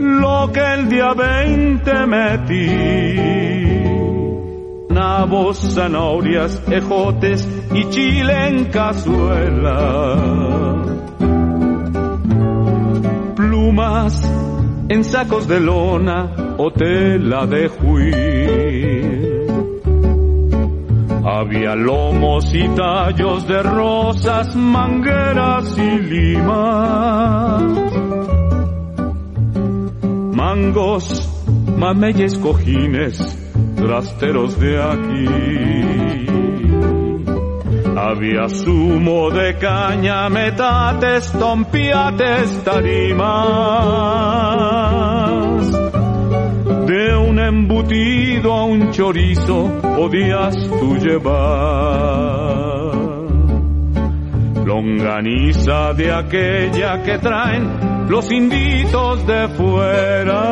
lo 0.00 0.52
que 0.52 0.74
el 0.74 0.90
día 0.90 1.14
20 1.14 2.06
metí. 2.08 2.68
Nabos, 4.90 5.74
zanahorias, 5.74 6.62
ejotes 6.70 7.48
y 7.72 7.88
chile 7.88 8.48
en 8.48 8.66
cazuela. 8.66 10.16
Plumas 13.34 14.30
en 14.90 15.04
sacos 15.04 15.48
de 15.48 15.60
lona 15.60 16.43
o 16.58 16.70
tela 16.70 17.46
de 17.46 17.68
juir. 17.68 19.46
Había 21.24 21.74
lomos 21.74 22.54
y 22.54 22.68
tallos 22.68 23.48
de 23.48 23.62
rosas, 23.62 24.54
mangueras 24.54 25.78
y 25.78 25.98
limas. 25.98 27.62
Mangos, 30.34 31.26
mameyes, 31.78 32.36
cojines, 32.38 33.38
trasteros 33.76 34.60
de 34.60 34.82
aquí. 34.82 35.24
Había 37.96 38.48
zumo 38.48 39.30
de 39.30 39.56
caña, 39.58 40.28
metates, 40.28 41.30
tompiates, 41.32 42.64
tarimas. 42.64 44.73
Embutido 47.46 48.52
a 48.52 48.64
un 48.64 48.90
chorizo 48.90 49.70
podías 49.96 50.56
tú 50.80 50.96
llevar. 50.96 52.74
longaniza 54.64 55.92
de 55.94 56.12
aquella 56.12 57.02
que 57.02 57.18
traen 57.18 58.08
los 58.08 58.30
inditos 58.32 59.26
de 59.26 59.48
fuera. 59.48 60.42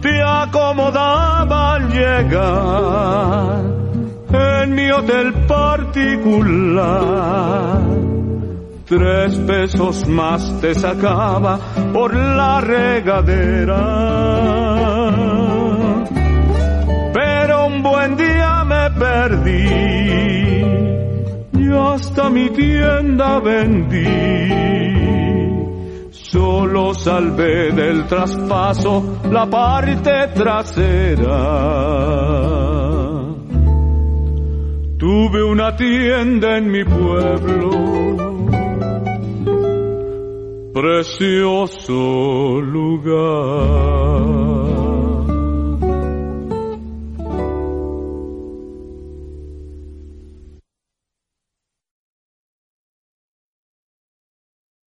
Te 0.00 0.22
acomodaba 0.22 1.74
al 1.74 1.90
llegar 1.90 3.62
en 4.62 4.74
mi 4.74 4.90
hotel 4.90 5.32
particular. 5.46 6.92
Tres 8.94 9.38
pesos 9.46 10.06
más 10.06 10.60
te 10.60 10.74
sacaba 10.74 11.58
por 11.94 12.14
la 12.14 12.60
regadera. 12.60 13.80
Pero 17.14 17.66
un 17.68 17.82
buen 17.82 18.16
día 18.18 18.62
me 18.64 18.90
perdí 18.90 19.66
y 21.58 21.72
hasta 21.72 22.28
mi 22.28 22.50
tienda 22.50 23.40
vendí. 23.40 24.52
Solo 26.10 26.92
salvé 26.92 27.72
del 27.72 28.06
traspaso 28.06 29.20
la 29.30 29.46
parte 29.46 30.28
trasera. 30.34 31.38
Tuve 34.98 35.42
una 35.42 35.74
tienda 35.76 36.58
en 36.58 36.70
mi 36.70 36.84
pueblo, 36.84 38.11
precioso 40.72 42.60
lugar. 42.60 44.71